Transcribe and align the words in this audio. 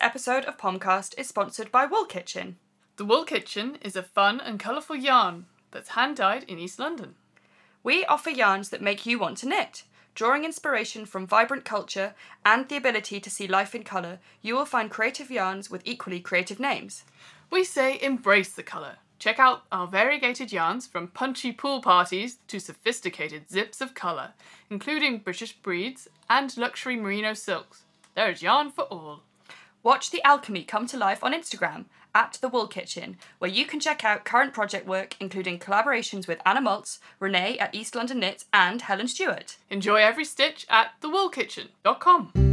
episode 0.00 0.44
of 0.46 0.56
Pomcast 0.56 1.18
is 1.18 1.28
sponsored 1.28 1.70
by 1.70 1.84
Wool 1.84 2.06
Kitchen. 2.06 2.56
The 2.96 3.04
Wool 3.04 3.24
Kitchen 3.24 3.76
is 3.82 3.96
a 3.96 4.02
fun 4.02 4.40
and 4.40 4.58
colourful 4.58 4.96
yarn 4.96 5.46
that's 5.70 5.90
hand 5.90 6.16
dyed 6.16 6.44
in 6.44 6.58
East 6.58 6.78
London. 6.78 7.14
We 7.82 8.04
offer 8.06 8.30
yarns 8.30 8.70
that 8.70 8.82
make 8.82 9.04
you 9.04 9.18
want 9.18 9.38
to 9.38 9.48
knit. 9.48 9.84
Drawing 10.14 10.44
inspiration 10.44 11.06
from 11.06 11.26
vibrant 11.26 11.64
culture 11.64 12.14
and 12.44 12.68
the 12.68 12.76
ability 12.76 13.20
to 13.20 13.30
see 13.30 13.46
life 13.46 13.74
in 13.74 13.84
colour, 13.84 14.18
you 14.42 14.54
will 14.54 14.64
find 14.64 14.90
creative 14.90 15.30
yarns 15.30 15.70
with 15.70 15.82
equally 15.84 16.20
creative 16.20 16.58
names. 16.58 17.04
We 17.50 17.62
say 17.64 17.98
embrace 18.00 18.52
the 18.52 18.62
colour. 18.62 18.96
Check 19.18 19.38
out 19.38 19.64
our 19.70 19.86
variegated 19.86 20.50
yarns 20.50 20.86
from 20.86 21.08
punchy 21.08 21.52
pool 21.52 21.82
parties 21.82 22.38
to 22.48 22.58
sophisticated 22.58 23.50
zips 23.50 23.80
of 23.82 23.94
colour, 23.94 24.32
including 24.70 25.18
British 25.18 25.52
breeds 25.52 26.08
and 26.28 26.56
luxury 26.56 26.96
merino 26.96 27.34
silks. 27.34 27.82
There 28.14 28.30
is 28.30 28.42
yarn 28.42 28.70
for 28.70 28.84
all. 28.84 29.24
Watch 29.82 30.10
the 30.10 30.22
alchemy 30.22 30.64
come 30.64 30.86
to 30.88 30.96
life 30.96 31.24
on 31.24 31.32
Instagram 31.32 31.86
at 32.14 32.38
The 32.40 32.48
Wool 32.48 32.66
Kitchen, 32.66 33.16
where 33.38 33.50
you 33.50 33.64
can 33.64 33.80
check 33.80 34.04
out 34.04 34.24
current 34.24 34.52
project 34.52 34.86
work, 34.86 35.16
including 35.20 35.58
collaborations 35.58 36.26
with 36.26 36.40
Anna 36.44 36.60
Maltz, 36.60 36.98
Renee 37.18 37.58
at 37.58 37.74
East 37.74 37.94
London 37.94 38.20
Knits, 38.20 38.44
and 38.52 38.82
Helen 38.82 39.08
Stewart. 39.08 39.56
Enjoy 39.70 39.96
every 39.96 40.24
stitch 40.24 40.66
at 40.68 40.92
thewoolkitchen.com. 41.00 42.49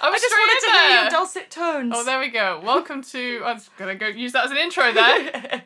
I 0.00 0.12
just 0.12 0.34
wanted 0.34 0.66
to 0.66 0.78
hear 0.78 1.00
your 1.02 1.10
dulcet 1.10 1.50
tones. 1.50 1.92
Oh, 1.94 2.04
there 2.04 2.20
we 2.20 2.28
go. 2.28 2.60
Welcome 2.64 3.02
to. 3.02 3.42
I 3.44 3.52
was 3.52 3.68
gonna 3.76 3.96
go 3.96 4.06
use 4.06 4.32
that 4.32 4.44
as 4.44 4.50
an 4.50 4.56
intro 4.56 4.92
there. 4.92 5.64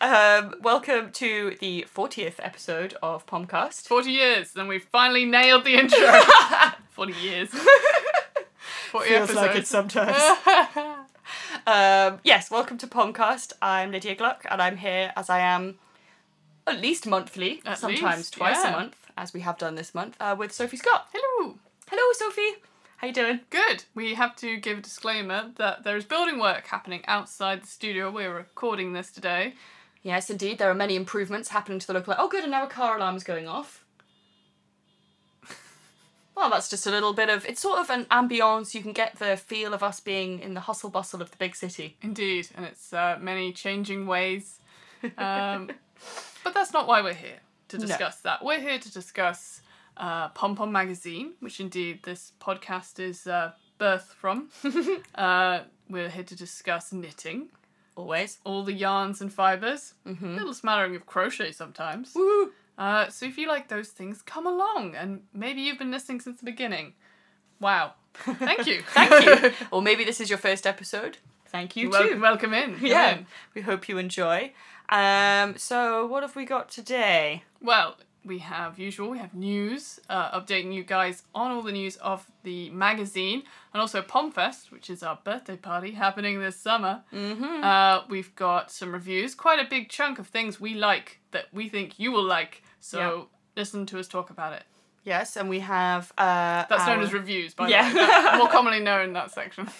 um, 0.00 0.54
welcome 0.62 1.10
to 1.12 1.56
the 1.60 1.84
40th 1.92 2.34
episode 2.38 2.94
of 3.02 3.26
Pomcast. 3.26 3.88
Forty 3.88 4.12
years, 4.12 4.54
and 4.54 4.68
we've 4.68 4.84
finally 4.84 5.24
nailed 5.24 5.64
the 5.64 5.74
intro. 5.74 5.98
Forty 6.90 7.14
years. 7.14 7.50
Forty 8.90 9.14
episodes. 9.14 9.68
sometimes. 9.68 10.16
um, 11.66 12.20
yes, 12.22 12.50
welcome 12.50 12.78
to 12.78 12.86
Pomcast. 12.86 13.54
I'm 13.60 13.90
Lydia 13.90 14.14
Gluck, 14.14 14.46
and 14.48 14.62
I'm 14.62 14.76
here 14.76 15.12
as 15.16 15.28
I 15.28 15.40
am 15.40 15.78
at 16.66 16.80
least 16.80 17.06
monthly, 17.06 17.60
At 17.66 17.78
sometimes 17.78 18.18
least, 18.18 18.34
twice 18.34 18.58
yeah. 18.62 18.68
a 18.68 18.76
month, 18.76 18.96
as 19.16 19.34
we 19.34 19.40
have 19.40 19.58
done 19.58 19.74
this 19.74 19.94
month, 19.94 20.16
uh, 20.20 20.36
with 20.38 20.52
Sophie 20.52 20.76
Scott. 20.76 21.08
Hello. 21.12 21.56
Hello, 21.90 22.02
Sophie. 22.12 22.62
How 22.98 23.06
you 23.06 23.12
doing? 23.12 23.40
Good. 23.50 23.84
We 23.94 24.14
have 24.14 24.34
to 24.36 24.56
give 24.56 24.78
a 24.78 24.80
disclaimer 24.80 25.52
that 25.56 25.84
there 25.84 25.96
is 25.96 26.04
building 26.04 26.40
work 26.40 26.66
happening 26.66 27.02
outside 27.06 27.62
the 27.62 27.66
studio. 27.68 28.10
We're 28.10 28.34
recording 28.34 28.92
this 28.92 29.12
today. 29.12 29.54
Yes, 30.02 30.30
indeed. 30.30 30.58
There 30.58 30.70
are 30.70 30.74
many 30.74 30.96
improvements 30.96 31.50
happening 31.50 31.78
to 31.78 31.86
the 31.86 31.92
local. 31.92 32.14
Oh, 32.18 32.28
good, 32.28 32.42
and 32.42 32.50
now 32.50 32.64
a 32.64 32.68
car 32.68 32.96
alarm's 32.96 33.24
going 33.24 33.46
off. 33.48 33.84
Well, 36.36 36.50
that's 36.50 36.70
just 36.70 36.86
a 36.86 36.92
little 36.92 37.14
bit 37.14 37.28
of. 37.28 37.44
It's 37.46 37.60
sort 37.60 37.80
of 37.80 37.90
an 37.90 38.04
ambience. 38.12 38.72
You 38.72 38.80
can 38.80 38.92
get 38.92 39.18
the 39.18 39.36
feel 39.36 39.74
of 39.74 39.82
us 39.82 39.98
being 39.98 40.38
in 40.38 40.54
the 40.54 40.60
hustle 40.60 40.88
bustle 40.88 41.20
of 41.20 41.32
the 41.32 41.36
big 41.36 41.56
city. 41.56 41.96
Indeed, 42.00 42.46
and 42.54 42.64
it's 42.64 42.92
uh, 42.92 43.18
many 43.20 43.52
changing 43.52 44.06
ways. 44.06 44.60
Um, 45.18 45.68
but 46.44 46.54
that's 46.54 46.72
not 46.72 46.86
why 46.86 47.02
we're 47.02 47.14
here 47.14 47.40
to 47.70 47.78
No. 47.78 47.86
discuss 47.86 48.20
that. 48.20 48.44
We're 48.44 48.60
here 48.60 48.78
to 48.78 48.92
discuss 48.92 49.62
uh, 49.98 50.28
Pom 50.28 50.56
Pom 50.56 50.72
Magazine, 50.72 51.32
which 51.40 51.60
indeed 51.60 52.02
this 52.04 52.32
podcast 52.40 52.98
is 52.98 53.26
uh, 53.26 53.52
birthed 53.78 54.14
from. 54.14 54.48
uh, 55.14 55.60
we're 55.88 56.08
here 56.08 56.24
to 56.24 56.36
discuss 56.36 56.92
knitting, 56.92 57.48
Always. 57.96 58.38
all 58.44 58.62
the 58.62 58.72
yarns 58.72 59.20
and 59.20 59.32
fibres, 59.32 59.94
a 60.06 60.12
little 60.24 60.54
smattering 60.54 60.94
of 60.96 61.06
crochet 61.06 61.52
sometimes. 61.52 62.12
Woo! 62.14 62.52
Uh, 62.78 63.08
so 63.08 63.26
if 63.26 63.36
you 63.36 63.48
like 63.48 63.68
those 63.68 63.88
things, 63.88 64.22
come 64.22 64.46
along, 64.46 64.94
and 64.94 65.22
maybe 65.34 65.60
you've 65.60 65.78
been 65.78 65.90
listening 65.90 66.20
since 66.20 66.38
the 66.38 66.44
beginning. 66.44 66.94
Wow. 67.60 67.94
Thank 68.14 68.66
you. 68.66 68.82
Thank 68.88 69.24
you. 69.42 69.52
or 69.72 69.82
maybe 69.82 70.04
this 70.04 70.20
is 70.20 70.30
your 70.30 70.38
first 70.38 70.66
episode. 70.66 71.18
Thank 71.46 71.76
you 71.76 71.90
too. 71.90 72.20
welcome 72.20 72.54
in. 72.54 72.76
Come 72.76 72.86
yeah. 72.86 73.16
in. 73.16 73.26
We 73.54 73.62
hope 73.62 73.88
you 73.88 73.98
enjoy. 73.98 74.52
Um, 74.88 75.56
so 75.56 76.06
what 76.06 76.22
have 76.22 76.36
we 76.36 76.44
got 76.44 76.68
today? 76.70 77.42
Well, 77.60 77.96
we 78.24 78.38
have 78.38 78.78
usual. 78.78 79.10
We 79.10 79.18
have 79.18 79.34
news, 79.34 80.00
uh, 80.10 80.38
updating 80.38 80.74
you 80.74 80.82
guys 80.84 81.22
on 81.34 81.50
all 81.50 81.62
the 81.62 81.72
news 81.72 81.96
of 81.96 82.26
the 82.42 82.68
magazine, 82.70 83.42
and 83.72 83.80
also 83.80 84.02
Pomfest, 84.02 84.70
which 84.70 84.90
is 84.90 85.02
our 85.02 85.18
birthday 85.24 85.56
party 85.56 85.92
happening 85.92 86.40
this 86.40 86.56
summer. 86.56 87.02
Mm-hmm. 87.12 87.64
Uh, 87.64 88.02
we've 88.08 88.34
got 88.36 88.70
some 88.70 88.92
reviews, 88.92 89.34
quite 89.34 89.58
a 89.64 89.68
big 89.68 89.88
chunk 89.88 90.18
of 90.18 90.26
things 90.28 90.60
we 90.60 90.74
like 90.74 91.20
that 91.30 91.46
we 91.52 91.68
think 91.68 91.98
you 91.98 92.12
will 92.12 92.24
like. 92.24 92.62
So 92.80 92.98
Yeah. 92.98 93.22
listen 93.56 93.86
to 93.86 93.98
us 93.98 94.08
talk 94.08 94.30
about 94.30 94.52
it. 94.52 94.64
Yes, 95.04 95.36
and 95.36 95.48
we 95.48 95.60
have 95.60 96.12
uh 96.18 96.66
That's 96.68 96.86
known 96.86 97.00
as 97.00 97.12
reviews, 97.14 97.54
by 97.54 97.68
Yeah. 97.68 97.88
the 97.90 97.98
way. 97.98 98.06
That's 98.06 98.38
more 98.38 98.48
commonly 98.48 98.80
known 98.80 99.02
in 99.04 99.12
that 99.14 99.30
section. 99.30 99.68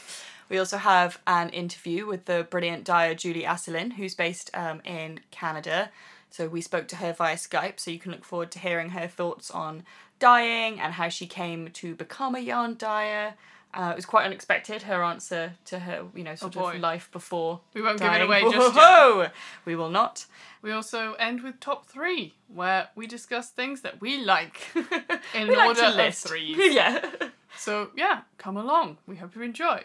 We 0.51 0.57
also 0.59 0.79
have 0.79 1.19
an 1.27 1.51
interview 1.51 2.07
with 2.07 2.25
the 2.25 2.47
brilliant 2.49 2.85
dyer 2.85 3.15
Julie 3.15 3.43
Asselin, 3.43 3.93
who's 3.93 4.15
based 4.15 4.51
um, 4.55 4.81
in 4.83 5.21
Canada. 5.31 5.91
So 6.31 6.49
we 6.49 6.61
spoke 6.61 6.89
to 6.89 6.97
her 6.97 7.13
via 7.13 7.37
Skype, 7.37 7.81
so 7.81 7.91
you 7.91 7.99
can 7.99 8.13
look 8.13 8.25
forward 8.25 8.51
to 8.53 8.59
hearing 8.59 8.91
her 8.91 9.09
thoughts 9.09 9.51
on 9.51 9.85
dyeing 10.19 10.81
and 10.81 10.95
how 10.95 11.09
she 11.09 11.27
came 11.27 11.71
to 11.71 11.95
become 11.95 12.35
a 12.35 12.41
yarn 12.41 12.77
dyer. 12.77 13.35
Uh, 13.75 13.91
it 13.93 13.97
was 13.97 14.07
quite 14.07 14.25
unexpected, 14.25 14.83
her 14.83 15.03
answer 15.03 15.53
to 15.67 15.79
her, 15.79 16.07
you 16.15 16.25
know, 16.25 16.35
sort 16.35 16.55
boy. 16.55 16.75
of 16.75 16.81
life 16.81 17.11
before. 17.13 17.61
We 17.75 17.83
won't 17.83 18.01
give 18.01 18.13
it 18.13 18.23
away 18.23 18.41
just 18.41 18.75
yet. 18.75 19.33
We 19.67 19.77
will 19.77 19.91
not. 19.91 20.25
We 20.63 20.73
also 20.73 21.13
end 21.15 21.43
with 21.43 21.61
top 21.61 21.87
three, 21.87 22.35
where 22.53 22.89
we 22.95 23.07
discuss 23.07 23.51
things 23.51 23.83
that 23.83 24.01
we 24.01 24.25
like 24.25 24.69
in 25.35 25.49
We 25.49 25.57
order 25.57 25.83
of 25.83 26.15
threes. 26.15 26.57
yeah. 26.75 27.11
So 27.57 27.91
yeah, 27.95 28.23
come 28.39 28.57
along. 28.57 28.99
We 29.07 29.17
hope 29.17 29.37
you 29.37 29.43
enjoy. 29.43 29.85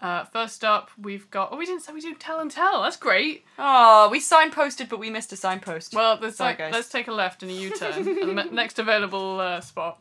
Uh, 0.00 0.24
first 0.24 0.64
up, 0.64 0.90
we've 1.00 1.28
got. 1.30 1.48
Oh, 1.52 1.56
we 1.56 1.66
didn't 1.66 1.82
say 1.82 1.92
we 1.92 2.00
do 2.00 2.14
tell 2.14 2.38
and 2.40 2.50
tell. 2.50 2.82
That's 2.82 2.96
great. 2.96 3.44
Oh, 3.58 4.08
we 4.10 4.20
signposted, 4.20 4.88
but 4.88 4.98
we 5.00 5.10
missed 5.10 5.32
a 5.32 5.36
signpost. 5.36 5.92
Well, 5.94 6.16
there's 6.18 6.36
Sorry, 6.36 6.50
like 6.50 6.58
guys. 6.58 6.72
let's 6.72 6.88
take 6.88 7.08
a 7.08 7.12
left 7.12 7.42
and 7.42 7.50
a 7.50 7.54
and 7.64 8.38
the 8.38 8.48
next 8.52 8.78
available 8.78 9.40
uh, 9.40 9.60
spot, 9.60 10.00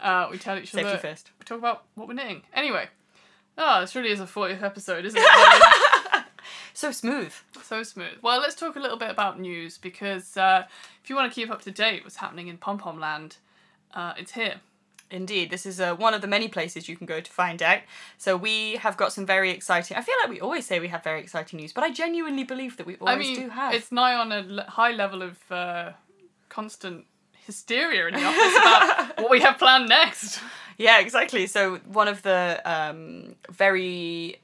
uh, 0.00 0.28
we 0.30 0.38
tell 0.38 0.56
each 0.58 0.70
Safety 0.70 0.90
other. 0.90 0.98
first. 0.98 1.30
We 1.40 1.44
talk 1.44 1.58
about 1.58 1.84
what 1.96 2.06
we're 2.06 2.14
knitting. 2.14 2.42
Anyway, 2.54 2.88
oh, 3.58 3.80
this 3.80 3.96
really 3.96 4.10
is 4.10 4.20
a 4.20 4.26
40th 4.26 4.62
episode, 4.62 5.04
isn't 5.04 5.20
it? 5.20 5.28
So 6.74 6.90
smooth. 6.90 7.32
so 7.62 7.82
smooth. 7.82 8.18
Well, 8.22 8.40
let's 8.40 8.54
talk 8.54 8.76
a 8.76 8.80
little 8.80 8.96
bit 8.96 9.10
about 9.10 9.38
news 9.38 9.78
because 9.78 10.36
uh, 10.36 10.64
if 11.02 11.10
you 11.10 11.16
want 11.16 11.30
to 11.30 11.34
keep 11.34 11.50
up 11.50 11.62
to 11.62 11.70
date 11.70 12.02
what's 12.02 12.16
happening 12.16 12.48
in 12.48 12.56
Pom 12.56 12.78
Pom 12.78 12.98
Land, 12.98 13.36
uh, 13.94 14.14
it's 14.16 14.32
here. 14.32 14.54
Indeed, 15.12 15.50
this 15.50 15.66
is 15.66 15.78
uh, 15.78 15.94
one 15.94 16.14
of 16.14 16.22
the 16.22 16.26
many 16.26 16.48
places 16.48 16.88
you 16.88 16.96
can 16.96 17.06
go 17.06 17.20
to 17.20 17.30
find 17.30 17.62
out. 17.62 17.80
So 18.16 18.36
we 18.36 18.76
have 18.76 18.96
got 18.96 19.12
some 19.12 19.26
very 19.26 19.50
exciting. 19.50 19.96
I 19.96 20.00
feel 20.00 20.14
like 20.22 20.30
we 20.30 20.40
always 20.40 20.64
say 20.66 20.80
we 20.80 20.88
have 20.88 21.04
very 21.04 21.20
exciting 21.20 21.58
news, 21.60 21.72
but 21.72 21.84
I 21.84 21.90
genuinely 21.92 22.44
believe 22.44 22.78
that 22.78 22.86
we 22.86 22.96
always 22.96 23.14
I 23.14 23.18
mean, 23.18 23.40
do 23.40 23.48
have. 23.50 23.74
it's 23.74 23.92
nigh 23.92 24.14
on 24.14 24.32
a 24.32 24.64
high 24.70 24.92
level 24.92 25.22
of 25.22 25.36
uh, 25.52 25.92
constant 26.48 27.04
hysteria 27.46 28.08
in 28.08 28.14
the 28.14 28.24
office 28.24 28.56
about 28.56 29.18
what 29.22 29.30
we 29.30 29.40
have 29.40 29.58
planned 29.58 29.88
next. 29.88 30.40
Yeah, 30.78 30.98
exactly. 31.00 31.46
So 31.46 31.76
one 31.86 32.08
of 32.08 32.22
the 32.22 32.62
um, 32.64 33.34
very 33.50 34.40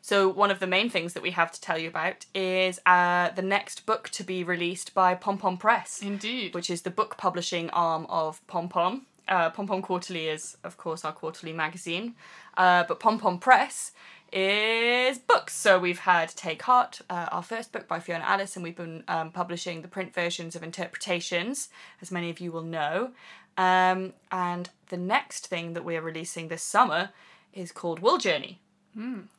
so 0.00 0.28
one 0.28 0.50
of 0.50 0.60
the 0.60 0.66
main 0.66 0.90
things 0.90 1.14
that 1.14 1.22
we 1.22 1.30
have 1.30 1.50
to 1.52 1.60
tell 1.60 1.78
you 1.78 1.88
about 1.88 2.26
is 2.34 2.78
uh, 2.84 3.30
the 3.30 3.42
next 3.42 3.86
book 3.86 4.10
to 4.10 4.22
be 4.22 4.44
released 4.44 4.92
by 4.92 5.14
Pom 5.14 5.38
Pom 5.38 5.56
Press, 5.56 6.00
Indeed. 6.02 6.54
which 6.54 6.68
is 6.68 6.82
the 6.82 6.90
book 6.90 7.16
publishing 7.16 7.70
arm 7.70 8.04
of 8.10 8.46
Pom 8.46 8.68
Pom. 8.68 9.06
Uh, 9.26 9.50
Pom 9.50 9.66
Pom 9.66 9.82
Quarterly 9.82 10.28
is, 10.28 10.56
of 10.64 10.76
course, 10.76 11.04
our 11.04 11.12
quarterly 11.12 11.52
magazine, 11.52 12.14
uh, 12.56 12.84
but 12.86 13.00
Pom 13.00 13.18
Pom 13.18 13.38
Press 13.38 13.92
is 14.32 15.18
books. 15.18 15.54
So 15.54 15.78
we've 15.78 16.00
had 16.00 16.28
Take 16.30 16.62
Heart, 16.62 17.00
uh, 17.08 17.28
our 17.30 17.42
first 17.42 17.72
book 17.72 17.86
by 17.88 18.00
Fiona 18.00 18.24
Alice, 18.24 18.56
and 18.56 18.62
we've 18.64 18.76
been 18.76 19.04
um, 19.08 19.30
publishing 19.30 19.82
the 19.82 19.88
print 19.88 20.12
versions 20.12 20.56
of 20.56 20.62
Interpretations, 20.62 21.68
as 22.02 22.10
many 22.10 22.30
of 22.30 22.40
you 22.40 22.52
will 22.52 22.62
know. 22.62 23.10
Um, 23.56 24.12
and 24.32 24.70
the 24.88 24.96
next 24.96 25.46
thing 25.46 25.74
that 25.74 25.84
we're 25.84 26.02
releasing 26.02 26.48
this 26.48 26.62
summer 26.62 27.10
is 27.52 27.70
called 27.72 28.00
Wool 28.00 28.18
Journey. 28.18 28.60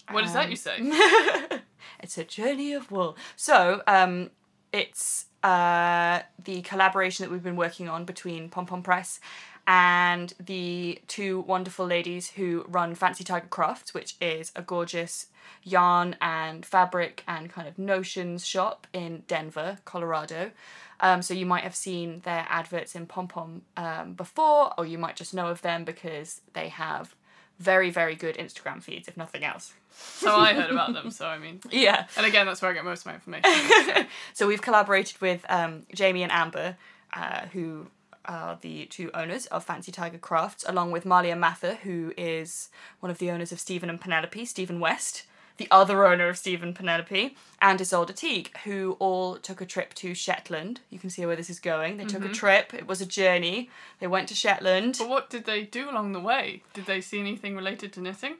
what 0.09 0.23
is 0.23 0.33
that 0.33 0.45
um, 0.45 0.51
you 0.51 0.55
say? 0.55 0.79
It's 1.99 2.17
a 2.17 2.23
journey 2.23 2.73
of 2.73 2.91
wool. 2.91 3.17
So, 3.35 3.81
um, 3.87 4.31
it's 4.71 5.25
uh, 5.43 6.21
the 6.43 6.61
collaboration 6.63 7.23
that 7.23 7.31
we've 7.31 7.43
been 7.43 7.55
working 7.55 7.87
on 7.87 8.03
between 8.05 8.49
Pom 8.49 8.65
Pom 8.65 8.83
Press 8.83 9.19
and 9.67 10.33
the 10.39 10.99
two 11.07 11.41
wonderful 11.41 11.85
ladies 11.85 12.31
who 12.31 12.65
run 12.67 12.95
Fancy 12.95 13.23
Tiger 13.23 13.47
Crafts, 13.47 13.93
which 13.93 14.15
is 14.21 14.51
a 14.55 14.61
gorgeous 14.61 15.27
yarn 15.63 16.15
and 16.21 16.65
fabric 16.65 17.23
and 17.27 17.49
kind 17.49 17.67
of 17.67 17.77
notions 17.79 18.45
shop 18.45 18.87
in 18.93 19.23
Denver, 19.27 19.79
Colorado. 19.85 20.51
Um, 20.99 21.21
so 21.21 21.33
you 21.33 21.45
might 21.45 21.63
have 21.63 21.75
seen 21.75 22.21
their 22.23 22.45
adverts 22.49 22.95
in 22.95 23.05
Pom 23.05 23.27
Pom 23.27 23.63
um, 23.75 24.13
before, 24.13 24.73
or 24.77 24.85
you 24.85 24.97
might 24.97 25.15
just 25.15 25.33
know 25.33 25.47
of 25.47 25.61
them 25.61 25.83
because 25.83 26.41
they 26.53 26.69
have 26.69 27.15
very, 27.59 27.89
very 27.89 28.15
good 28.15 28.35
Instagram 28.37 28.81
feeds, 28.83 29.07
if 29.07 29.17
nothing 29.17 29.43
else. 29.43 29.73
So 29.97 30.35
I 30.35 30.53
heard 30.53 30.71
about 30.71 30.93
them. 30.93 31.09
So 31.09 31.25
I 31.27 31.37
mean, 31.37 31.59
Yeah. 31.71 32.05
and 32.17 32.25
again, 32.25 32.45
that's 32.45 32.61
where 32.61 32.71
I 32.71 32.73
get 32.73 32.83
most 32.85 33.01
of 33.01 33.07
my 33.07 33.13
information. 33.15 34.07
So 34.33 34.47
we've 34.47 34.61
collaborated 34.61 35.19
with 35.21 35.45
um, 35.49 35.83
Jamie 35.93 36.23
and 36.23 36.31
Amber, 36.31 36.75
uh, 37.13 37.45
who 37.53 37.87
are 38.27 38.57
the 38.61 38.85
two 38.85 39.11
owners 39.13 39.45
of 39.47 39.63
Fancy 39.63 39.91
Tiger 39.91 40.17
Crafts, 40.17 40.65
along 40.67 40.91
with 40.91 41.05
Malia 41.05 41.35
Mather, 41.35 41.75
who 41.83 42.13
is 42.17 42.69
one 42.99 43.09
of 43.09 43.17
the 43.17 43.31
owners 43.31 43.51
of 43.51 43.59
Stephen 43.59 43.89
and 43.89 43.99
Penelope, 43.99 44.45
Stephen 44.45 44.79
West, 44.79 45.25
the 45.57 45.67
other 45.71 46.05
owner 46.05 46.27
of 46.27 46.37
Stephen 46.37 46.73
Penelope, 46.73 47.35
and 47.61 47.79
Ysolda 47.79 48.13
Teague, 48.13 48.55
who 48.65 48.97
all 48.99 49.37
took 49.37 49.61
a 49.61 49.65
trip 49.65 49.93
to 49.95 50.13
Shetland. 50.13 50.81
You 50.89 50.99
can 50.99 51.09
see 51.09 51.25
where 51.25 51.37
this 51.37 51.49
is 51.49 51.59
going. 51.59 51.97
They 51.97 52.05
took 52.05 52.25
a 52.25 52.29
trip. 52.29 52.73
It 52.73 52.87
was 52.87 52.99
a 52.99 53.05
journey. 53.05 53.69
They 53.99 54.07
went 54.07 54.27
to 54.29 54.35
Shetland. 54.35 54.97
but 54.99 55.07
what 55.07 55.29
did 55.29 55.45
they 55.45 55.63
do 55.63 55.89
along 55.89 56.11
the 56.11 56.19
way? 56.19 56.63
Did 56.73 56.85
they 56.87 56.99
see 56.99 57.19
anything 57.19 57.55
related 57.55 57.93
to 57.93 58.01
knitting? 58.01 58.35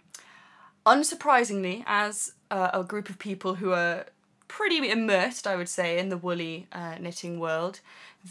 unsurprisingly, 0.85 1.83
as 1.87 2.33
uh, 2.51 2.69
a 2.73 2.83
group 2.83 3.09
of 3.09 3.17
people 3.19 3.55
who 3.55 3.71
are 3.71 4.05
pretty 4.47 4.89
immersed, 4.89 5.47
I 5.47 5.55
would 5.55 5.69
say, 5.69 5.97
in 5.97 6.09
the 6.09 6.17
woolly 6.17 6.67
uh, 6.71 6.95
knitting 6.99 7.39
world, 7.39 7.79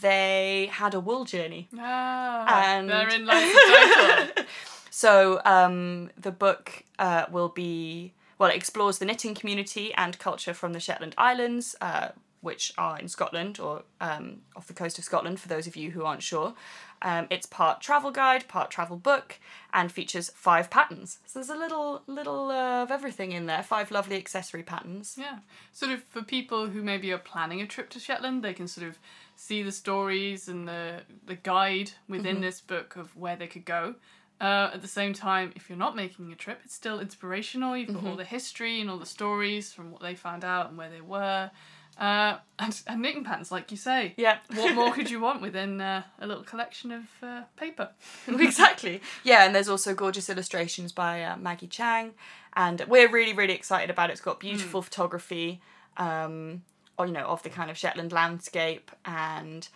they 0.00 0.69
had 0.73 0.94
a 0.94 1.00
wool 1.00 1.25
journey. 1.25 1.69
Ah, 1.79 2.76
And- 2.76 2.88
therein 2.88 3.26
lies 3.26 3.52
the 3.52 4.31
title. 4.35 4.44
So 4.91 5.41
um, 5.44 6.11
the 6.17 6.31
book 6.31 6.85
uh, 6.99 7.25
will 7.31 7.49
be 7.49 8.12
well, 8.38 8.50
it 8.50 8.56
explores 8.56 8.99
the 8.99 9.05
knitting 9.05 9.35
community 9.35 9.94
and 9.94 10.19
culture 10.19 10.55
from 10.55 10.73
the 10.73 10.81
Shetland 10.81 11.14
Islands, 11.17 11.76
uh, 11.81 12.08
which 12.41 12.73
are 12.76 12.99
in 12.99 13.08
Scotland 13.08 13.58
or 13.61 13.85
um, 14.00 14.38
off 14.56 14.67
the 14.67 14.75
coast 14.75 14.99
of 14.99 15.05
Scotland. 15.05 15.38
For 15.41 15.49
those 15.49 15.67
of 15.69 15.76
you 15.76 15.93
who 15.93 16.05
aren't 16.05 16.23
sure, 16.23 16.55
um, 17.02 17.26
it's 17.31 17.46
part 17.46 17.81
travel 17.81 18.11
guide, 18.11 18.46
part 18.49 18.70
travel 18.70 18.96
book, 18.96 19.38
and 19.73 19.91
features 19.91 20.31
five 20.35 20.69
patterns. 20.69 21.19
So 21.26 21.38
there's 21.38 21.49
a 21.50 21.56
little 21.56 22.02
little 22.08 22.50
uh, 22.50 22.82
of 22.82 22.91
everything 22.91 23.31
in 23.32 23.46
there. 23.46 23.62
Five 23.62 23.91
lovely 23.93 24.17
accessory 24.17 24.62
patterns. 24.64 25.17
Yeah, 25.19 25.38
sort 25.73 25.93
of 25.93 26.02
for 26.05 26.23
people 26.23 26.67
who 26.69 26.82
maybe 26.82 27.12
are 27.12 27.19
planning 27.19 27.61
a 27.61 27.67
trip 27.67 27.88
to 27.91 28.00
Shetland, 28.00 28.43
they 28.43 28.52
can 28.55 28.67
sort 28.69 28.87
of 28.88 28.99
see 29.36 29.62
the 29.62 29.72
stories 29.72 30.48
and 30.48 30.66
the 30.66 31.02
the 31.26 31.36
guide 31.36 31.90
within 32.08 32.40
this 32.40 32.60
book 32.60 32.96
of 32.96 33.14
where 33.16 33.36
they 33.36 33.46
could 33.46 33.64
go. 33.64 33.94
Uh, 34.40 34.70
at 34.75 34.82
the 34.82 34.88
same 34.88 35.12
time, 35.12 35.52
if 35.54 35.69
you're 35.69 35.78
not 35.78 35.94
making 35.94 36.32
a 36.32 36.34
trip, 36.34 36.60
it's 36.64 36.75
still 36.75 36.98
inspirational. 37.00 37.76
You've 37.76 37.94
got 37.94 38.04
all 38.04 38.16
the 38.16 38.25
history 38.25 38.81
and 38.81 38.90
all 38.90 38.98
the 38.98 39.06
stories 39.06 39.72
from 39.72 39.92
what 39.92 40.02
they 40.02 40.16
found 40.16 40.44
out 40.44 40.69
and 40.69 40.76
where 40.76 40.90
they 40.90 41.00
were, 41.00 41.50
uh, 41.98 42.38
and, 42.58 42.82
and 42.86 43.00
knitting 43.00 43.22
patterns, 43.22 43.52
like 43.52 43.70
you 43.70 43.76
say. 43.76 44.14
Yeah. 44.16 44.38
What 44.52 44.75
more 44.75 44.92
could 44.96 45.08
you 45.08 45.20
want 45.20 45.40
within 45.40 45.81
uh, 45.81 46.02
a 46.19 46.26
little 46.26 46.42
collection 46.42 46.90
of 46.90 47.04
uh, 47.22 47.42
paper? 47.56 47.90
exactly. 48.28 49.00
Yeah, 49.22 49.44
and 49.46 49.54
there's 49.54 49.69
also 49.69 49.94
gorgeous 49.94 50.28
illustrations 50.28 50.92
by 50.92 51.22
uh, 51.22 51.36
Maggie 51.36 51.69
Chang, 51.69 52.12
and 52.54 52.84
we're 52.88 53.08
really 53.08 53.32
really 53.32 53.54
excited 53.54 53.88
about 53.88 54.10
it. 54.10 54.14
It's 54.14 54.20
got 54.20 54.40
beautiful 54.40 54.82
photography, 54.82 55.60
um, 55.96 56.62
or, 56.99 57.06
you 57.06 57.12
know, 57.12 57.26
of 57.26 57.43
the 57.43 57.50
kind 57.50 57.70
of 57.70 57.76
Shetland 57.79 58.12
landscape, 58.12 58.91
and 59.05 59.69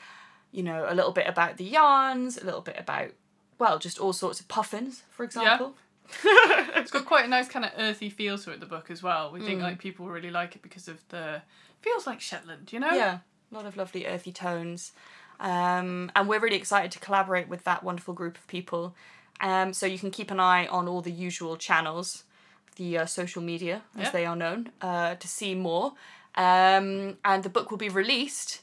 you 0.52 0.62
know 0.62 0.86
a 0.88 0.94
little 0.94 1.12
bit 1.12 1.26
about 1.26 1.56
the 1.56 1.64
yarns, 1.64 2.38
a 2.38 2.44
little 2.44 2.60
bit 2.62 2.76
about 2.78 3.10
well, 3.58 3.78
just 3.78 3.98
all 3.98 4.12
sorts 4.12 4.40
of 4.40 4.48
puffins, 4.48 5.02
for 5.10 5.24
example. 5.24 5.74
It's 6.24 6.90
got 6.90 7.04
quite 7.04 7.24
a 7.26 7.28
nice 7.28 7.48
kind 7.48 7.64
of 7.66 7.72
earthy 7.76 8.08
feel 8.08 8.38
to 8.38 8.50
it. 8.52 8.60
The 8.60 8.66
book 8.66 8.90
as 8.90 9.02
well. 9.02 9.30
We 9.30 9.40
think 9.40 9.60
like 9.60 9.78
people 9.78 10.06
really 10.08 10.30
like 10.30 10.56
it 10.56 10.62
because 10.62 10.88
of 10.88 11.06
the 11.08 11.42
feels 11.82 12.06
like 12.06 12.20
Shetland. 12.20 12.72
You 12.72 12.80
know. 12.80 12.92
Yeah, 12.94 13.18
a 13.52 13.54
lot 13.54 13.66
of 13.66 13.76
lovely 13.76 14.06
earthy 14.06 14.32
tones. 14.32 14.92
Um, 15.40 16.10
and 16.16 16.28
we're 16.28 16.40
really 16.40 16.56
excited 16.56 16.90
to 16.92 16.98
collaborate 16.98 17.48
with 17.48 17.64
that 17.64 17.84
wonderful 17.84 18.14
group 18.14 18.36
of 18.38 18.46
people. 18.48 18.94
Um, 19.40 19.72
so 19.72 19.86
you 19.86 19.98
can 19.98 20.10
keep 20.10 20.30
an 20.30 20.40
eye 20.40 20.66
on 20.66 20.88
all 20.88 21.00
the 21.00 21.12
usual 21.12 21.56
channels, 21.56 22.24
the 22.76 22.98
uh, 22.98 23.06
social 23.06 23.42
media, 23.42 23.82
as 23.96 24.06
Yeah. 24.06 24.10
they 24.10 24.26
are 24.26 24.34
known, 24.36 24.70
uh, 24.80 25.14
to 25.16 25.28
see 25.28 25.54
more. 25.54 25.92
Um, 26.38 27.16
and 27.24 27.42
the 27.42 27.48
book 27.50 27.70
will 27.70 27.78
be 27.78 27.88
released 27.88 28.60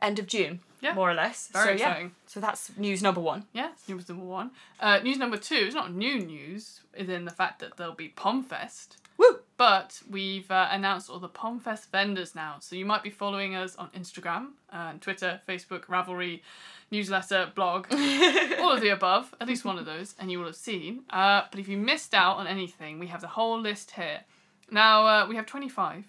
end 0.00 0.18
of 0.18 0.26
June, 0.26 0.60
Yeah. 0.80 0.94
more 0.94 1.10
or 1.10 1.14
less. 1.14 1.48
Very 1.48 1.78
so, 1.78 1.84
exciting. 1.84 2.06
Yeah, 2.06 2.12
so 2.26 2.40
that's 2.40 2.76
news 2.76 3.02
number 3.02 3.20
one. 3.20 3.46
Yeah, 3.52 3.70
news 3.86 4.08
number 4.08 4.24
one. 4.24 4.50
Uh, 4.80 4.98
news 4.98 5.18
number 5.18 5.36
two 5.36 5.54
is 5.54 5.74
not 5.74 5.92
new 5.94 6.18
news, 6.18 6.80
is 6.94 7.08
in 7.08 7.24
the 7.24 7.30
fact 7.30 7.60
that 7.60 7.76
there'll 7.76 7.94
be 7.94 8.08
Pomfest. 8.08 8.96
Woo! 9.16 9.38
But 9.56 10.02
we've 10.10 10.50
uh, 10.50 10.68
announced 10.72 11.08
all 11.08 11.20
the 11.20 11.28
Pomfest 11.28 11.90
vendors 11.90 12.34
now. 12.34 12.56
So 12.60 12.74
you 12.74 12.84
might 12.84 13.02
be 13.04 13.10
following 13.10 13.54
us 13.54 13.76
on 13.76 13.88
Instagram, 13.90 14.48
uh, 14.72 14.94
Twitter, 15.00 15.40
Facebook, 15.48 15.84
Ravelry, 15.86 16.40
newsletter, 16.90 17.52
blog, 17.54 17.86
all 18.58 18.72
of 18.72 18.80
the 18.80 18.90
above, 18.92 19.34
at 19.40 19.46
least 19.46 19.64
one 19.64 19.78
of 19.78 19.86
those, 19.86 20.14
and 20.18 20.30
you 20.32 20.38
will 20.38 20.46
have 20.46 20.56
seen. 20.56 21.04
Uh, 21.10 21.42
but 21.50 21.60
if 21.60 21.68
you 21.68 21.76
missed 21.76 22.14
out 22.14 22.36
on 22.38 22.46
anything, 22.46 22.98
we 22.98 23.06
have 23.08 23.20
the 23.20 23.28
whole 23.28 23.60
list 23.60 23.92
here. 23.92 24.20
Now, 24.70 25.06
uh, 25.06 25.26
we 25.28 25.36
have 25.36 25.46
25. 25.46 26.04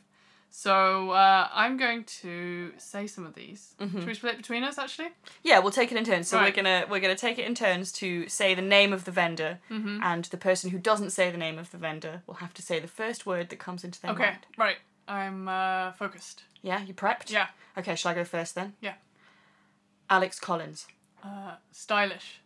So 0.57 1.11
uh, 1.11 1.49
I'm 1.53 1.75
going 1.75 2.05
to 2.21 2.71
say 2.77 3.07
some 3.07 3.25
of 3.25 3.35
these. 3.35 3.75
Should 3.77 4.05
we 4.07 4.13
split 4.13 4.37
between 4.37 4.63
us, 4.63 4.77
actually? 4.77 5.09
Yeah, 5.43 5.59
we'll 5.59 5.73
take 5.73 5.91
it 5.91 5.97
in 5.97 6.05
turns. 6.05 6.29
So 6.29 6.37
Right. 6.37 6.45
we're 6.55 6.55
gonna 6.63 6.85
we're 6.89 7.01
gonna 7.01 7.13
take 7.13 7.37
it 7.37 7.45
in 7.45 7.55
turns 7.55 7.91
to 7.93 8.29
say 8.29 8.55
the 8.55 8.61
name 8.61 8.93
of 8.93 9.03
the 9.03 9.11
vendor, 9.11 9.59
Mm-hmm. 9.69 9.99
and 10.01 10.23
the 10.25 10.37
person 10.37 10.69
who 10.69 10.77
doesn't 10.79 11.09
say 11.09 11.29
the 11.29 11.37
name 11.37 11.59
of 11.59 11.71
the 11.71 11.77
vendor 11.77 12.23
will 12.25 12.35
have 12.35 12.53
to 12.53 12.61
say 12.61 12.79
the 12.79 12.87
first 12.87 13.25
word 13.25 13.49
that 13.49 13.59
comes 13.59 13.83
into 13.83 14.01
their 14.01 14.11
Okay, 14.11 14.23
mind. 14.23 14.45
right. 14.57 14.77
I'm 15.09 15.49
uh, 15.49 15.91
focused. 15.91 16.43
Yeah, 16.61 16.81
you 16.83 16.93
prepped? 16.93 17.29
Yeah. 17.29 17.47
Okay, 17.77 17.95
shall 17.95 18.11
I 18.13 18.15
go 18.15 18.23
first 18.23 18.55
then? 18.55 18.73
Yeah. 18.79 18.93
Alex 20.09 20.39
Collins. 20.39 20.87
Uh, 21.21 21.55
stylish. 21.73 22.39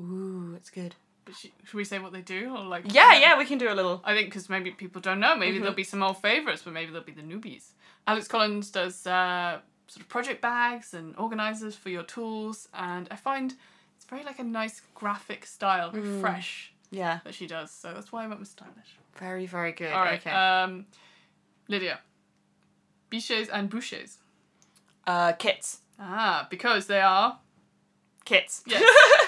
Ooh, 0.00 0.50
that's 0.52 0.70
good. 0.70 0.94
Sh- 1.32 1.46
should 1.64 1.74
we 1.74 1.84
say 1.84 1.98
what 1.98 2.12
they 2.12 2.20
do 2.22 2.54
or 2.56 2.64
like? 2.64 2.84
Yeah, 2.92 3.18
yeah, 3.18 3.36
we 3.38 3.44
can 3.44 3.58
do 3.58 3.68
a 3.70 3.74
little. 3.74 4.00
I 4.04 4.14
think 4.14 4.28
because 4.28 4.48
maybe 4.48 4.70
people 4.70 5.00
don't 5.00 5.20
know. 5.20 5.34
Maybe 5.36 5.52
Mm-hmm. 5.54 5.60
there'll 5.62 5.74
be 5.76 5.84
some 5.84 6.02
old 6.02 6.20
favorites, 6.22 6.62
but 6.64 6.72
maybe 6.72 6.90
there'll 6.92 7.04
be 7.06 7.12
the 7.12 7.22
newbies. 7.22 7.72
Alex 8.06 8.28
Collins 8.28 8.70
does 8.70 9.06
uh, 9.06 9.58
sort 9.88 10.02
of 10.02 10.08
project 10.08 10.40
bags 10.40 10.94
and 10.94 11.16
organizers 11.16 11.74
for 11.74 11.88
your 11.90 12.04
tools, 12.04 12.68
and 12.74 13.08
I 13.10 13.16
find 13.16 13.54
it's 13.96 14.04
very 14.06 14.22
like 14.24 14.38
a 14.38 14.44
nice 14.44 14.80
graphic 14.94 15.46
style, 15.46 15.90
very 15.90 16.04
Mm. 16.06 16.20
fresh 16.20 16.72
Yeah, 16.92 17.18
that 17.24 17.34
she 17.34 17.46
does. 17.48 17.72
So 17.72 17.92
that's 17.92 18.12
why 18.12 18.24
I 18.24 18.28
went 18.28 18.38
with 18.40 18.48
stylish. 18.48 18.96
very, 19.18 19.46
very 19.46 19.72
good. 19.72 19.92
All 19.92 20.04
right, 20.04 20.20
Okay. 20.20 20.30
um, 20.30 20.86
Lydia. 21.68 21.98
Biches 23.10 23.48
and 23.52 23.70
Bûches. 23.70 24.18
Uh, 25.06 25.32
kits. 25.32 25.80
Ah, 25.98 26.46
because 26.50 26.86
they 26.86 27.00
are 27.00 27.38
Kits. 28.24 28.62
Yes. 28.66 28.82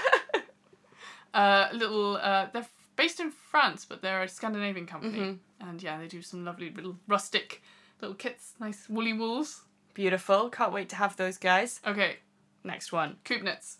uh, 1.38 1.68
little. 1.72 2.16
Uh, 2.16 2.46
they're 2.52 2.66
based 2.96 3.20
in 3.20 3.30
France, 3.30 3.84
but 3.88 4.02
they're 4.02 4.22
a 4.24 4.28
Scandinavian 4.28 4.86
company, 4.86 5.18
Mm-hmm. 5.18 5.68
and 5.68 5.82
yeah, 5.82 5.98
they 5.98 6.08
do 6.08 6.20
some 6.22 6.44
lovely 6.44 6.70
little 6.70 6.96
rustic 7.06 7.62
little 8.00 8.14
kits, 8.16 8.54
nice 8.60 8.88
woolly 8.88 9.12
wools. 9.12 9.62
Beautiful. 9.94 10.50
Can't 10.50 10.72
wait 10.72 10.88
to 10.90 10.96
have 10.96 11.16
those 11.16 11.38
guys. 11.38 11.80
Okay, 11.86 12.16
Next 12.64 12.92
one. 12.92 13.16
Coop 13.24 13.42
Knits. 13.42 13.78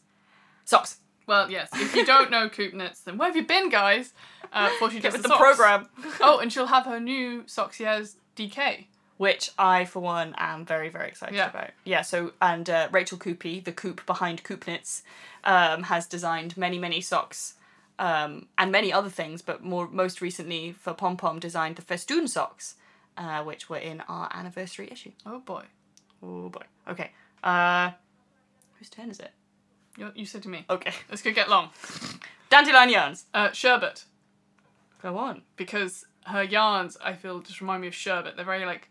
Socks. 0.65 0.99
Well, 1.27 1.51
yes. 1.51 1.69
If 1.75 1.95
you 1.95 2.05
don't 2.07 2.31
know 2.31 2.49
Coop 2.59 2.73
Knits, 2.75 3.01
then 3.03 3.19
where 3.19 3.29
have 3.29 3.37
you 3.37 3.45
been, 3.47 3.69
guys? 3.69 4.13
Uh, 4.53 4.71
before 4.71 4.91
she 4.91 4.99
does 5.01 5.15
the, 5.21 5.29
program. 5.29 5.89
Oh, 6.21 6.39
and 6.43 6.53
she'll 6.53 6.67
have 6.67 6.87
her 6.87 6.99
new 7.01 7.43
Socks 7.47 7.79
Yeah 7.81 8.17
DK. 8.37 8.87
Which 9.19 9.51
I, 9.59 9.85
for 9.85 10.01
one, 10.01 10.35
am 10.39 10.65
very, 10.65 10.89
very 10.89 11.09
excited 11.09 11.35
Yeah. 11.35 11.51
about. 11.51 11.71
Yeah, 11.85 12.03
so, 12.03 12.33
and 12.41 12.71
uh, 12.71 12.89
Rachel 12.91 13.19
Coopey, 13.19 13.63
the 13.63 13.73
coop 13.73 14.07
behind 14.07 14.43
Coop 14.45 14.67
Knits, 14.67 15.03
um, 15.45 15.83
has 15.85 16.07
designed 16.07 16.57
many, 16.57 16.79
many 16.79 17.01
socks 17.01 17.55
um, 17.99 18.47
and 18.57 18.71
many 18.73 18.93
other 18.93 19.09
things, 19.11 19.43
but 19.43 19.63
more 19.65 19.89
most 19.89 20.21
recently 20.21 20.73
for 20.73 20.95
Pom 20.95 21.17
Pom 21.17 21.41
designed 21.41 21.75
the 21.77 21.83
festoon 21.83 22.29
socks, 22.29 22.77
uh, 23.17 23.43
which 23.43 23.69
were 23.69 23.77
in 23.79 24.01
our 24.09 24.31
anniversary 24.33 24.89
issue. 24.91 25.11
Oh 25.27 25.41
boy, 25.41 25.65
Oh 26.23 26.49
boy. 26.49 26.63
Okay. 26.89 27.11
Uh, 27.43 27.91
whose 28.79 28.89
turn 28.91 29.11
is 29.11 29.19
it? 29.21 29.33
you, 29.97 30.13
you 30.15 30.27
said 30.27 30.43
to 30.45 30.49
me. 30.49 30.65
Okay. 30.71 30.93
This 31.11 31.23
could 31.23 31.35
get 31.35 31.49
long. 31.51 31.71
Dandelion 32.51 32.89
yarns. 32.91 33.25
Uh, 33.35 33.51
sherbet. 33.51 34.05
Go 35.03 35.17
on. 35.19 35.43
because 35.57 36.05
her 36.27 36.43
yarns 36.45 36.97
I 37.03 37.15
feel 37.15 37.41
just 37.41 37.61
remind 37.61 37.83
me 37.83 37.89
of 37.89 37.95
sherbet. 37.97 38.37
They're 38.37 38.45
very 38.45 38.65
like 38.65 38.89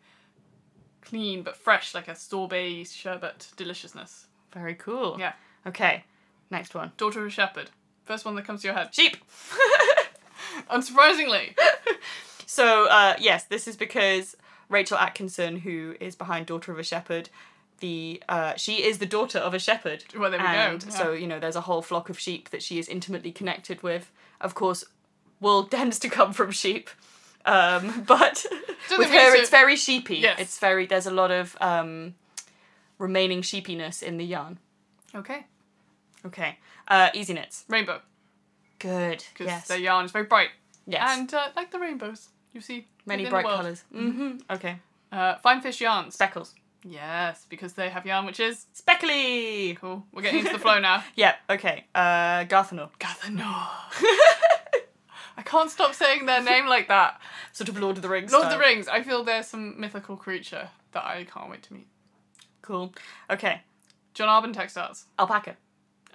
clean 1.07 1.43
but 1.43 1.57
fresh, 1.57 1.93
like 1.93 2.07
a 2.07 2.15
sorbet 2.15 2.85
sherbet 2.85 3.47
deliciousness. 3.55 4.27
Very 4.53 4.75
cool. 4.75 5.17
Yeah. 5.19 5.33
Okay. 5.65 6.03
Next 6.49 6.73
one. 6.73 6.91
Daughter 6.97 7.21
of 7.21 7.27
a 7.27 7.29
shepherd. 7.29 7.69
First 8.05 8.25
one 8.25 8.35
that 8.35 8.45
comes 8.45 8.61
to 8.61 8.67
your 8.67 8.75
head. 8.75 8.93
Sheep. 8.93 9.17
Unsurprisingly. 10.69 11.55
So 12.49 12.87
uh, 12.87 13.15
yes, 13.19 13.43
this 13.43 13.67
is 13.67 13.75
because 13.75 14.35
Rachel 14.69 14.97
Atkinson, 14.97 15.57
who 15.57 15.95
is 15.99 16.15
behind 16.15 16.45
Daughter 16.47 16.71
of 16.71 16.79
a 16.79 16.83
Shepherd, 16.83 17.29
the 17.79 18.23
uh, 18.27 18.55
she 18.55 18.83
is 18.83 18.97
the 18.97 19.05
daughter 19.05 19.37
of 19.37 19.53
a 19.53 19.59
shepherd. 19.59 20.05
Well, 20.17 20.31
there 20.31 20.39
we 20.39 20.45
go, 20.45 20.51
yeah. 20.51 20.77
So 20.89 21.11
you 21.11 21.27
know, 21.27 21.39
there's 21.39 21.57
a 21.57 21.61
whole 21.61 21.81
flock 21.81 22.09
of 22.09 22.17
sheep 22.17 22.49
that 22.49 22.63
she 22.63 22.79
is 22.79 22.87
intimately 22.87 23.31
connected 23.31 23.83
with. 23.83 24.11
Of 24.41 24.55
course, 24.55 24.85
wool 25.39 25.63
tends 25.67 25.99
to 25.99 26.09
come 26.09 26.33
from 26.33 26.51
sheep, 26.51 26.89
um, 27.48 28.04
but 28.06 28.46
with 28.98 29.10
her, 29.10 29.36
it's 29.36 29.50
very 29.50 29.75
sheepy. 29.75 30.18
Yes. 30.18 30.39
It's 30.39 30.60
very. 30.60 30.86
There's 30.86 31.08
a 31.08 31.12
lot 31.12 31.32
of 31.32 31.56
um, 31.62 32.13
remaining 33.00 33.42
sheepiness 33.42 34.01
in 34.04 34.18
the 34.18 34.25
yarn. 34.25 34.60
Okay. 35.16 35.46
Okay. 36.25 36.58
Uh, 36.88 37.10
easy 37.13 37.34
knits. 37.34 37.66
Rainbow. 37.68 38.01
Good. 38.80 39.24
Because 39.34 39.48
Yes. 39.48 39.68
their 39.68 39.80
yarn 39.80 40.06
is 40.06 40.12
very 40.12 40.25
bright. 40.25 40.50
Yes. 40.86 41.18
And 41.18 41.34
uh, 41.34 41.48
like 41.56 41.72
the 41.72 41.80
rainbows 41.80 42.30
you 42.54 42.62
see. 42.62 42.88
Many 43.06 43.25
bright 43.25 43.46
colours. 43.46 43.84
Mm-hmm. 43.94 44.38
Okay. 44.51 44.80
Uh, 45.12 45.36
fine 45.38 45.62
fish 45.62 45.80
yarns. 45.82 46.13
Speckles. 46.16 46.54
yes, 46.84 47.46
because 47.50 47.74
they 47.74 47.89
have 47.89 48.06
yarn, 48.06 48.25
which 48.25 48.39
is 48.39 48.66
Speckly! 48.74 49.75
cool. 49.80 50.06
We're 50.12 50.22
getting 50.22 50.39
into 50.39 50.51
the 50.54 50.60
flow 50.60 50.80
now. 50.80 51.04
Yeah, 51.16 51.36
okay. 51.50 51.86
Uh, 51.96 52.44
Garthenor. 52.46 52.89
Gathanor. 53.00 53.68
I 55.38 55.44
can't 55.44 55.70
stop 55.70 55.94
saying 55.94 56.25
their 56.25 56.41
name 56.41 56.65
like 56.65 56.88
that. 56.88 57.22
Sort 57.53 57.70
of 57.70 57.79
Lord 57.79 57.98
of 57.98 58.01
the 58.01 58.10
Rings. 58.10 58.32
Lord 58.32 58.46
of 58.46 58.50
the 58.51 58.58
style. 58.58 58.67
Rings. 58.67 58.88
I 58.88 59.03
feel 59.03 59.24
there's 59.24 59.48
some 59.48 59.79
mythical 59.79 60.17
creature 60.17 60.70
that 60.94 61.06
I 61.06 61.25
can't 61.25 61.50
wait 61.50 61.63
to 61.63 61.74
meet. 61.74 61.88
Cool. 62.62 62.94
Okay. 63.29 63.62
John 64.13 64.27
Arbon 64.27 64.51
textiles. 64.53 65.06
Alpaca. 65.20 65.56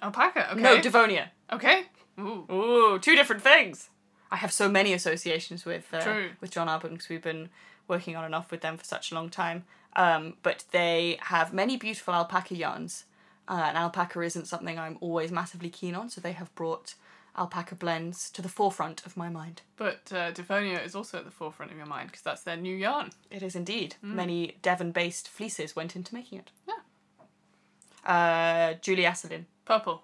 Alpaca. 0.01 0.51
Okay. 0.51 0.61
No, 0.61 0.81
Devonia. 0.81 1.31
okay. 1.51 1.83
Ooh. 2.19 2.45
Ooh, 2.51 2.99
two 2.99 3.15
different 3.15 3.41
things. 3.41 3.89
I 4.29 4.35
have 4.35 4.51
so 4.51 4.67
many 4.67 4.93
associations 4.93 5.63
with 5.63 5.87
uh, 5.93 6.01
True. 6.01 6.29
with 6.41 6.51
John 6.51 6.67
Arbon 6.67 6.91
because 6.91 7.07
we've 7.09 7.21
been 7.23 7.49
working 7.87 8.15
on 8.15 8.23
and 8.25 8.35
off 8.35 8.51
with 8.51 8.61
them 8.61 8.77
for 8.77 8.83
such 8.83 9.11
a 9.11 9.15
long 9.15 9.29
time. 9.29 9.63
Um, 9.95 10.35
but 10.43 10.65
they 10.71 11.17
have 11.21 11.53
many 11.53 11.77
beautiful 11.77 12.13
alpaca 12.13 12.55
yarns, 12.55 13.05
uh, 13.47 13.65
and 13.67 13.77
alpaca 13.77 14.21
isn't 14.21 14.47
something 14.47 14.77
I'm 14.79 14.97
always 15.01 15.31
massively 15.31 15.69
keen 15.69 15.93
on. 15.95 16.09
So 16.09 16.19
they 16.19 16.31
have 16.33 16.53
brought 16.55 16.95
alpaca 17.37 17.75
blends 17.75 18.29
to 18.31 18.41
the 18.41 18.49
forefront 18.49 19.05
of 19.05 19.17
my 19.17 19.29
mind. 19.29 19.61
But 19.75 20.11
uh, 20.13 20.31
Devonia 20.31 20.79
is 20.79 20.95
also 20.95 21.17
at 21.17 21.25
the 21.25 21.31
forefront 21.31 21.71
of 21.71 21.77
your 21.77 21.87
mind 21.87 22.09
because 22.09 22.21
that's 22.21 22.43
their 22.43 22.57
new 22.57 22.75
yarn. 22.75 23.11
It 23.31 23.43
is 23.43 23.55
indeed. 23.55 23.95
Many 24.01 24.57
Devon-based 24.61 25.27
fleeces 25.27 25.75
went 25.75 25.95
into 25.95 26.13
making 26.13 26.39
it. 26.39 26.51
Yeah. 26.67 28.11
Uh, 28.11 28.73
Julie 28.81 29.03
Asselin. 29.03 29.45
Purple. 29.65 30.03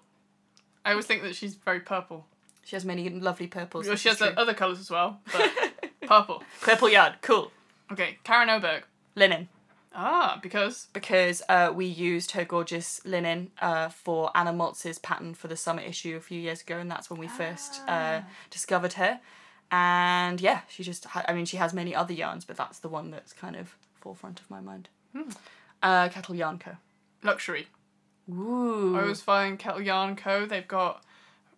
I 0.84 0.90
always 0.90 1.06
think 1.06 1.22
that 1.22 1.36
she's 1.36 1.54
very 1.54 1.80
purple. 1.80 2.26
She 2.64 2.76
has 2.76 2.84
many 2.84 3.08
lovely 3.10 3.46
purples. 3.46 3.86
Well, 3.86 3.96
she 3.96 4.08
has 4.08 4.22
other 4.22 4.54
colours 4.54 4.78
as 4.80 4.90
well, 4.90 5.20
but 5.32 5.50
purple. 6.06 6.42
Purple 6.60 6.88
yarn. 6.88 7.14
Cool. 7.20 7.50
Okay, 7.92 8.18
Karin 8.24 8.48
Oberg. 8.48 8.84
Linen. 9.16 9.48
Ah, 9.92 10.38
because 10.42 10.86
because 10.92 11.42
uh, 11.48 11.72
we 11.74 11.84
used 11.86 12.30
her 12.32 12.44
gorgeous 12.44 13.00
linen 13.04 13.50
uh, 13.60 13.88
for 13.88 14.30
Anna 14.36 14.52
Maltz's 14.52 14.98
pattern 14.98 15.34
for 15.34 15.48
the 15.48 15.56
summer 15.56 15.82
issue 15.82 16.16
a 16.16 16.20
few 16.20 16.40
years 16.40 16.60
ago, 16.62 16.78
and 16.78 16.90
that's 16.90 17.10
when 17.10 17.18
we 17.18 17.26
first 17.26 17.80
uh, 17.88 18.20
discovered 18.50 18.92
her. 18.94 19.20
And 19.72 20.40
yeah, 20.40 20.60
she 20.68 20.82
just, 20.82 21.04
ha- 21.06 21.24
I 21.28 21.32
mean, 21.32 21.44
she 21.44 21.56
has 21.56 21.72
many 21.72 21.94
other 21.94 22.12
yarns, 22.12 22.44
but 22.44 22.56
that's 22.56 22.78
the 22.80 22.88
one 22.88 23.10
that's 23.10 23.32
kind 23.32 23.54
of 23.56 23.76
forefront 24.00 24.40
of 24.40 24.50
my 24.50 24.60
mind. 24.60 24.88
Uh, 25.82 26.08
Kettle 26.08 26.34
Yarn 26.34 26.58
Co. 26.58 26.72
luxury. 27.22 27.68
Ooh. 28.30 28.96
I 28.96 29.02
always 29.02 29.20
find 29.20 29.58
Kettle 29.58 29.82
Yarn 29.82 30.14
Co. 30.16 30.46
They've 30.46 30.66
got. 30.66 31.02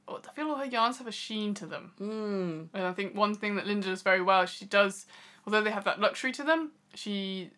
oh, 0.08 0.20
I 0.26 0.32
feel 0.34 0.48
all 0.48 0.56
her 0.56 0.64
yarns 0.64 0.98
have 0.98 1.06
a 1.06 1.12
sheen 1.12 1.52
to 1.54 1.66
them. 1.66 1.92
Mm. 2.00 2.68
And 2.72 2.86
I 2.86 2.92
think 2.92 3.14
one 3.14 3.34
thing 3.34 3.56
that 3.56 3.66
Linda 3.66 3.88
does 3.88 4.02
very 4.02 4.22
well, 4.22 4.46
she 4.46 4.64
does, 4.64 5.06
although 5.46 5.62
they 5.62 5.70
have 5.70 5.84
that 5.84 6.00
luxury 6.00 6.32
to 6.32 6.42
them, 6.42 6.72
she 6.94 7.50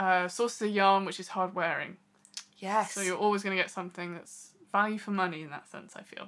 uh, 0.00 0.26
sources 0.26 0.62
of 0.62 0.70
yarn 0.70 1.04
which 1.04 1.20
is 1.20 1.28
hard 1.28 1.54
wearing. 1.54 1.96
Yes. 2.58 2.92
So 2.92 3.02
you're 3.02 3.16
always 3.16 3.42
going 3.42 3.56
to 3.56 3.62
get 3.62 3.70
something 3.70 4.14
that's 4.14 4.50
value 4.72 4.98
for 4.98 5.12
money 5.12 5.42
in 5.42 5.50
that 5.50 5.68
sense, 5.68 5.94
I 5.96 6.02
feel. 6.02 6.26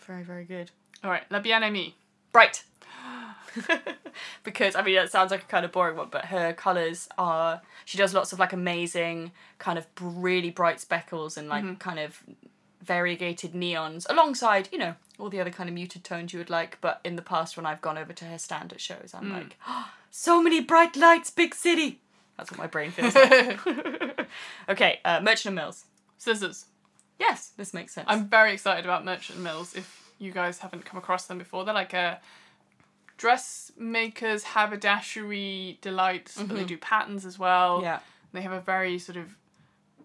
Very, 0.00 0.22
very 0.22 0.44
good. 0.44 0.70
All 1.02 1.10
right, 1.10 1.22
La 1.30 1.40
Bien-Aimée. 1.40 1.94
Bright. 2.32 2.64
because 4.44 4.74
I 4.74 4.82
mean 4.82 4.94
that 4.96 5.10
sounds 5.10 5.30
like 5.30 5.42
a 5.42 5.46
kind 5.46 5.64
of 5.64 5.72
boring 5.72 5.96
one, 5.96 6.08
but 6.10 6.26
her 6.26 6.52
colours 6.52 7.08
are 7.18 7.60
she 7.84 7.98
does 7.98 8.14
lots 8.14 8.32
of 8.32 8.38
like 8.38 8.52
amazing 8.52 9.32
kind 9.58 9.78
of 9.78 9.86
really 10.00 10.50
bright 10.50 10.80
speckles 10.80 11.36
and 11.36 11.48
like 11.48 11.78
kind 11.78 11.98
of 11.98 12.22
variegated 12.82 13.52
neons 13.52 14.08
alongside, 14.10 14.68
you 14.72 14.78
know, 14.78 14.94
all 15.18 15.28
the 15.28 15.40
other 15.40 15.50
kind 15.50 15.68
of 15.68 15.74
muted 15.74 16.02
tones 16.02 16.32
you 16.32 16.38
would 16.38 16.50
like. 16.50 16.78
But 16.80 17.00
in 17.04 17.16
the 17.16 17.22
past 17.22 17.56
when 17.56 17.66
I've 17.66 17.80
gone 17.80 17.98
over 17.98 18.12
to 18.12 18.24
her 18.24 18.38
stand 18.38 18.72
at 18.72 18.80
shows, 18.80 19.12
I'm 19.14 19.30
like, 19.30 19.56
so 20.10 20.42
many 20.42 20.60
bright 20.60 20.96
lights, 20.96 21.30
big 21.30 21.54
city. 21.54 22.00
That's 22.42 22.50
what 22.50 22.58
my 22.58 22.66
brain 22.66 22.90
feels 22.90 23.14
like. 23.14 24.26
okay, 24.68 24.98
uh, 25.04 25.20
Merchant 25.20 25.46
and 25.46 25.54
Mills. 25.54 25.84
Scissors. 26.18 26.66
Yes, 27.20 27.52
this 27.56 27.72
makes 27.72 27.94
sense. 27.94 28.06
I'm 28.10 28.28
very 28.28 28.52
excited 28.52 28.84
about 28.84 29.04
Merchant 29.04 29.38
Mills. 29.38 29.76
If 29.76 30.12
you 30.18 30.32
guys 30.32 30.58
haven't 30.58 30.84
come 30.84 30.98
across 30.98 31.26
them 31.26 31.38
before, 31.38 31.64
they're 31.64 31.72
like 31.72 31.92
a 31.92 32.20
dressmakers 33.16 34.42
haberdashery 34.42 35.78
delight, 35.82 36.32
but 36.36 36.48
they 36.48 36.64
do 36.64 36.76
patterns 36.78 37.24
as 37.24 37.38
well. 37.38 37.80
yeah. 37.80 38.00
They 38.32 38.42
have 38.42 38.50
a 38.50 38.60
very 38.60 38.98
sort 38.98 39.18
of 39.18 39.36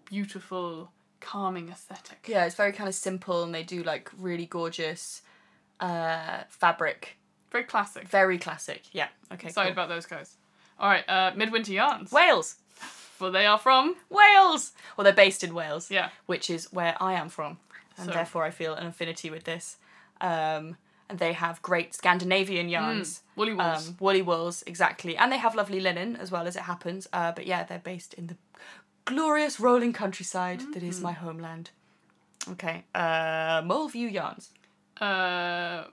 beautiful, 0.04 0.92
calming 1.18 1.70
aesthetic. 1.70 2.24
Yeah, 2.28 2.44
it's 2.44 2.54
very 2.54 2.70
kind 2.70 2.88
of 2.88 2.94
simple, 2.94 3.42
and 3.42 3.52
they 3.52 3.64
do 3.64 3.82
like 3.82 4.12
really 4.16 4.46
gorgeous 4.46 5.22
uh, 5.80 6.42
fabric. 6.50 7.16
Very 7.50 7.64
classic. 7.64 8.06
Very 8.06 8.38
classic. 8.38 8.82
Yeah. 8.92 9.08
Okay. 9.32 9.48
Excited 9.48 9.74
cool. 9.74 9.84
about 9.84 9.88
those 9.88 10.06
guys. 10.06 10.36
All 10.78 10.88
right, 10.88 11.08
uh, 11.08 11.32
Midwinter 11.34 11.72
Yarns. 11.72 12.12
Wales. 12.12 12.56
Well, 13.20 13.32
they 13.32 13.46
are 13.46 13.58
from. 13.58 13.96
Wales. 14.10 14.72
Well, 14.96 15.02
they're 15.04 15.12
based 15.12 15.42
in 15.42 15.52
Wales. 15.54 15.90
Yeah. 15.90 16.10
Which 16.26 16.48
is 16.50 16.72
where 16.72 16.94
I 17.00 17.14
am 17.14 17.28
from, 17.28 17.58
and 17.96 18.06
So- 18.06 18.12
therefore 18.12 18.44
I 18.44 18.50
feel 18.50 18.74
an 18.74 18.86
affinity 18.86 19.28
with 19.30 19.44
this. 19.44 19.78
Um, 20.20 20.76
and 21.10 21.18
they 21.18 21.32
have 21.32 21.62
great 21.62 21.94
Scandinavian 21.94 22.68
yarns. 22.68 23.22
Woolly 23.34 23.54
Wools. 23.54 23.88
Um, 23.88 23.96
woolly 23.98 24.20
wools, 24.22 24.62
exactly. 24.66 25.16
And 25.16 25.32
they 25.32 25.38
have 25.38 25.54
lovely 25.54 25.80
linen 25.80 26.16
as 26.16 26.30
well 26.30 26.46
as 26.46 26.54
it 26.54 26.62
happens. 26.64 27.08
Uh, 27.14 27.32
but 27.32 27.46
yeah, 27.46 27.64
they're 27.64 27.78
based 27.78 28.12
in 28.14 28.26
the 28.26 28.36
glorious 29.06 29.58
rolling 29.58 29.94
countryside 29.94 30.60
that 30.74 30.82
is 30.82 31.00
my 31.00 31.12
homeland. 31.12 31.70
Okay. 32.50 32.84
Uh, 32.94 33.62
Moleview 33.62 34.12
yarns. 34.12 34.50
uh, 35.00 35.84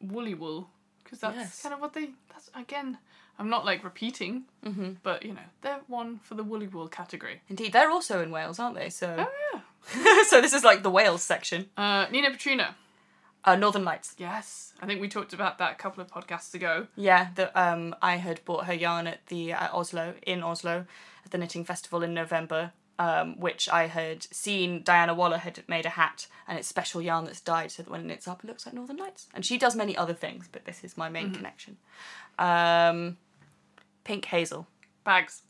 Woolly 0.00 0.34
Wool. 0.34 0.70
Because 1.02 1.18
that's 1.20 1.36
Yes. 1.36 1.62
kind 1.62 1.74
of 1.74 1.80
what 1.80 1.92
they. 1.92 2.10
That's 2.28 2.48
again. 2.54 2.98
I'm 3.38 3.50
not 3.50 3.64
like 3.64 3.84
repeating, 3.84 4.44
Mm-hmm. 4.64 4.92
but 5.02 5.24
you 5.24 5.32
know 5.34 5.46
they're 5.62 5.80
one 5.88 6.20
for 6.22 6.34
the 6.34 6.42
Woolly 6.44 6.66
Wool 6.68 6.88
category. 6.88 7.42
Indeed, 7.48 7.72
they're 7.72 7.90
also 7.90 8.22
in 8.22 8.30
Wales, 8.30 8.58
aren't 8.58 8.76
they? 8.76 8.88
So, 8.90 9.14
Oh 9.18 9.30
yeah. 9.54 10.22
so 10.28 10.40
this 10.40 10.52
is 10.52 10.64
like 10.64 10.82
the 10.82 10.90
Wales 10.90 11.22
section. 11.22 11.66
Uh, 11.76 12.06
Nina 12.10 12.30
Petrina. 12.30 12.74
Uh, 13.44 13.54
Northern 13.54 13.84
Lights. 13.84 14.14
Yes, 14.18 14.72
I 14.82 14.86
think 14.86 15.00
we 15.00 15.08
talked 15.08 15.32
about 15.32 15.58
that 15.58 15.70
a 15.72 15.76
couple 15.76 16.02
of 16.02 16.08
podcasts 16.10 16.52
ago. 16.54 16.88
Yeah, 16.96 17.28
the 17.36 17.56
um, 17.60 17.94
I 18.02 18.16
had 18.16 18.44
bought 18.44 18.64
her 18.66 18.74
yarn 18.74 19.06
at 19.06 19.24
the 19.28 19.52
at 19.52 19.72
Oslo 19.72 20.14
in 20.26 20.42
Oslo 20.42 20.84
at 21.24 21.30
the 21.30 21.38
knitting 21.38 21.64
festival 21.64 22.02
in 22.02 22.12
November. 22.14 22.72
Um, 22.98 23.38
which 23.38 23.68
I 23.68 23.88
had 23.88 24.22
seen 24.32 24.82
Diana 24.82 25.12
Waller 25.12 25.36
had 25.36 25.62
made 25.68 25.84
a 25.84 25.90
hat 25.90 26.28
and 26.48 26.58
it's 26.58 26.66
special 26.66 27.02
yarn 27.02 27.26
that's 27.26 27.42
dyed 27.42 27.70
so 27.70 27.82
that 27.82 27.90
when 27.90 28.00
it 28.00 28.06
knits 28.06 28.26
up 28.26 28.42
it 28.42 28.46
looks 28.46 28.64
like 28.64 28.74
Northern 28.74 28.96
Lights. 28.96 29.26
And 29.34 29.44
she 29.44 29.58
does 29.58 29.76
many 29.76 29.94
other 29.94 30.14
things, 30.14 30.48
but 30.50 30.64
this 30.64 30.82
is 30.82 30.96
my 30.96 31.10
main 31.10 31.30
connection. 31.34 31.76
Um, 32.38 33.18
Pink 34.06 34.24
Hazel. 34.26 34.66
Bags, 35.04 35.42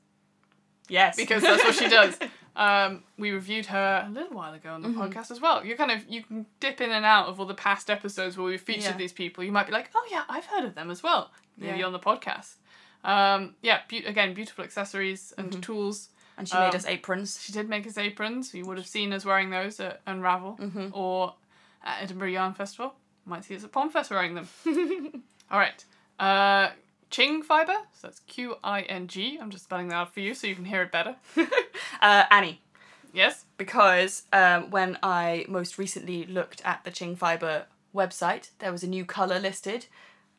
Yes. 0.89 1.17
because 1.17 1.43
that's 1.43 1.63
what 1.63 1.75
she 1.75 1.89
does. 1.89 2.19
Um, 2.57 3.03
we 3.19 3.33
reviewed 3.33 3.67
her 3.67 4.07
a 4.09 4.11
little 4.11 4.35
while 4.35 4.55
ago 4.55 4.71
on 4.73 4.81
the 4.81 4.89
podcast 4.89 5.31
as 5.31 5.43
well. 5.43 5.63
You 5.63 5.77
kind 5.77 5.91
of 5.91 6.09
you 6.09 6.23
can 6.23 6.47
dip 6.59 6.81
in 6.81 6.91
and 6.91 7.05
out 7.05 7.27
of 7.29 7.39
all 7.39 7.45
the 7.45 7.53
past 7.53 7.91
episodes 7.91 8.39
where 8.39 8.47
we've 8.47 8.59
featured 8.59 8.85
Yeah. 8.93 8.97
these 8.97 9.13
people. 9.13 9.45
You 9.45 9.53
might 9.53 9.67
be 9.67 9.75
like, 9.75 9.91
oh 9.95 10.09
yeah, 10.11 10.23
I've 10.27 10.47
heard 10.47 10.65
of 10.65 10.75
them 10.75 10.91
as 10.91 11.03
well. 11.03 11.33
Maybe 11.59 11.81
Yeah. 11.81 11.85
on 11.85 11.93
the 11.93 11.99
podcast. 11.99 12.55
Um, 13.05 13.57
yeah, 13.61 13.81
be- 13.89 14.07
again, 14.07 14.33
beautiful 14.33 14.65
accessories 14.65 15.35
and 15.37 15.63
tools. 15.63 16.09
and 16.39 16.49
she 16.49 16.57
made 16.57 16.71
um, 16.71 16.77
us 16.77 16.87
aprons. 16.87 17.43
She 17.43 17.53
did 17.53 17.69
make 17.69 17.87
us 17.87 17.99
aprons. 17.99 18.55
You 18.55 18.65
would 18.65 18.79
have 18.79 18.87
seen 18.87 19.13
us 19.13 19.27
wearing 19.27 19.51
those 19.51 19.79
at 19.79 20.01
Unravel 20.07 20.59
or 20.95 21.35
at 21.85 22.05
Edinburgh 22.05 22.31
Yarn 22.31 22.55
Festival. 22.55 22.95
Might 23.27 23.45
see 23.45 23.55
us 23.57 23.65
at 23.65 23.73
Pomfest 23.73 24.09
wearing 24.11 24.35
them. 24.35 24.49
All 25.51 25.59
right. 25.59 25.85
Uh, 26.19 26.71
Qing 27.11 27.43
fiber. 27.45 27.75
So 27.93 28.09
that's 28.09 28.21
Q 28.21 28.57
I 28.65 28.83
N 28.83 29.07
G. 29.09 29.39
I'm 29.41 29.51
just 29.51 29.65
spelling 29.65 29.89
that 29.89 29.95
out 29.97 30.15
for 30.15 30.21
you 30.21 30.35
so 30.35 30.47
you 30.47 30.55
can 30.55 30.65
hear 30.65 30.83
it 30.83 30.93
better. 30.93 31.17
Uh, 32.03 32.25
Annie. 32.31 32.61
Yes. 33.13 33.45
because 33.57 34.25
um, 34.33 34.71
when 34.71 34.99
I 35.03 35.47
most 35.49 35.79
recently 35.79 36.27
looked 36.27 36.61
at 36.65 36.85
the 36.85 36.91
Qing 36.91 37.17
Fiber 37.17 37.67
website, 37.95 38.51
there 38.59 38.71
was 38.71 38.83
a 38.83 38.87
new 38.87 39.07
colour 39.07 39.39
listed 39.39 39.87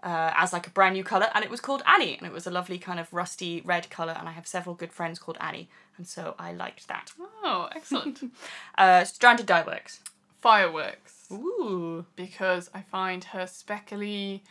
uh, 0.04 0.32
as 0.36 0.54
like 0.54 0.68
a 0.68 0.70
brand 0.70 0.94
new 0.94 1.04
colour, 1.04 1.28
and 1.34 1.44
it 1.44 1.50
was 1.50 1.60
called 1.60 1.82
Annie, 1.88 2.16
and 2.18 2.28
it 2.28 2.34
was 2.34 2.46
a 2.46 2.52
lovely 2.52 2.78
kind 2.78 3.00
of 3.00 3.12
rusty 3.12 3.62
red 3.66 3.90
colour, 3.90 4.16
and 4.20 4.30
I 4.30 4.34
have 4.34 4.46
several 4.46 4.76
good 4.76 4.92
friends 4.94 5.18
called 5.18 5.38
Annie, 5.42 5.70
and 5.98 6.08
so 6.08 6.36
I 6.38 6.52
liked 6.54 6.88
that. 6.90 7.12
Oh, 7.44 7.70
excellent. 7.76 8.22
Uh, 8.78 9.04
Stranded 9.04 9.48
Dye 9.48 9.64
Works. 9.66 10.02
Fireworks. 10.42 11.26
Ooh. 11.32 12.06
Because 12.16 12.70
I 12.74 12.82
find 12.82 13.24
her 13.24 13.48
speckly 13.48 14.44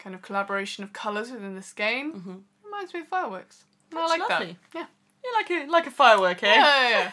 kind 0.00 0.14
of 0.14 0.22
collaboration 0.22 0.82
of 0.82 0.92
colours 0.92 1.30
within 1.30 1.54
the 1.54 1.62
skein 1.62 2.44
reminds 2.64 2.92
me 2.94 3.00
of 3.00 3.06
fireworks. 3.08 3.64
I 3.94 4.06
like 4.08 4.20
lovely. 4.28 4.56
that. 4.72 4.78
Yeah. 4.78 4.86
You 5.24 5.32
like 5.34 5.50
a 5.50 5.70
like 5.70 5.86
a 5.86 5.90
firework, 5.90 6.42
eh? 6.42 6.54
Yeah, 6.54 6.88
yeah, 6.88 7.10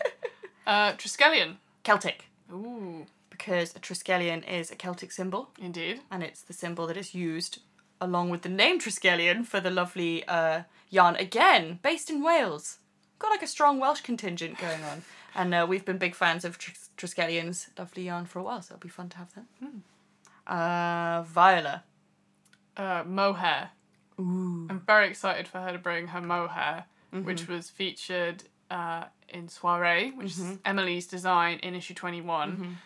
yeah. 0.65 0.71
uh, 0.71 0.91
Triskelion. 0.93 1.57
Celtic. 1.83 2.25
Ooh, 2.51 3.05
Because 3.29 3.75
a 3.75 3.79
Triskelion 3.79 4.47
is 4.49 4.71
a 4.71 4.75
Celtic 4.75 5.11
symbol, 5.11 5.49
indeed. 5.59 6.01
and 6.09 6.23
it's 6.23 6.41
the 6.41 6.53
symbol 6.53 6.87
that 6.87 6.97
is 6.97 7.13
used 7.13 7.59
along 7.99 8.29
with 8.29 8.41
the 8.43 8.49
name 8.49 8.79
Triskelion 8.79 9.45
for 9.45 9.59
the 9.59 9.69
lovely 9.71 10.23
uh, 10.27 10.63
yarn 10.89 11.15
again, 11.17 11.79
based 11.81 12.09
in 12.09 12.23
Wales. 12.23 12.77
Got 13.19 13.31
like 13.31 13.41
a 13.43 13.47
strong 13.47 13.79
Welsh 13.79 14.01
contingent 14.01 14.57
going 14.59 14.83
on, 14.83 15.01
and 15.35 15.53
uh, 15.53 15.65
we've 15.67 15.83
been 15.85 15.97
big 15.97 16.15
fans 16.15 16.45
of 16.45 16.57
Tris- 16.57 16.89
Triskelion's 16.97 17.67
lovely 17.77 18.03
yarn 18.03 18.25
for 18.25 18.39
a 18.39 18.43
while, 18.43 18.61
so 18.61 18.75
it'll 18.75 18.83
be 18.83 18.89
fun 18.89 19.09
to 19.09 19.17
have 19.17 19.33
them. 19.33 19.83
Uh, 20.45 21.23
Viola. 21.23 21.83
Uh, 22.77 23.03
mohair. 23.05 23.71
Ooh. 24.19 24.67
I'm 24.69 24.79
very 24.79 25.07
excited 25.09 25.47
for 25.47 25.59
her 25.59 25.71
to 25.73 25.77
bring 25.79 26.07
her 26.07 26.21
mohair, 26.21 26.85
Mm-hmm. 27.13 27.25
which 27.25 27.47
was 27.47 27.69
featured 27.69 28.43
uh, 28.69 29.05
in 29.29 29.47
Soiree, 29.47 30.11
which 30.11 30.33
Mm-hmm. 30.33 30.51
is 30.51 30.57
Emily's 30.65 31.07
design 31.07 31.59
in 31.59 31.73
issue 31.73 31.93
21. 31.93 32.77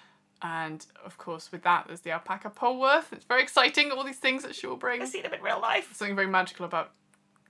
And 0.43 0.85
of 1.05 1.17
course, 1.17 1.51
with 1.51 1.63
that, 1.63 1.85
there's 1.87 2.01
the 2.01 2.11
alpaca 2.11 2.49
Polworth. 2.51 3.11
It's 3.13 3.25
very 3.25 3.41
exciting, 3.43 3.91
all 3.91 4.03
these 4.03 4.17
things 4.17 4.43
that 4.43 4.53
she 4.55 4.67
will 4.67 4.75
bring. 4.77 5.01
I've 5.01 5.07
seen 5.09 5.23
them 5.23 5.33
in 5.33 5.41
real 5.41 5.59
life. 5.59 5.91
Something 5.95 6.15
very 6.15 6.27
magical 6.27 6.65
about 6.65 6.91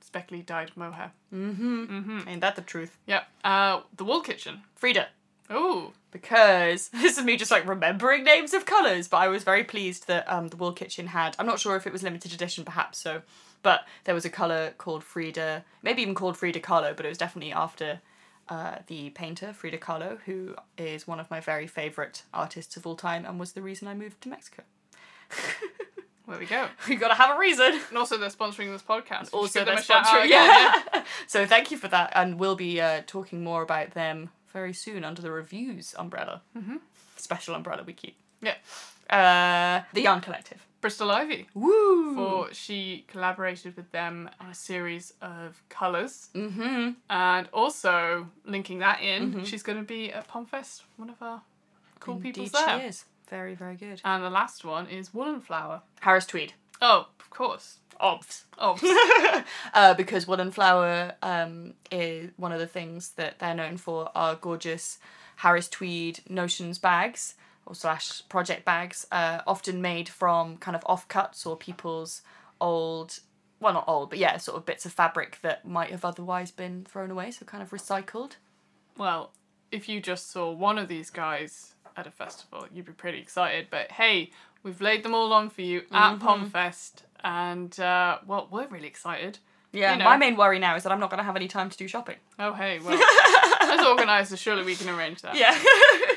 speckly 0.02 0.42
dyed 0.42 0.72
mohair. 0.76 1.12
Mm-hmm. 1.34 2.28
Ain't 2.28 2.42
that 2.42 2.56
the 2.56 2.62
truth? 2.62 2.98
Yeah. 3.06 3.24
Uh, 3.44 3.82
the 3.96 4.04
Wool 4.06 4.22
Kitchen. 4.22 4.62
Frida. 4.76 5.08
Ooh. 5.52 5.94
Because 6.12 6.90
this 6.94 7.18
is 7.18 7.24
me 7.24 7.38
just 7.38 7.52
like 7.52 7.68
remembering 7.68 8.24
names 8.24 8.54
of 8.54 8.66
colours, 8.66 9.08
but 9.08 9.18
I 9.18 9.28
was 9.28 9.44
very 9.44 9.64
pleased 9.64 10.08
that 10.08 10.30
um, 10.32 10.50
the 10.50 10.58
Wool 10.58 10.74
Kitchen 10.74 11.08
had. 11.08 11.36
I'm 11.40 11.46
not 11.46 11.60
sure 11.60 11.76
if 11.76 11.88
it 11.88 11.94
was 11.94 12.04
limited 12.04 12.34
edition, 12.34 12.64
perhaps 12.66 12.98
so, 13.00 13.22
but 13.64 13.82
there 14.04 14.16
was 14.16 14.26
a 14.26 14.30
colour 14.30 14.74
called 14.78 15.04
Frida, 15.04 15.64
maybe 15.84 16.02
even 16.02 16.16
called 16.16 16.38
Frida 16.38 16.60
Kahlo, 16.60 16.96
but 16.96 17.06
it 17.06 17.10
was 17.10 17.18
definitely 17.18 17.54
after 17.54 18.02
uh, 18.50 18.78
the 18.88 19.10
painter 19.12 19.54
Frida 19.54 19.78
Kahlo, 19.78 20.20
who 20.26 20.56
is 20.78 21.08
one 21.08 21.20
of 21.20 21.30
my 21.32 21.40
very 21.40 21.68
favourite 21.68 22.24
artists 22.34 22.76
of 22.76 22.86
all 22.86 22.96
time 22.96 23.26
and 23.26 23.40
was 23.40 23.54
the 23.54 23.62
reason 23.62 23.88
I 23.88 23.94
moved 23.94 24.22
to 24.22 24.30
Mexico. 24.30 24.64
There 26.28 26.40
we 26.40 26.46
go. 26.46 26.68
we 26.88 26.96
gotta 26.96 27.16
have 27.16 27.36
a 27.36 27.40
reason. 27.40 27.80
And 27.90 27.98
also, 27.98 28.18
they're 28.18 28.30
sponsoring 28.30 28.72
this 28.72 28.82
podcast. 28.82 29.34
Also, 29.34 29.66
they're 29.66 29.74
a 29.74 29.82
shout 29.82 30.06
out 30.06 30.22
sponsoring. 30.22 30.26
again, 30.26 30.82
Yeah. 30.94 31.04
so 31.28 31.46
thank 31.46 31.72
you 31.72 31.78
for 31.78 31.90
that, 31.90 32.12
and 32.16 32.40
we'll 32.40 32.56
be 32.56 32.80
uh, 32.80 33.02
talking 33.06 33.44
more 33.44 33.62
about 33.62 33.92
them 33.92 34.30
very 34.52 34.74
soon 34.74 35.04
under 35.04 35.22
the 35.22 35.32
reviews 35.32 35.96
umbrella, 35.98 36.42
mm-hmm. 36.58 36.78
special 37.18 37.56
umbrella 37.56 37.84
we 37.84 37.94
keep. 37.94 38.18
Yeah. 38.42 38.56
Uh, 39.10 39.84
the 39.94 40.02
Yarn 40.02 40.22
Collective. 40.22 40.66
Bristol 40.82 41.12
Ivy. 41.12 41.48
Woo! 41.54 42.16
For 42.16 42.54
she 42.54 43.06
collaborated 43.08 43.76
with 43.78 43.92
them 43.92 44.30
on 44.40 44.50
a 44.50 44.56
series 44.56 45.14
of 45.22 45.62
colours. 45.70 46.30
Mm-hmm. 46.34 46.92
And 47.10 47.48
also, 47.54 48.28
linking 48.46 48.80
that 48.80 49.02
in, 49.02 49.46
she's 49.46 49.62
going 49.62 49.78
to 49.78 49.86
be 49.86 50.12
at 50.12 50.28
Pomfest, 50.28 50.82
one 50.98 51.12
of 51.12 51.22
our 51.22 51.42
cool 52.00 52.16
people 52.16 52.48
there. 52.48 52.80
she 52.80 52.86
is. 52.88 53.06
Very, 53.30 53.54
very 53.54 53.76
good. 53.76 54.02
And 54.04 54.24
the 54.24 54.30
last 54.30 54.66
one 54.66 54.88
is 54.88 55.14
Woolen 55.14 55.40
Flower. 55.40 55.84
Harris 56.02 56.26
Tweed. 56.26 56.54
Oh, 56.82 57.08
of 57.32 57.38
course. 57.38 57.78
Obs. 58.00 58.46
Oh, 58.58 59.44
uh, 59.74 59.94
because 59.94 60.28
Woolen 60.28 60.52
Flower 60.52 61.14
um, 61.22 61.76
is 61.92 62.32
one 62.36 62.52
of 62.52 62.60
the 62.60 62.68
things 62.68 63.12
that 63.12 63.40
they're 63.40 63.56
known 63.56 63.78
for 63.78 64.10
are 64.16 64.36
gorgeous 64.36 64.98
Harris 65.38 65.70
Tweed 65.70 66.20
Notions 66.28 66.80
bags 66.80 67.36
or 67.66 67.76
slash 67.76 68.28
project 68.28 68.66
bags, 68.66 69.06
uh, 69.12 69.42
often 69.46 69.82
made 69.82 70.10
from 70.10 70.58
kind 70.58 70.76
of 70.76 70.84
offcuts 70.84 71.46
or 71.46 71.56
people's 71.56 72.24
old, 72.60 73.20
well, 73.60 73.74
not 73.74 73.86
old, 73.88 74.10
but 74.10 74.20
yeah, 74.20 74.38
sort 74.38 74.58
of 74.58 74.66
bits 74.66 74.86
of 74.86 74.92
fabric 74.92 75.38
that 75.44 75.66
might 75.66 75.92
have 75.92 76.04
otherwise 76.04 76.50
been 76.50 76.84
thrown 76.84 77.12
away, 77.12 77.30
so 77.30 77.46
kind 77.46 77.62
of 77.62 77.70
recycled. 77.70 78.34
well, 78.98 79.32
if 79.72 79.88
you 79.88 80.02
just 80.02 80.32
saw 80.32 80.52
one 80.52 80.78
of 80.78 80.88
these 80.88 81.10
guys 81.10 81.76
at 81.96 82.08
a 82.08 82.12
festival, 82.12 82.66
you'd 82.74 82.86
be 82.86 82.92
pretty 82.92 83.20
excited. 83.20 83.68
But 83.70 83.92
hey, 83.92 84.32
we've 84.64 84.82
laid 84.82 85.04
them 85.04 85.14
all 85.14 85.32
on 85.34 85.50
for 85.50 85.62
you 85.62 85.84
at 85.92 86.20
Pomfest. 86.20 87.04
And, 87.24 87.78
uh, 87.80 88.20
well, 88.26 88.48
we're 88.52 88.68
really 88.68 88.88
excited. 88.88 89.40
Yeah, 89.74 89.94
You 89.94 90.00
know. 90.00 90.06
my 90.06 90.18
main 90.18 90.36
worry 90.36 90.60
now 90.60 90.76
is 90.76 90.84
that 90.84 90.92
I'm 90.92 91.00
not 91.00 91.10
going 91.10 91.20
to 91.20 91.24
have 91.24 91.36
any 91.38 91.48
time 91.48 91.70
to 91.70 91.78
do 91.78 91.88
shopping. 91.88 92.18
Oh, 92.38 92.54
hey, 92.54 92.80
well, 92.80 93.00
as 93.62 93.86
organisers, 93.86 94.38
surely 94.40 94.64
we 94.64 94.76
can 94.76 94.90
arrange 94.90 95.22
that. 95.22 95.36
Yeah. 95.36 95.58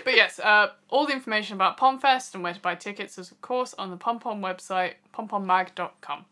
But 0.05 0.17
yes, 0.17 0.39
uh, 0.41 0.71
all 0.89 1.07
the 1.07 1.13
information 1.13 1.55
about 1.55 1.79
Pomfest 1.79 2.35
and 2.35 2.43
where 2.43 2.53
to 2.53 2.61
buy 2.61 2.75
tickets 2.75 3.17
is, 3.17 3.31
of 3.31 3.41
course, 3.41 3.73
on 3.75 3.91
the 3.91 3.97
PomPom 3.97 4.41
website, 4.41 4.95
pompommag.com. 5.15 6.25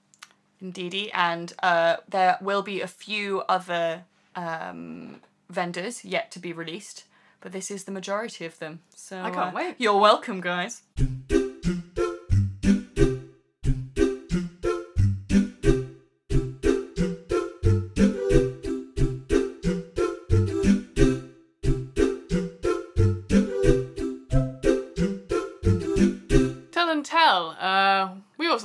Indeedy, 0.61 1.11
and 1.13 1.53
uh, 1.63 1.97
there 2.09 2.39
will 2.41 2.63
be 2.63 2.81
a 2.81 2.87
few 2.87 3.41
other 3.49 4.05
um, 4.37 5.17
vendors 5.51 6.05
yet 6.05 6.31
to 6.33 6.39
be 6.39 6.53
released, 6.53 7.05
but 7.41 7.51
this 7.53 7.71
is 7.71 7.85
the 7.85 7.93
majority 7.93 8.45
of 8.45 8.59
them. 8.59 8.81
So 8.95 9.21
I 9.21 9.31
can't 9.31 9.55
uh, 9.55 9.57
wait. 9.57 9.75
You're 9.79 9.99
welcome, 9.99 10.41
guys. 10.41 10.83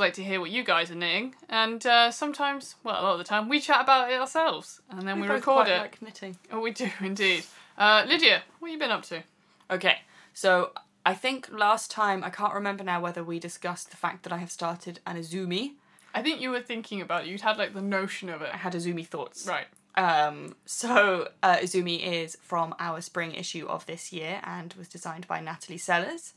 Like 0.08 0.14
to 0.14 0.24
hear 0.24 0.40
what 0.40 0.52
you 0.52 0.64
guys 0.64 0.90
are 0.90 0.96
knitting, 0.96 1.36
and 1.50 1.86
uh, 1.86 2.12
sometimes, 2.12 2.76
well, 2.82 2.96
a 2.98 3.04
lot 3.04 3.12
of 3.12 3.18
the 3.18 3.26
time, 3.26 3.50
we 3.50 3.60
chat 3.60 3.82
about 3.82 4.10
it 4.10 4.18
ourselves, 4.18 4.82
and 4.90 5.06
then 5.06 5.20
we, 5.20 5.28
both 5.28 5.40
record 5.40 5.66
quite 5.66 5.68
it. 5.68 5.80
Like 5.80 6.02
knitting. 6.02 6.38
Oh, 6.50 6.62
we 6.62 6.72
do 6.72 6.90
indeed. 7.02 7.44
Uh, 7.78 8.06
Lydia, 8.08 8.44
what 8.60 8.70
have 8.70 8.74
you 8.74 8.80
been 8.80 8.90
up 8.90 9.04
to? 9.04 9.22
Okay, 9.70 9.98
so 10.34 10.72
I 11.06 11.14
think 11.14 11.50
last 11.52 11.92
time 11.92 12.24
I 12.24 12.30
can't 12.30 12.54
remember 12.54 12.86
now 12.86 13.02
whether 13.02 13.22
we 13.22 13.38
discussed 13.38 13.92
the 13.92 13.98
fact 13.98 14.24
that 14.24 14.32
I 14.32 14.38
have 14.38 14.50
started 14.50 15.02
an 15.06 15.18
Izumi. 15.18 15.74
I 16.16 16.22
think 16.22 16.40
you 16.40 16.52
were 16.52 16.62
thinking 16.62 17.02
about 17.02 17.26
it. 17.26 17.28
You'd 17.28 17.42
had 17.42 17.58
like 17.58 17.74
the 17.74 17.82
notion 17.82 18.30
of 18.30 18.42
it. 18.42 18.50
I 18.54 18.58
had 18.58 18.72
Izumi 18.72 19.06
thoughts. 19.06 19.46
Right. 19.46 19.68
Um, 19.98 20.56
so 20.66 21.28
uh, 21.44 21.58
Izumi 21.58 22.02
is 22.02 22.38
from 22.42 22.74
our 22.80 23.02
spring 23.02 23.34
issue 23.34 23.68
of 23.68 23.86
this 23.88 24.14
year 24.14 24.40
and 24.46 24.74
was 24.76 24.88
designed 24.88 25.28
by 25.28 25.42
Natalie 25.42 25.78
Sellers, 25.78 26.34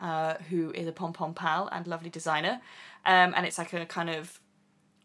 uh, 0.00 0.34
who 0.50 0.70
is 0.72 0.86
a 0.86 0.92
pom 0.92 1.12
pom 1.12 1.34
pal 1.34 1.68
and 1.72 1.86
lovely 1.86 2.10
designer. 2.10 2.60
Um, 3.04 3.32
and 3.36 3.46
it's 3.46 3.58
like 3.58 3.72
a 3.72 3.86
kind 3.86 4.10
of 4.10 4.40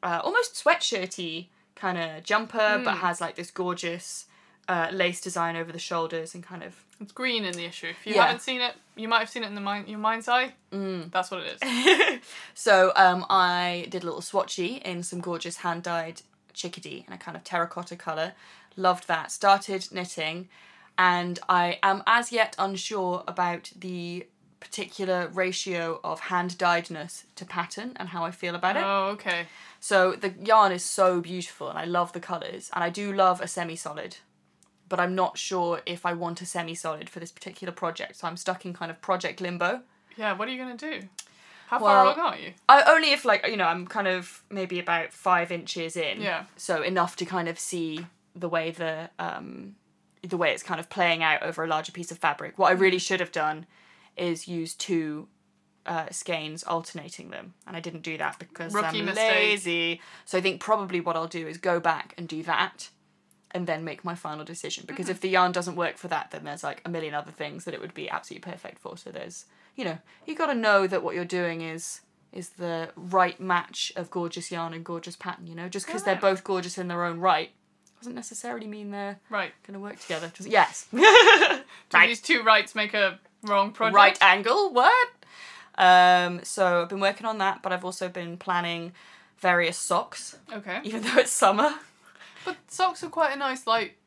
uh, 0.04 0.22
almost 0.24 0.56
sweatshirty 0.56 1.48
kind 1.76 1.98
of 1.98 2.24
jumper, 2.24 2.82
but 2.84 2.96
has 2.98 3.22
like 3.22 3.36
this 3.36 3.52
gorgeous 3.52 4.26
uh, 4.68 4.90
lace 4.92 5.22
design 5.22 5.56
over 5.56 5.72
the 5.72 5.80
shoulders 5.80 6.34
and 6.36 6.44
kind 6.44 6.64
of 6.64 6.76
It's 7.00 7.12
green 7.12 7.44
in 7.46 7.54
the 7.54 7.66
issue. 7.66 7.88
If 7.88 8.06
you 8.06 8.16
Yeah. 8.16 8.26
haven't 8.26 8.42
seen 8.42 8.62
it, 8.62 8.74
you 8.96 9.08
might 9.08 9.20
have 9.20 9.30
seen 9.30 9.44
it 9.44 9.48
in 9.48 9.56
the 9.56 9.62
mind, 9.62 9.88
your 9.88 10.00
mind's 10.00 10.28
eye. 10.28 10.54
Mm. 10.72 11.12
That's 11.12 11.32
what 11.32 11.42
it 11.42 11.58
is. 11.62 12.20
so 12.54 12.92
um, 12.96 13.26
I 13.30 13.88
did 13.90 14.04
a 14.04 14.06
little 14.06 14.22
swatchy 14.22 14.82
in 14.84 15.04
some 15.04 15.20
gorgeous 15.20 15.58
hand 15.58 15.84
dyed 15.84 16.22
chickadee 16.54 17.06
in 17.08 17.14
a 17.14 17.18
kind 17.18 17.36
of 17.38 17.44
terracotta 17.44 17.96
colour. 17.96 18.34
Loved 18.78 19.08
that. 19.08 19.32
Started 19.32 19.88
knitting, 19.92 20.48
and 20.98 21.40
I 21.50 21.80
am 21.84 22.04
as 22.08 22.32
yet 22.32 22.56
unsure 22.60 23.24
about 23.28 23.72
the 23.76 24.26
particular 24.62 25.28
ratio 25.34 26.00
of 26.04 26.22
hand 26.22 26.52
dyedness 26.52 27.26
to 27.36 27.44
pattern 27.44 27.92
and 27.98 28.10
how 28.10 28.24
I 28.24 28.32
feel 28.32 28.56
about 28.56 28.78
it. 28.78 28.84
oh, 28.86 29.08
okay. 29.16 29.48
So 29.82 30.14
the 30.14 30.30
yarn 30.30 30.72
is 30.72 30.86
so 30.86 31.20
beautiful, 31.20 31.68
and 31.70 31.78
I 31.78 31.84
love 31.86 32.14
the 32.14 32.20
colours, 32.22 32.70
and 32.74 32.84
I 32.84 32.90
do 32.90 33.12
love 33.12 33.42
a 33.42 33.48
semi 33.48 33.76
solid. 33.76 34.18
But 34.88 35.00
I'm 35.00 35.16
not 35.16 35.38
sure 35.38 35.82
if 35.86 36.06
I 36.06 36.14
want 36.14 36.42
a 36.42 36.46
semi 36.46 36.76
solid 36.76 37.10
for 37.10 37.20
this 37.20 37.32
particular 37.32 37.74
project, 37.74 38.18
so 38.18 38.28
I'm 38.28 38.38
stuck 38.38 38.66
in 38.66 38.74
kind 38.74 38.92
of 38.92 39.02
project 39.02 39.42
limbo. 39.42 39.82
Yeah, 40.16 40.34
what 40.34 40.48
are 40.48 40.52
you 40.52 40.64
going 40.64 40.78
to 40.78 40.92
do? 40.92 41.08
How 41.68 41.80
Well- 41.80 41.88
far 41.90 42.04
along 42.14 42.34
are 42.34 42.38
you? 42.38 42.54
I, 42.70 42.84
only 42.84 43.12
if 43.12 43.26
like 43.26 43.48
you 43.48 43.58
know 43.58 43.66
I'm 43.66 43.88
kind 43.88 44.08
of 44.08 44.44
maybe 44.50 44.80
about 44.80 45.12
five 45.14 45.52
inches 45.52 45.96
in. 45.98 46.22
Yeah. 46.22 46.44
So 46.58 46.82
enough 46.84 47.16
to 47.18 47.26
kind 47.26 47.48
of 47.50 47.58
see 47.60 48.06
the 48.36 48.48
way 48.50 48.72
the 48.72 49.10
um 49.20 49.76
the 50.22 50.38
way 50.38 50.52
it's 50.54 50.62
kind 50.64 50.80
of 50.80 50.88
playing 50.90 51.24
out 51.24 51.42
over 51.42 51.64
a 51.64 51.68
larger 51.68 51.92
piece 51.92 52.12
of 52.12 52.20
fabric. 52.20 52.60
What 52.60 52.68
I 52.70 52.74
really 52.74 53.00
should 53.00 53.20
have 53.20 53.32
done 53.32 53.66
is 54.18 54.48
use 54.48 54.74
two 54.76 55.28
uh, 55.86 56.08
skeins 56.12 56.64
alternating 56.64 57.30
them, 57.32 57.54
and 57.66 57.76
I 57.76 57.80
didn't 57.80 58.02
do 58.04 58.18
that 58.18 58.38
because 58.40 58.74
Rookie 58.74 59.00
I'm 59.00 59.06
mistake. 59.06 59.30
lazy. 59.36 60.02
So 60.26 60.38
I 60.38 60.42
think 60.42 60.62
probably 60.62 61.02
what 61.02 61.16
I'll 61.16 61.28
do 61.28 61.48
is 61.48 61.58
go 61.58 61.80
back 61.80 62.14
and 62.18 62.28
do 62.28 62.44
that. 62.44 62.90
And 63.54 63.68
then 63.68 63.84
make 63.84 64.06
my 64.06 64.16
final 64.16 64.46
decision 64.46 64.86
because 64.88 65.08
Mm-hmm. 65.08 65.12
if 65.12 65.20
the 65.20 65.28
yarn 65.28 65.52
doesn't 65.52 65.76
work 65.76 65.98
for 65.98 66.08
that, 66.08 66.32
then 66.32 66.46
there's 66.46 66.64
like 66.64 66.82
a 66.86 66.90
million 66.90 67.14
other 67.14 67.32
things 67.32 67.66
that 67.66 67.74
it 67.74 67.82
would 67.82 67.94
be 67.94 68.10
absolutely 68.10 68.50
perfect 68.50 68.80
for. 68.80 68.96
So 68.96 69.12
there's, 69.12 69.44
you 69.76 69.84
know, 69.84 69.98
you 70.26 70.36
got 70.38 70.46
to 70.46 70.54
know 70.56 70.88
that 70.88 71.04
what 71.04 71.16
you're 71.16 71.26
doing 71.26 71.60
is 71.60 72.00
is 72.32 72.52
the 72.52 72.92
right 72.96 73.38
match 73.42 73.92
of 73.98 74.10
gorgeous 74.10 74.52
yarn 74.52 74.74
and 74.74 74.86
gorgeous 74.86 75.18
pattern. 75.18 75.48
You 75.48 75.56
know, 75.56 75.68
just 75.68 75.86
because 75.86 76.04
they're 76.04 76.16
both 76.16 76.46
gorgeous 76.46 76.78
in 76.78 76.88
their 76.88 77.04
own 77.04 77.20
right 77.20 77.52
doesn't 78.00 78.16
necessarily 78.16 78.68
mean 78.68 78.92
they're 78.92 79.20
Right. 79.30 79.52
going 79.68 79.74
to 79.74 79.82
work 79.82 80.00
together. 80.00 80.32
Does- 80.34 80.48
yes, 80.48 80.88
Do 80.92 80.98
Right. 81.94 82.08
these 82.08 82.22
two 82.22 82.44
rights 82.44 82.74
make 82.74 82.94
a 82.94 83.20
wrong 83.44 83.72
project? 83.72 83.96
right 83.96 84.18
angle. 84.22 84.72
What? 84.74 85.10
Um, 85.76 86.42
so 86.44 86.82
I've 86.84 86.90
been 86.90 87.00
working 87.00 87.26
on 87.26 87.38
that, 87.40 87.62
but 87.64 87.72
I've 87.72 87.86
also 87.86 88.10
been 88.10 88.38
planning 88.38 88.94
various 89.40 89.78
socks, 89.78 90.38
Okay. 90.52 90.80
even 90.84 91.02
though 91.02 91.18
it's 91.18 91.32
summer. 91.32 91.72
But 92.46 92.58
socks 92.68 93.04
are 93.04 93.10
quite 93.10 93.34
a 93.34 93.38
nice, 93.38 93.66
like, 93.66 93.98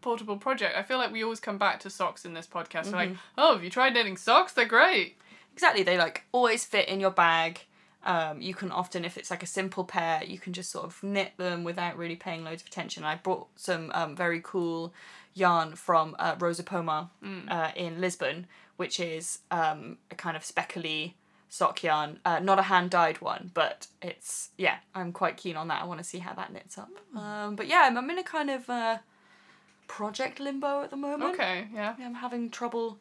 portable 0.00 0.36
project. 0.36 0.76
I 0.76 0.82
feel 0.82 0.98
like 0.98 1.12
we 1.12 1.22
always 1.24 1.40
come 1.40 1.58
back 1.58 1.80
to 1.80 1.90
socks 1.90 2.24
in 2.24 2.34
this 2.34 2.46
podcast. 2.46 2.86
We're 2.86 2.92
like, 2.98 3.08
Mm-hmm. 3.10 3.18
oh, 3.38 3.54
have 3.54 3.64
you 3.64 3.70
tried 3.70 3.94
knitting 3.94 4.16
socks? 4.16 4.52
They're 4.52 4.64
great. 4.64 5.16
Exactly, 5.52 5.82
they 5.82 5.98
like 5.98 6.22
always 6.32 6.64
fit 6.64 6.88
in 6.88 7.00
your 7.00 7.10
bag. 7.10 7.60
Um, 8.04 8.40
you 8.40 8.54
can 8.54 8.70
often, 8.70 9.04
if 9.04 9.18
it's 9.18 9.28
like 9.30 9.42
a 9.42 9.46
simple 9.46 9.84
pair, 9.84 10.22
you 10.24 10.38
can 10.38 10.52
just 10.52 10.70
sort 10.70 10.84
of 10.84 11.02
knit 11.02 11.32
them 11.36 11.64
without 11.64 11.98
really 11.98 12.14
paying 12.14 12.44
loads 12.44 12.62
of 12.62 12.68
attention. 12.68 13.02
I 13.04 13.16
bought 13.16 13.48
some 13.56 13.90
um, 13.92 14.14
very 14.14 14.40
cool 14.42 14.94
yarn 15.34 15.74
from 15.74 16.14
uh, 16.18 16.36
Rosa 16.38 16.62
Pomar 16.62 17.08
uh, 17.48 17.70
in 17.74 18.00
Lisbon, 18.00 18.46
which 18.78 18.98
is 18.98 19.40
um, 19.50 19.98
a 20.10 20.14
kind 20.14 20.36
of 20.36 20.44
speckly 20.44 21.14
sock 21.50 21.82
yarn. 21.82 22.18
Uh, 22.24 22.38
not 22.40 22.58
a 22.58 22.62
hand 22.62 22.90
dyed 22.90 23.20
one, 23.20 23.50
but 23.54 23.86
it's 24.02 24.48
yeah, 24.56 24.76
I'm 24.94 25.12
quite 25.12 25.36
keen 25.36 25.56
on 25.56 25.68
that. 25.68 25.82
I 25.82 25.84
want 25.84 25.98
to 26.00 26.04
see 26.04 26.18
how 26.18 26.32
that 26.34 26.52
knits 26.52 26.76
up. 26.78 26.88
Um, 27.14 27.54
but 27.54 27.66
yeah, 27.68 27.82
I'm, 27.84 27.96
I'm 27.98 28.08
in 28.10 28.18
a 28.18 28.22
kind 28.24 28.50
of 28.50 28.68
uh, 28.70 28.98
project 29.86 30.40
limbo 30.40 30.82
at 30.82 30.90
the 30.90 30.96
moment. 30.96 31.34
Okay, 31.34 31.66
yeah. 31.74 31.94
Yeah, 31.98 32.06
I'm 32.06 32.14
having 32.14 32.50
trouble 32.50 32.98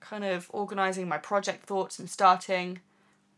kind 0.00 0.24
of 0.24 0.48
organizing 0.52 1.08
my 1.08 1.18
project 1.18 1.64
thoughts 1.66 1.98
and 1.98 2.08
starting. 2.10 2.80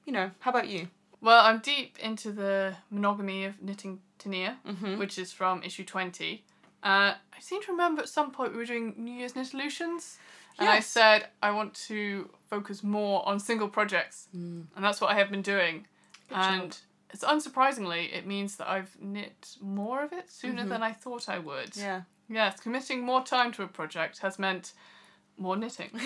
You 0.05 0.13
know, 0.13 0.31
how 0.41 0.51
about 0.51 0.69
you? 0.69 0.89
Well, 1.21 1.45
I'm 1.45 1.59
deep 1.61 1.99
into 1.99 2.31
the 2.33 2.77
monogamy 2.91 3.45
of 3.45 3.63
knitting 3.63 4.01
Tania, 4.19 4.59
Mm-hmm. 4.67 4.99
which 4.99 5.19
is 5.19 5.33
from 5.33 5.63
issue 5.63 5.85
20. 5.85 6.45
Uh, 6.83 6.87
I 7.15 7.41
seem 7.41 7.63
to 7.63 7.73
remember 7.73 8.03
at 8.03 8.09
some 8.09 8.31
point 8.31 8.53
we 8.53 8.59
were 8.59 8.65
doing 8.67 8.95
New 8.97 9.13
Year's 9.13 9.33
Knitolutions. 9.33 10.17
And 10.59 10.69
I 10.69 10.81
said 10.81 11.29
I 11.43 11.51
want 11.51 11.75
to 11.89 12.31
focus 12.49 12.83
more 12.83 13.27
on 13.29 13.39
single 13.39 13.69
projects. 13.69 14.29
And 14.33 14.69
that's 14.77 15.01
what 15.01 15.11
I 15.11 15.15
have 15.19 15.31
been 15.31 15.43
doing. 15.43 15.87
Good 16.29 16.39
and 16.39 16.63
job. 16.73 16.81
it's 17.11 17.25
unsurprisingly, 17.25 18.13
it 18.13 18.27
means 18.27 18.57
that 18.57 18.69
I've 18.69 18.97
knit 19.01 19.57
more 19.61 20.03
of 20.03 20.13
it 20.13 20.31
sooner 20.31 20.65
than 20.65 20.83
I 20.83 20.93
thought 20.93 21.29
I 21.29 21.39
would. 21.39 21.71
Mm-hmm. 21.73 21.81
Yeah. 21.81 22.03
Yes, 22.29 22.59
committing 22.59 23.03
more 23.05 23.23
time 23.23 23.53
to 23.53 23.63
a 23.63 23.69
project 23.69 24.19
has 24.19 24.39
meant 24.39 24.73
more 25.39 25.57
knitting. 25.57 25.91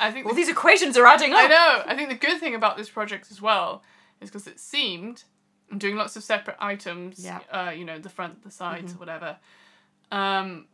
I 0.00 0.10
think 0.10 0.24
Well, 0.24 0.34
the 0.34 0.40
these 0.40 0.48
equations 0.48 0.96
are 0.96 1.06
adding 1.06 1.32
up. 1.32 1.38
I 1.38 1.46
know. 1.46 1.82
I 1.86 1.94
think 1.94 2.08
the 2.08 2.16
good 2.16 2.40
thing 2.40 2.56
about 2.56 2.76
this 2.76 2.90
project 2.90 3.30
as 3.30 3.40
well 3.40 3.84
is 4.20 4.30
because 4.30 4.48
it 4.48 4.58
seemed 4.58 5.22
I'm 5.70 5.78
doing 5.78 5.96
lots 5.96 6.16
of 6.16 6.24
separate 6.24 6.56
items. 6.58 7.24
Yeah. 7.24 7.40
Uh, 7.50 7.70
you 7.70 7.84
know, 7.84 7.98
the 7.98 8.08
front, 8.08 8.42
the 8.42 8.50
sides, 8.50 8.98
whatever. 8.98 9.36
Um, 10.10 10.66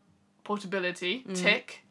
portability, 0.44 1.24
tick. 1.34 1.84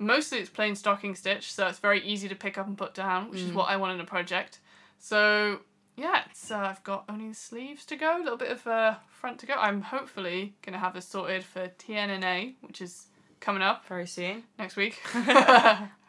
Mostly 0.00 0.38
it's 0.38 0.48
plain 0.50 0.74
stocking 0.74 1.14
stitch, 1.14 1.52
so 1.52 1.66
it's 1.66 1.78
very 1.78 2.02
easy 2.02 2.26
to 2.28 2.34
pick 2.34 2.56
up 2.56 2.66
and 2.66 2.76
put 2.76 2.94
down, 2.94 3.30
which 3.30 3.40
is 3.40 3.52
what 3.52 3.68
I 3.68 3.76
want 3.76 3.92
in 3.94 4.00
a 4.00 4.04
project. 4.04 4.58
So 4.98 5.60
yeah, 5.96 6.22
it's 6.30 6.50
uh, 6.50 6.56
I've 6.56 6.82
got 6.82 7.04
only 7.08 7.28
the 7.28 7.34
sleeves 7.34 7.84
to 7.86 7.96
go, 7.96 8.16
a 8.16 8.22
little 8.22 8.38
bit 8.38 8.50
of 8.50 8.66
uh, 8.66 8.94
front 9.10 9.38
to 9.40 9.46
go. 9.46 9.54
I'm 9.54 9.82
hopefully 9.82 10.54
gonna 10.62 10.78
have 10.78 10.94
this 10.94 11.06
sorted 11.06 11.44
for 11.44 11.68
TNNA, 11.68 12.54
which 12.62 12.80
is 12.80 13.08
coming 13.40 13.62
up 13.62 13.86
Very 13.86 14.06
soon. 14.06 14.44
next 14.58 14.76
week. 14.76 14.98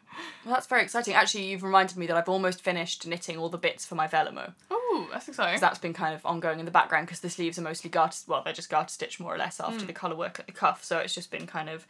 Well, 0.44 0.54
that's 0.54 0.66
very 0.66 0.82
exciting. 0.82 1.14
Actually, 1.14 1.44
you've 1.44 1.62
reminded 1.62 1.96
me 1.96 2.06
that 2.06 2.16
I've 2.16 2.28
almost 2.28 2.62
finished 2.62 3.06
knitting 3.06 3.36
all 3.36 3.48
the 3.48 3.58
bits 3.58 3.86
for 3.86 3.94
my 3.94 4.08
Velamo. 4.08 4.54
Oh, 4.70 5.08
that's 5.10 5.28
exciting. 5.28 5.60
that's 5.60 5.78
been 5.78 5.92
kind 5.92 6.14
of 6.14 6.24
ongoing 6.26 6.58
in 6.58 6.64
the 6.64 6.70
background 6.70 7.06
because 7.06 7.20
the 7.20 7.30
sleeves 7.30 7.58
are 7.58 7.62
mostly 7.62 7.90
garter, 7.90 8.18
well, 8.26 8.42
they're 8.44 8.52
just 8.52 8.70
garter 8.70 8.90
stitch 8.90 9.20
more 9.20 9.34
or 9.34 9.38
less 9.38 9.60
after 9.60 9.80
hmm. 9.80 9.86
the 9.86 9.92
colour 9.92 10.16
work 10.16 10.38
at 10.38 10.46
the 10.46 10.52
cuff. 10.52 10.84
So 10.84 10.98
it's 10.98 11.14
just 11.14 11.30
been 11.30 11.46
kind 11.46 11.68
of 11.68 11.86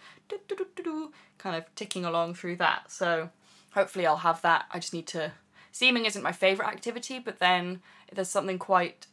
kind 1.38 1.56
of 1.56 1.74
ticking 1.74 2.04
along 2.04 2.34
through 2.34 2.56
that. 2.56 2.90
So 2.90 3.30
hopefully 3.72 4.06
I'll 4.06 4.18
have 4.18 4.42
that. 4.42 4.66
I 4.70 4.78
just 4.78 4.94
need 4.94 5.06
to. 5.08 5.32
Seaming 5.72 6.04
isn't 6.04 6.22
my 6.22 6.32
favourite 6.32 6.70
activity, 6.70 7.18
but 7.18 7.38
then 7.38 7.80
there's 8.12 8.28
something 8.28 8.58
quite 8.58 9.06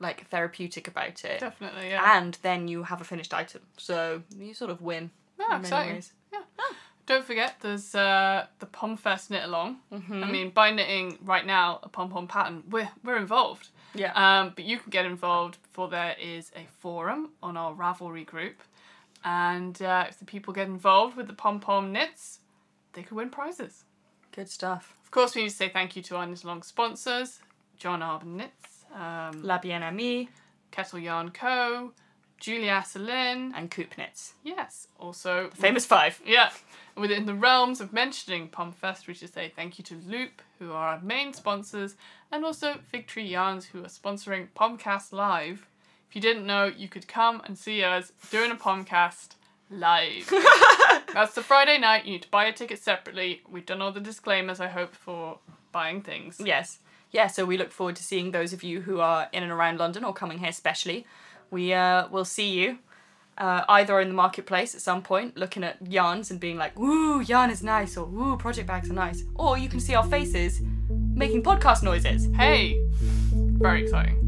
like 0.00 0.28
therapeutic 0.28 0.88
about 0.88 1.24
it. 1.24 1.40
Definitely, 1.40 1.90
yeah. 1.90 2.18
And 2.18 2.38
then 2.42 2.68
you 2.68 2.84
have 2.84 3.00
a 3.00 3.04
finished 3.04 3.34
item. 3.34 3.62
So 3.76 4.22
you 4.36 4.54
sort 4.54 4.70
of 4.70 4.80
win. 4.80 5.10
Ah, 5.40 5.56
in 5.56 5.62
many 5.62 5.62
exciting. 5.62 5.94
ways. 5.94 6.12
Ah. 6.58 6.74
Don't 7.08 7.24
forget, 7.24 7.56
there's 7.62 7.94
uh, 7.94 8.44
the 8.58 8.66
Pom 8.66 8.98
Fest 8.98 9.30
knit 9.30 9.42
along. 9.42 9.78
Mm-hmm. 9.90 10.22
I 10.22 10.30
mean, 10.30 10.50
by 10.50 10.70
knitting 10.70 11.16
right 11.22 11.46
now 11.46 11.80
a 11.82 11.88
pom 11.88 12.10
pom 12.10 12.28
pattern, 12.28 12.64
we're 12.68 12.90
we're 13.02 13.16
involved. 13.16 13.68
Yeah. 13.94 14.12
Um, 14.12 14.52
but 14.54 14.66
you 14.66 14.78
can 14.78 14.90
get 14.90 15.06
involved 15.06 15.56
before 15.62 15.88
there 15.88 16.14
is 16.20 16.52
a 16.54 16.66
forum 16.80 17.30
on 17.42 17.56
our 17.56 17.72
Ravelry 17.72 18.26
group, 18.26 18.62
and 19.24 19.80
uh, 19.80 20.04
if 20.06 20.18
the 20.18 20.26
people 20.26 20.52
get 20.52 20.66
involved 20.66 21.16
with 21.16 21.28
the 21.28 21.32
pom 21.32 21.60
pom 21.60 21.92
knits, 21.92 22.40
they 22.92 23.02
could 23.02 23.16
win 23.16 23.30
prizes. 23.30 23.84
Good 24.32 24.50
stuff. 24.50 24.94
Of 25.02 25.10
course, 25.10 25.34
we 25.34 25.44
need 25.44 25.48
to 25.48 25.56
say 25.56 25.70
thank 25.70 25.96
you 25.96 26.02
to 26.02 26.16
our 26.16 26.26
knit 26.26 26.44
along 26.44 26.62
sponsors: 26.62 27.40
John 27.78 28.00
Arbon 28.00 28.36
Knits, 28.36 28.84
um, 28.94 29.42
La 29.42 29.56
Bien 29.56 29.80
Aimée 29.80 30.28
Kettle 30.70 30.98
Yarn 30.98 31.30
Co., 31.30 31.94
Julie 32.40 32.68
Asselin. 32.68 33.52
and 33.54 33.70
Coop 33.70 33.94
Yes, 34.42 34.88
also 34.98 35.50
the 35.50 35.56
Famous 35.56 35.84
five. 35.84 36.20
Yeah. 36.24 36.50
Within 36.96 37.26
the 37.26 37.34
realms 37.34 37.80
of 37.80 37.92
mentioning 37.92 38.48
PomFest, 38.48 39.06
we 39.06 39.14
should 39.14 39.32
say 39.32 39.52
thank 39.54 39.78
you 39.78 39.84
to 39.84 39.94
Loop, 40.06 40.42
who 40.58 40.72
are 40.72 40.94
our 40.94 41.00
main 41.00 41.32
sponsors, 41.32 41.94
and 42.32 42.44
also 42.44 42.78
Fig 42.88 43.06
Tree 43.06 43.26
Yarns, 43.26 43.66
who 43.66 43.84
are 43.84 43.88
sponsoring 43.88 44.48
Pomcast 44.56 45.12
Live. 45.12 45.66
If 46.08 46.16
you 46.16 46.22
didn't 46.22 46.46
know, 46.46 46.64
you 46.64 46.88
could 46.88 47.06
come 47.06 47.42
and 47.44 47.56
see 47.56 47.82
us 47.84 48.12
doing 48.30 48.50
a 48.50 48.56
Pomcast 48.56 49.34
live. 49.70 50.32
That's 51.12 51.34
the 51.34 51.42
Friday 51.42 51.78
night. 51.78 52.06
You 52.06 52.12
need 52.12 52.22
to 52.22 52.30
buy 52.30 52.46
a 52.46 52.52
ticket 52.52 52.78
separately. 52.78 53.42
We've 53.48 53.66
done 53.66 53.82
all 53.82 53.92
the 53.92 54.00
disclaimers, 54.00 54.60
I 54.60 54.68
hope, 54.68 54.94
for 54.94 55.38
buying 55.72 56.02
things. 56.02 56.40
Yes. 56.42 56.78
Yeah, 57.10 57.26
so 57.26 57.44
we 57.44 57.56
look 57.56 57.72
forward 57.72 57.96
to 57.96 58.02
seeing 58.02 58.30
those 58.30 58.52
of 58.52 58.62
you 58.62 58.82
who 58.82 59.00
are 59.00 59.28
in 59.32 59.42
and 59.42 59.52
around 59.52 59.78
London 59.78 60.04
or 60.04 60.12
coming 60.12 60.38
here 60.38 60.52
specially. 60.52 61.06
We 61.50 61.72
uh, 61.72 62.08
will 62.08 62.24
see 62.24 62.50
you 62.50 62.78
uh, 63.38 63.64
either 63.68 64.00
in 64.00 64.08
the 64.08 64.14
marketplace 64.14 64.74
at 64.74 64.80
some 64.80 65.02
point, 65.02 65.36
looking 65.36 65.64
at 65.64 65.76
yarns 65.86 66.30
and 66.30 66.40
being 66.40 66.56
like, 66.56 66.78
"Woo, 66.78 67.20
yarn 67.20 67.50
is 67.50 67.62
nice," 67.62 67.96
or 67.96 68.04
"Woo, 68.04 68.36
project 68.36 68.66
bags 68.66 68.90
are 68.90 68.94
nice," 68.94 69.22
or 69.34 69.56
you 69.56 69.68
can 69.68 69.80
see 69.80 69.94
our 69.94 70.04
faces 70.04 70.60
making 71.14 71.42
podcast 71.42 71.82
noises. 71.82 72.28
Hey! 72.34 72.80
Very 73.32 73.82
exciting. 73.84 74.27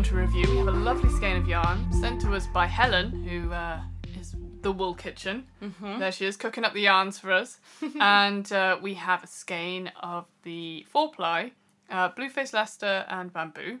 On 0.00 0.04
to 0.04 0.14
review. 0.14 0.46
We 0.48 0.56
have 0.56 0.68
a 0.68 0.70
lovely 0.70 1.10
skein 1.10 1.36
of 1.36 1.46
yarn 1.46 1.92
sent 1.92 2.22
to 2.22 2.34
us 2.34 2.46
by 2.46 2.64
Helen, 2.64 3.22
who 3.22 3.52
uh, 3.52 3.82
is 4.18 4.34
the 4.62 4.72
Wool 4.72 4.94
Kitchen. 4.94 5.46
There 5.98 6.10
she 6.10 6.24
is 6.24 6.38
cooking 6.38 6.64
up 6.64 6.72
the 6.72 6.80
yarns 6.80 7.18
for 7.18 7.30
us, 7.30 7.58
and 8.00 8.50
uh, 8.50 8.78
we 8.80 8.94
have 8.94 9.22
a 9.22 9.26
skein 9.26 9.92
of 10.02 10.24
the 10.42 10.86
four 10.88 11.10
ply, 11.10 11.52
uh, 11.90 12.08
Blueface 12.12 12.54
Leicester 12.54 13.04
and 13.10 13.30
bamboo, 13.30 13.80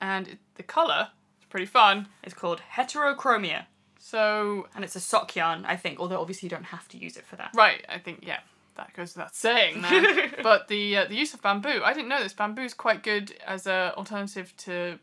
and 0.00 0.28
it, 0.28 0.38
the 0.54 0.62
colour 0.62 1.08
is 1.40 1.46
pretty 1.46 1.66
fun. 1.66 2.06
It's 2.22 2.32
called 2.32 2.62
heterochromia, 2.76 3.64
So 3.98 4.68
and 4.76 4.84
it's 4.84 4.94
a 4.94 5.00
sock 5.00 5.34
yarn, 5.34 5.64
I 5.64 5.74
think. 5.74 5.98
Although 5.98 6.20
obviously 6.20 6.46
you 6.46 6.50
don't 6.50 6.66
have 6.66 6.86
to 6.90 6.96
use 6.96 7.16
it 7.16 7.26
for 7.26 7.34
that. 7.34 7.50
right, 7.56 7.84
I 7.88 7.98
think 7.98 8.20
yeah. 8.22 8.38
That 8.76 8.94
goes 8.94 9.16
without 9.16 9.34
saying, 9.34 9.82
then. 9.82 10.32
but 10.44 10.68
the 10.68 10.98
uh, 10.98 11.04
the 11.06 11.16
use 11.16 11.34
of 11.34 11.42
bamboo, 11.42 11.82
I 11.84 11.92
didn't 11.92 12.08
know 12.08 12.22
this. 12.22 12.32
Bamboo 12.32 12.62
is 12.62 12.72
quite 12.72 13.02
good 13.02 13.34
as 13.44 13.66
a 13.66 13.92
alternative 13.96 14.54
to 14.58 15.00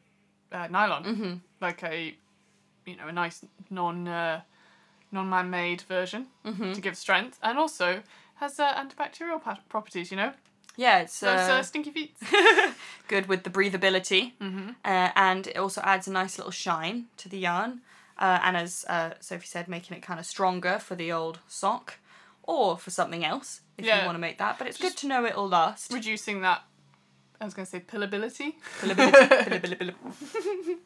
uh, 0.52 0.68
nylon, 0.68 1.04
mm-hmm. 1.04 1.34
like 1.62 1.84
a 1.84 2.16
you 2.86 2.96
know 2.96 3.08
a 3.08 3.12
nice 3.12 3.44
non 3.70 4.08
uh, 4.08 4.42
non 5.12 5.30
man 5.30 5.50
made 5.50 5.82
version 5.82 6.28
to 6.46 6.82
give 6.82 6.96
strength, 6.98 7.40
and 7.44 7.58
also 7.58 8.02
has 8.36 8.60
uh, 8.60 8.74
antibacterial 8.76 9.42
pa- 9.42 9.60
properties. 9.70 10.12
You 10.12 10.18
know, 10.18 10.34
Yeah, 10.76 11.00
it's 11.00 11.20
those 11.20 11.50
uh, 11.50 11.54
uh, 11.54 11.64
stinky 11.64 11.92
feet. 11.92 12.16
good 13.08 13.28
with 13.28 13.44
the 13.44 13.50
breathability, 13.50 14.34
uh, 14.42 15.10
and 15.16 15.48
it 15.48 15.58
also 15.58 15.82
adds 15.82 16.08
a 16.08 16.12
nice 16.12 16.38
little 16.38 16.52
shine 16.52 17.06
to 17.18 17.30
the 17.30 17.38
yarn. 17.40 17.82
Uh, 18.20 18.40
and 18.44 18.58
as 18.58 18.84
uh, 18.90 19.12
Sophie 19.20 19.46
said, 19.46 19.68
making 19.68 19.96
it 19.96 20.02
kind 20.02 20.20
of 20.20 20.26
stronger 20.26 20.80
for 20.80 20.96
the 20.96 21.12
old 21.12 21.40
sock, 21.48 22.00
or 22.44 22.76
for 22.78 22.90
something 22.90 23.24
else 23.24 23.62
if 23.78 23.86
Yeah. 23.86 24.00
you 24.00 24.06
want 24.06 24.16
to 24.16 24.20
make 24.20 24.38
that. 24.40 24.58
But 24.58 24.68
it's 24.68 24.78
Just- 24.80 24.96
good 24.96 25.00
to 25.02 25.08
know 25.08 25.24
it'll 25.26 25.48
last. 25.48 25.94
Reducing 25.94 26.42
that, 26.42 26.64
I 27.40 27.46
was 27.46 27.54
going 27.54 27.66
to 27.66 27.72
say 27.72 27.80
pillability. 27.80 28.54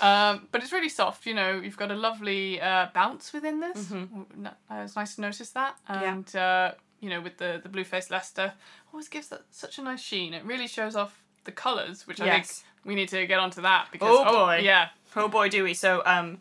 Um, 0.00 0.48
but 0.50 0.62
it's 0.62 0.72
really 0.72 0.88
soft, 0.88 1.26
you 1.26 1.34
know. 1.34 1.60
You've 1.60 1.76
got 1.76 1.90
a 1.90 1.94
lovely 1.94 2.60
uh, 2.60 2.88
bounce 2.94 3.32
within 3.32 3.60
this. 3.60 3.84
Mm-hmm. 3.84 4.46
Uh, 4.46 4.50
it's 4.82 4.96
nice 4.96 5.14
to 5.16 5.20
notice 5.20 5.50
that. 5.50 5.76
Yeah. 5.88 6.12
And 6.12 6.36
uh, 6.36 6.72
you 7.00 7.10
know, 7.10 7.20
with 7.20 7.36
the 7.38 7.60
the 7.62 7.68
blue 7.68 7.84
face 7.84 8.10
Leicester, 8.10 8.54
always 8.92 9.08
gives 9.08 9.28
that 9.28 9.42
such 9.50 9.78
a 9.78 9.82
nice 9.82 10.00
sheen. 10.00 10.34
It 10.34 10.44
really 10.44 10.66
shows 10.66 10.96
off 10.96 11.22
the 11.44 11.52
colours, 11.52 12.06
which 12.06 12.20
I 12.20 12.30
think 12.30 12.46
we 12.84 12.94
need 12.94 13.10
to 13.10 13.26
get 13.26 13.38
onto 13.38 13.60
that 13.62 13.88
because 13.92 14.08
Oh, 14.10 14.24
boy. 14.24 14.60
yeah, 14.62 14.88
Oh 15.14 15.28
boy, 15.28 15.48
do 15.48 15.64
we! 15.64 15.74
So, 15.74 16.02
um, 16.06 16.38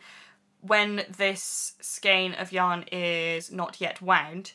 when 0.62 1.04
this 1.18 1.74
skein 1.82 2.34
of 2.34 2.52
yarn 2.52 2.86
is 2.92 3.52
not 3.52 3.82
yet 3.82 4.02
wound, 4.02 4.54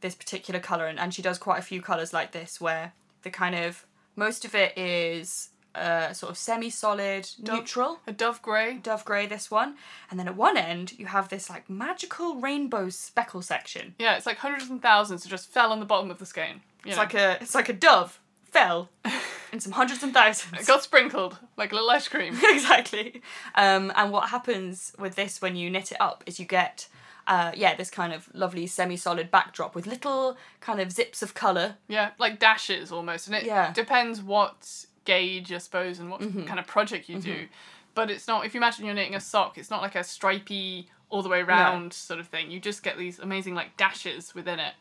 this 0.00 0.14
particular 0.14 0.60
color, 0.60 0.86
and, 0.86 0.98
and 0.98 1.12
she 1.12 1.22
does 1.22 1.38
quite 1.38 1.58
a 1.58 1.62
few 1.62 1.82
colors 1.82 2.12
like 2.12 2.32
this, 2.32 2.60
where 2.60 2.92
the 3.22 3.30
kind 3.30 3.54
of 3.54 3.84
most 4.18 4.44
of 4.44 4.54
it 4.54 4.76
is 4.76 5.50
uh, 5.74 6.12
sort 6.12 6.30
of 6.30 6.36
semi-solid, 6.36 7.28
neutral. 7.40 8.00
a 8.06 8.12
dove 8.12 8.42
grey. 8.42 8.74
dove 8.82 9.04
grey 9.04 9.26
this 9.26 9.50
one 9.50 9.76
and 10.10 10.18
then 10.18 10.26
at 10.26 10.36
one 10.36 10.56
end 10.56 10.98
you 10.98 11.06
have 11.06 11.28
this 11.28 11.48
like 11.48 11.70
magical 11.70 12.36
rainbow 12.36 12.88
speckle 12.88 13.42
section 13.42 13.94
Yeah, 13.98 14.16
it's 14.16 14.26
like 14.26 14.38
hundreds 14.38 14.68
and 14.68 14.82
thousands 14.82 15.22
that 15.22 15.28
just 15.28 15.48
fell 15.50 15.70
on 15.72 15.78
the 15.78 15.86
bottom 15.86 16.10
of 16.10 16.18
the 16.18 16.26
skein. 16.26 16.62
It's 16.84 16.96
know. 16.96 17.02
like 17.02 17.14
a 17.14 17.38
it's 17.40 17.54
like 17.54 17.68
a 17.68 17.72
dove 17.72 18.20
fell 18.44 18.88
in 19.52 19.60
some 19.60 19.72
hundreds 19.72 20.02
and 20.02 20.10
it 20.10 20.14
thousands 20.14 20.66
got 20.66 20.82
sprinkled 20.82 21.38
like 21.56 21.70
a 21.70 21.74
little 21.74 21.90
ice 21.90 22.08
cream. 22.08 22.36
exactly 22.42 23.22
um, 23.54 23.92
and 23.94 24.10
what 24.10 24.30
happens 24.30 24.92
with 24.98 25.14
this 25.14 25.40
when 25.40 25.54
you 25.54 25.70
knit 25.70 25.92
it 25.92 26.00
up 26.00 26.24
is 26.26 26.40
you 26.40 26.46
get 26.46 26.88
uh, 27.28 27.52
yeah, 27.54 27.74
this 27.76 27.90
kind 27.90 28.12
of 28.12 28.28
lovely 28.34 28.66
semi-solid 28.66 29.30
backdrop 29.30 29.74
with 29.76 29.86
little 29.86 30.36
kind 30.60 30.80
of 30.80 30.90
zips 30.90 31.22
of 31.22 31.34
color. 31.34 31.76
Yeah, 31.86 32.10
like 32.18 32.38
dashes 32.40 32.90
almost, 32.90 33.26
and 33.28 33.36
it 33.36 33.44
Yeah. 33.44 33.64
Mm-hmm. 33.66 33.72
depends 33.74 34.20
what 34.22 34.84
gauge, 35.04 35.52
I 35.52 35.58
suppose, 35.58 35.98
and 36.00 36.10
what 36.10 36.20
kind 36.20 36.58
of 36.58 36.66
project 36.66 37.08
you 37.08 37.20
do. 37.20 37.46
But 37.94 38.10
it's 38.10 38.26
not. 38.28 38.44
If 38.46 38.54
you 38.54 38.58
imagine 38.60 38.84
you're 38.86 38.94
knitting 38.94 39.14
a 39.14 39.20
sock, 39.20 39.58
it's 39.58 39.70
not 39.70 39.82
like 39.82 39.94
a 39.94 40.02
stripy 40.04 40.88
all 41.10 41.22
the 41.22 41.28
way 41.28 41.42
round 41.42 41.92
sort 41.92 42.20
of 42.20 42.28
thing. 42.28 42.50
You 42.50 42.60
just 42.60 42.82
get 42.82 42.96
these 42.98 43.18
amazing 43.18 43.54
like 43.54 43.76
dashes 43.76 44.34
within 44.34 44.58
it 44.58 44.74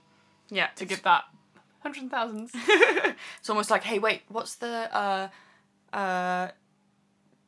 Yeah, 0.49 0.67
to 0.75 0.85
give 0.85 1.01
that 1.03 1.23
hundreds 1.79 2.01
and 2.03 2.11
thousands. 2.11 2.51
It's 3.39 3.49
almost 3.49 3.69
like, 3.71 3.83
hey, 3.83 3.97
wait, 3.99 4.21
what's 4.27 4.55
the 4.55 4.89
uh, 4.95 5.29
uh, 5.95 6.49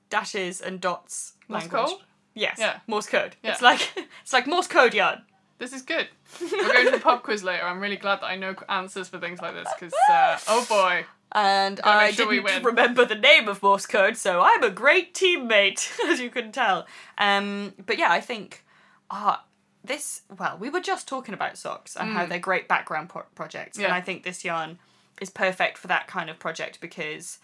dashes 0.09 0.61
and 0.61 0.79
dots 0.81 1.33
Morse 1.47 1.63
language? 1.71 1.97
Yes. 2.39 2.57
Yeah. 2.59 2.79
Morse 2.87 3.07
code. 3.07 3.35
Yeah. 3.43 3.51
It's 3.51 3.61
like 3.61 3.81
it's 4.23 4.33
like 4.33 4.47
Morse 4.47 4.67
code 4.67 4.93
yarn. 4.93 5.23
This 5.57 5.73
is 5.73 5.81
good. 5.81 6.07
We're 6.39 6.71
going 6.71 6.85
to 6.85 6.91
the 6.91 6.99
pub 6.99 7.21
quiz 7.21 7.43
later. 7.43 7.63
I'm 7.63 7.81
really 7.81 7.97
glad 7.97 8.21
that 8.21 8.27
I 8.27 8.37
know 8.37 8.55
answers 8.69 9.09
for 9.09 9.19
things 9.19 9.41
like 9.41 9.53
this 9.53 9.67
because 9.77 9.93
uh, 10.09 10.37
oh 10.47 10.65
boy, 10.69 11.05
And 11.33 11.81
Gotta 11.81 11.89
I 11.89 12.11
sure 12.11 12.31
didn't 12.31 12.63
remember 12.63 13.03
the 13.03 13.15
name 13.15 13.49
of 13.49 13.61
Morse 13.61 13.85
code, 13.85 14.15
so 14.15 14.39
I'm 14.41 14.63
a 14.63 14.69
great 14.69 15.13
teammate, 15.13 15.91
as 16.09 16.21
you 16.21 16.29
can 16.29 16.53
tell. 16.53 16.87
Um, 17.17 17.73
but 17.85 17.97
yeah, 17.99 18.09
I 18.09 18.21
think 18.21 18.63
ah, 19.11 19.43
this. 19.83 20.21
Well, 20.37 20.57
we 20.57 20.69
were 20.69 20.79
just 20.79 21.09
talking 21.09 21.33
about 21.33 21.57
socks 21.57 21.97
and 21.97 22.13
how 22.13 22.25
they're 22.25 22.39
great 22.39 22.69
background 22.69 23.09
pro- 23.09 23.23
projects, 23.35 23.77
and 23.77 23.87
Mm. 23.87 23.91
I 23.91 23.99
think 23.99 24.23
this 24.23 24.45
yarn 24.45 24.79
is 25.19 25.29
perfect 25.29 25.77
for 25.77 25.87
that 25.87 26.07
kind 26.07 26.29
of 26.29 26.39
project 26.39 26.79
because 26.79 27.39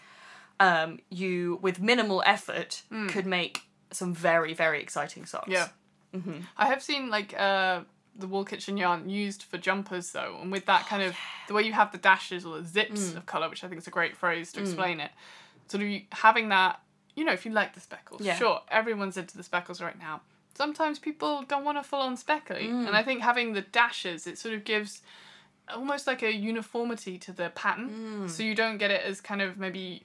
um, 0.58 1.00
you, 1.10 1.58
with 1.60 1.80
minimal 1.80 2.22
effort, 2.24 2.82
could 3.08 3.26
make 3.26 3.64
some 3.90 4.14
very 4.14 4.54
very 4.54 4.80
exciting 4.82 5.24
socks. 5.26 5.48
Mm. 5.48 5.52
yeah. 5.52 5.68
I 6.56 6.66
have 6.66 6.82
seen 6.82 7.10
like 7.10 7.38
uh, 7.38 7.80
the 8.18 8.26
wool 8.26 8.44
kitchen 8.44 8.76
yarn 8.78 9.10
used 9.10 9.42
for 9.42 9.58
jumpers 9.58 10.12
though, 10.12 10.38
and 10.40 10.50
with 10.50 10.64
that 10.66 10.86
kind 10.86 11.02
of 11.02 11.14
the 11.46 11.52
way 11.54 11.62
you 11.62 11.72
have 11.72 11.92
the 11.92 11.98
dashes 11.98 12.46
or 12.46 12.58
the 12.58 12.64
zips 12.66 13.14
of 13.14 13.26
color, 13.26 13.48
which 13.50 13.62
I 13.62 13.68
think 13.68 13.80
is 13.80 13.86
a 13.86 13.90
great 13.90 14.16
phrase 14.16 14.50
to 14.52 14.60
explain 14.60 15.00
it. 15.00 15.10
Sort 15.68 15.82
of 15.82 15.90
having 16.12 16.48
that, 16.50 16.80
you 17.14 17.24
know, 17.24 17.32
if 17.32 17.44
you 17.44 17.52
like 17.52 17.74
the 17.74 17.80
speckles, 17.80 18.22
Yeah. 18.22 18.36
sure, 18.36 18.60
everyone's 18.70 19.16
into 19.18 19.36
the 19.36 19.42
speckles 19.42 19.82
right 19.82 19.98
now. 19.98 20.22
Sometimes 20.54 20.98
people 20.98 21.42
don't 21.46 21.64
want 21.64 21.76
a 21.76 21.82
full 21.82 22.00
on 22.00 22.16
speckly, 22.16 22.68
and 22.68 22.96
I 22.96 23.02
think 23.02 23.20
having 23.20 23.52
the 23.52 23.60
dashes, 23.60 24.26
it 24.26 24.38
sort 24.38 24.54
of 24.54 24.64
gives 24.64 25.02
almost 25.68 26.06
like 26.06 26.22
a 26.22 26.32
uniformity 26.32 27.18
to 27.18 27.32
the 27.32 27.50
pattern, 27.50 28.26
so 28.28 28.42
you 28.42 28.54
don't 28.54 28.78
get 28.78 28.90
it 28.90 29.02
as 29.02 29.20
kind 29.20 29.42
of 29.42 29.58
maybe 29.58 30.04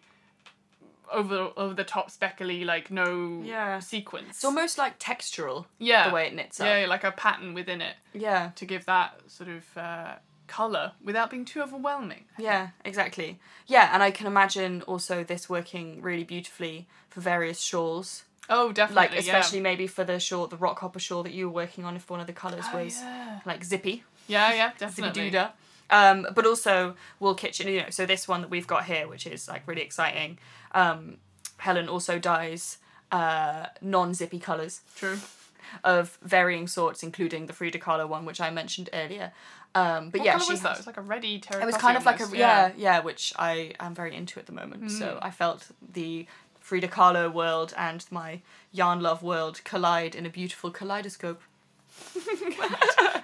over 1.11 1.51
over 1.57 1.73
the 1.73 1.83
top 1.83 2.09
speckly 2.11 2.63
like 2.63 2.89
no 2.91 3.41
Yeah. 3.43 3.79
sequence. 3.79 4.29
It's 4.29 4.45
almost 4.45 4.77
like 4.77 4.99
textural. 4.99 5.65
yeah 5.79 6.07
The 6.09 6.13
way 6.15 6.27
it 6.27 6.33
knits 6.33 6.59
up. 6.59 6.67
yeah, 6.67 6.85
like 6.87 7.03
a 7.03 7.11
pattern 7.11 7.53
within 7.53 7.81
it 7.81 7.95
Yeah. 8.13 8.51
to 8.55 8.65
give 8.65 8.85
that 8.85 9.19
sort 9.27 9.49
of 9.49 9.77
uh, 9.77 10.15
color 10.47 10.91
without 11.03 11.29
being 11.29 11.45
too 11.45 11.61
overwhelming. 11.61 12.25
Yeah, 12.37 12.69
exactly. 12.83 13.39
Yeah, 13.67 13.89
and 13.93 14.03
I 14.03 14.11
can 14.11 14.27
imagine 14.27 14.81
also 14.83 15.23
this 15.23 15.49
working 15.49 16.01
really 16.01 16.23
beautifully 16.25 16.87
for 17.09 17.21
various 17.21 17.59
shawls. 17.61 18.23
Oh, 18.49 18.71
definitely. 18.73 19.07
Like 19.09 19.19
especially 19.19 19.61
maybe 19.61 19.87
for 19.87 20.03
the 20.03 20.19
shawl, 20.19 20.47
the 20.47 20.57
rock 20.57 20.79
hopper 20.79 20.99
shawl 20.99 21.23
that 21.23 21.31
you 21.33 21.47
were 21.47 21.53
working 21.53 21.85
on. 21.85 21.95
If 21.95 22.09
one 22.09 22.19
of 22.19 22.27
the 22.27 22.33
colours. 22.33 22.65
Oh, 22.73 22.83
was 22.83 22.99
yeah. 22.99 23.39
like 23.45 23.63
zippy, 23.63 24.03
yeah, 24.27 24.53
yeah, 24.53 24.71
zippy 24.77 25.01
definitely. 25.03 25.31
doodah. 25.31 25.51
Um, 25.89 26.27
but 26.33 26.45
also 26.45 26.95
wool 27.19 27.35
kitchen. 27.35 27.67
You 27.67 27.81
know, 27.83 27.89
so 27.89 28.05
this 28.05 28.27
one 28.27 28.41
that 28.41 28.49
we've 28.49 28.67
got 28.67 28.85
here, 28.85 29.07
which 29.07 29.25
is 29.27 29.47
like 29.47 29.65
really 29.67 29.81
exciting. 29.83 30.37
Um, 30.73 31.17
Helen 31.57 31.87
also 31.89 32.17
dyes 32.19 32.77
uh, 33.11 33.67
non-zippy 33.81 34.39
colours 34.39 34.81
True. 34.95 35.19
of 35.83 36.17
varying 36.23 36.67
sorts, 36.67 37.03
including 37.03 37.45
the 37.47 37.53
Frida 37.53 37.79
Kahlo 37.79 38.07
one, 38.07 38.25
which 38.25 38.39
I 38.41 38.49
mentioned 38.49 38.89
earlier. 38.93 39.31
Um, 39.75 40.09
but 40.09 40.19
What 40.19 40.25
yeah, 40.25 40.37
she 40.39 40.51
was 40.53 40.61
that? 40.61 40.69
has- 40.69 40.77
It 40.77 40.81
was 40.81 40.87
like 40.87 40.97
a 40.97 41.01
ready 41.01 41.39
terracotta. 41.39 41.63
it 41.63 41.65
was 41.65 41.77
kind 41.77 41.97
of 41.97 42.05
like 42.05 42.19
a 42.19 42.23
almost, 42.23 42.37
yeah. 42.39 42.71
yeah, 42.77 42.99
which 42.99 43.33
I 43.37 43.73
am 43.79 43.93
very 43.95 44.15
into 44.15 44.39
at 44.39 44.45
the 44.45 44.51
moment. 44.53 44.91
So 44.91 45.05
Mm. 45.15 45.19
I 45.21 45.31
felt 45.31 45.67
the 45.93 46.25
Frida 46.59 46.87
Kahlo 46.89 47.31
world 47.31 47.73
and 47.77 48.05
my 48.11 48.41
yarn 48.71 49.01
love 49.01 49.21
world 49.23 49.61
collide 49.63 50.13
in 50.15 50.25
a 50.25 50.29
beautiful 50.29 50.71
kaleidoscope. 50.71 51.41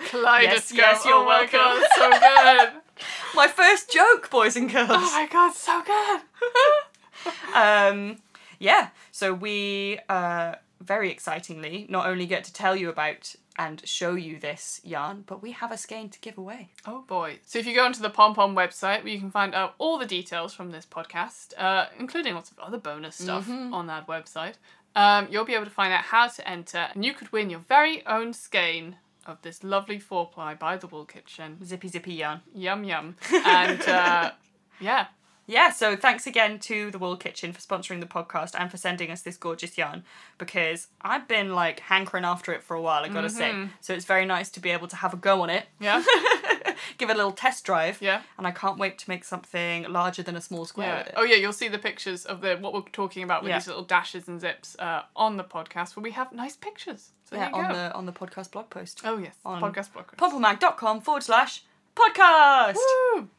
Kaleidoscope. 0.10 0.44
yes, 0.44 0.72
yes 0.74 1.06
you're 1.06 1.16
oh 1.16 1.26
welcome. 1.26 1.60
god, 1.60 1.88
so 1.96 2.10
good. 2.12 2.82
My 3.36 3.48
first 3.48 3.92
joke, 3.92 4.30
boys 4.30 4.56
and 4.56 4.72
girls. 4.72 4.90
oh 4.92 5.12
my 5.12 5.28
god, 5.32 5.54
so 5.54 5.82
good. 5.86 6.22
um, 7.56 8.18
yeah, 8.60 8.90
so 9.12 9.34
we 9.34 10.00
uh, 10.10 10.56
very 10.82 11.12
excitingly 11.12 11.86
not 11.90 12.08
only 12.08 12.26
get 12.26 12.44
to 12.46 12.54
tell 12.54 12.76
you 12.76 12.90
about 12.90 13.36
and 13.60 13.82
show 13.88 14.14
you 14.14 14.40
this 14.40 14.80
yarn, 14.84 15.24
but 15.26 15.42
we 15.42 15.52
have 15.52 15.72
a 15.72 15.78
skein 15.78 16.10
to 16.10 16.20
give 16.20 16.38
away. 16.38 16.70
Oh 16.86 17.04
boy. 17.08 17.40
So 17.46 17.58
if 17.58 17.66
you 17.66 17.74
go 17.74 17.86
onto 17.86 18.02
the 18.02 18.10
Pom 18.10 18.36
Pom 18.36 18.56
website 18.56 19.10
you 19.10 19.20
can 19.20 19.32
find 19.32 19.56
out 19.56 19.74
all 19.80 19.98
the 19.98 20.06
details 20.06 20.54
from 20.54 20.72
this 20.72 20.86
podcast, 20.86 21.54
uh, 21.58 21.88
including 21.98 22.36
lots 22.36 22.52
of 22.52 22.60
other 22.60 22.78
bonus 22.78 23.16
stuff 23.16 23.50
on 23.50 23.88
that 23.88 24.08
website, 24.08 24.54
um, 24.96 25.28
you'll 25.32 25.46
be 25.46 25.56
able 25.56 25.66
to 25.66 25.72
find 25.72 25.92
out 25.92 26.04
how 26.04 26.28
to 26.28 26.48
enter 26.48 26.88
and 26.94 27.04
you 27.04 27.14
could 27.14 27.32
win 27.32 27.50
your 27.50 27.62
very 27.62 28.06
own 28.06 28.34
skein 28.34 28.98
of 29.26 29.42
this 29.42 29.64
lovely 29.64 30.00
four 30.00 30.28
ply 30.30 30.54
by 30.54 30.78
the 30.78 30.88
Wool 30.88 31.06
Kitchen. 31.06 31.58
Zippy 31.66 31.88
zippy 31.88 32.14
yarn. 32.14 32.42
Yum 32.54 32.84
yum. 32.84 33.16
And 33.46 33.82
uh, 33.82 34.32
yeah. 34.80 35.08
Yeah, 35.50 35.70
so 35.72 35.96
thanks 35.96 36.28
again 36.28 36.60
to 36.60 36.92
the 36.92 37.00
Wool 37.00 37.16
Kitchen 37.16 37.54
for 37.54 37.62
sponsoring 37.62 38.02
the 38.02 38.06
podcast 38.06 38.54
and 38.60 38.70
for 38.70 38.76
sending 38.76 39.10
us 39.10 39.22
this 39.22 39.38
gorgeous 39.38 39.78
yarn 39.78 40.04
because 40.38 40.88
I've 41.02 41.26
been 41.28 41.56
like 41.56 41.80
hankering 41.80 42.26
after 42.26 42.52
it 42.52 42.62
for 42.62 42.76
a 42.76 42.82
while, 42.82 43.04
I 43.06 43.08
gotta 43.08 43.30
say. 43.30 43.70
So 43.80 43.94
it's 43.94 44.04
very 44.04 44.26
nice 44.26 44.50
to 44.52 44.60
be 44.60 44.72
able 44.72 44.88
to 44.90 44.98
have 44.98 45.14
a 45.14 45.18
go 45.18 45.42
on 45.42 45.50
it, 45.50 45.68
Yeah. 45.80 46.04
give 46.98 47.10
it 47.10 47.14
a 47.14 47.16
little 47.16 47.32
test 47.32 47.64
drive. 47.64 48.02
Yeah. 48.02 48.24
And 48.38 48.46
I 48.46 48.52
can't 48.52 48.78
wait 48.78 48.98
to 49.00 49.10
make 49.10 49.24
something 49.24 49.84
larger 49.90 50.22
than 50.22 50.36
a 50.36 50.42
small 50.42 50.66
square 50.66 50.88
Yeah. 50.90 50.98
with 50.98 51.08
it. 51.08 51.14
Oh 51.16 51.24
yeah, 51.24 51.36
you'll 51.38 51.54
see 51.54 51.70
the 51.70 51.80
pictures 51.80 52.26
of 52.26 52.42
the 52.42 52.58
what 52.58 52.74
we're 52.74 52.82
talking 52.92 53.24
about 53.24 53.42
with 53.42 53.50
Yeah. 53.50 53.60
these 53.60 53.68
little 53.68 53.84
dashes 53.84 54.28
and 54.28 54.42
zips 54.42 54.76
uh, 54.80 55.04
on 55.16 55.38
the 55.38 55.46
podcast 55.46 55.96
where 55.96 56.04
we 56.04 56.12
have 56.12 56.34
nice 56.34 56.58
pictures. 56.58 57.12
So 57.24 57.38
yeah, 57.38 57.44
there 57.44 57.50
you 57.52 57.56
on 57.68 57.72
go. 57.72 57.74
the 57.78 57.94
on 57.94 58.06
the 58.06 58.12
podcast 58.14 58.52
blog 58.52 58.70
post. 58.70 59.02
Oh 59.06 59.18
yes, 59.18 59.36
on 59.46 59.62
podcast 59.62 59.94
blog. 59.94 60.08
Post. 60.18 60.20
pompommag.com 60.36 61.00
forward 61.02 61.24
slash 61.24 61.64
podcast. 61.96 62.76
Woo! 63.16 63.30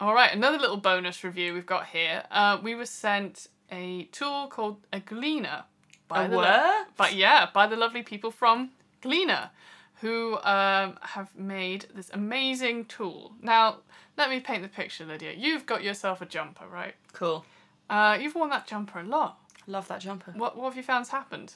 All 0.00 0.14
right, 0.14 0.32
another 0.34 0.56
little 0.56 0.78
bonus 0.78 1.22
review 1.22 1.52
we've 1.52 1.66
got 1.66 1.88
here. 1.88 2.22
Uh, 2.30 2.56
we 2.62 2.74
were 2.74 2.86
sent 2.86 3.48
a 3.70 4.04
tool 4.12 4.46
called 4.48 4.78
a 4.94 5.00
Gleener. 5.00 5.64
By 6.08 6.24
A 6.24 6.28
the 6.28 6.36
what? 6.36 6.86
but 6.96 7.14
yeah, 7.14 7.48
by 7.52 7.66
the 7.66 7.76
lovely 7.76 8.02
people 8.02 8.30
from 8.30 8.70
Gleener, 9.02 9.50
who 10.00 10.38
um, 10.38 10.98
have 11.02 11.36
made 11.36 11.84
this 11.94 12.08
amazing 12.14 12.86
tool. 12.86 13.32
Now, 13.42 13.80
let 14.16 14.30
me 14.30 14.40
paint 14.40 14.62
the 14.62 14.68
picture, 14.70 15.04
Lydia. 15.04 15.34
You've 15.36 15.66
got 15.66 15.84
yourself 15.84 16.22
a 16.22 16.26
jumper, 16.26 16.64
right? 16.66 16.94
Cool. 17.12 17.44
Uh, 17.90 18.16
you've 18.18 18.34
worn 18.34 18.48
that 18.48 18.66
jumper 18.66 19.00
a 19.00 19.04
lot. 19.04 19.38
Love 19.66 19.86
that 19.88 20.00
jumper. 20.00 20.32
What 20.34 20.56
what 20.56 20.70
have 20.70 20.76
you 20.78 20.82
found's 20.82 21.10
happened? 21.10 21.52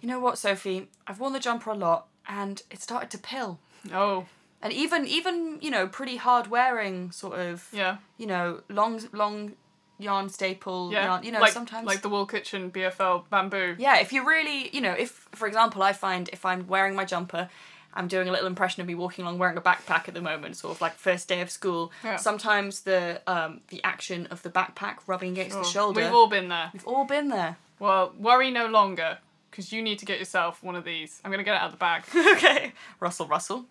You 0.00 0.08
know 0.08 0.20
what, 0.20 0.38
Sophie? 0.38 0.86
I've 1.08 1.18
worn 1.18 1.32
the 1.32 1.40
jumper 1.40 1.70
a 1.70 1.74
lot 1.74 2.06
and 2.28 2.62
it 2.70 2.80
started 2.80 3.10
to 3.10 3.18
pill. 3.18 3.58
Oh, 3.92 4.26
And 4.66 4.74
even 4.74 5.06
even, 5.06 5.58
you 5.60 5.70
know, 5.70 5.86
pretty 5.86 6.16
hard 6.16 6.48
wearing 6.48 7.12
sort 7.12 7.38
of 7.38 7.68
yeah, 7.72 7.98
you 8.18 8.26
know, 8.26 8.62
long 8.68 9.00
long 9.12 9.52
yarn 9.96 10.28
staple 10.28 10.90
yeah. 10.92 11.04
yarn. 11.04 11.22
You 11.22 11.30
know, 11.30 11.38
like, 11.38 11.52
sometimes 11.52 11.86
like 11.86 12.02
the 12.02 12.08
Wool 12.08 12.26
Kitchen 12.26 12.72
BFL 12.72 13.28
bamboo. 13.30 13.76
Yeah, 13.78 14.00
if 14.00 14.12
you 14.12 14.26
really 14.26 14.74
you 14.74 14.80
know, 14.80 14.90
if 14.92 15.28
for 15.30 15.46
example 15.46 15.84
I 15.84 15.92
find 15.92 16.28
if 16.32 16.44
I'm 16.44 16.66
wearing 16.66 16.96
my 16.96 17.04
jumper, 17.04 17.48
I'm 17.94 18.08
doing 18.08 18.28
a 18.28 18.32
little 18.32 18.48
impression 18.48 18.80
of 18.80 18.88
me 18.88 18.96
walking 18.96 19.24
along 19.24 19.38
wearing 19.38 19.56
a 19.56 19.60
backpack 19.60 20.08
at 20.08 20.14
the 20.14 20.20
moment, 20.20 20.56
sort 20.56 20.74
of 20.74 20.80
like 20.80 20.94
first 20.94 21.28
day 21.28 21.42
of 21.42 21.48
school. 21.48 21.92
Yeah. 22.02 22.16
Sometimes 22.16 22.80
the 22.80 23.22
um 23.28 23.60
the 23.68 23.80
action 23.84 24.26
of 24.32 24.42
the 24.42 24.50
backpack 24.50 24.96
rubbing 25.06 25.30
against 25.30 25.56
the 25.56 25.62
shoulder. 25.62 26.00
We've 26.00 26.12
all 26.12 26.26
been 26.26 26.48
there. 26.48 26.70
We've 26.72 26.88
all 26.88 27.04
been 27.04 27.28
there. 27.28 27.56
Well, 27.78 28.14
worry 28.18 28.50
no 28.50 28.66
longer, 28.66 29.18
because 29.50 29.72
you 29.72 29.80
need 29.80 29.98
to 30.00 30.06
get 30.06 30.18
yourself 30.18 30.62
one 30.62 30.74
of 30.74 30.84
these. 30.84 31.20
I'm 31.24 31.30
gonna 31.30 31.44
get 31.44 31.54
it 31.54 31.60
out 31.60 31.66
of 31.66 31.72
the 31.72 31.78
bag. 31.78 32.02
okay. 32.36 32.72
Russell 33.00 33.28
Russell. 33.28 33.66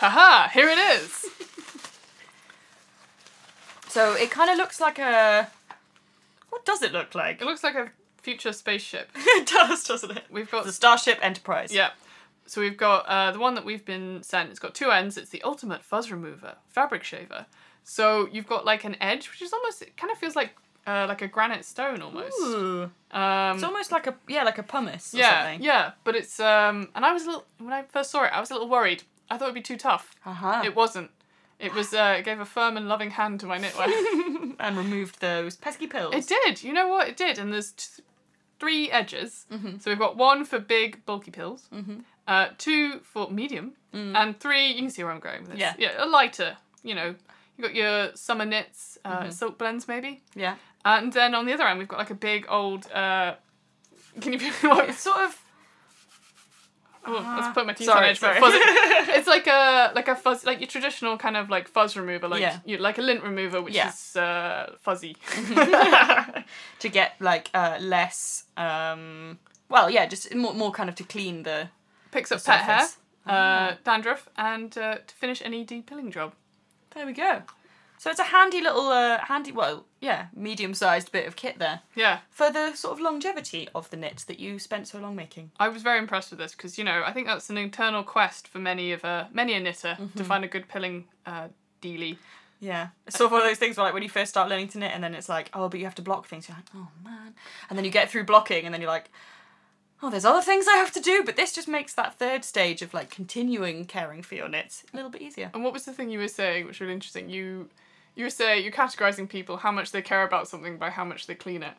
Haha! 0.00 0.48
Here 0.48 0.68
it 0.68 0.78
is. 0.78 1.26
So 3.88 4.12
it 4.12 4.30
kind 4.30 4.48
of 4.48 4.56
looks 4.56 4.80
like 4.80 5.00
a. 5.00 5.48
What 6.50 6.64
does 6.64 6.80
it 6.82 6.92
look 6.92 7.16
like? 7.16 7.40
It 7.42 7.44
looks 7.44 7.64
like 7.64 7.74
a 7.74 7.90
future 8.22 8.52
spaceship. 8.52 9.10
it 9.16 9.48
does, 9.48 9.82
doesn't 9.82 10.12
it? 10.12 10.22
We've 10.30 10.48
got 10.48 10.64
The 10.64 10.72
Starship 10.72 11.18
Enterprise. 11.20 11.74
yeah. 11.74 11.90
So 12.46 12.60
we've 12.60 12.76
got 12.76 13.00
uh, 13.08 13.32
the 13.32 13.40
one 13.40 13.54
that 13.56 13.64
we've 13.64 13.84
been 13.84 14.22
sent. 14.22 14.50
It's 14.50 14.60
got 14.60 14.76
two 14.76 14.92
ends. 14.92 15.16
It's 15.16 15.30
the 15.30 15.42
ultimate 15.42 15.82
fuzz 15.82 16.12
remover, 16.12 16.54
fabric 16.68 17.02
shaver. 17.02 17.46
So 17.82 18.28
you've 18.30 18.46
got 18.46 18.64
like 18.64 18.84
an 18.84 18.96
edge, 19.00 19.28
which 19.28 19.42
is 19.42 19.52
almost 19.52 19.82
it 19.82 19.96
kind 19.96 20.12
of 20.12 20.18
feels 20.18 20.36
like 20.36 20.50
uh, 20.86 21.06
like 21.08 21.22
a 21.22 21.26
granite 21.26 21.64
stone 21.64 22.00
almost. 22.00 22.36
Ooh. 22.42 22.90
Um, 23.10 23.54
It's 23.56 23.64
almost 23.64 23.90
like 23.90 24.06
a 24.06 24.14
yeah, 24.28 24.44
like 24.44 24.58
a 24.58 24.62
pumice 24.62 25.14
or 25.14 25.18
yeah, 25.18 25.42
something. 25.46 25.64
yeah. 25.64 25.90
But 26.04 26.14
it's 26.14 26.38
um, 26.38 26.90
and 26.94 27.04
I 27.04 27.12
was 27.12 27.24
a 27.24 27.26
little 27.26 27.44
when 27.58 27.72
I 27.72 27.82
first 27.82 28.12
saw 28.12 28.22
it, 28.22 28.30
I 28.32 28.38
was 28.38 28.50
a 28.50 28.54
little 28.54 28.68
worried. 28.68 29.02
I 29.30 29.36
thought 29.38 29.44
it'd 29.44 29.54
be 29.54 29.60
too 29.62 29.76
tough. 29.76 30.14
Uh-huh. 30.26 30.62
It 30.64 30.74
wasn't. 30.74 31.10
It 31.58 31.72
was. 31.74 31.92
Uh, 31.94 32.16
it 32.18 32.24
gave 32.24 32.40
a 32.40 32.44
firm 32.44 32.76
and 32.76 32.88
loving 32.88 33.10
hand 33.10 33.40
to 33.40 33.46
my 33.46 33.58
knitwear. 33.58 34.54
and 34.58 34.76
removed 34.76 35.20
those 35.20 35.56
pesky 35.56 35.86
pills. 35.86 36.14
It 36.14 36.26
did. 36.26 36.62
You 36.62 36.72
know 36.72 36.88
what? 36.88 37.08
It 37.08 37.16
did. 37.16 37.38
And 37.38 37.52
there's 37.52 37.72
t- 37.72 38.02
three 38.58 38.90
edges. 38.90 39.46
Mm-hmm. 39.52 39.78
So 39.78 39.90
we've 39.90 39.98
got 39.98 40.16
one 40.16 40.44
for 40.44 40.58
big, 40.58 41.04
bulky 41.06 41.30
pills. 41.30 41.68
uh, 42.26 42.48
two 42.58 43.00
for 43.00 43.30
medium, 43.30 43.72
and 43.92 44.38
three. 44.40 44.68
You 44.68 44.76
can 44.82 44.90
see 44.90 45.02
where 45.04 45.12
I'm 45.12 45.20
going 45.20 45.42
with 45.42 45.50
this. 45.52 45.60
Yeah. 45.60 45.74
yeah, 45.78 46.04
a 46.04 46.06
lighter. 46.06 46.56
You 46.82 46.94
know, 46.94 47.14
you 47.56 47.64
got 47.64 47.74
your 47.74 48.14
summer 48.16 48.46
knits, 48.46 48.96
uh, 49.04 49.28
silk 49.30 49.58
blends 49.58 49.86
maybe, 49.86 50.22
Yeah. 50.34 50.56
and 50.84 51.12
then 51.12 51.34
on 51.34 51.44
the 51.44 51.52
other 51.52 51.66
end 51.66 51.78
we've 51.78 51.88
got 51.88 51.98
like 51.98 52.10
a 52.10 52.14
big 52.14 52.46
old. 52.48 52.90
Uh, 52.90 53.34
can 54.20 54.32
you? 54.32 54.38
It's 54.62 55.00
sort 55.00 55.18
of. 55.20 55.36
Oh, 57.06 57.34
let's 57.38 57.54
put 57.54 57.66
my 57.66 57.72
teeth 57.72 57.86
sorry, 57.86 58.04
on 58.06 58.10
edge. 58.10 58.20
but 58.20 58.38
sorry. 58.38 58.40
fuzz 58.40 58.52
it's 59.16 59.26
like 59.26 59.46
a 59.46 59.90
like 59.94 60.08
a 60.08 60.14
fuzz 60.14 60.44
like 60.44 60.60
your 60.60 60.66
traditional 60.68 61.16
kind 61.16 61.36
of 61.36 61.48
like 61.48 61.66
fuzz 61.68 61.96
remover, 61.96 62.28
like 62.28 62.40
Yeah. 62.42 62.58
you 62.66 62.76
like 62.78 62.98
a 62.98 63.02
lint 63.02 63.22
remover, 63.22 63.62
which 63.62 63.74
Yeah. 63.74 63.88
is 63.88 64.16
uh, 64.16 64.76
fuzzy. 64.80 65.16
to 66.78 66.88
get 66.88 67.14
like 67.20 67.50
uh, 67.54 67.78
less. 67.80 68.44
Um, 68.56 69.38
well, 69.68 69.88
yeah, 69.90 70.06
just 70.06 70.34
more, 70.34 70.54
more 70.54 70.70
kind 70.72 70.88
of 70.88 70.94
to 70.96 71.04
clean 71.04 71.42
the. 71.44 71.68
Picks 72.10 72.32
up 72.32 72.40
The 72.40 72.50
pet 72.50 72.60
hair, 72.62 72.86
uh, 73.26 73.74
dandruff, 73.84 74.28
and 74.36 74.76
uh, 74.76 74.96
to 75.06 75.14
finish 75.14 75.40
any 75.44 75.62
de-pilling 75.64 76.10
job. 76.10 76.32
There 76.94 77.06
we 77.06 77.12
go. 77.12 77.42
So 78.00 78.08
it's 78.08 78.18
a 78.18 78.24
handy 78.24 78.62
little, 78.62 78.88
uh, 78.88 79.18
handy, 79.18 79.52
well, 79.52 79.84
yeah, 80.00 80.28
medium-sized 80.34 81.12
bit 81.12 81.26
of 81.26 81.36
kit 81.36 81.58
there 81.58 81.80
Yeah, 81.94 82.20
for 82.30 82.50
the 82.50 82.74
sort 82.74 82.94
of 82.94 83.00
longevity 83.00 83.68
of 83.74 83.90
the 83.90 83.98
knits 83.98 84.24
that 84.24 84.40
you 84.40 84.58
spent 84.58 84.88
so 84.88 84.98
long 84.98 85.14
making. 85.14 85.50
I 85.60 85.68
was 85.68 85.82
very 85.82 85.98
impressed 85.98 86.30
with 86.30 86.38
this 86.38 86.52
because 86.52 86.78
you 86.78 86.84
know 86.84 87.02
I 87.04 87.12
think 87.12 87.26
that's 87.26 87.50
an 87.50 87.58
internal 87.58 88.02
quest 88.02 88.48
for 88.48 88.58
many 88.58 88.92
of 88.92 89.04
uh, 89.04 89.26
many 89.34 89.52
a 89.52 89.60
knitter 89.60 89.98
Mm-hmm. 90.00 90.16
to 90.18 90.24
find 90.24 90.44
a 90.44 90.48
good 90.48 90.66
pilling 90.66 91.04
uh, 91.26 91.48
dealie. 91.82 92.16
Yeah, 92.58 92.88
it's 93.06 93.18
sort 93.18 93.26
of 93.26 93.32
one 93.32 93.42
of 93.42 93.46
those 93.48 93.58
things 93.58 93.76
where 93.76 93.84
like 93.84 93.92
when 93.92 94.02
you 94.02 94.08
first 94.08 94.30
start 94.30 94.48
learning 94.48 94.68
to 94.68 94.78
knit, 94.78 94.92
and 94.94 95.04
then 95.04 95.14
it's 95.14 95.28
like, 95.28 95.50
oh, 95.52 95.68
but 95.68 95.78
you 95.78 95.84
have 95.84 95.94
to 95.96 96.02
block 96.02 96.26
things. 96.26 96.48
You're 96.48 96.56
like, 96.56 96.68
oh 96.74 96.88
man, 97.04 97.34
and 97.68 97.76
then 97.76 97.84
you 97.84 97.90
get 97.90 98.08
through 98.10 98.24
blocking, 98.24 98.64
and 98.64 98.72
then 98.72 98.80
you're 98.80 98.90
like, 98.90 99.10
oh, 100.02 100.08
there's 100.08 100.24
other 100.24 100.40
things 100.40 100.66
I 100.66 100.76
have 100.76 100.92
to 100.92 101.00
do. 101.00 101.22
But 101.22 101.36
this 101.36 101.52
just 101.52 101.68
makes 101.68 101.92
that 101.96 102.18
third 102.18 102.46
stage 102.46 102.80
of 102.80 102.94
like 102.94 103.10
continuing 103.10 103.84
caring 103.84 104.22
for 104.22 104.36
your 104.36 104.48
knits 104.48 104.84
a 104.90 104.96
little 104.96 105.10
bit 105.10 105.20
easier. 105.20 105.50
And 105.52 105.62
what 105.62 105.74
was 105.74 105.84
the 105.84 105.92
thing 105.92 106.08
you 106.08 106.18
were 106.18 106.28
saying, 106.28 106.64
which 106.64 106.76
was 106.76 106.80
really 106.80 106.94
interesting? 106.94 107.28
You 107.28 107.68
you 108.14 108.28
say 108.30 108.60
you're 108.60 108.72
categorizing 108.72 109.28
people 109.28 109.58
how 109.58 109.72
much 109.72 109.92
they 109.92 110.02
care 110.02 110.22
about 110.24 110.48
something 110.48 110.78
by 110.78 110.90
how 110.90 111.04
much 111.04 111.26
they 111.26 111.34
clean 111.34 111.62
it. 111.62 111.74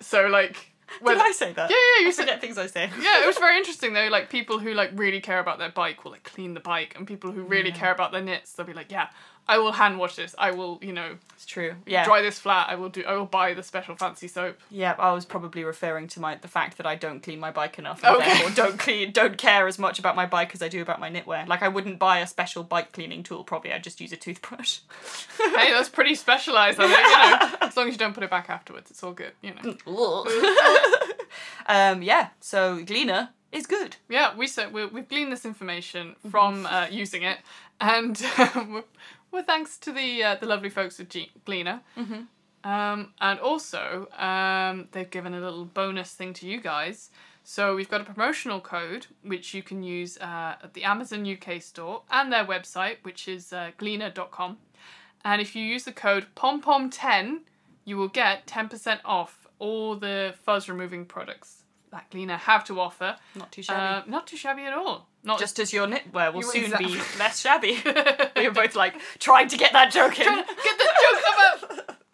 So 0.00 0.26
like, 0.26 0.72
Did 1.04 1.18
I 1.18 1.32
say 1.32 1.52
that? 1.52 1.68
Yeah, 1.70 1.76
yeah, 1.96 2.02
you 2.02 2.08
I 2.08 2.10
said. 2.12 2.40
things 2.40 2.58
I 2.58 2.66
say. 2.66 2.90
Yeah, 3.00 3.22
it 3.22 3.26
was 3.26 3.38
very 3.38 3.56
interesting 3.58 3.92
though. 3.92 4.08
Like 4.08 4.30
people 4.30 4.58
who 4.58 4.72
like 4.72 4.90
really 4.94 5.20
care 5.20 5.40
about 5.40 5.58
their 5.58 5.70
bike 5.70 6.04
will 6.04 6.12
like 6.12 6.22
clean 6.22 6.54
the 6.54 6.60
bike, 6.60 6.94
and 6.96 7.06
people 7.06 7.32
who 7.32 7.42
really 7.42 7.72
care 7.72 7.92
about 7.92 8.12
their 8.12 8.22
knits, 8.22 8.52
they'll 8.52 8.66
be 8.66 8.72
like, 8.72 8.92
yeah, 8.92 9.08
I 9.48 9.58
will 9.58 9.72
hand 9.72 9.98
wash 9.98 10.16
this. 10.16 10.34
I 10.38 10.50
will, 10.50 10.78
you 10.82 10.92
know, 10.92 11.16
It's 11.34 11.46
true. 11.46 11.74
Yeah. 11.86 12.04
dry 12.04 12.20
this 12.20 12.38
flat. 12.38 12.68
I 12.68 12.74
will 12.74 12.88
do. 12.88 13.04
I 13.04 13.14
will 13.14 13.26
buy 13.26 13.54
the 13.54 13.62
special 13.62 13.94
fancy 13.94 14.26
soap. 14.26 14.58
Yeah, 14.70 14.94
I 14.98 15.12
was 15.12 15.24
probably 15.24 15.62
referring 15.62 16.08
to 16.08 16.20
my 16.20 16.34
the 16.34 16.48
fact 16.48 16.76
that 16.78 16.86
I 16.86 16.96
don't 16.96 17.22
clean 17.22 17.38
my 17.38 17.52
bike 17.52 17.78
enough, 17.78 18.02
and 18.02 18.16
Okay. 18.16 18.26
therefore 18.28 18.50
don't 18.50 18.78
clean, 18.78 19.12
don't 19.12 19.38
care 19.38 19.68
as 19.68 19.78
much 19.78 19.98
about 20.00 20.16
my 20.16 20.26
bike 20.26 20.52
as 20.54 20.62
I 20.62 20.68
do 20.68 20.82
about 20.82 20.98
my 20.98 21.10
knitwear. 21.10 21.46
Like 21.46 21.62
I 21.62 21.68
wouldn't 21.68 21.98
buy 22.00 22.18
a 22.18 22.26
special 22.26 22.64
bike 22.64 22.90
cleaning 22.92 23.22
tool. 23.22 23.44
Probably 23.44 23.72
I'd 23.72 23.84
just 23.84 24.00
use 24.00 24.12
a 24.12 24.16
toothbrush. 24.16 24.80
hey, 25.38 25.70
that's 25.70 25.88
pretty 25.90 26.16
specialized. 26.16 26.80
I 26.80 26.88
think, 26.88 26.98
you 26.98 27.50
know, 27.60 27.66
as 27.68 27.76
long 27.76 27.86
as 27.88 27.94
you 27.94 27.98
don't 27.98 28.14
put 28.14 28.24
it 28.24 28.30
back 28.30 28.50
afterwards, 28.50 28.90
it's 28.90 29.02
all 29.04 29.12
good. 29.12 29.32
You 29.42 29.52
know. 29.54 30.26
um, 31.66 32.02
yeah. 32.02 32.28
So 32.40 32.78
Gleener 32.84 33.28
is 33.52 33.66
good. 33.66 33.96
Yeah, 34.08 34.36
we 34.36 34.46
said 34.46 34.72
we 34.72 34.86
we've 34.86 35.08
gleaned 35.08 35.32
this 35.32 35.44
information 35.44 36.16
from 36.30 36.66
uh, 36.66 36.86
using 36.90 37.22
it, 37.22 37.38
and 37.80 38.20
we're, 38.68 38.84
we're 39.36 39.42
thanks 39.42 39.76
to 39.78 39.92
the 39.92 40.24
uh, 40.24 40.34
the 40.36 40.46
lovely 40.46 40.70
folks 40.70 40.98
at 40.98 41.10
G- 41.10 41.30
Gleener. 41.46 41.80
Mm-hmm. 41.96 42.22
Um, 42.68 43.12
and 43.20 43.38
also, 43.38 44.08
um, 44.18 44.88
they've 44.90 45.10
given 45.10 45.34
a 45.34 45.40
little 45.40 45.66
bonus 45.66 46.12
thing 46.14 46.32
to 46.34 46.48
you 46.48 46.60
guys. 46.60 47.10
So 47.44 47.76
we've 47.76 47.88
got 47.88 48.00
a 48.00 48.04
promotional 48.04 48.60
code 48.60 49.06
which 49.22 49.54
you 49.54 49.62
can 49.62 49.84
use 49.84 50.18
uh, 50.18 50.56
at 50.64 50.74
the 50.74 50.82
Amazon 50.82 51.24
UK 51.24 51.62
store 51.62 52.02
and 52.10 52.32
their 52.32 52.44
website, 52.44 52.96
which 53.02 53.28
is 53.28 53.52
uh, 53.52 53.70
gleener.com. 53.78 54.56
And 55.24 55.40
if 55.40 55.54
you 55.54 55.62
use 55.62 55.84
the 55.84 55.92
code 55.92 56.26
POMPOM10, 56.34 57.42
you 57.84 57.96
will 57.96 58.08
get 58.08 58.46
10% 58.48 58.98
off 59.04 59.46
all 59.60 59.94
the 59.94 60.34
fuzz 60.42 60.68
removing 60.68 61.04
products 61.04 61.62
that 61.92 62.10
Gleener 62.10 62.36
have 62.36 62.64
to 62.64 62.80
offer. 62.80 63.16
Not 63.34 63.52
too 63.52 63.62
shabby. 63.62 63.80
Uh, 63.80 64.10
not 64.10 64.26
too 64.26 64.36
shabby 64.36 64.62
at 64.62 64.72
all. 64.72 65.08
Not 65.26 65.38
just 65.40 65.58
as 65.58 65.72
your 65.72 65.86
knitwear 65.86 66.32
will 66.32 66.42
soon 66.42 66.64
exactly. 66.64 66.94
be 66.94 67.00
less 67.18 67.40
shabby. 67.40 67.82
we 68.36 68.48
were 68.48 68.54
both 68.54 68.76
like 68.76 68.94
trying 69.18 69.48
to 69.48 69.56
get 69.56 69.72
that 69.72 69.92
joke 69.92 70.18
in. 70.18 70.24
get 70.26 70.46
the 70.78 70.84
joke 70.84 71.22
about. 71.74 71.96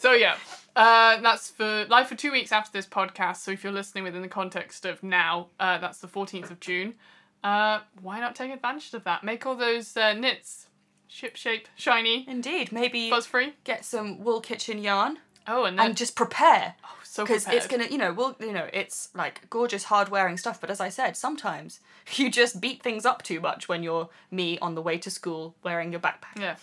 So 0.00 0.12
yeah, 0.12 0.36
uh, 0.76 1.20
that's 1.20 1.50
for 1.50 1.84
live 1.88 2.06
for 2.06 2.14
two 2.14 2.30
weeks 2.30 2.52
after 2.52 2.70
this 2.70 2.86
podcast. 2.86 3.38
So 3.38 3.50
if 3.50 3.64
you're 3.64 3.72
listening 3.72 4.04
within 4.04 4.22
the 4.22 4.28
context 4.28 4.86
of 4.86 5.02
now, 5.02 5.48
uh, 5.58 5.78
that's 5.78 5.98
the 5.98 6.06
14th 6.06 6.52
of 6.52 6.60
June. 6.60 6.94
Uh, 7.42 7.80
why 8.00 8.20
not 8.20 8.36
take 8.36 8.52
advantage 8.52 8.94
of 8.94 9.02
that? 9.02 9.24
Make 9.24 9.44
all 9.44 9.56
those 9.56 9.96
uh, 9.96 10.12
knits 10.12 10.68
ship 11.08 11.34
shape, 11.34 11.66
shiny, 11.74 12.24
Indeed, 12.28 12.70
maybe 12.70 13.10
buzz 13.10 13.26
free. 13.26 13.54
get 13.64 13.84
some 13.84 14.22
wool 14.22 14.40
kitchen 14.40 14.78
yarn 14.78 15.18
Oh, 15.48 15.64
and 15.64 15.78
then 15.78 15.86
and 15.86 15.96
just 15.96 16.14
prepare. 16.14 16.74
So 17.18 17.24
because 17.24 17.48
it's 17.48 17.66
gonna 17.66 17.86
you 17.86 17.98
know 17.98 18.12
we'll 18.12 18.36
you 18.38 18.52
know 18.52 18.68
it's 18.72 19.08
like 19.12 19.50
gorgeous 19.50 19.82
hard 19.82 20.08
wearing 20.08 20.36
stuff 20.36 20.60
but 20.60 20.70
as 20.70 20.80
i 20.80 20.88
said 20.88 21.16
sometimes 21.16 21.80
you 22.12 22.30
just 22.30 22.60
beat 22.60 22.80
things 22.80 23.04
up 23.04 23.24
too 23.24 23.40
much 23.40 23.68
when 23.68 23.82
you're 23.82 24.08
me 24.30 24.56
on 24.60 24.76
the 24.76 24.82
way 24.82 24.98
to 24.98 25.10
school 25.10 25.56
wearing 25.64 25.90
your 25.90 26.00
backpack. 26.00 26.38
Yeah. 26.38 26.54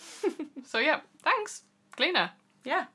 so 0.64 0.78
yeah, 0.78 1.00
thanks, 1.22 1.60
Gleener. 1.98 2.30
Yeah 2.64 2.86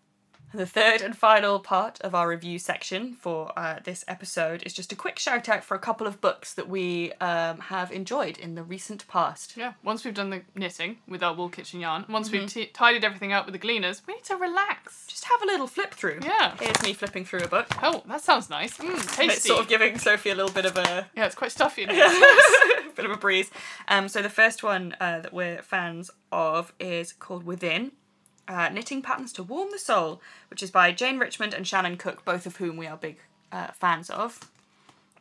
the 0.53 0.65
third 0.65 1.01
and 1.01 1.17
final 1.17 1.59
part 1.59 1.99
of 2.01 2.13
our 2.13 2.27
review 2.27 2.59
section 2.59 3.13
for 3.13 3.51
uh, 3.57 3.79
this 3.83 4.03
episode 4.07 4.63
is 4.65 4.73
just 4.73 4.91
a 4.91 4.95
quick 4.95 5.17
shout 5.19 5.47
out 5.47 5.63
for 5.63 5.75
a 5.75 5.79
couple 5.79 6.05
of 6.07 6.19
books 6.21 6.53
that 6.53 6.67
we 6.67 7.13
um, 7.21 7.59
have 7.59 7.91
enjoyed 7.91 8.37
in 8.37 8.55
the 8.55 8.63
recent 8.63 9.07
past 9.07 9.55
Yeah. 9.55 9.73
Once 9.83 10.03
we've 10.03 10.13
done 10.13 10.29
the 10.29 10.41
knitting 10.55 10.97
with 11.07 11.23
our 11.23 11.33
wool 11.33 11.49
kitchen 11.49 11.79
yarn, 11.79 12.05
once 12.09 12.31
we've 12.31 12.41
Mm-hmm. 12.41 12.47
t- 12.61 12.65
tidied 12.73 13.03
everything 13.03 13.31
up 13.33 13.45
with 13.45 13.53
the 13.53 13.59
Gleeners, 13.67 14.01
we 14.07 14.15
need 14.15 14.23
to 14.25 14.35
relax. 14.35 15.05
just 15.07 15.25
have 15.25 15.41
a 15.41 15.45
little 15.45 15.67
flip 15.67 15.93
through 15.93 16.19
Yeah. 16.23 16.55
here's 16.59 16.81
me 16.81 16.93
flipping 16.93 17.23
through 17.25 17.41
a 17.43 17.47
book 17.47 17.67
Oh, 17.83 18.03
that 18.07 18.21
sounds 18.21 18.49
nice. 18.49 18.77
Mm, 18.77 18.95
tasty. 18.97 19.21
and 19.23 19.31
it's 19.31 19.43
sort 19.47 19.59
of 19.61 19.67
giving 19.67 19.97
sophie 19.99 20.31
a 20.31 20.35
little 20.35 20.51
bit 20.51 20.65
of 20.65 20.75
a 20.77 21.07
yeah, 21.15 21.25
it's 21.25 21.35
quite 21.35 21.51
stuffy. 21.51 21.83
In 21.83 21.89
here. 21.89 22.07
bit 22.95 23.05
of 23.05 23.11
a 23.11 23.17
breeze. 23.17 23.49
Um, 23.87 24.09
so 24.09 24.21
the 24.21 24.29
first 24.29 24.63
one 24.63 24.95
uh, 24.99 25.19
that 25.21 25.33
we're 25.33 25.61
fans 25.61 26.11
of 26.31 26.73
is 26.79 27.13
called 27.13 27.43
Within. 27.45 27.91
Uh, 28.47 28.69
Knitting 28.69 29.01
Patterns 29.01 29.31
to 29.33 29.43
Warm 29.43 29.69
the 29.71 29.79
Soul, 29.79 30.21
which 30.49 30.61
is 30.61 30.71
by 30.71 30.91
Jane 30.91 31.19
Richmond 31.19 31.53
and 31.53 31.65
Shannon 31.65 31.97
Cook, 31.97 32.25
both 32.25 32.45
of 32.45 32.57
whom 32.57 32.75
we 32.75 32.87
are 32.87 32.97
big 32.97 33.17
uh, 33.51 33.67
fans 33.67 34.09
of. 34.09 34.51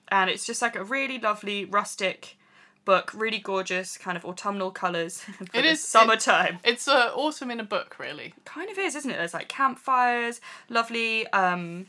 And 0.08 0.28
it's 0.28 0.44
just 0.44 0.62
like 0.62 0.74
a 0.74 0.82
really 0.82 1.18
lovely 1.18 1.64
rustic 1.64 2.36
book, 2.84 3.12
really 3.14 3.38
gorgeous, 3.38 3.96
kind 3.96 4.16
of 4.16 4.24
autumnal 4.24 4.70
colours. 4.70 5.24
It 5.54 5.78
summertime. 5.78 6.58
It's 6.64 6.88
uh, 6.88 7.12
autumn 7.14 7.50
in 7.50 7.60
a 7.60 7.64
book, 7.64 7.96
really. 7.98 8.34
kind 8.44 8.70
of 8.70 8.78
is, 8.78 8.96
isn't 8.96 9.10
it? 9.10 9.16
There's 9.16 9.34
like 9.34 9.48
campfires, 9.48 10.40
lovely. 10.68 11.26
Um, 11.28 11.86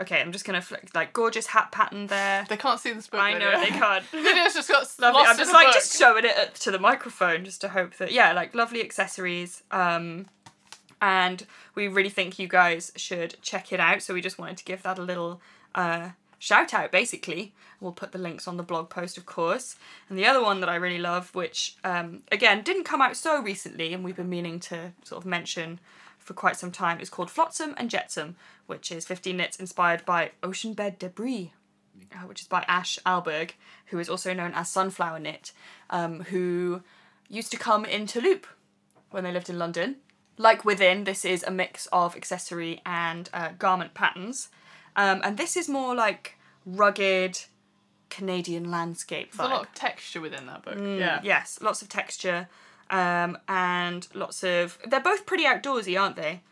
okay, 0.00 0.20
I'm 0.20 0.32
just 0.32 0.44
gonna 0.44 0.62
flick 0.62 0.90
like 0.94 1.12
gorgeous 1.12 1.46
hat 1.46 1.70
pattern 1.70 2.08
there. 2.08 2.44
They 2.48 2.56
can't 2.56 2.80
see 2.80 2.92
this 2.92 3.06
book. 3.06 3.20
I 3.20 3.38
know 3.38 3.60
they 3.60 3.68
can't. 3.68 4.04
Video's 4.10 4.54
just 4.54 4.68
got 4.68 4.86
lovely. 5.00 5.22
I'm 5.24 5.36
just 5.36 5.52
like 5.52 5.66
book. 5.68 5.74
just 5.74 5.98
showing 5.98 6.24
it 6.24 6.54
to 6.56 6.70
the 6.70 6.78
microphone 6.78 7.44
just 7.44 7.60
to 7.60 7.68
hope 7.68 7.96
that 7.96 8.12
yeah, 8.12 8.32
like 8.32 8.54
lovely 8.54 8.82
accessories. 8.82 9.62
Um, 9.70 10.26
and 11.02 11.44
we 11.74 11.88
really 11.88 12.08
think 12.08 12.38
you 12.38 12.46
guys 12.46 12.92
should 12.96 13.34
check 13.42 13.72
it 13.72 13.80
out. 13.80 14.00
So 14.00 14.14
we 14.14 14.22
just 14.22 14.38
wanted 14.38 14.56
to 14.58 14.64
give 14.64 14.82
that 14.84 14.98
a 14.98 15.02
little 15.02 15.40
uh, 15.74 16.10
shout 16.38 16.72
out. 16.72 16.92
Basically, 16.92 17.52
we'll 17.80 17.92
put 17.92 18.12
the 18.12 18.18
links 18.18 18.46
on 18.46 18.56
the 18.56 18.62
blog 18.62 18.88
post, 18.88 19.18
of 19.18 19.26
course. 19.26 19.74
And 20.08 20.16
the 20.16 20.26
other 20.26 20.40
one 20.40 20.60
that 20.60 20.68
I 20.68 20.76
really 20.76 21.00
love, 21.00 21.34
which 21.34 21.76
um, 21.82 22.22
again 22.30 22.62
didn't 22.62 22.84
come 22.84 23.02
out 23.02 23.16
so 23.16 23.42
recently, 23.42 23.92
and 23.92 24.04
we've 24.04 24.16
been 24.16 24.30
meaning 24.30 24.60
to 24.60 24.92
sort 25.02 25.20
of 25.20 25.26
mention 25.26 25.80
for 26.20 26.34
quite 26.34 26.56
some 26.56 26.70
time, 26.70 27.00
is 27.00 27.10
called 27.10 27.32
Flotsam 27.32 27.74
and 27.76 27.90
Jetsam, 27.90 28.36
which 28.66 28.92
is 28.92 29.04
15 29.04 29.36
knits 29.36 29.56
inspired 29.56 30.04
by 30.04 30.30
ocean 30.40 30.72
bed 30.72 31.00
debris 31.00 31.52
uh, 32.12 32.26
which 32.26 32.40
is 32.40 32.46
by 32.46 32.64
Ash 32.68 32.98
Alberg, 33.04 33.52
who 33.86 33.98
is 33.98 34.08
also 34.08 34.32
known 34.32 34.52
as 34.54 34.68
Sunflower 34.70 35.18
Knit, 35.18 35.52
um, 35.90 36.20
who 36.24 36.82
used 37.28 37.50
to 37.50 37.58
come 37.58 37.84
into 37.84 38.20
Loop 38.20 38.46
when 39.10 39.24
they 39.24 39.32
lived 39.32 39.50
in 39.50 39.58
London. 39.58 39.96
Like 40.38 40.64
within, 40.64 41.04
this 41.04 41.24
is 41.24 41.42
a 41.44 41.50
mix 41.50 41.86
of 41.92 42.16
accessory 42.16 42.80
and 42.86 43.28
uh, 43.32 43.50
garment 43.58 43.94
patterns, 43.94 44.48
um, 44.96 45.20
and 45.22 45.36
this 45.36 45.56
is 45.56 45.68
more 45.68 45.94
like 45.94 46.38
rugged 46.64 47.38
Canadian 48.08 48.70
landscape 48.70 49.32
There's 49.32 49.48
a 49.48 49.52
lot 49.52 49.66
of 49.66 49.74
texture 49.74 50.20
within 50.20 50.46
that 50.46 50.62
book. 50.64 50.76
Mm, 50.76 50.98
yeah. 50.98 51.20
Yes, 51.22 51.58
lots 51.62 51.82
of 51.82 51.88
texture, 51.88 52.48
um, 52.90 53.38
and 53.48 54.06
lots 54.14 54.42
of. 54.42 54.78
They're 54.86 55.00
both 55.00 55.26
pretty 55.26 55.44
outdoorsy, 55.44 56.00
aren't 56.00 56.16
they? 56.16 56.42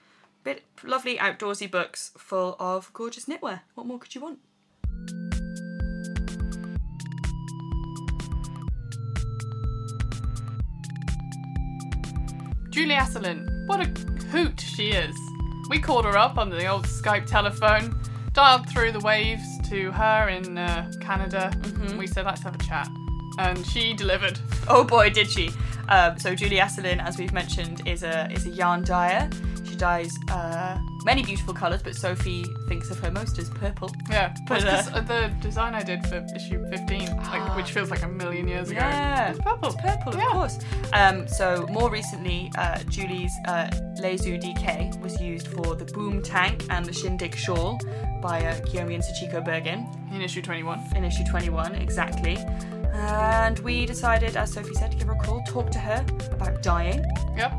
Bit 0.42 0.62
lovely 0.82 1.18
outdoorsy 1.18 1.70
books 1.70 2.12
full 2.16 2.56
of 2.58 2.90
gorgeous 2.94 3.26
knitwear. 3.26 3.60
What 3.74 3.86
more 3.86 3.98
could 3.98 4.14
you 4.14 4.20
want? 4.20 4.38
Julie 12.70 12.94
Asselin, 12.94 13.59
what 13.70 13.80
a 13.86 13.88
hoot 14.32 14.60
she 14.60 14.88
is. 14.90 15.16
We 15.68 15.78
called 15.78 16.04
her 16.04 16.18
up 16.18 16.38
on 16.38 16.50
the 16.50 16.66
old 16.66 16.86
Skype 16.86 17.26
telephone, 17.26 17.96
dialed 18.32 18.68
through 18.68 18.90
the 18.90 18.98
waves 18.98 19.44
to 19.68 19.92
her 19.92 20.28
in 20.28 20.58
uh, 20.58 20.90
Canada. 21.00 21.52
Mm-hmm. 21.54 21.86
and 21.86 21.96
We 21.96 22.08
said, 22.08 22.26
let's 22.26 22.42
have 22.42 22.56
a 22.56 22.64
chat. 22.64 22.88
and 23.38 23.64
she 23.64 23.94
delivered. 23.94 24.40
Oh 24.66 24.82
boy, 24.82 25.10
did 25.10 25.30
she! 25.30 25.52
Um, 25.88 26.18
so 26.18 26.34
Julie 26.34 26.56
Asselin, 26.56 27.00
as 27.00 27.16
we've 27.16 27.32
mentioned, 27.32 27.86
is 27.86 28.02
a 28.02 28.28
is 28.32 28.44
a 28.44 28.50
yarn 28.50 28.82
dyer. 28.82 29.30
She 29.64 29.76
dyes 29.76 30.18
uh, 30.30 30.76
many 31.04 31.22
beautiful 31.22 31.54
colours, 31.54 31.82
but 31.82 31.94
Sophie 31.94 32.44
thinks 32.68 32.90
of 32.90 32.98
her 33.00 33.10
most 33.10 33.38
as 33.38 33.48
purple. 33.50 33.90
Yeah, 34.10 34.34
But, 34.46 34.64
uh, 34.64 35.00
the 35.00 35.32
design 35.40 35.74
I 35.74 35.82
did 35.82 36.06
for 36.06 36.24
issue 36.36 36.64
15, 36.70 37.08
Ah. 37.20 37.30
like, 37.30 37.56
which 37.56 37.72
feels 37.72 37.90
like 37.90 38.02
a 38.02 38.08
million 38.08 38.46
years 38.48 38.70
ago. 38.70 38.80
Yeah. 38.80 39.30
It's 39.30 39.38
purple. 39.40 39.72
Purple, 39.74 40.14
Yeah. 40.16 40.26
of 40.26 40.32
course. 40.32 40.58
Um, 40.92 41.26
so 41.28 41.66
more 41.70 41.90
recently, 41.90 42.50
uh, 42.58 42.78
Julie's 42.88 43.32
uh, 43.46 43.68
Leizu 44.00 44.40
DK 44.40 44.90
was 45.00 45.20
used 45.20 45.48
for 45.48 45.74
the 45.76 45.84
Boom 45.86 46.22
Tank 46.22 46.64
and 46.70 46.84
the 46.84 46.92
Shindig 46.92 47.34
Shawl 47.34 47.78
by 48.22 48.44
uh, 48.44 48.54
Kiyomi 48.60 48.94
and 48.94 49.02
Sachiko 49.02 49.42
Burgin 49.44 49.86
In 50.12 50.20
issue 50.22 50.42
21. 50.42 50.80
in 50.96 51.04
issue 51.04 51.24
21, 51.30 51.74
exactly. 51.76 52.36
And 52.92 53.58
we 53.60 53.86
decided, 53.86 54.36
as 54.36 54.52
Sophie 54.52 54.74
said, 54.74 54.90
to 54.92 54.96
give 54.98 55.06
her 55.06 55.14
a 55.14 55.18
call, 55.18 55.42
talk 55.46 55.70
to 55.70 55.78
her 55.78 56.04
about 56.32 56.62
dying. 56.62 57.04
Yep. 57.36 57.52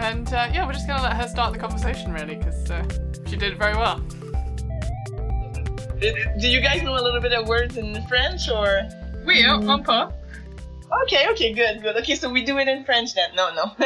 And 0.00 0.32
uh, 0.32 0.48
yeah, 0.50 0.66
we're 0.66 0.72
just 0.72 0.86
gonna 0.86 1.02
let 1.02 1.14
her 1.14 1.28
start 1.28 1.52
the 1.52 1.58
conversation 1.58 2.10
really, 2.10 2.36
because 2.36 2.70
uh, 2.70 2.82
she 3.26 3.36
did 3.36 3.52
it 3.52 3.58
very 3.58 3.76
well. 3.76 3.98
Do 6.00 6.48
you 6.48 6.62
guys 6.62 6.82
know 6.82 6.94
a 6.94 7.04
little 7.04 7.20
bit 7.20 7.34
of 7.34 7.46
words 7.46 7.76
in 7.76 8.02
French 8.08 8.48
or? 8.48 8.88
Oui, 9.26 9.44
on 9.44 9.84
peut. 9.84 10.10
Okay, 11.02 11.28
okay, 11.28 11.52
good, 11.52 11.82
good. 11.82 11.96
Okay, 11.98 12.14
so 12.14 12.30
we 12.30 12.42
do 12.42 12.56
it 12.56 12.66
in 12.66 12.82
French 12.84 13.14
then. 13.14 13.28
No, 13.36 13.52
no. 13.52 13.72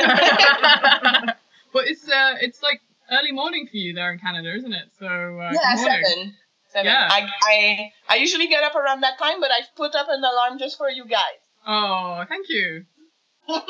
but 1.73 1.89
it's 1.89 2.09
uh, 2.09 2.37
it's 2.41 2.63
like 2.63 2.81
early 3.11 3.33
morning 3.33 3.67
for 3.69 3.77
you 3.77 3.93
there 3.93 4.13
in 4.13 4.21
Canada, 4.21 4.55
isn't 4.55 4.73
it? 4.73 4.91
So 4.97 5.07
uh, 5.07 5.51
yeah, 5.53 5.75
seven. 5.75 6.37
Seven. 6.69 6.87
Yeah. 6.87 7.09
I, 7.11 7.29
I 7.43 7.93
I 8.09 8.17
usually 8.17 8.47
get 8.47 8.63
up 8.63 8.77
around 8.77 9.01
that 9.01 9.19
time, 9.19 9.41
but 9.41 9.51
I've 9.51 9.75
put 9.75 9.97
up 9.97 10.07
an 10.09 10.23
alarm 10.23 10.61
just 10.61 10.79
for 10.79 10.89
you 10.89 11.07
guys. 11.07 11.43
Oh, 11.67 12.25
thank 12.29 12.49
you. 12.49 12.85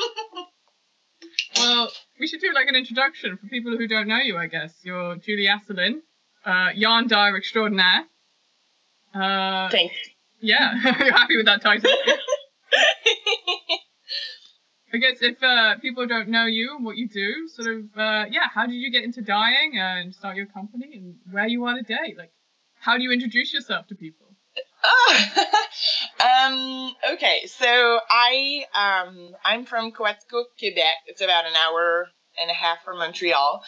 Well, 1.57 1.91
we 2.19 2.27
should 2.27 2.41
do 2.41 2.51
like 2.53 2.67
an 2.67 2.75
introduction 2.75 3.37
for 3.37 3.47
people 3.47 3.77
who 3.77 3.87
don't 3.87 4.07
know 4.07 4.19
you, 4.19 4.37
I 4.37 4.47
guess. 4.47 4.73
You're 4.83 5.15
Julie 5.17 5.47
Asselin, 5.47 6.01
uh, 6.45 6.69
yarn 6.75 7.07
dyer 7.07 7.35
extraordinaire. 7.37 8.05
Uh, 9.13 9.69
Thanks. 9.69 9.95
yeah, 10.39 10.73
you're 10.99 11.13
happy 11.13 11.37
with 11.37 11.45
that 11.45 11.61
title? 11.61 11.91
I 14.93 14.97
guess 14.97 15.17
if 15.21 15.43
uh, 15.43 15.77
people 15.79 16.07
don't 16.07 16.29
know 16.29 16.45
you 16.45 16.75
and 16.77 16.85
what 16.85 16.95
you 16.95 17.09
do, 17.09 17.49
sort 17.49 17.67
of, 17.67 17.83
uh, 17.97 18.25
yeah, 18.31 18.47
how 18.53 18.65
did 18.65 18.75
you 18.75 18.89
get 18.91 19.03
into 19.03 19.21
dyeing 19.21 19.77
and 19.77 20.15
start 20.15 20.37
your 20.37 20.45
company 20.45 20.91
and 20.95 21.15
where 21.31 21.47
you 21.47 21.65
are 21.65 21.75
today? 21.75 22.15
Like, 22.17 22.31
how 22.79 22.95
do 22.95 23.03
you 23.03 23.11
introduce 23.11 23.53
yourself 23.53 23.87
to 23.87 23.95
people? 23.95 24.24
Oh, 24.87 25.17
um, 26.19 27.13
okay. 27.13 27.47
So 27.47 27.99
I 28.09 28.65
um, 28.73 29.35
I'm 29.43 29.65
from 29.65 29.91
Coaticook, 29.91 30.45
Quebec. 30.59 30.95
It's 31.07 31.21
about 31.21 31.45
an 31.45 31.53
hour 31.55 32.07
and 32.39 32.51
a 32.51 32.53
half 32.53 32.83
from 32.83 32.99
Montreal. 32.99 33.63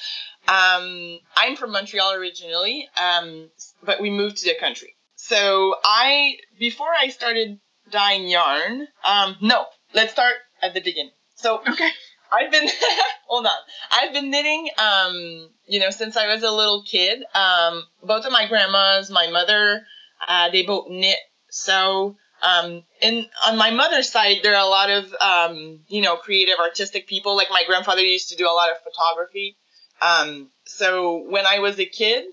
Um, 0.47 1.20
I'm 1.36 1.55
from 1.55 1.72
Montreal 1.72 2.13
originally, 2.13 2.88
um, 3.01 3.49
but 3.84 4.01
we 4.01 4.09
moved 4.09 4.38
to 4.38 4.45
the 4.45 4.59
country. 4.59 4.95
So 5.15 5.76
I 5.84 6.36
before 6.59 6.93
I 6.97 7.09
started 7.09 7.59
dyeing 7.91 8.28
yarn. 8.28 8.88
Um, 9.03 9.38
no, 9.41 9.65
let's 9.93 10.11
start 10.11 10.36
at 10.61 10.74
the 10.74 10.82
beginning. 10.82 11.11
So 11.36 11.61
Okay. 11.68 11.89
I've 12.32 12.51
been 12.51 12.68
hold 13.28 13.45
on. 13.45 13.51
I've 13.91 14.13
been 14.13 14.30
knitting 14.30 14.70
um 14.78 15.49
you 15.65 15.80
know 15.80 15.89
since 15.89 16.18
I 16.18 16.28
was 16.28 16.43
a 16.43 16.51
little 16.51 16.84
kid. 16.84 17.24
Um 17.34 17.84
both 18.03 18.26
of 18.26 18.32
my 18.32 18.47
grandmas, 18.47 19.09
my 19.09 19.30
mother, 19.30 19.86
uh, 20.26 20.49
they 20.49 20.63
both 20.63 20.89
knit. 20.89 21.18
So 21.49 22.15
um 22.43 22.84
in 23.01 23.26
on 23.47 23.57
my 23.57 23.72
mother's 23.72 24.11
side 24.11 24.38
there 24.43 24.55
are 24.55 24.63
a 24.63 24.70
lot 24.70 24.91
of 24.91 25.11
um 25.20 25.80
you 25.88 26.01
know 26.01 26.18
creative 26.18 26.59
artistic 26.59 27.07
people 27.07 27.36
like 27.36 27.47
my 27.49 27.63
grandfather 27.65 28.01
used 28.01 28.30
to 28.30 28.36
do 28.36 28.45
a 28.45 28.53
lot 28.53 28.70
of 28.70 28.78
photography. 28.84 29.57
Um 30.01 30.51
so 30.65 31.26
when 31.30 31.45
I 31.47 31.59
was 31.59 31.80
a 31.80 31.86
kid, 31.86 32.26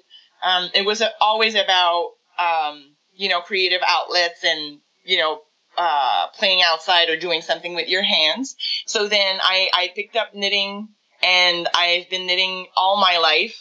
um 0.43 0.69
it 0.75 0.85
was 0.85 1.03
always 1.21 1.55
about 1.55 2.11
um 2.39 2.95
you 3.15 3.29
know 3.31 3.41
creative 3.41 3.81
outlets 3.87 4.45
and 4.45 4.81
you 5.05 5.19
know 5.19 5.41
uh, 5.77 6.29
playing 6.39 6.63
outside 6.63 7.09
or 7.09 7.17
doing 7.17 7.41
something 7.41 7.75
with 7.75 7.89
your 7.89 8.03
hands. 8.03 8.57
So 8.87 9.09
then 9.09 9.39
I, 9.43 9.69
I 9.75 9.91
picked 9.95 10.17
up 10.17 10.35
knitting 10.35 10.89
and 11.23 11.69
I've 11.75 12.09
been 12.11 12.27
knitting 12.27 12.67
all 12.77 12.97
my 13.01 13.19
life. 13.19 13.57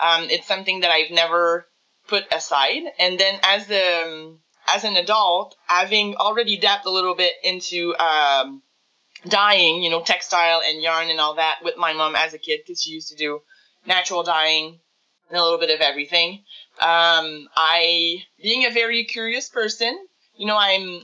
Um, 0.00 0.24
it's 0.30 0.46
something 0.46 0.80
that 0.80 0.90
I've 0.90 1.10
never 1.10 1.67
put 2.08 2.24
aside. 2.32 2.82
And 2.98 3.18
then 3.18 3.38
as 3.42 3.66
the, 3.66 4.02
um, 4.06 4.40
as 4.66 4.84
an 4.84 4.96
adult, 4.96 5.54
having 5.66 6.16
already 6.16 6.56
dabbed 6.56 6.86
a 6.86 6.90
little 6.90 7.14
bit 7.14 7.32
into, 7.44 7.94
um, 7.96 8.62
dyeing, 9.26 9.82
you 9.82 9.90
know, 9.90 10.02
textile 10.02 10.62
and 10.64 10.82
yarn 10.82 11.10
and 11.10 11.20
all 11.20 11.36
that 11.36 11.58
with 11.62 11.76
my 11.76 11.92
mom 11.92 12.14
as 12.16 12.34
a 12.34 12.38
kid, 12.38 12.60
because 12.64 12.82
she 12.82 12.90
used 12.90 13.08
to 13.08 13.16
do 13.16 13.40
natural 13.86 14.22
dyeing 14.22 14.78
and 15.28 15.38
a 15.38 15.42
little 15.42 15.58
bit 15.58 15.74
of 15.74 15.80
everything. 15.80 16.44
Um, 16.80 17.48
I, 17.56 18.22
being 18.40 18.64
a 18.64 18.70
very 18.70 19.04
curious 19.04 19.48
person, 19.48 19.98
you 20.36 20.46
know, 20.46 20.56
I'm, 20.56 21.02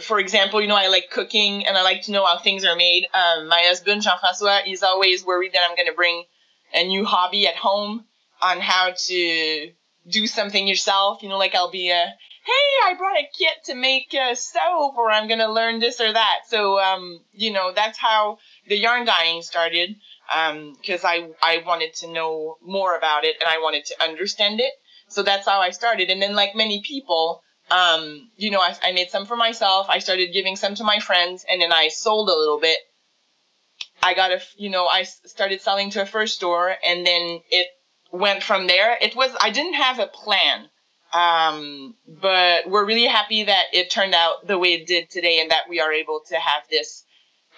for 0.00 0.20
example, 0.20 0.60
you 0.60 0.68
know, 0.68 0.76
I 0.76 0.88
like 0.88 1.10
cooking 1.10 1.66
and 1.66 1.76
I 1.76 1.82
like 1.82 2.02
to 2.02 2.12
know 2.12 2.24
how 2.24 2.38
things 2.38 2.64
are 2.64 2.76
made. 2.76 3.06
Um, 3.12 3.48
my 3.48 3.60
husband, 3.64 4.02
Jean 4.02 4.18
Francois, 4.20 4.60
is 4.66 4.82
always 4.84 5.24
worried 5.24 5.52
that 5.52 5.62
I'm 5.68 5.76
going 5.76 5.88
to 5.88 5.94
bring 5.94 6.24
a 6.72 6.86
new 6.86 7.04
hobby 7.04 7.48
at 7.48 7.56
home 7.56 8.04
on 8.40 8.60
how 8.60 8.92
to 8.96 9.72
do 10.08 10.26
something 10.26 10.66
yourself. 10.66 11.22
You 11.22 11.28
know, 11.28 11.38
like 11.38 11.54
I'll 11.54 11.70
be 11.70 11.90
a, 11.90 12.04
hey, 12.44 12.86
I 12.86 12.94
brought 12.96 13.16
a 13.16 13.28
kit 13.36 13.64
to 13.66 13.74
make 13.74 14.14
a 14.14 14.34
soap 14.34 14.96
or 14.96 15.10
I'm 15.10 15.28
to 15.28 15.52
learn 15.52 15.80
this 15.80 16.00
or 16.00 16.12
that. 16.12 16.38
So, 16.48 16.78
um, 16.78 17.20
you 17.32 17.52
know, 17.52 17.72
that's 17.74 17.98
how 17.98 18.38
the 18.66 18.76
yarn 18.76 19.06
dyeing 19.06 19.42
started 19.42 19.96
because 20.80 21.04
I, 21.04 21.28
I 21.42 21.62
wanted 21.66 21.94
to 21.96 22.12
know 22.12 22.56
more 22.62 22.96
about 22.96 23.24
it 23.24 23.36
and 23.40 23.48
I 23.48 23.58
wanted 23.58 23.84
to 23.86 24.02
understand 24.02 24.60
it. 24.60 24.72
So 25.08 25.24
that's 25.24 25.46
how 25.46 25.60
I 25.60 25.70
started. 25.70 26.08
And 26.08 26.22
then, 26.22 26.36
like 26.36 26.54
many 26.54 26.82
people, 26.82 27.42
um, 27.70 28.30
you 28.36 28.50
know, 28.52 28.60
I, 28.60 28.76
I 28.82 28.92
made 28.92 29.10
some 29.10 29.26
for 29.26 29.36
myself. 29.36 29.88
I 29.90 29.98
started 29.98 30.32
giving 30.32 30.54
some 30.54 30.76
to 30.76 30.84
my 30.84 31.00
friends, 31.00 31.44
and 31.50 31.60
then 31.60 31.72
I 31.72 31.88
sold 31.88 32.28
a 32.28 32.36
little 32.36 32.60
bit. 32.60 32.78
I 34.02 34.14
got 34.14 34.30
a, 34.30 34.40
you 34.56 34.70
know, 34.70 34.86
I 34.86 35.02
started 35.02 35.60
selling 35.60 35.90
to 35.90 36.02
a 36.02 36.06
first 36.06 36.36
store, 36.36 36.74
and 36.86 37.04
then 37.04 37.40
it 37.50 37.66
went 38.12 38.42
from 38.42 38.66
there. 38.66 38.96
It 39.00 39.14
was, 39.16 39.30
I 39.40 39.50
didn't 39.50 39.74
have 39.74 39.98
a 39.98 40.06
plan, 40.06 40.68
um, 41.12 41.94
but 42.06 42.68
we're 42.68 42.84
really 42.84 43.06
happy 43.06 43.44
that 43.44 43.64
it 43.72 43.90
turned 43.90 44.14
out 44.14 44.46
the 44.46 44.58
way 44.58 44.74
it 44.74 44.86
did 44.86 45.10
today, 45.10 45.40
and 45.40 45.50
that 45.50 45.68
we 45.68 45.80
are 45.80 45.92
able 45.92 46.20
to 46.28 46.36
have 46.36 46.62
this 46.70 47.04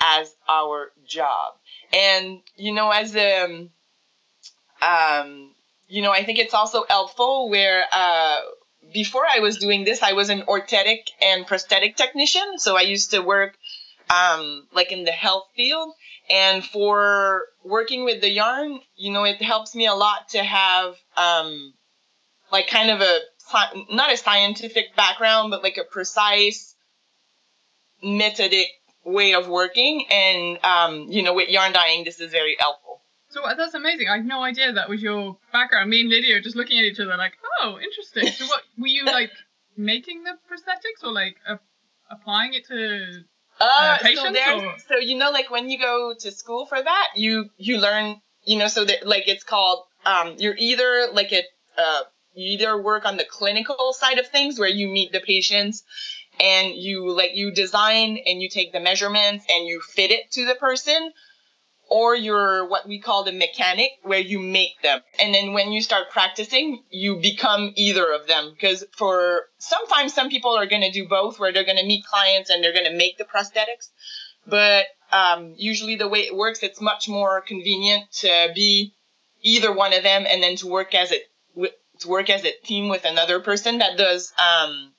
as 0.00 0.34
our 0.48 0.92
job. 1.07 1.55
And 1.92 2.40
you 2.57 2.72
know, 2.72 2.90
as 2.90 3.14
um, 3.16 3.70
um, 4.80 5.50
you 5.88 6.03
know, 6.03 6.11
I 6.11 6.24
think 6.24 6.38
it's 6.38 6.55
also 6.55 6.84
helpful 6.88 7.50
where 7.50 7.84
uh, 7.92 8.38
before 8.92 9.24
I 9.30 9.40
was 9.40 9.59
doing 9.59 9.84
this, 9.84 10.03
I 10.03 10.12
was 10.12 10.30
an 10.30 10.42
orthotic 10.42 11.11
and 11.20 11.46
prosthetic 11.46 11.96
technician. 11.96 12.59
So 12.59 12.76
I 12.76 12.82
used 12.82 13.11
to 13.11 13.20
work 13.20 13.57
um, 14.11 14.66
like 14.72 14.92
in 14.92 15.05
the 15.05 15.12
health 15.12 15.48
field. 15.55 15.94
And 16.33 16.64
for 16.64 17.43
working 17.62 18.07
with 18.07 18.22
the 18.22 18.30
yarn, 18.30 18.80
you 18.97 19.12
know, 19.12 19.24
it 19.24 19.43
helps 19.43 19.74
me 19.74 19.87
a 19.87 19.93
lot 19.93 20.30
to 20.30 20.43
have 20.43 20.97
um, 21.18 21.74
like 22.51 22.68
kind 22.68 22.91
of 22.91 23.03
a 23.03 23.18
not 23.91 24.11
a 24.11 24.16
scientific 24.16 24.97
background, 24.97 25.51
but 25.51 25.62
like 25.62 25.76
a 25.76 25.85
precise, 25.85 26.74
methodic 28.03 28.68
way 29.05 29.35
of 29.35 29.47
working. 29.47 30.07
And 30.11 30.64
um, 30.64 31.07
you 31.11 31.22
know, 31.22 31.35
with 31.35 31.51
yarn 31.51 31.74
dyeing, 31.74 32.05
this 32.05 32.18
is 32.18 32.33
very 32.33 32.57
helpful. 32.59 33.03
So 33.28 33.43
uh, 33.45 33.55
that's 33.55 33.74
amazing. 33.74 34.09
I 34.09 34.16
had 34.16 34.26
no 34.26 34.43
idea 34.43 34.72
that 34.72 34.89
was 34.89 35.03
your 35.03 35.37
background. 35.53 35.91
Me 35.91 36.01
and 36.01 36.09
Lydia 36.09 36.37
are 36.37 36.41
just 36.41 36.57
looking 36.57 36.78
at 36.78 36.85
each 36.85 36.99
other 36.99 37.14
like, 37.18 37.35
oh, 37.61 37.78
interesting. 37.78 38.28
So 38.28 38.47
what 38.47 38.62
were 38.78 38.87
you 38.87 39.05
like 39.07 39.33
making 39.76 40.24
the 40.24 40.33
prosthetics 40.51 41.05
or 41.05 41.12
like 41.12 41.37
uh, 41.47 41.57
applying 42.11 42.55
it 42.55 42.66
to? 42.68 43.24
Uh, 43.62 43.98
so 43.98 44.04
patients 44.04 44.32
there's 44.32 44.62
or- 44.62 44.78
so 44.88 44.96
you 44.98 45.16
know 45.16 45.30
like 45.30 45.50
when 45.50 45.70
you 45.70 45.78
go 45.78 46.14
to 46.18 46.30
school 46.32 46.66
for 46.66 46.82
that 46.82 47.08
you 47.16 47.48
you 47.56 47.78
learn 47.78 48.20
you 48.44 48.58
know 48.58 48.68
so 48.68 48.84
that 48.84 49.06
like 49.06 49.28
it's 49.28 49.44
called 49.44 49.84
um 50.04 50.34
you're 50.38 50.56
either 50.58 51.08
like 51.12 51.32
a 51.32 51.42
uh 51.78 52.00
you 52.34 52.54
either 52.54 52.80
work 52.80 53.04
on 53.04 53.16
the 53.16 53.24
clinical 53.24 53.92
side 53.92 54.18
of 54.18 54.26
things 54.26 54.58
where 54.58 54.68
you 54.68 54.88
meet 54.88 55.12
the 55.12 55.20
patients 55.20 55.84
and 56.40 56.74
you 56.74 57.10
like 57.12 57.30
you 57.34 57.52
design 57.52 58.18
and 58.26 58.40
you 58.42 58.48
take 58.48 58.72
the 58.72 58.80
measurements 58.80 59.44
and 59.50 59.66
you 59.66 59.80
fit 59.80 60.10
it 60.10 60.30
to 60.32 60.44
the 60.46 60.54
person 60.54 61.12
or 61.93 62.16
you're 62.16 62.66
what 62.66 62.88
we 62.88 62.99
call 62.99 63.22
the 63.22 63.32
mechanic 63.32 63.90
where 64.03 64.18
you 64.18 64.38
make 64.38 64.80
them. 64.82 65.01
And 65.20 65.34
then 65.34 65.53
when 65.53 65.72
you 65.72 65.82
start 65.82 66.11
practicing 66.11 66.82
you 66.88 67.16
become 67.16 67.72
either 67.76 68.11
of 68.14 68.26
them. 68.26 68.51
Because 68.51 68.82
for 68.93 69.43
sometimes 69.59 70.14
some 70.14 70.30
people 70.30 70.53
are 70.57 70.64
going 70.64 70.80
to 70.80 70.90
do 70.90 71.07
both 71.07 71.38
where 71.38 71.53
they're 71.53 71.66
going 71.66 71.76
to 71.76 71.86
meet 71.86 72.07
clients 72.07 72.49
and 72.49 72.64
they're 72.64 72.72
going 72.72 72.90
to 72.90 72.97
make 72.97 73.18
the 73.18 73.24
prosthetics. 73.24 73.90
But 74.47 74.86
um, 75.12 75.53
usually 75.59 75.97
the 75.97 76.09
way 76.09 76.20
it 76.20 76.34
works 76.34 76.62
it's 76.62 76.80
much 76.80 77.11
more 77.11 77.43
convenient 77.43 78.11
to 78.20 78.53
be 78.55 78.95
either 79.43 79.70
one 79.70 79.93
of 79.93 80.03
them 80.03 80.24
and 80.26 80.43
then 80.43 80.57
to 80.57 80.68
work 80.68 80.95
as 80.95 81.12
a 81.12 81.20
to 81.99 82.09
work 82.09 82.30
as 82.30 82.43
a 82.47 82.53
team 82.64 82.88
with 82.88 83.05
another 83.05 83.38
person 83.40 83.78
that 83.78 83.99
does 83.99 84.32
um, 84.38 84.93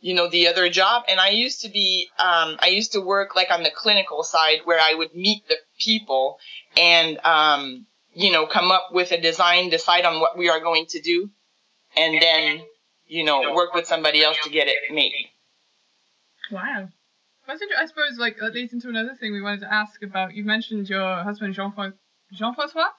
you 0.00 0.14
know, 0.14 0.28
the 0.28 0.48
other 0.48 0.68
job. 0.68 1.04
And 1.08 1.20
I 1.20 1.30
used 1.30 1.62
to 1.62 1.68
be, 1.68 2.08
um, 2.18 2.56
I 2.60 2.68
used 2.68 2.92
to 2.92 3.00
work 3.00 3.34
like 3.34 3.50
on 3.50 3.62
the 3.62 3.70
clinical 3.70 4.22
side 4.22 4.60
where 4.64 4.80
I 4.80 4.94
would 4.94 5.14
meet 5.14 5.46
the 5.48 5.56
people 5.78 6.38
and, 6.76 7.18
um, 7.24 7.86
you 8.14 8.32
know, 8.32 8.46
come 8.46 8.70
up 8.70 8.88
with 8.92 9.12
a 9.12 9.20
design, 9.20 9.70
decide 9.70 10.04
on 10.04 10.20
what 10.20 10.36
we 10.36 10.48
are 10.48 10.60
going 10.60 10.86
to 10.86 11.00
do, 11.00 11.30
and 11.96 12.20
then, 12.20 12.62
you 13.06 13.24
know, 13.24 13.54
work 13.54 13.74
with 13.74 13.86
somebody 13.86 14.22
else 14.22 14.36
to 14.44 14.50
get 14.50 14.68
it 14.68 14.92
made. 14.92 15.30
Wow. 16.50 16.88
That's 17.48 17.62
I 17.78 17.86
suppose 17.86 18.18
like 18.18 18.36
that 18.40 18.52
leads 18.52 18.74
into 18.74 18.90
another 18.90 19.14
thing 19.14 19.32
we 19.32 19.40
wanted 19.40 19.60
to 19.60 19.72
ask 19.72 20.02
about. 20.02 20.34
You 20.34 20.44
mentioned 20.44 20.88
your 20.88 21.22
husband 21.22 21.54
Jean 21.54 21.72
Jean 22.32 22.54
Francois, 22.54 22.90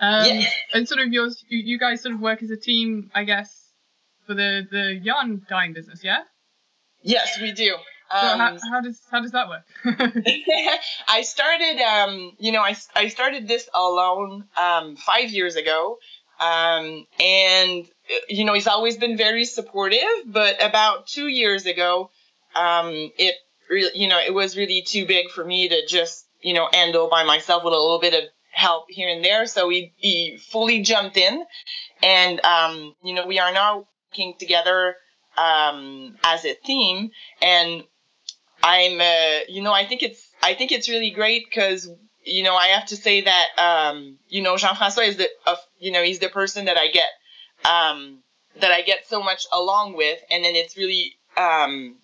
um, 0.00 0.24
yes. 0.24 0.54
and 0.72 0.88
sort 0.88 1.00
of 1.00 1.12
yours. 1.12 1.44
You, 1.48 1.58
you 1.58 1.78
guys 1.78 2.00
sort 2.00 2.14
of 2.14 2.20
work 2.20 2.42
as 2.42 2.50
a 2.50 2.56
team, 2.56 3.10
I 3.14 3.24
guess, 3.24 3.70
for 4.26 4.32
the 4.32 4.66
the 4.70 4.94
yarn 4.94 5.44
dyeing 5.50 5.74
business, 5.74 6.02
yeah. 6.02 6.22
Yes, 7.02 7.38
we 7.38 7.52
do. 7.52 7.76
Um, 8.10 8.20
so 8.20 8.38
how, 8.38 8.56
how, 8.70 8.80
does 8.80 9.00
how 9.10 9.20
does 9.20 9.32
that 9.32 9.48
work? 9.48 9.64
I 11.08 11.22
started, 11.22 11.80
um, 11.80 12.32
you 12.38 12.52
know, 12.52 12.62
I, 12.62 12.76
I 12.94 13.08
started 13.08 13.46
this 13.46 13.68
alone 13.74 14.44
um, 14.60 14.96
five 14.96 15.30
years 15.30 15.56
ago, 15.56 15.98
um, 16.40 17.06
and 17.20 17.86
you 18.28 18.44
know, 18.44 18.54
he's 18.54 18.66
always 18.66 18.96
been 18.96 19.16
very 19.16 19.44
supportive. 19.44 20.08
But 20.26 20.62
about 20.62 21.06
two 21.06 21.28
years 21.28 21.66
ago, 21.66 22.10
um, 22.54 23.10
it 23.18 23.34
really, 23.68 23.90
you 23.94 24.08
know, 24.08 24.18
it 24.18 24.32
was 24.32 24.56
really 24.56 24.82
too 24.82 25.06
big 25.06 25.30
for 25.30 25.44
me 25.44 25.68
to 25.68 25.86
just, 25.86 26.26
you 26.40 26.54
know, 26.54 26.68
handle 26.72 27.08
by 27.08 27.24
myself 27.24 27.64
with 27.64 27.74
a 27.74 27.76
little 27.76 28.00
bit 28.00 28.14
of 28.14 28.28
help 28.50 28.86
here 28.88 29.08
and 29.08 29.24
there. 29.24 29.46
So 29.46 29.68
he, 29.68 29.92
he 29.96 30.38
fully 30.50 30.82
jumped 30.82 31.16
in, 31.16 31.44
and 32.02 32.44
um, 32.44 32.94
you 33.02 33.14
know, 33.14 33.26
we 33.26 33.38
are 33.38 33.52
now 33.52 33.86
working 34.10 34.34
together 34.38 34.96
um, 35.36 36.16
as 36.24 36.44
a 36.44 36.54
team, 36.54 37.10
and 37.42 37.84
I'm, 38.62 39.00
uh, 39.00 39.40
you 39.48 39.62
know, 39.62 39.72
I 39.72 39.86
think 39.86 40.02
it's, 40.02 40.28
I 40.42 40.54
think 40.54 40.72
it's 40.72 40.88
really 40.88 41.10
great 41.10 41.46
because, 41.48 41.88
you 42.24 42.42
know, 42.42 42.54
I 42.54 42.68
have 42.68 42.86
to 42.86 42.96
say 42.96 43.22
that, 43.22 43.46
um, 43.56 44.18
you 44.28 44.42
know, 44.42 44.56
Jean-François 44.56 45.08
is 45.08 45.16
the, 45.16 45.28
uh, 45.46 45.56
you 45.78 45.92
know, 45.92 46.02
he's 46.02 46.18
the 46.18 46.28
person 46.28 46.66
that 46.66 46.76
I 46.76 46.88
get, 46.88 47.08
um, 47.64 48.22
that 48.60 48.72
I 48.72 48.82
get 48.82 49.06
so 49.06 49.22
much 49.22 49.46
along 49.52 49.96
with, 49.96 50.18
and 50.30 50.44
then 50.44 50.54
it's 50.56 50.76
really, 50.76 51.14
um, 51.36 51.96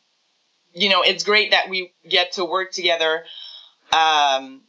you 0.73 0.89
know, 0.89 1.03
it's 1.03 1.25
great 1.25 1.51
that 1.51 1.69
we 1.69 1.93
get 2.09 2.33
to 2.33 2.45
work 2.45 2.73
together, 2.73 3.25
um, 3.93 4.63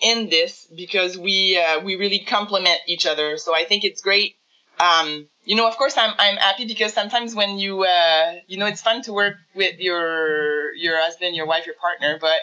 in 0.00 0.28
this 0.28 0.66
because 0.76 1.18
we, 1.18 1.58
uh, 1.58 1.80
we 1.80 1.96
really 1.96 2.20
complement 2.20 2.78
each 2.86 3.06
other. 3.06 3.36
So 3.36 3.54
I 3.54 3.64
think 3.64 3.84
it's 3.84 4.00
great. 4.00 4.36
Um, 4.78 5.28
you 5.48 5.56
know, 5.56 5.66
of 5.66 5.78
course, 5.78 5.96
I'm 5.96 6.12
I'm 6.18 6.36
happy 6.36 6.66
because 6.66 6.92
sometimes 6.92 7.34
when 7.34 7.58
you 7.58 7.82
uh, 7.82 8.34
you 8.48 8.58
know, 8.58 8.66
it's 8.66 8.82
fun 8.82 9.00
to 9.04 9.14
work 9.14 9.36
with 9.54 9.80
your 9.80 10.74
your 10.74 11.00
husband, 11.00 11.34
your 11.34 11.46
wife, 11.46 11.64
your 11.64 11.74
partner, 11.76 12.18
but 12.20 12.40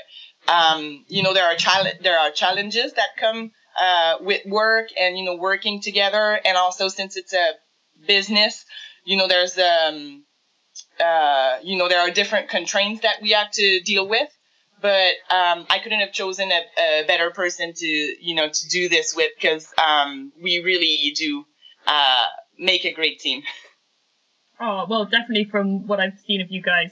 um, 0.52 1.06
you 1.08 1.22
know, 1.22 1.32
there 1.36 1.46
are 1.46 1.54
chal- 1.56 1.92
there 2.02 2.18
are 2.18 2.32
challenges 2.32 2.94
that 2.94 3.10
come 3.20 3.52
uh, 3.80 4.16
with 4.22 4.44
work 4.48 4.88
and 5.00 5.20
you 5.20 5.24
know, 5.24 5.36
working 5.36 5.82
together, 5.82 6.40
and 6.44 6.58
also 6.58 6.88
since 6.88 7.16
it's 7.16 7.32
a 7.34 7.52
business, 8.08 8.66
you 9.04 9.18
know, 9.18 9.28
there's 9.28 9.56
um, 9.60 10.24
uh, 11.00 11.60
you 11.62 11.78
know, 11.78 11.88
there 11.88 12.00
are 12.00 12.10
different 12.10 12.50
constraints 12.50 13.04
that 13.04 13.22
we 13.22 13.32
have 13.32 13.52
to 13.52 13.82
deal 13.82 14.08
with. 14.08 14.30
But 14.82 15.14
um, 15.30 15.68
I 15.70 15.80
couldn't 15.82 16.00
have 16.00 16.12
chosen 16.12 16.52
a, 16.52 16.62
a 16.82 17.04
better 17.08 17.30
person 17.30 17.74
to, 17.76 17.88
you 17.88 18.34
know, 18.34 18.50
to 18.50 18.68
do 18.68 18.90
this 18.90 19.16
with 19.16 19.32
because 19.40 19.72
um, 19.78 20.32
we 20.42 20.60
really 20.60 21.14
do 21.16 21.46
uh, 21.88 22.26
make 22.58 22.86
a 22.86 22.94
great 22.94 23.20
team. 23.20 23.44
Oh 24.60 24.86
well, 24.90 25.06
definitely 25.06 25.46
from 25.46 25.86
what 25.88 26.00
I've 26.00 26.20
seen 26.26 26.42
of 26.42 26.50
you 26.50 26.62
guys 26.62 26.92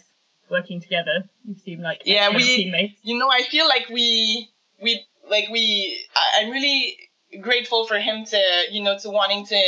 working 0.49 0.81
together, 0.81 1.29
you 1.47 1.55
seem 1.55 1.81
like 1.81 2.01
yeah, 2.05 2.29
we 2.35 2.43
teammates. 2.43 2.99
You 3.03 3.17
know, 3.17 3.29
I 3.29 3.43
feel 3.43 3.67
like 3.67 3.89
we 3.89 4.49
we 4.81 5.05
like 5.29 5.49
we. 5.49 6.05
I'm 6.37 6.49
really 6.49 6.97
grateful 7.41 7.87
for 7.87 7.97
him 7.97 8.25
to 8.25 8.63
you 8.69 8.83
know 8.83 8.97
to 8.99 9.09
wanting 9.09 9.45
to 9.47 9.61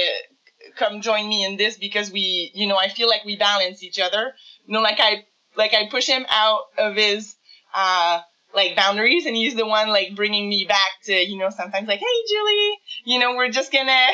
come 0.75 1.01
join 1.01 1.27
me 1.27 1.45
in 1.45 1.57
this 1.57 1.77
because 1.77 2.11
we 2.11 2.51
you 2.53 2.67
know 2.67 2.77
I 2.77 2.89
feel 2.89 3.07
like 3.07 3.23
we 3.25 3.37
balance 3.37 3.83
each 3.83 3.99
other. 3.99 4.33
You 4.65 4.73
know, 4.73 4.81
like 4.81 4.99
I 4.99 5.25
like 5.55 5.73
I 5.73 5.87
push 5.89 6.07
him 6.07 6.25
out 6.29 6.63
of 6.77 6.95
his 6.95 7.35
uh 7.73 8.21
like 8.55 8.75
boundaries 8.75 9.25
and 9.25 9.35
he's 9.35 9.55
the 9.55 9.65
one 9.65 9.89
like 9.89 10.15
bringing 10.15 10.47
me 10.47 10.65
back 10.65 10.87
to 11.03 11.13
you 11.13 11.37
know 11.37 11.49
sometimes 11.49 11.87
like 11.87 11.99
hey 11.99 12.05
julie 12.29 12.79
you 13.03 13.19
know 13.19 13.35
we're 13.35 13.49
just 13.49 13.71
gonna 13.71 14.07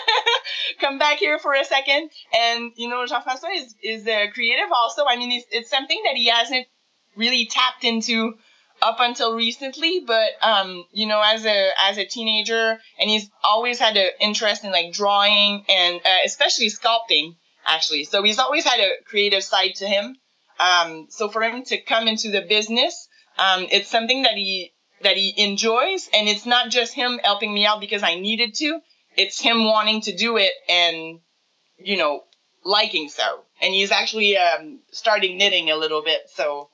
come 0.80 0.98
back 0.98 1.18
here 1.18 1.38
for 1.38 1.54
a 1.54 1.64
second. 1.64 2.10
And 2.36 2.72
you 2.76 2.88
know 2.88 3.04
jean-francois 3.06 3.48
is, 3.54 3.74
is 3.82 4.06
uh, 4.06 4.26
creative 4.32 4.70
also. 4.74 5.04
I 5.06 5.16
mean 5.16 5.32
it's, 5.32 5.46
it's 5.50 5.70
something 5.70 6.00
that 6.04 6.14
he 6.14 6.28
hasn't 6.28 6.66
really 7.16 7.46
tapped 7.46 7.84
into 7.84 8.34
up 8.80 8.98
until 9.00 9.34
recently 9.34 10.04
but 10.06 10.30
um 10.40 10.84
you 10.92 11.04
know 11.04 11.20
as 11.20 11.44
a 11.44 11.70
as 11.80 11.98
a 11.98 12.04
teenager 12.04 12.78
and 13.00 13.10
he's 13.10 13.28
always 13.42 13.80
had 13.80 13.96
an 13.96 14.08
interest 14.20 14.62
in 14.62 14.70
like 14.70 14.92
drawing 14.92 15.64
and 15.68 16.00
uh, 16.04 16.18
especially 16.24 16.68
sculpting 16.68 17.34
actually. 17.66 18.04
So 18.04 18.22
he's 18.22 18.38
always 18.38 18.64
had 18.64 18.78
a 18.78 19.02
creative 19.04 19.42
side 19.42 19.74
to 19.76 19.86
him. 19.86 20.16
Um 20.60 21.06
so 21.10 21.28
for 21.28 21.42
him 21.42 21.64
to 21.64 21.80
come 21.80 22.06
into 22.06 22.30
the 22.30 22.42
business 22.42 23.07
um, 23.38 23.66
it's 23.70 23.88
something 23.88 24.22
that 24.22 24.34
he 24.34 24.72
that 25.02 25.16
he 25.16 25.32
enjoys, 25.36 26.08
and 26.12 26.28
it's 26.28 26.44
not 26.44 26.70
just 26.70 26.92
him 26.92 27.20
helping 27.22 27.54
me 27.54 27.64
out 27.64 27.80
because 27.80 28.02
I 28.02 28.16
needed 28.16 28.54
to. 28.56 28.80
It's 29.16 29.40
him 29.40 29.64
wanting 29.64 30.00
to 30.02 30.16
do 30.16 30.36
it 30.36 30.52
and 30.68 31.20
you 31.78 31.96
know 31.96 32.24
liking 32.64 33.08
so. 33.08 33.42
And 33.62 33.72
he's 33.72 33.90
actually 33.90 34.36
um, 34.36 34.80
starting 34.90 35.38
knitting 35.38 35.70
a 35.70 35.76
little 35.76 36.02
bit, 36.02 36.22
so 36.34 36.68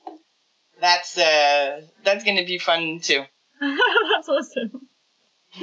that's 0.81 1.17
uh, 1.17 1.81
that's 2.03 2.23
gonna 2.23 2.45
be 2.45 2.57
fun 2.57 2.99
too. 2.99 3.23
that's 3.61 4.29
awesome. 4.29 4.87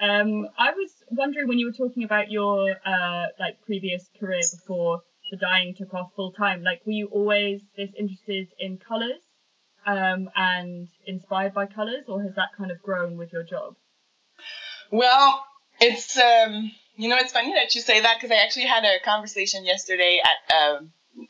um, 0.00 0.48
I 0.58 0.72
was 0.72 0.90
wondering 1.10 1.48
when 1.48 1.58
you 1.58 1.66
were 1.66 1.86
talking 1.86 2.04
about 2.04 2.30
your 2.30 2.70
uh, 2.84 3.26
like 3.38 3.60
previous 3.64 4.08
career 4.18 4.42
before 4.52 5.02
the 5.30 5.36
dyeing 5.36 5.74
took 5.76 5.94
off 5.94 6.10
full 6.16 6.32
time. 6.32 6.62
Like, 6.62 6.82
were 6.84 6.92
you 6.92 7.06
always 7.06 7.62
this 7.76 7.90
interested 7.96 8.48
in 8.58 8.78
colors? 8.78 9.22
Um, 9.90 10.30
and 10.36 10.88
inspired 11.06 11.52
by 11.52 11.66
colors, 11.66 12.04
or 12.08 12.22
has 12.22 12.34
that 12.36 12.50
kind 12.56 12.70
of 12.70 12.80
grown 12.82 13.16
with 13.16 13.32
your 13.32 13.42
job? 13.42 13.74
Well, 14.90 15.44
it's 15.80 16.16
um, 16.16 16.70
you 16.96 17.08
know 17.08 17.16
it's 17.16 17.32
funny 17.32 17.54
that 17.54 17.74
you 17.74 17.80
say 17.80 18.00
that 18.00 18.16
because 18.16 18.30
I 18.30 18.42
actually 18.42 18.66
had 18.66 18.84
a 18.84 19.00
conversation 19.04 19.64
yesterday 19.64 20.20
at 20.22 20.54
uh, 20.54 20.80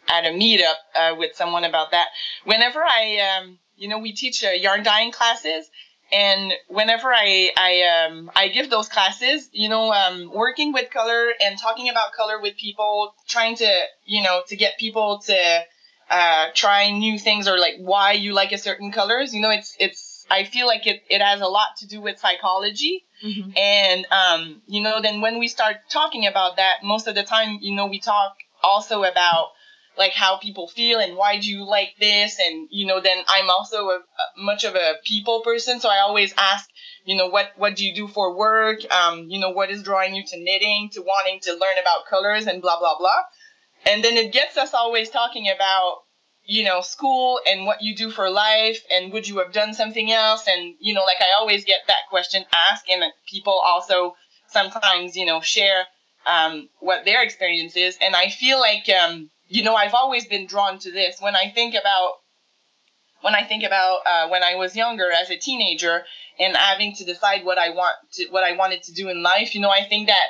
at 0.08 0.26
a 0.26 0.30
meetup 0.30 0.74
uh, 0.94 1.14
with 1.16 1.36
someone 1.36 1.64
about 1.64 1.92
that. 1.92 2.08
Whenever 2.44 2.82
I 2.82 3.38
um, 3.38 3.58
you 3.76 3.88
know 3.88 3.98
we 3.98 4.12
teach 4.12 4.44
uh, 4.44 4.50
yarn 4.50 4.82
dyeing 4.82 5.12
classes, 5.12 5.70
and 6.12 6.52
whenever 6.68 7.12
I 7.12 7.50
I 7.56 8.08
um 8.08 8.30
I 8.34 8.48
give 8.48 8.68
those 8.68 8.88
classes, 8.88 9.48
you 9.52 9.70
know, 9.70 9.90
um, 9.92 10.30
working 10.34 10.72
with 10.72 10.90
color 10.90 11.32
and 11.42 11.58
talking 11.58 11.88
about 11.88 12.12
color 12.12 12.40
with 12.40 12.56
people, 12.56 13.14
trying 13.26 13.56
to 13.56 13.82
you 14.04 14.22
know 14.22 14.42
to 14.48 14.56
get 14.56 14.78
people 14.78 15.20
to 15.26 15.64
uh, 16.10 16.48
trying 16.54 16.98
new 16.98 17.18
things 17.18 17.46
or 17.46 17.58
like 17.58 17.76
why 17.78 18.12
you 18.12 18.32
like 18.32 18.52
a 18.52 18.58
certain 18.58 18.90
colors. 18.92 19.32
You 19.34 19.40
know, 19.40 19.50
it's 19.50 19.76
it's 19.78 20.26
I 20.30 20.44
feel 20.44 20.66
like 20.66 20.86
it, 20.86 21.02
it 21.08 21.22
has 21.22 21.40
a 21.40 21.46
lot 21.46 21.76
to 21.78 21.86
do 21.86 22.00
with 22.00 22.18
psychology. 22.18 23.04
Mm-hmm. 23.24 23.50
And 23.56 24.06
um, 24.10 24.62
you 24.66 24.82
know, 24.82 25.00
then 25.00 25.20
when 25.20 25.38
we 25.38 25.48
start 25.48 25.76
talking 25.88 26.26
about 26.26 26.56
that, 26.56 26.82
most 26.82 27.06
of 27.06 27.14
the 27.14 27.22
time, 27.22 27.58
you 27.60 27.74
know, 27.74 27.86
we 27.86 28.00
talk 28.00 28.36
also 28.62 29.04
about 29.04 29.50
like 29.98 30.12
how 30.12 30.38
people 30.38 30.66
feel 30.68 30.98
and 30.98 31.16
why 31.16 31.38
do 31.38 31.50
you 31.50 31.64
like 31.64 31.94
this 31.98 32.38
and 32.38 32.68
you 32.70 32.86
know 32.86 33.00
then 33.00 33.18
i'm 33.28 33.50
also 33.50 33.88
a, 33.88 33.96
a, 33.96 34.42
much 34.42 34.64
of 34.64 34.74
a 34.74 34.94
people 35.04 35.40
person 35.40 35.80
so 35.80 35.88
i 35.88 35.98
always 35.98 36.32
ask 36.38 36.70
you 37.04 37.16
know 37.16 37.26
what 37.26 37.50
what 37.56 37.74
do 37.76 37.84
you 37.84 37.94
do 37.94 38.06
for 38.06 38.36
work 38.36 38.78
um, 38.92 39.28
you 39.28 39.38
know 39.38 39.50
what 39.50 39.70
is 39.70 39.82
drawing 39.82 40.14
you 40.14 40.22
to 40.24 40.38
knitting 40.38 40.88
to 40.92 41.02
wanting 41.02 41.40
to 41.40 41.52
learn 41.52 41.76
about 41.82 42.06
colors 42.08 42.46
and 42.46 42.62
blah 42.62 42.78
blah 42.78 42.96
blah 42.98 43.22
and 43.86 44.04
then 44.04 44.16
it 44.16 44.32
gets 44.32 44.56
us 44.56 44.74
always 44.74 45.10
talking 45.10 45.48
about, 45.54 45.98
you 46.44 46.64
know, 46.64 46.80
school 46.80 47.40
and 47.46 47.66
what 47.66 47.82
you 47.82 47.94
do 47.94 48.10
for 48.10 48.30
life 48.30 48.82
and 48.90 49.12
would 49.12 49.26
you 49.28 49.38
have 49.38 49.52
done 49.52 49.74
something 49.74 50.10
else? 50.10 50.46
And, 50.46 50.74
you 50.80 50.94
know, 50.94 51.02
like 51.02 51.20
I 51.20 51.38
always 51.38 51.64
get 51.64 51.80
that 51.86 52.08
question 52.10 52.44
asked 52.70 52.88
and 52.90 53.02
people 53.28 53.60
also 53.64 54.14
sometimes, 54.48 55.16
you 55.16 55.26
know, 55.26 55.40
share 55.40 55.86
um, 56.26 56.68
what 56.80 57.04
their 57.04 57.22
experience 57.22 57.76
is. 57.76 57.96
And 58.00 58.14
I 58.14 58.28
feel 58.28 58.60
like, 58.60 58.88
um, 58.88 59.30
you 59.48 59.62
know, 59.62 59.74
I've 59.74 59.94
always 59.94 60.26
been 60.26 60.46
drawn 60.46 60.78
to 60.80 60.90
this. 60.90 61.20
When 61.20 61.34
I 61.34 61.50
think 61.50 61.74
about 61.74 62.14
when 63.22 63.34
I 63.34 63.44
think 63.44 63.64
about 63.64 64.00
uh, 64.06 64.28
when 64.28 64.42
I 64.42 64.54
was 64.54 64.74
younger 64.74 65.10
as 65.12 65.30
a 65.30 65.36
teenager 65.36 66.04
and 66.38 66.56
having 66.56 66.94
to 66.96 67.04
decide 67.04 67.44
what 67.44 67.58
I 67.58 67.70
want 67.70 67.96
to, 68.12 68.26
what 68.30 68.44
I 68.44 68.56
wanted 68.56 68.82
to 68.84 68.92
do 68.92 69.08
in 69.08 69.22
life, 69.22 69.54
you 69.54 69.60
know, 69.60 69.70
I 69.70 69.84
think 69.84 70.08
that 70.08 70.28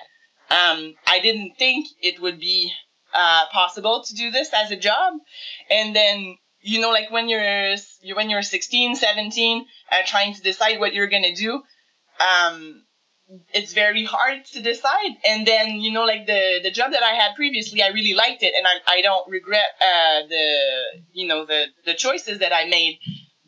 um, 0.51 0.94
I 1.07 1.20
didn't 1.20 1.57
think 1.57 1.86
it 2.03 2.20
would 2.20 2.40
be 2.40 2.72
uh, 3.14 3.46
possible 3.52 4.02
to 4.06 4.14
do 4.14 4.30
this 4.30 4.50
as 4.52 4.70
a 4.70 4.76
job. 4.76 5.14
And 5.70 5.94
then, 5.94 6.36
you 6.61 6.80
know, 6.80 6.90
like 6.90 7.11
when 7.11 7.28
you're, 7.28 7.76
when 8.14 8.30
you're 8.30 8.42
16, 8.42 8.96
17, 8.96 9.66
uh, 9.90 9.96
trying 10.06 10.34
to 10.34 10.42
decide 10.42 10.80
what 10.80 10.94
you're 10.94 11.08
going 11.08 11.24
to 11.24 11.34
do, 11.34 11.62
um, 12.20 12.84
it's 13.54 13.72
very 13.72 14.04
hard 14.04 14.44
to 14.44 14.61
decide. 14.61 15.12
And 15.24 15.46
then 15.46 15.80
you 15.80 15.92
know, 15.92 16.04
like 16.04 16.26
the 16.26 16.61
the 16.62 16.70
job 16.70 16.92
that 16.92 17.02
I 17.02 17.12
had 17.12 17.36
previously, 17.36 17.82
I 17.82 17.88
really 17.88 18.14
liked 18.14 18.42
it, 18.42 18.54
and 18.56 18.66
I 18.66 18.98
I 18.98 19.00
don't 19.02 19.28
regret 19.30 19.66
uh, 19.80 20.26
the 20.28 20.54
you 21.12 21.28
know 21.28 21.46
the 21.46 21.66
the 21.84 21.94
choices 21.94 22.40
that 22.40 22.52
I 22.52 22.66
made. 22.66 22.98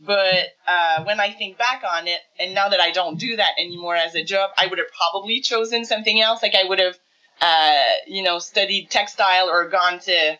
But 0.05 0.49
uh, 0.67 1.05
when 1.05 1.21
I 1.21 1.31
think 1.31 1.59
back 1.59 1.83
on 1.89 2.09
it, 2.09 2.21
and 2.39 2.55
now 2.55 2.69
that 2.69 2.81
I 2.81 2.91
don't 2.91 3.21
do 3.21 3.37
that 3.37 3.53
anymore 3.59 3.95
as 3.95 4.17
a 4.17 4.25
job, 4.25 4.51
I 4.57 4.67
would 4.67 4.79
have 4.79 4.89
probably 4.97 5.41
chosen 5.41 5.85
something 5.85 6.21
else. 6.21 6.43
Like 6.43 6.57
I 6.57 6.69
would 6.69 6.81
have, 6.81 6.99
uh, 7.43 7.73
you 8.07 8.23
know, 8.23 8.39
studied 8.39 8.89
textile 8.91 9.49
or 9.51 9.69
gone 9.69 9.99
to, 9.99 10.39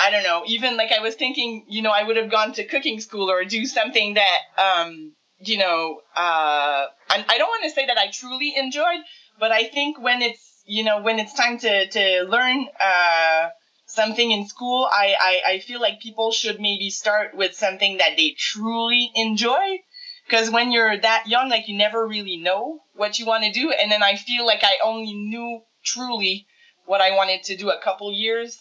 I 0.00 0.10
don't 0.10 0.24
know, 0.24 0.42
even 0.46 0.76
like 0.76 0.90
I 0.92 1.00
was 1.00 1.14
thinking, 1.14 1.66
you 1.68 1.82
know, 1.82 1.92
I 1.92 2.02
would 2.02 2.16
have 2.16 2.30
gone 2.30 2.52
to 2.54 2.64
cooking 2.64 3.00
school 3.00 3.30
or 3.30 3.44
do 3.44 3.66
something 3.66 4.14
that, 4.14 4.38
um, 4.58 5.12
you 5.38 5.58
know, 5.58 6.00
uh, 6.16 6.86
I, 7.10 7.24
I 7.28 7.38
don't 7.38 7.48
want 7.48 7.64
to 7.64 7.70
say 7.70 7.86
that 7.86 7.98
I 7.98 8.10
truly 8.10 8.54
enjoyed, 8.56 9.00
but 9.38 9.52
I 9.52 9.64
think 9.64 10.00
when 10.00 10.22
it's, 10.22 10.62
you 10.64 10.84
know, 10.84 11.02
when 11.02 11.18
it's 11.18 11.34
time 11.34 11.58
to, 11.58 11.88
to 11.88 12.24
learn, 12.28 12.66
uh, 12.80 13.48
something 13.86 14.32
in 14.32 14.48
school, 14.48 14.88
I, 14.90 15.14
I, 15.20 15.52
I 15.52 15.58
feel 15.60 15.80
like 15.80 16.00
people 16.00 16.32
should 16.32 16.60
maybe 16.60 16.90
start 16.90 17.36
with 17.36 17.54
something 17.54 17.98
that 17.98 18.16
they 18.16 18.34
truly 18.36 19.10
enjoy. 19.14 19.78
Because 20.26 20.50
when 20.50 20.72
you're 20.72 20.98
that 20.98 21.28
young, 21.28 21.48
like 21.50 21.68
you 21.68 21.76
never 21.78 22.04
really 22.04 22.36
know 22.36 22.80
what 22.94 23.18
you 23.18 23.26
want 23.26 23.44
to 23.44 23.52
do. 23.52 23.70
And 23.70 23.92
then 23.92 24.02
I 24.02 24.16
feel 24.16 24.44
like 24.44 24.64
I 24.64 24.78
only 24.82 25.14
knew 25.14 25.60
truly 25.86 26.46
what 26.84 27.00
I 27.00 27.12
wanted 27.16 27.42
to 27.44 27.56
do 27.56 27.70
a 27.70 27.80
couple 27.80 28.12
years 28.12 28.58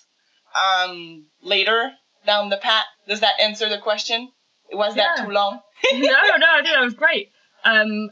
um, 0.56 1.26
later 1.42 1.92
down 2.26 2.50
the 2.50 2.58
path. 2.58 2.86
Does 3.08 3.20
that 3.20 3.40
answer 3.42 3.68
the 3.70 3.80
question? 3.80 4.30
Was 4.72 4.96
that 4.96 5.18
too 5.26 5.30
long? 5.32 5.60
no, 5.94 6.00
no, 6.00 6.48
I 6.50 6.62
think 6.64 6.74
that 6.76 6.82
was 6.84 6.94
great. 6.94 7.30
Um, 7.64 8.10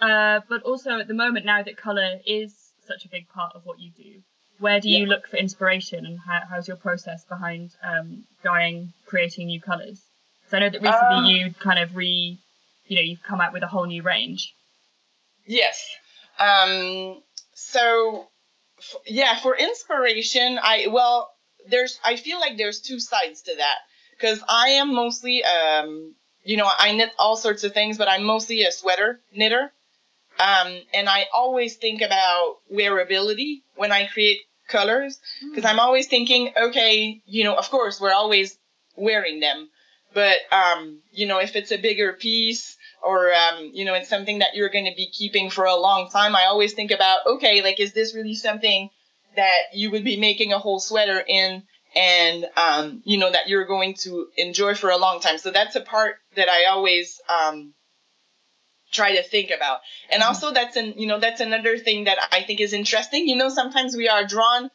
uh, 0.00 0.40
but 0.48 0.62
also 0.62 0.98
at 0.98 1.08
the 1.08 1.14
moment 1.14 1.44
now 1.46 1.62
that 1.62 1.76
color 1.76 2.18
is 2.26 2.54
such 2.86 3.04
a 3.04 3.08
big 3.08 3.28
part 3.28 3.52
of 3.54 3.62
what 3.64 3.78
you 3.80 3.90
do, 3.96 4.20
where 4.58 4.80
do 4.80 4.88
you 4.88 5.04
Yeah. 5.04 5.08
look 5.08 5.26
for 5.28 5.36
inspiration 5.36 6.06
and 6.06 6.18
how, 6.18 6.40
how's 6.48 6.66
your 6.68 6.76
process 6.78 7.24
behind 7.24 7.72
um, 7.82 8.24
dyeing, 8.42 8.92
creating 9.06 9.48
new 9.48 9.60
colors? 9.60 10.00
So 10.48 10.56
I 10.56 10.60
know 10.60 10.70
that 10.70 10.80
recently 10.80 11.16
Um, 11.16 11.24
you 11.26 11.54
kind 11.60 11.78
of 11.78 11.94
re, 11.96 12.38
you 12.86 12.96
know, 12.96 13.02
you've 13.02 13.22
come 13.22 13.40
out 13.40 13.52
with 13.52 13.62
a 13.64 13.66
whole 13.66 13.84
new 13.86 14.02
range. 14.02 14.54
Yes. 15.46 15.84
Um, 16.38 17.22
so, 17.58 18.28
f- 18.78 18.96
yeah, 19.06 19.38
for 19.40 19.56
inspiration, 19.56 20.58
I 20.62 20.88
well, 20.90 21.30
there's 21.68 21.98
I 22.04 22.16
feel 22.16 22.38
like 22.38 22.58
there's 22.58 22.80
two 22.80 23.00
sides 23.00 23.42
to 23.42 23.56
that. 23.56 23.78
Because 24.10 24.42
I 24.46 24.68
am 24.80 24.94
mostly, 24.94 25.42
um, 25.42 26.14
you 26.44 26.58
know, 26.58 26.68
I 26.78 26.92
knit 26.92 27.10
all 27.18 27.36
sorts 27.36 27.64
of 27.64 27.72
things, 27.72 27.96
but 27.96 28.08
I'm 28.08 28.24
mostly 28.24 28.64
a 28.64 28.72
sweater 28.72 29.20
knitter, 29.34 29.72
um, 30.38 30.80
and 30.92 31.08
I 31.08 31.26
always 31.32 31.76
think 31.76 32.02
about 32.02 32.56
wearability 32.70 33.62
when 33.74 33.90
I 33.90 34.06
create 34.06 34.40
colors. 34.68 35.18
Because 35.40 35.64
I'm 35.64 35.80
always 35.80 36.08
thinking, 36.08 36.52
okay, 36.56 37.22
you 37.24 37.44
know, 37.44 37.54
of 37.56 37.70
course 37.70 38.00
we're 38.00 38.12
always 38.12 38.58
wearing 38.96 39.40
them, 39.40 39.70
but 40.16 40.38
um, 40.50 41.00
you 41.12 41.26
know, 41.26 41.38
if 41.40 41.56
it's 41.56 41.72
a 41.72 41.76
bigger 41.76 42.14
piece 42.14 42.78
or 43.02 43.32
um, 43.34 43.70
you 43.74 43.84
know 43.84 43.94
it's 43.94 44.08
something 44.08 44.38
that 44.38 44.54
you're 44.54 44.70
going 44.70 44.86
to 44.86 44.96
be 44.96 45.08
keeping 45.12 45.50
for 45.50 45.66
a 45.66 45.76
long 45.76 46.08
time 46.08 46.34
i 46.34 46.46
always 46.46 46.72
think 46.72 46.90
about 46.90 47.18
okay 47.26 47.62
like 47.62 47.78
is 47.78 47.92
this 47.92 48.14
really 48.14 48.34
something 48.34 48.88
that 49.36 49.74
you 49.74 49.90
would 49.90 50.02
be 50.02 50.16
making 50.16 50.54
a 50.54 50.58
whole 50.58 50.80
sweater 50.80 51.22
in 51.28 51.62
and 51.94 52.46
um, 52.56 53.02
you 53.04 53.18
know 53.18 53.30
that 53.30 53.48
you're 53.48 53.64
going 53.64 53.94
to 53.94 54.28
enjoy 54.36 54.74
for 54.74 54.90
a 54.90 54.96
long 54.96 55.20
time? 55.20 55.38
So 55.38 55.50
that's 55.50 55.76
a 55.76 55.80
part 55.80 56.16
that 56.36 56.48
i 56.48 56.66
always 56.66 57.20
um, 57.28 57.74
try 58.92 59.16
to 59.16 59.22
think 59.22 59.50
about. 59.50 59.80
And 60.10 60.22
also 60.22 60.52
that's 60.52 60.76
an 60.76 60.94
you 60.96 61.06
know 61.06 61.20
that's 61.20 61.40
another 61.40 61.78
thing 61.78 62.04
that 62.04 62.18
i 62.32 62.42
think 62.42 62.60
is 62.60 62.72
interesting. 62.72 63.28
You 63.28 63.36
know 63.36 63.48
sometimes 63.48 63.96
we 63.96 64.08
are 64.08 64.24
drawn 64.26 64.70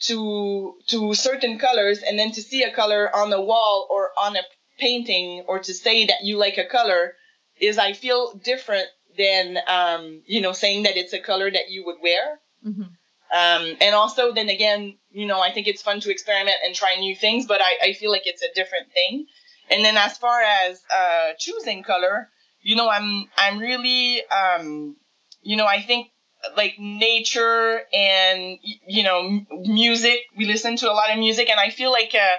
to 0.00 0.74
to 0.88 1.14
certain 1.14 1.58
colors 1.58 2.02
and 2.02 2.18
then 2.18 2.32
to 2.32 2.42
see 2.42 2.62
a 2.62 2.72
color 2.72 3.14
on 3.14 3.30
the 3.30 3.40
wall 3.40 3.86
or 3.90 4.10
on 4.18 4.36
a 4.36 4.42
painting 4.78 5.44
or 5.48 5.58
to 5.60 5.74
say 5.74 6.06
that 6.06 6.24
you 6.24 6.36
like 6.36 6.58
a 6.58 6.64
color 6.64 7.14
is 7.60 7.78
I 7.78 7.92
feel 7.92 8.34
different 8.34 8.88
than 9.16 9.58
um, 9.66 10.22
you 10.26 10.40
know 10.40 10.52
saying 10.52 10.84
that 10.84 10.96
it's 10.96 11.12
a 11.12 11.20
color 11.20 11.50
that 11.50 11.70
you 11.70 11.84
would 11.86 12.00
wear. 12.02 12.40
hmm 12.62 12.82
Um, 13.30 13.76
and 13.84 13.94
also 13.94 14.32
then 14.32 14.48
again, 14.48 14.96
you 15.10 15.26
know, 15.26 15.40
I 15.40 15.50
think 15.52 15.66
it's 15.66 15.82
fun 15.82 16.00
to 16.00 16.10
experiment 16.10 16.56
and 16.64 16.74
try 16.74 16.96
new 16.96 17.14
things, 17.14 17.44
but 17.46 17.60
I, 17.60 17.88
I 17.88 17.92
feel 17.92 18.10
like 18.10 18.26
it's 18.26 18.42
a 18.42 18.52
different 18.54 18.88
thing. 18.98 19.26
And 19.70 19.84
then 19.84 19.96
as 19.98 20.16
far 20.16 20.40
as 20.40 20.80
uh, 20.90 21.28
choosing 21.38 21.82
color, 21.82 22.30
you 22.62 22.74
know, 22.74 22.88
I'm 22.88 23.08
I'm 23.36 23.58
really 23.58 24.22
um, 24.40 24.96
you 25.42 25.56
know, 25.58 25.66
I 25.66 25.82
think 25.82 26.08
like 26.56 26.74
nature 26.78 27.82
and 27.92 28.58
you 28.96 29.02
know 29.02 29.18
m- 29.26 29.46
music. 29.66 30.20
We 30.38 30.46
listen 30.46 30.76
to 30.78 30.90
a 30.90 30.94
lot 31.00 31.10
of 31.12 31.18
music, 31.18 31.50
and 31.50 31.60
I 31.60 31.68
feel 31.70 31.90
like 31.92 32.14
uh, 32.14 32.36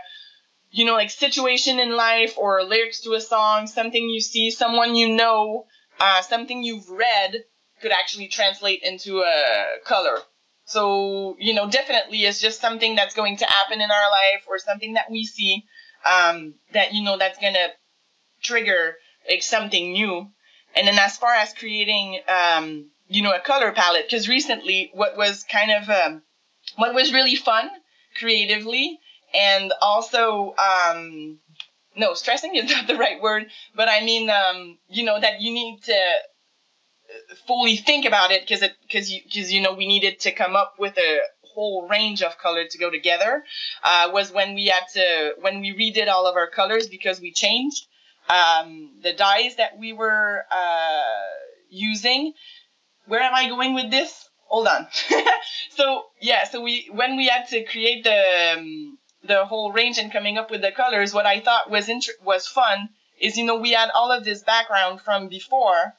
you 0.71 0.85
know, 0.85 0.93
like 0.93 1.09
situation 1.09 1.79
in 1.79 1.95
life 1.95 2.37
or 2.37 2.63
lyrics 2.63 3.01
to 3.01 3.13
a 3.13 3.21
song, 3.21 3.67
something 3.67 4.09
you 4.09 4.21
see, 4.21 4.51
someone 4.51 4.95
you 4.95 5.15
know, 5.15 5.65
uh, 5.99 6.21
something 6.21 6.63
you've 6.63 6.89
read 6.89 7.43
could 7.81 7.91
actually 7.91 8.27
translate 8.27 8.83
into 8.83 9.19
a 9.19 9.79
color. 9.85 10.17
So, 10.65 11.35
you 11.39 11.55
know, 11.55 11.69
definitely 11.69 12.19
it's 12.19 12.39
just 12.39 12.61
something 12.61 12.95
that's 12.95 13.15
going 13.15 13.37
to 13.37 13.45
happen 13.45 13.81
in 13.81 13.89
our 13.89 14.11
life 14.11 14.45
or 14.47 14.59
something 14.59 14.93
that 14.93 15.09
we 15.09 15.25
see 15.25 15.65
um, 16.05 16.53
that, 16.73 16.93
you 16.93 17.03
know, 17.03 17.17
that's 17.17 17.39
going 17.39 17.55
to 17.55 17.69
trigger 18.43 18.95
like 19.27 19.41
something 19.41 19.93
new. 19.93 20.27
And 20.75 20.87
then 20.87 20.99
as 20.99 21.17
far 21.17 21.33
as 21.33 21.53
creating, 21.53 22.19
um, 22.27 22.91
you 23.07 23.23
know, 23.23 23.33
a 23.33 23.39
color 23.39 23.71
palette, 23.71 24.05
because 24.05 24.29
recently 24.29 24.91
what 24.93 25.17
was 25.17 25.43
kind 25.51 25.71
of, 25.71 25.89
um, 25.89 26.21
what 26.75 26.93
was 26.93 27.11
really 27.11 27.35
fun 27.35 27.69
creatively 28.19 28.99
and 29.33 29.73
also 29.81 30.55
um 30.57 31.39
no 31.95 32.13
stressing 32.13 32.55
is 32.55 32.69
not 32.75 32.87
the 32.87 32.95
right 32.95 33.21
word 33.21 33.47
but 33.75 33.89
i 33.89 34.01
mean 34.03 34.29
um 34.29 34.77
you 34.89 35.03
know 35.03 35.19
that 35.19 35.41
you 35.41 35.51
need 35.53 35.81
to 35.83 35.95
fully 37.47 37.77
think 37.77 38.05
about 38.05 38.31
it 38.31 38.41
because 38.41 38.61
it 38.61 38.73
because 38.83 39.11
you 39.11 39.21
because 39.23 39.51
you 39.51 39.61
know 39.61 39.73
we 39.73 39.87
needed 39.87 40.19
to 40.19 40.31
come 40.31 40.55
up 40.55 40.75
with 40.79 40.97
a 40.97 41.19
whole 41.53 41.87
range 41.87 42.21
of 42.21 42.37
color 42.37 42.65
to 42.67 42.77
go 42.77 42.89
together 42.91 43.43
uh, 43.83 44.09
was 44.13 44.31
when 44.31 44.53
we 44.53 44.67
had 44.67 44.83
to 44.93 45.33
when 45.41 45.59
we 45.61 45.73
redid 45.73 46.07
all 46.07 46.27
of 46.27 46.35
our 46.35 46.49
colors 46.49 46.87
because 46.87 47.19
we 47.19 47.31
changed 47.31 47.87
um, 48.29 48.91
the 49.01 49.13
dyes 49.13 49.55
that 49.55 49.79
we 49.79 49.91
were 49.91 50.45
uh, 50.51 51.01
using. 51.69 52.33
Where 53.07 53.21
am 53.21 53.33
i 53.33 53.49
going 53.49 53.73
with 53.73 53.89
this? 53.89 54.29
Hold 54.45 54.67
on. 54.67 54.87
So 55.71 56.05
yeah 56.21 56.43
so 56.43 56.61
we 56.61 56.89
when 56.91 57.17
we 57.17 57.27
had 57.27 57.47
to 57.49 57.63
create 57.63 58.03
the 58.03 58.55
um, 58.57 58.98
the 59.29 59.45
whole 59.45 59.71
range 59.71 59.97
and 59.99 60.11
coming 60.11 60.37
up 60.37 60.49
with 60.51 60.61
the 60.61 60.71
colors 60.71 61.13
what 61.13 61.25
i 61.25 61.39
thought 61.39 61.69
was 61.69 61.89
was 62.23 62.47
fun 62.47 62.89
is 63.21 63.37
you 63.37 63.45
know 63.45 63.57
we 63.57 63.71
had 63.71 63.89
all 63.93 64.11
of 64.11 64.25
this 64.25 64.43
background 64.43 64.99
from 64.99 65.29
before 65.29 65.93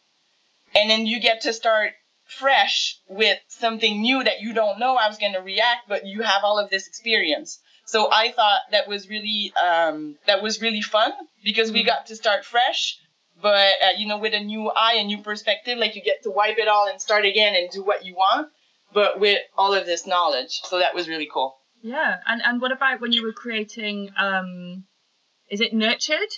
and 0.75 0.91
then 0.91 1.07
you 1.07 1.21
get 1.21 1.41
to 1.43 1.53
start 1.53 1.93
fresh 2.25 2.99
with 3.09 3.39
something 3.49 4.03
new 4.03 4.23
that 4.23 4.41
you 4.41 4.53
don't 4.53 4.79
know 4.79 4.97
how 4.97 5.09
it's 5.09 5.19
going 5.19 5.33
to 5.33 5.41
react 5.41 5.89
but 5.89 6.07
you 6.07 6.23
have 6.23 6.45
all 6.45 6.59
of 6.59 6.71
this 6.71 6.87
experience. 6.87 7.61
So 7.85 8.09
i 8.13 8.31
thought 8.31 8.61
that 8.71 8.89
was 8.89 9.09
really 9.09 9.53
um, 9.57 10.17
that 10.27 10.43
was 10.43 10.61
really 10.61 10.83
fun 10.83 11.13
because 11.45 11.73
we 11.73 11.83
got 11.83 12.07
to 12.07 12.17
start 12.17 12.45
fresh 12.45 12.99
but 13.43 13.75
uh, 13.85 13.95
you 13.97 14.07
know 14.07 14.19
with 14.19 14.35
a 14.35 14.41
new 14.41 14.71
eye 14.71 14.97
a 14.99 15.05
new 15.05 15.19
perspective 15.19 15.79
like 15.79 15.97
you 15.97 16.03
get 16.03 16.23
to 16.23 16.31
wipe 16.31 16.59
it 16.59 16.69
all 16.69 16.89
and 16.89 17.01
start 17.01 17.25
again 17.25 17.55
and 17.57 17.71
do 17.71 17.83
what 17.83 18.05
you 18.05 18.15
want 18.15 18.49
but 18.93 19.21
with 19.21 19.41
all 19.57 19.73
of 19.73 19.87
this 19.87 20.05
knowledge. 20.05 20.63
So 20.65 20.81
that 20.81 20.97
was 20.97 21.09
really 21.09 21.29
cool 21.33 21.60
Yeah, 21.83 22.17
and 22.27 22.43
and 22.45 22.61
what 22.61 22.73
about 22.73 23.01
when 23.01 23.13
you 23.13 23.23
were 23.23 23.33
creating? 23.33 24.11
Um, 24.17 24.85
is 25.49 25.61
it 25.61 25.73
nurtured? 25.73 26.29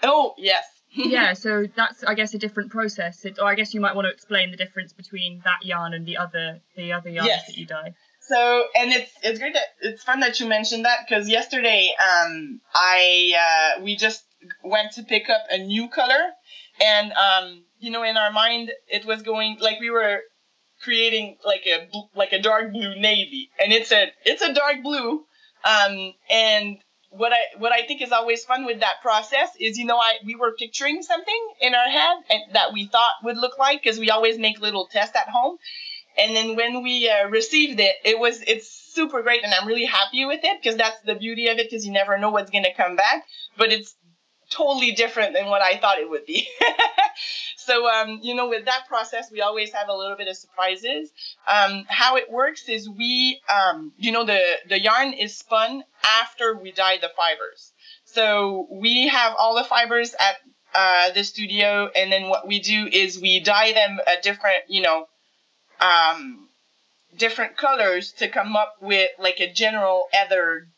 oh 0.00 0.32
yes 0.38 0.64
yeah, 0.94 1.34
so 1.34 1.66
that's 1.76 2.02
I 2.02 2.14
guess 2.14 2.32
a 2.32 2.38
different 2.38 2.70
process. 2.70 3.24
It, 3.24 3.38
or 3.38 3.46
I 3.46 3.54
guess 3.54 3.74
you 3.74 3.80
might 3.80 3.94
want 3.94 4.06
to 4.06 4.12
explain 4.12 4.50
the 4.50 4.56
difference 4.56 4.94
between 4.94 5.42
that 5.44 5.64
yarn 5.64 5.92
and 5.92 6.06
the 6.06 6.16
other 6.16 6.60
the 6.76 6.92
other 6.92 7.10
yarns 7.10 7.28
Yes. 7.28 7.46
that 7.46 7.56
you 7.58 7.66
dye. 7.66 7.94
So, 8.22 8.64
and 8.74 8.92
it's 8.92 9.12
it's 9.22 9.38
great 9.38 9.54
that 9.54 9.66
it's 9.82 10.02
fun 10.02 10.20
that 10.20 10.40
you 10.40 10.46
mentioned 10.46 10.86
that 10.86 11.00
because 11.06 11.28
yesterday, 11.28 11.94
um, 12.00 12.60
I 12.74 13.34
uh, 13.78 13.82
we 13.82 13.96
just 13.96 14.22
went 14.64 14.92
to 14.92 15.02
pick 15.02 15.28
up 15.28 15.42
a 15.50 15.58
new 15.58 15.88
color, 15.88 16.30
and 16.82 17.12
um, 17.12 17.64
you 17.78 17.90
know, 17.90 18.02
in 18.02 18.16
our 18.16 18.32
mind, 18.32 18.72
it 18.86 19.04
was 19.04 19.22
going 19.22 19.58
like 19.60 19.80
we 19.80 19.90
were 19.90 20.20
creating 20.82 21.36
like 21.44 21.66
a 21.66 21.88
like 22.14 22.32
a 22.32 22.40
dark 22.40 22.72
blue 22.72 22.94
navy, 23.00 23.50
and 23.62 23.72
it's 23.72 23.92
a 23.92 24.10
it's 24.24 24.42
a 24.42 24.52
dark 24.52 24.82
blue, 24.82 25.24
um, 25.64 26.12
and 26.30 26.78
what 27.10 27.32
I 27.32 27.58
what 27.58 27.72
I 27.72 27.86
think 27.86 28.02
is 28.02 28.12
always 28.12 28.44
fun 28.44 28.66
with 28.66 28.80
that 28.80 29.00
process 29.02 29.50
is 29.58 29.78
you 29.78 29.86
know 29.86 29.96
I 29.96 30.18
we 30.24 30.34
were 30.34 30.52
picturing 30.58 31.02
something 31.02 31.48
in 31.60 31.74
our 31.74 31.88
head 31.88 32.16
and 32.30 32.42
that 32.54 32.72
we 32.72 32.86
thought 32.86 33.12
would 33.24 33.36
look 33.36 33.58
like 33.58 33.82
because 33.82 33.98
we 33.98 34.10
always 34.10 34.38
make 34.38 34.60
little 34.60 34.86
tests 34.90 35.16
at 35.16 35.28
home. 35.28 35.56
And 36.18 36.34
then 36.34 36.56
when 36.56 36.82
we 36.82 37.08
uh, 37.08 37.28
received 37.28 37.80
it 37.80 37.96
it 38.04 38.18
was 38.18 38.42
it's 38.46 38.68
super 38.68 39.22
great 39.22 39.44
and 39.44 39.54
i'm 39.54 39.68
really 39.68 39.84
happy 39.84 40.24
with 40.24 40.40
it 40.42 40.60
because 40.60 40.76
that's 40.76 41.00
the 41.02 41.14
beauty 41.14 41.46
of 41.46 41.58
it 41.58 41.70
because 41.70 41.86
you 41.86 41.92
never 41.92 42.18
know 42.18 42.30
what's 42.30 42.50
to 42.50 42.74
come 42.76 42.96
back. 42.96 43.24
But 43.56 43.72
it's 43.72 43.94
totally 44.50 44.92
different 44.92 45.34
than 45.34 45.46
what 45.46 45.62
I 45.62 45.76
thought 45.76 45.98
it 45.98 46.08
would 46.08 46.26
be. 46.26 46.48
so, 47.56 47.88
um, 47.88 48.20
you 48.22 48.34
know, 48.34 48.48
with 48.48 48.64
that 48.66 48.86
process, 48.88 49.30
we 49.30 49.40
always 49.40 49.72
have 49.72 49.88
a 49.88 49.94
little 49.94 50.16
bit 50.16 50.28
of 50.28 50.36
surprises. 50.36 51.10
Um, 51.46 51.84
how 51.88 52.16
it 52.16 52.30
works 52.30 52.68
is 52.68 52.88
we, 52.88 53.40
um, 53.48 53.92
you 53.98 54.12
know, 54.12 54.24
the, 54.24 54.40
the 54.68 54.80
yarn 54.80 55.12
is 55.12 55.36
spun 55.36 55.84
after 56.04 56.56
we 56.56 56.72
dye 56.72 56.98
the 57.00 57.10
fibers. 57.16 57.72
So 58.04 58.66
we 58.70 59.08
have 59.08 59.34
all 59.36 59.56
the 59.56 59.64
fibers 59.64 60.14
at 60.18 60.36
uh, 60.74 61.12
the 61.12 61.24
studio, 61.24 61.90
and 61.94 62.12
then 62.12 62.28
what 62.28 62.46
we 62.46 62.60
do 62.60 62.88
is 62.90 63.20
we 63.20 63.40
dye 63.40 63.72
them 63.72 63.98
a 64.06 64.20
different, 64.22 64.64
you 64.68 64.82
know, 64.82 65.06
um, 65.80 66.48
different 67.16 67.56
colors 67.56 68.12
to 68.12 68.28
come 68.28 68.56
up 68.56 68.76
with 68.80 69.10
like 69.18 69.40
a 69.40 69.52
general 69.52 70.04
heather 70.12 70.68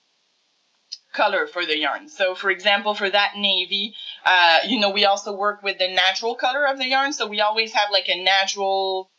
color 1.12 1.46
for 1.46 1.64
the 1.66 1.76
yarn. 1.76 2.08
So 2.08 2.34
for 2.34 2.50
example, 2.50 2.94
for 2.94 3.08
that 3.08 3.32
navy, 3.36 3.94
uh, 4.24 4.58
you 4.66 4.78
know, 4.78 4.90
we 4.90 5.04
also 5.04 5.36
work 5.36 5.62
with 5.62 5.78
the 5.78 5.88
natural 5.88 6.34
color 6.34 6.66
of 6.66 6.78
the 6.78 6.86
yarn. 6.86 7.12
So 7.12 7.26
we 7.26 7.40
always 7.40 7.72
have 7.72 7.88
like 7.92 8.08
a 8.08 8.22
natural 8.22 9.10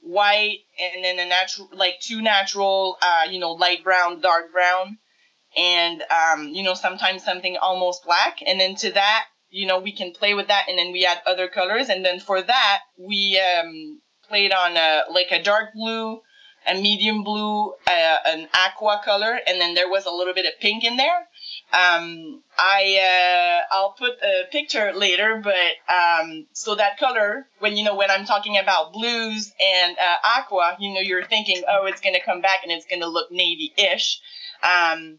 white 0.00 0.58
and 0.78 1.04
then 1.04 1.18
a 1.18 1.28
natural, 1.28 1.68
like 1.72 1.94
two 2.00 2.22
natural, 2.22 2.96
uh, 3.02 3.30
you 3.30 3.38
know, 3.38 3.52
light 3.52 3.84
brown, 3.84 4.20
dark 4.20 4.52
brown. 4.52 4.98
And, 5.56 6.02
um, 6.02 6.48
you 6.48 6.62
know, 6.62 6.74
sometimes 6.74 7.24
something 7.24 7.56
almost 7.56 8.04
black. 8.04 8.40
And 8.46 8.60
then 8.60 8.74
to 8.76 8.92
that, 8.92 9.24
you 9.48 9.66
know, 9.66 9.78
we 9.80 9.92
can 9.92 10.12
play 10.12 10.34
with 10.34 10.48
that 10.48 10.66
and 10.68 10.78
then 10.78 10.92
we 10.92 11.06
add 11.06 11.22
other 11.26 11.48
colors. 11.48 11.88
And 11.88 12.04
then 12.04 12.20
for 12.20 12.42
that, 12.42 12.80
we, 12.98 13.40
um, 13.40 14.00
played 14.28 14.52
on 14.52 14.76
a, 14.76 15.04
like 15.10 15.30
a 15.30 15.42
dark 15.42 15.72
blue, 15.74 16.20
a 16.66 16.74
medium 16.74 17.22
blue, 17.22 17.72
uh, 17.86 18.16
an 18.26 18.48
aqua 18.52 19.00
color, 19.04 19.38
and 19.46 19.60
then 19.60 19.74
there 19.74 19.88
was 19.88 20.04
a 20.04 20.10
little 20.10 20.34
bit 20.34 20.46
of 20.46 20.60
pink 20.60 20.84
in 20.84 20.96
there. 20.96 21.28
Um, 21.72 22.42
I 22.56 23.60
uh, 23.70 23.74
I'll 23.74 23.92
put 23.92 24.12
a 24.22 24.44
picture 24.50 24.92
later, 24.94 25.42
but 25.42 25.92
um, 25.92 26.46
so 26.52 26.74
that 26.76 26.98
color 26.98 27.48
when 27.58 27.76
you 27.76 27.84
know 27.84 27.96
when 27.96 28.10
I'm 28.10 28.24
talking 28.24 28.56
about 28.56 28.92
blues 28.92 29.52
and 29.60 29.96
uh, 29.98 30.16
aqua, 30.24 30.76
you 30.78 30.94
know 30.94 31.00
you're 31.00 31.26
thinking, 31.26 31.62
oh, 31.68 31.86
it's 31.86 32.00
gonna 32.00 32.22
come 32.24 32.40
back 32.40 32.60
and 32.62 32.72
it's 32.72 32.86
gonna 32.86 33.08
look 33.08 33.30
navy-ish. 33.32 34.20
Um, 34.62 35.18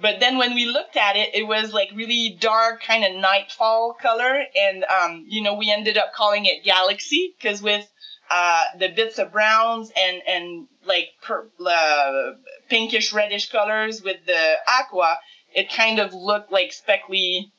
but 0.00 0.18
then 0.18 0.38
when 0.38 0.54
we 0.54 0.64
looked 0.66 0.96
at 0.96 1.16
it, 1.16 1.34
it 1.34 1.46
was 1.46 1.72
like 1.72 1.90
really 1.94 2.36
dark, 2.40 2.82
kind 2.82 3.04
of 3.04 3.20
nightfall 3.20 3.94
color, 4.00 4.42
and 4.56 4.84
um, 4.84 5.26
you 5.28 5.42
know 5.42 5.54
we 5.54 5.70
ended 5.70 5.98
up 5.98 6.14
calling 6.14 6.46
it 6.46 6.64
galaxy 6.64 7.34
because 7.38 7.62
with 7.62 7.86
uh, 8.30 8.64
the 8.78 8.88
bits 8.88 9.18
of 9.18 9.30
browns 9.30 9.92
and 9.94 10.22
and 10.26 10.66
like 10.86 11.08
per, 11.22 11.46
uh, 11.64 12.32
pinkish 12.68 13.12
reddish 13.12 13.50
colors 13.50 14.02
with 14.02 14.24
the 14.26 14.54
aqua, 14.66 15.18
it 15.54 15.72
kind 15.72 15.98
of 15.98 16.14
looked 16.14 16.52
like 16.52 16.72
speckly 16.72 17.52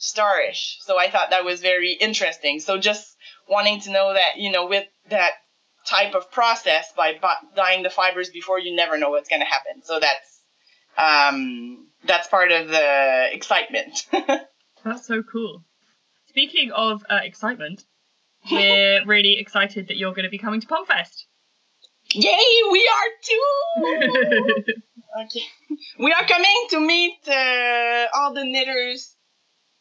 starish. 0.00 0.76
So 0.80 0.98
I 0.98 1.10
thought 1.10 1.30
that 1.30 1.44
was 1.44 1.60
very 1.60 1.92
interesting. 1.92 2.60
So 2.60 2.78
just 2.78 3.16
wanting 3.48 3.80
to 3.82 3.90
know 3.90 4.12
that 4.14 4.38
you 4.38 4.50
know 4.50 4.66
with 4.66 4.86
that 5.10 5.32
type 5.86 6.14
of 6.14 6.30
process 6.30 6.92
by 6.96 7.18
dyeing 7.56 7.82
the 7.82 7.90
fibers 7.90 8.30
before 8.30 8.58
you 8.58 8.76
never 8.76 8.98
know 8.98 9.10
what's 9.10 9.28
going 9.28 9.40
to 9.40 9.46
happen. 9.46 9.82
So 9.82 10.00
that's 10.00 10.42
um, 10.98 11.86
that's 12.04 12.28
part 12.28 12.52
of 12.52 12.68
the 12.68 13.28
excitement. 13.32 14.06
that's 14.84 15.06
so 15.06 15.22
cool. 15.22 15.64
Speaking 16.28 16.72
of 16.72 17.04
uh, 17.08 17.20
excitement, 17.22 17.84
we're 18.50 19.04
really 19.06 19.38
excited 19.38 19.88
that 19.88 19.96
you're 19.96 20.12
going 20.12 20.24
to 20.24 20.30
be 20.30 20.38
coming 20.38 20.60
to 20.60 20.66
PomFest. 20.66 21.24
Yay, 22.14 22.62
we 22.72 22.90
are 22.96 23.10
too! 23.22 24.72
okay. 25.24 25.42
We 25.98 26.12
are 26.12 26.26
coming 26.26 26.66
to 26.70 26.80
meet 26.80 27.18
uh, 27.28 28.06
all 28.14 28.32
the 28.32 28.44
knitters 28.44 29.14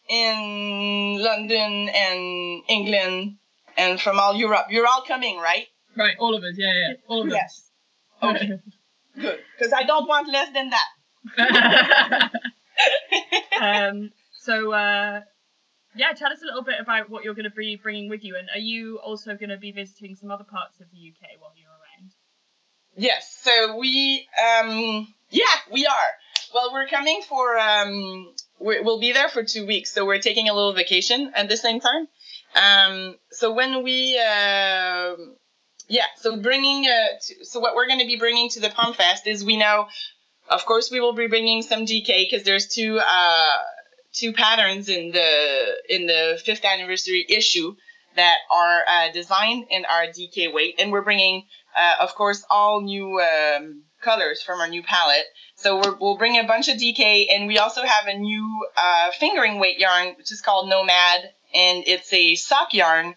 in 0.10 1.20
London 1.22 1.90
and 1.90 2.64
England 2.68 3.38
and 3.78 4.02
from 4.02 4.20
all 4.20 4.36
Europe. 4.36 4.66
You're 4.70 4.88
all 4.88 5.04
coming, 5.08 5.38
right? 5.38 5.68
Right, 5.96 6.18
all 6.20 6.36
of 6.36 6.44
us, 6.44 6.56
yeah, 6.58 6.74
yeah. 6.74 6.94
All 7.08 7.22
of 7.22 7.30
yes. 7.30 7.38
us. 7.42 7.72
Yes. 8.22 8.36
Okay. 8.36 8.60
Good. 9.22 9.40
Because 9.58 9.72
I 9.72 9.84
don't 9.84 10.08
want 10.08 10.28
less 10.30 10.52
than 10.54 10.70
that. 10.70 12.32
um, 13.90 14.12
so, 14.38 14.74
uh, 14.74 15.22
yeah, 15.96 16.12
tell 16.14 16.32
us 16.32 16.42
a 16.42 16.46
little 16.46 16.64
bit 16.64 16.80
about 16.82 17.10
what 17.10 17.24
you're 17.24 17.34
going 17.34 17.50
to 17.50 17.56
be 17.56 17.78
bringing 17.82 18.10
with 18.10 18.24
you, 18.26 18.36
and 18.36 18.50
are 18.54 18.60
you 18.60 19.00
also 19.00 19.36
going 19.36 19.50
to 19.50 19.58
be 19.58 19.72
visiting 19.72 20.16
some 20.16 20.30
other 20.30 20.44
parts 20.44 20.82
of 20.82 20.88
the 20.92 20.98
UK 20.98 21.40
while 21.40 21.54
you're? 21.56 21.77
Yes, 22.98 23.39
so 23.43 23.78
we, 23.78 24.28
um, 24.41 25.08
yeah, 25.30 25.43
we 25.72 25.86
are. 25.86 26.10
Well, 26.52 26.74
we're 26.74 26.88
coming 26.88 27.22
for, 27.30 27.58
um, 27.60 28.34
we 28.60 28.82
will 28.82 29.00
be 29.00 29.12
there 29.12 29.30
for 29.30 29.43
two 29.43 29.68
weeks, 29.68 29.93
so 29.93 30.04
we're 30.04 30.20
taking 30.20 30.50
a 30.50 30.54
little 30.54 30.74
vacation 30.74 31.32
at 31.36 31.48
the 31.48 31.58
same 31.58 31.80
time. 31.80 32.08
Um, 32.56 33.16
so 33.30 33.54
when 33.54 33.84
we, 33.84 34.18
uh, 34.18 35.16
yeah, 35.88 36.06
so 36.18 36.41
bringing, 36.41 36.88
uh, 36.88 37.20
to, 37.22 37.45
so 37.45 37.60
what 37.60 37.76
we're 37.76 37.86
going 37.86 38.00
to 38.00 38.08
be 38.08 38.18
bringing 38.18 38.50
to 38.50 38.62
the 38.62 38.70
Pomfest 38.70 39.28
is 39.28 39.45
we 39.45 39.58
know, 39.58 39.88
of 40.50 40.66
course, 40.66 40.89
we 40.89 41.00
will 41.00 41.14
be 41.14 41.28
bringing 41.28 41.62
some 41.62 41.86
DK 41.86 42.28
because 42.28 42.43
there's 42.43 42.68
two, 42.68 42.98
uh, 42.98 43.58
two 44.12 44.34
patterns 44.34 44.89
in 44.89 45.12
the 45.12 45.76
in 45.89 46.08
the 46.08 46.39
fifth 46.43 46.66
anniversary 46.66 47.24
issue 47.30 47.76
that 48.18 48.38
are 48.51 48.84
uh, 48.88 49.11
designed 49.11 49.68
in 49.70 49.86
our 49.86 50.07
DK 50.07 50.53
weight, 50.53 50.76
and 50.80 50.91
we're 50.91 51.03
bringing, 51.03 51.45
uh, 51.76 51.95
of 52.01 52.13
course, 52.15 52.45
all 52.49 52.82
new 52.82 53.20
um, 53.22 53.84
colors 54.01 54.43
from 54.43 54.59
our 54.59 54.68
new 54.68 54.84
palette. 54.84 55.26
So 55.55 55.78
we 55.78 55.97
will 55.99 56.18
bring 56.18 56.38
a 56.38 56.43
bunch 56.43 56.68
of 56.68 56.78
DK, 56.78 57.28
and 57.32 57.47
we 57.47 57.57
also 57.57 57.82
have 57.82 58.07
a 58.07 58.18
new 58.18 58.68
uh, 58.76 59.11
fingering 59.20 59.59
weight 59.59 59.80
yarn, 59.80 60.15
which 60.18 60.32
is 60.32 60.41
called 60.41 60.70
Nomade, 60.70 61.24
and 61.53 61.84
it's 61.88 62.11
a 62.13 62.36
sock 62.36 62.74
yarn. 62.74 63.15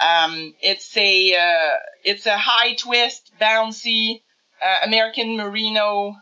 Um, 0.00 0.54
it's 0.60 0.96
a 0.96 1.34
uh, 1.34 1.76
it's 2.04 2.26
a 2.26 2.36
high 2.36 2.74
twist, 2.74 3.32
bouncy 3.40 4.22
uh, 4.62 4.78
American 4.84 5.36
merino 5.36 6.16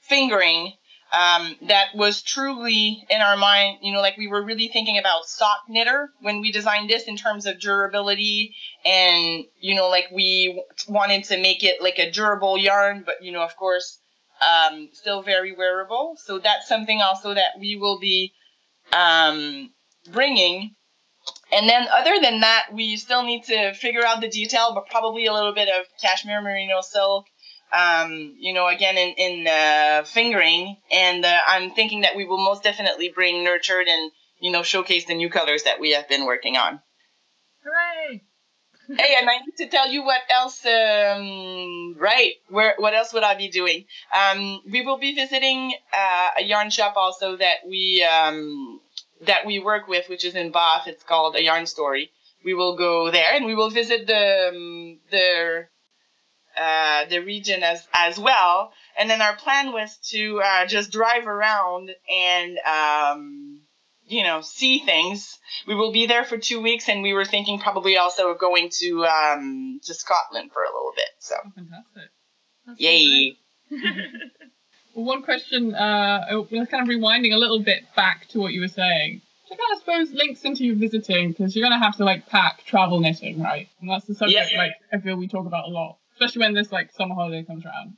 fingering 0.00 0.72
um, 1.14 1.54
that 1.68 1.94
was 1.94 2.22
truly 2.22 3.04
in 3.08 3.20
our 3.20 3.36
mind, 3.36 3.78
you 3.82 3.92
know, 3.92 4.00
like 4.00 4.16
we 4.16 4.26
were 4.26 4.44
really 4.44 4.66
thinking 4.68 4.98
about 4.98 5.26
sock 5.26 5.60
knitter 5.68 6.10
when 6.20 6.40
we 6.40 6.50
designed 6.50 6.90
this 6.90 7.04
in 7.04 7.16
terms 7.16 7.46
of 7.46 7.60
durability 7.60 8.54
and, 8.84 9.44
you 9.60 9.76
know, 9.76 9.88
like 9.88 10.06
we 10.12 10.60
wanted 10.88 11.22
to 11.24 11.40
make 11.40 11.62
it 11.62 11.80
like 11.80 11.98
a 11.98 12.10
durable 12.10 12.58
yarn, 12.58 13.04
but, 13.06 13.22
you 13.22 13.30
know, 13.30 13.42
of 13.42 13.56
course, 13.56 14.00
um, 14.44 14.88
still 14.92 15.22
very 15.22 15.54
wearable. 15.54 16.16
So 16.24 16.40
that's 16.40 16.68
something 16.68 17.00
also 17.00 17.32
that 17.34 17.60
we 17.60 17.76
will 17.76 18.00
be 18.00 18.32
um, 18.92 19.70
bringing. 20.10 20.74
And 21.52 21.68
then 21.68 21.86
other 21.92 22.18
than 22.20 22.40
that, 22.40 22.66
we 22.72 22.96
still 22.96 23.22
need 23.22 23.44
to 23.44 23.72
figure 23.74 24.04
out 24.04 24.20
the 24.20 24.28
detail, 24.28 24.72
but 24.74 24.88
probably 24.90 25.26
a 25.26 25.32
little 25.32 25.54
bit 25.54 25.68
of 25.68 25.86
cashmere 26.02 26.42
merino 26.42 26.80
silk 26.80 27.26
um, 27.74 28.36
you 28.38 28.52
know, 28.52 28.68
again 28.68 28.96
in 28.96 29.14
in 29.16 29.46
uh, 29.46 30.04
fingering, 30.04 30.76
and 30.92 31.24
uh, 31.24 31.40
I'm 31.46 31.70
thinking 31.70 32.02
that 32.02 32.16
we 32.16 32.24
will 32.24 32.42
most 32.42 32.62
definitely 32.62 33.08
bring 33.08 33.44
nurtured 33.44 33.88
and 33.88 34.12
you 34.40 34.52
know 34.52 34.62
showcase 34.62 35.06
the 35.06 35.14
new 35.14 35.30
colors 35.30 35.64
that 35.64 35.80
we 35.80 35.92
have 35.92 36.08
been 36.08 36.24
working 36.24 36.56
on. 36.56 36.80
Hooray! 37.64 38.22
hey, 38.88 39.16
and 39.18 39.28
I 39.28 39.38
need 39.38 39.56
to 39.58 39.66
tell 39.68 39.88
you 39.90 40.04
what 40.04 40.20
else. 40.30 40.64
Um, 40.64 41.96
right, 41.98 42.32
where 42.48 42.74
what 42.78 42.94
else 42.94 43.12
would 43.12 43.22
I 43.22 43.34
be 43.34 43.48
doing? 43.48 43.86
Um, 44.14 44.60
we 44.70 44.82
will 44.82 44.98
be 44.98 45.14
visiting 45.14 45.74
uh, 45.92 46.28
a 46.38 46.42
yarn 46.42 46.70
shop 46.70 46.94
also 46.96 47.36
that 47.36 47.66
we 47.66 48.04
um, 48.04 48.80
that 49.22 49.46
we 49.46 49.58
work 49.58 49.88
with, 49.88 50.08
which 50.08 50.24
is 50.24 50.34
in 50.34 50.52
Bath. 50.52 50.86
It's 50.86 51.02
called 51.02 51.34
a 51.34 51.42
Yarn 51.42 51.66
Story. 51.66 52.10
We 52.44 52.52
will 52.52 52.76
go 52.76 53.10
there 53.10 53.34
and 53.34 53.46
we 53.46 53.54
will 53.54 53.70
visit 53.70 54.06
the 54.06 54.50
um, 54.52 54.98
the 55.10 55.66
uh, 56.58 57.04
the 57.06 57.18
region 57.18 57.62
as 57.62 57.86
as 57.92 58.18
well. 58.18 58.72
And 58.98 59.10
then 59.10 59.20
our 59.20 59.36
plan 59.36 59.72
was 59.72 59.96
to 60.10 60.40
uh, 60.44 60.66
just 60.66 60.92
drive 60.92 61.26
around 61.26 61.90
and 62.10 62.58
um, 62.58 63.60
you 64.06 64.22
know 64.22 64.40
see 64.40 64.78
things. 64.80 65.38
We 65.66 65.74
will 65.74 65.92
be 65.92 66.06
there 66.06 66.24
for 66.24 66.38
two 66.38 66.60
weeks, 66.60 66.88
and 66.88 67.02
we 67.02 67.12
were 67.12 67.24
thinking 67.24 67.58
probably 67.58 67.96
also 67.96 68.30
of 68.30 68.38
going 68.38 68.70
to 68.80 69.04
um, 69.04 69.80
to 69.84 69.94
Scotland 69.94 70.52
for 70.52 70.62
a 70.62 70.66
little 70.68 70.92
bit. 70.94 71.10
So 71.18 71.34
oh, 71.44 71.50
fantastic! 71.54 72.10
That's 72.66 72.80
Yay! 72.80 73.36
well, 74.94 75.04
one 75.04 75.22
question. 75.22 75.74
Uh, 75.74 76.26
oh, 76.30 76.44
kind 76.44 76.66
of 76.72 76.88
rewinding 76.88 77.32
a 77.32 77.38
little 77.38 77.60
bit 77.60 77.84
back 77.96 78.28
to 78.28 78.38
what 78.38 78.52
you 78.52 78.60
were 78.60 78.68
saying. 78.68 79.22
I 79.50 79.56
kind 79.56 79.72
of 79.72 79.78
suppose 79.78 80.12
links 80.12 80.42
into 80.42 80.64
you 80.64 80.74
visiting 80.74 81.30
because 81.30 81.54
you're 81.54 81.68
gonna 81.68 81.82
have 81.82 81.96
to 81.98 82.04
like 82.04 82.26
pack 82.28 82.64
travel 82.64 83.00
knitting, 83.00 83.42
right? 83.42 83.68
And 83.80 83.90
that's 83.90 84.06
the 84.06 84.14
subject 84.14 84.52
yeah. 84.52 84.58
like 84.58 84.72
I 84.92 84.98
feel 84.98 85.16
we 85.16 85.28
talk 85.28 85.46
about 85.46 85.66
a 85.68 85.70
lot 85.70 85.98
especially 86.14 86.40
when 86.40 86.54
this 86.54 86.72
like 86.72 86.92
summer 86.92 87.14
holiday 87.14 87.44
comes 87.44 87.64
around. 87.64 87.94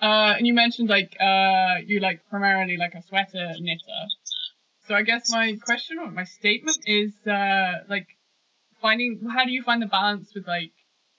Uh, 0.00 0.34
and 0.36 0.46
you 0.46 0.54
mentioned 0.54 0.88
like 0.88 1.16
uh, 1.20 1.76
you 1.84 2.00
like 2.00 2.20
primarily 2.28 2.76
like 2.76 2.94
a 2.94 3.02
sweater 3.02 3.54
knitter. 3.58 4.02
So 4.86 4.94
I 4.94 5.02
guess 5.02 5.30
my 5.30 5.56
question 5.64 5.98
or 5.98 6.10
my 6.10 6.24
statement 6.24 6.78
is 6.86 7.12
uh, 7.26 7.84
like 7.88 8.06
finding 8.82 9.20
how 9.32 9.44
do 9.44 9.50
you 9.50 9.62
find 9.62 9.80
the 9.80 9.86
balance 9.86 10.34
with 10.34 10.46
like 10.46 10.72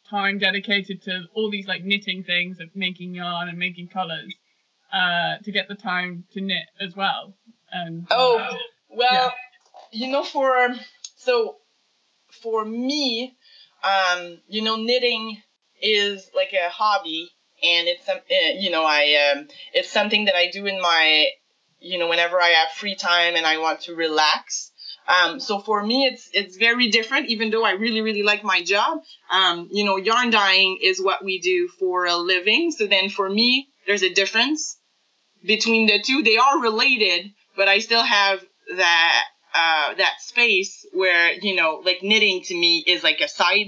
time 0.09 0.37
dedicated 0.37 1.01
to 1.03 1.23
all 1.33 1.49
these 1.49 1.67
like 1.67 1.83
knitting 1.83 2.23
things 2.23 2.59
of 2.59 2.75
making 2.75 3.15
yarn 3.15 3.49
and 3.49 3.57
making 3.57 3.87
colors 3.87 4.35
uh, 4.93 5.37
to 5.43 5.51
get 5.51 5.67
the 5.67 5.75
time 5.75 6.25
to 6.33 6.41
knit 6.41 6.67
as 6.79 6.95
well. 6.95 7.33
And 7.71 8.05
oh 8.11 8.55
well, 8.89 9.33
you 9.91 10.11
know, 10.11 10.23
for 10.23 10.75
so 11.15 11.55
for 12.29 12.63
me, 12.63 13.35
um, 13.83 14.39
you 14.47 14.61
know, 14.61 14.75
knitting 14.75 15.41
is 15.86 16.29
like 16.36 16.53
a 16.53 16.69
hobby, 16.69 17.29
and 17.63 17.88
it's 17.88 18.05
some, 18.05 18.17
uh, 18.17 18.59
you 18.59 18.71
know, 18.71 18.83
I 18.83 19.31
um, 19.31 19.47
it's 19.73 19.91
something 19.91 20.25
that 20.25 20.36
I 20.36 20.49
do 20.51 20.65
in 20.65 20.81
my, 20.81 21.27
you 21.79 21.99
know, 21.99 22.07
whenever 22.07 22.41
I 22.41 22.49
have 22.49 22.71
free 22.75 22.95
time 22.95 23.36
and 23.36 23.45
I 23.45 23.59
want 23.59 23.81
to 23.81 23.95
relax. 23.95 24.71
Um, 25.07 25.39
so 25.39 25.59
for 25.59 25.86
me, 25.86 26.05
it's 26.05 26.29
it's 26.33 26.57
very 26.57 26.89
different. 26.89 27.29
Even 27.29 27.51
though 27.51 27.63
I 27.63 27.71
really 27.73 28.01
really 28.01 28.23
like 28.23 28.43
my 28.43 28.63
job, 28.63 28.99
um, 29.31 29.69
you 29.71 29.86
know, 29.86 29.97
yarn 29.97 30.31
dyeing 30.31 30.79
is 30.81 31.01
what 31.01 31.23
we 31.23 31.39
do 31.39 31.67
for 31.79 32.05
a 32.05 32.17
living. 32.17 32.71
So 32.71 32.88
then 32.88 33.09
for 33.09 33.29
me, 33.29 33.67
there's 33.86 34.03
a 34.03 34.13
difference 34.13 34.77
between 35.45 35.86
the 35.86 36.01
two. 36.03 36.23
They 36.23 36.38
are 36.38 36.59
related, 36.59 37.31
but 37.55 37.67
I 37.67 37.79
still 37.79 38.03
have 38.03 38.43
that 38.77 39.23
uh, 39.53 39.93
that 39.93 40.15
space 40.21 40.86
where 40.93 41.33
you 41.33 41.55
know, 41.55 41.81
like 41.86 42.01
knitting 42.01 42.41
to 42.45 42.55
me 42.55 42.83
is 42.88 43.03
like 43.03 43.21
a 43.21 43.27
side 43.27 43.67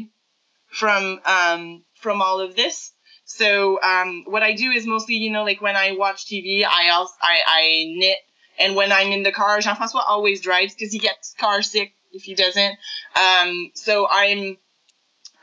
from 0.72 1.20
um, 1.26 1.84
from 2.00 2.22
all 2.22 2.40
of 2.40 2.56
this. 2.56 2.92
So 3.26 3.82
um, 3.82 4.24
what 4.26 4.42
I 4.44 4.54
do 4.54 4.72
is 4.72 4.88
mostly, 4.88 5.16
you 5.16 5.32
know, 5.32 5.44
like 5.44 5.62
when 5.62 5.76
I 5.76 5.92
watch 5.92 6.26
TV, 6.26 6.66
I 6.66 6.90
also 6.92 7.14
I, 7.22 7.40
I 7.46 7.94
knit 7.98 8.18
and 8.60 8.76
when 8.76 8.92
I'm 8.92 9.12
in 9.12 9.24
the 9.24 9.32
car, 9.32 9.60
Jean 9.60 9.76
Francois 9.76 10.04
always 10.08 10.42
drives 10.42 10.74
because 10.74 10.92
he 10.92 11.00
gets 11.00 11.34
car 11.40 11.62
sick 11.62 11.94
if 12.12 12.24
he 12.24 12.34
doesn't. 12.34 12.78
Um, 13.16 13.72
so 13.76 14.08
I'm, 14.10 14.58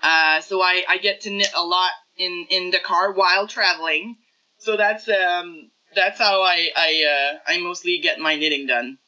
uh, 0.03 0.41
so 0.41 0.61
I, 0.61 0.83
I 0.89 0.99
get 0.99 1.23
to 1.23 1.31
knit 1.31 1.51
a 1.55 1.63
lot 1.63 1.91
in, 2.17 2.47
in 2.51 2.71
the 2.71 2.81
car 2.81 3.13
while 3.13 3.47
traveling. 3.47 4.17
So 4.59 4.77
that's 4.77 5.09
um 5.09 5.71
that's 5.95 6.19
how 6.19 6.43
I 6.43 6.71
I 6.75 7.05
uh, 7.05 7.53
I 7.53 7.59
mostly 7.59 7.99
get 7.99 8.19
my 8.19 8.35
knitting 8.37 8.67
done. 8.67 8.99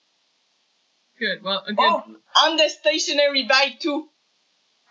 Good. 1.19 1.43
Well, 1.43 1.63
again, 1.67 1.77
Oh, 1.79 2.03
on 2.45 2.57
the 2.57 2.69
stationary 2.69 3.45
bike 3.45 3.81
too. 3.81 4.09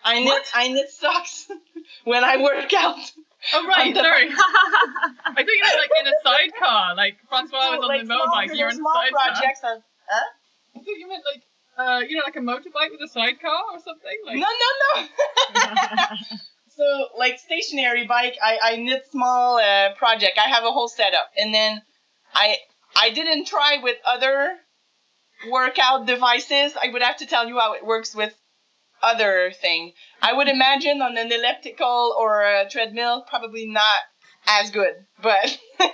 I 0.05 0.19
knit 0.19 0.25
What? 0.27 0.45
I 0.53 0.67
knit 0.69 0.89
socks 0.91 1.47
when 2.05 2.23
I 2.23 2.37
work 2.41 2.71
out. 2.73 2.97
oh 3.53 3.67
right, 3.67 3.93
the- 3.93 3.99
sorry. 4.01 4.29
I 5.25 5.33
think 5.35 5.49
you 5.49 5.63
like 5.63 5.89
in 5.99 6.07
a 6.07 6.13
sidecar, 6.23 6.95
like 6.95 7.17
Francois 7.27 7.71
was 7.75 7.79
on 7.81 7.87
like 7.87 8.07
the 8.07 8.13
motorbike, 8.13 8.53
you 8.53 8.59
you're 8.59 8.69
in 8.69 8.75
a 8.75 8.77
small 8.77 8.93
sidecar. 8.93 9.31
projects. 9.33 9.59
Huh? 9.63 9.79
I 10.75 10.79
thought 10.79 10.85
you 10.97 11.07
meant 11.07 11.23
like, 11.33 11.43
uh, 11.77 11.99
you 12.07 12.17
know, 12.17 12.23
like 12.25 12.35
a 12.35 12.39
motorbike 12.39 12.91
with 12.91 13.01
a 13.03 13.07
sidecar 13.07 13.59
or 13.73 13.79
something. 13.79 14.17
Like, 14.25 14.37
No, 14.37 14.47
no, 14.47 15.01
no. 15.01 15.07
so 16.77 17.07
like 17.17 17.39
stationary 17.39 18.05
bike, 18.05 18.37
I, 18.41 18.59
I 18.61 18.75
knit 18.77 19.05
small 19.11 19.57
uh, 19.57 19.93
project. 19.95 20.37
I 20.37 20.49
have 20.49 20.63
a 20.63 20.71
whole 20.71 20.87
setup, 20.87 21.31
and 21.37 21.53
then 21.53 21.81
I 22.33 22.57
I 22.95 23.09
didn't 23.09 23.45
try 23.45 23.79
with 23.81 23.97
other 24.05 24.55
workout 25.49 26.05
devices. 26.05 26.73
I 26.81 26.89
would 26.91 27.01
have 27.01 27.17
to 27.17 27.25
tell 27.25 27.47
you 27.47 27.57
how 27.59 27.73
it 27.73 27.85
works 27.85 28.15
with 28.15 28.33
other 29.05 29.51
thing. 29.61 29.93
I 30.21 30.33
would 30.33 30.47
imagine 30.47 31.01
on 31.01 31.17
an 31.17 31.31
elliptical 31.31 32.15
or 32.19 32.43
a 32.43 32.69
treadmill, 32.69 33.21
probably 33.29 33.65
not 33.67 33.99
as 34.47 34.71
good, 34.71 34.93
but 35.21 35.57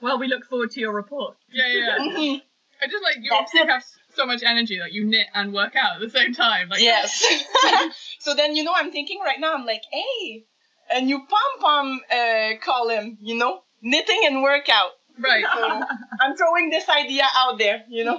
Well, 0.00 0.18
we 0.18 0.28
look 0.28 0.44
forward 0.44 0.70
to 0.72 0.80
your 0.80 0.92
report. 0.92 1.36
yeah, 1.50 1.68
yeah. 1.68 1.78
yeah. 1.78 1.98
Mhm. 1.98 2.42
I 2.82 2.86
just 2.86 3.02
like 3.02 3.16
you 3.16 3.30
That's 3.30 3.50
obviously 3.54 3.60
it. 3.60 3.68
have 3.70 3.84
so 4.14 4.26
much 4.26 4.42
energy 4.42 4.78
that 4.78 4.92
you 4.92 5.04
knit 5.04 5.26
and 5.34 5.52
work 5.54 5.74
out 5.76 5.96
at 5.96 6.00
the 6.00 6.10
same 6.10 6.34
time. 6.34 6.68
Like, 6.68 6.80
yes. 6.82 7.24
so 8.20 8.34
then 8.34 8.54
you 8.54 8.64
know 8.64 8.72
I'm 8.76 8.92
thinking 8.92 9.20
right 9.24 9.40
now. 9.40 9.54
I'm 9.54 9.64
like, 9.64 9.82
hey, 9.90 10.44
a 10.90 11.00
new 11.00 11.18
pom 11.18 11.60
pom 11.60 12.00
uh, 12.12 12.58
column. 12.62 13.16
You 13.22 13.36
know, 13.38 13.62
knitting 13.80 14.20
and 14.26 14.42
workout. 14.42 14.90
Right. 15.18 15.44
So 15.50 15.82
I'm 16.20 16.36
throwing 16.36 16.68
this 16.68 16.86
idea 16.90 17.24
out 17.34 17.58
there, 17.58 17.84
you 17.88 18.04
know. 18.04 18.18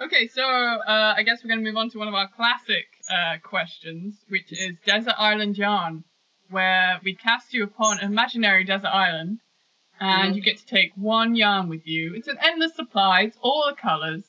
Okay, 0.00 0.28
so 0.28 0.42
uh, 0.44 1.14
I 1.16 1.22
guess 1.22 1.42
we're 1.42 1.48
going 1.48 1.60
to 1.60 1.64
move 1.64 1.78
on 1.78 1.88
to 1.90 1.98
one 1.98 2.08
of 2.08 2.14
our 2.14 2.28
classic 2.28 2.84
uh, 3.10 3.36
questions, 3.42 4.14
which 4.28 4.52
is 4.52 4.76
Desert 4.84 5.14
Island 5.16 5.56
Yarn, 5.56 6.04
where 6.50 7.00
we 7.02 7.14
cast 7.14 7.54
you 7.54 7.64
upon 7.64 7.98
an 8.00 8.04
imaginary 8.12 8.64
desert 8.64 8.88
island, 8.88 9.40
and 9.98 10.32
Mhm. 10.32 10.36
you 10.36 10.42
get 10.42 10.58
to 10.58 10.66
take 10.66 10.92
one 10.96 11.34
yarn 11.34 11.68
with 11.70 11.86
you. 11.86 12.14
It's 12.14 12.28
an 12.28 12.36
endless 12.42 12.74
supply, 12.74 13.22
it's 13.22 13.38
all 13.40 13.64
the 13.66 13.74
colours. 13.74 14.24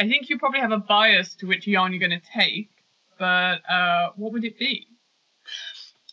I 0.00 0.08
think 0.08 0.30
you 0.30 0.38
probably 0.38 0.60
have 0.60 0.72
a 0.72 0.78
bias 0.78 1.34
to 1.36 1.46
which 1.46 1.66
yarn 1.66 1.92
you're 1.92 2.00
going 2.08 2.18
to 2.18 2.30
take, 2.32 2.70
but 3.18 3.68
uh, 3.68 4.12
what 4.16 4.32
would 4.32 4.44
it 4.44 4.58
be? 4.58 4.88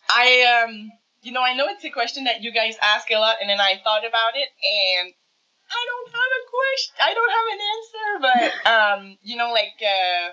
I 0.09 0.65
um, 0.67 0.91
you 1.21 1.31
know, 1.31 1.41
I 1.41 1.53
know 1.53 1.67
it's 1.69 1.85
a 1.85 1.89
question 1.89 2.25
that 2.25 2.41
you 2.41 2.51
guys 2.51 2.75
ask 2.81 3.09
a 3.11 3.17
lot, 3.17 3.37
and 3.39 3.49
then 3.49 3.61
I 3.61 3.79
thought 3.81 4.05
about 4.05 4.35
it, 4.35 4.49
and 4.61 5.13
I 5.71 5.85
don't 5.89 6.11
have 6.17 6.31
a 6.39 6.43
question. 6.57 6.95
I 7.01 7.13
don't 7.13 7.33
have 7.37 7.47
an 7.53 7.61
answer, 7.75 8.07
but 8.21 8.71
um, 8.71 9.17
you 9.21 9.37
know, 9.37 9.51
like 9.51 9.77
uh, 9.81 10.29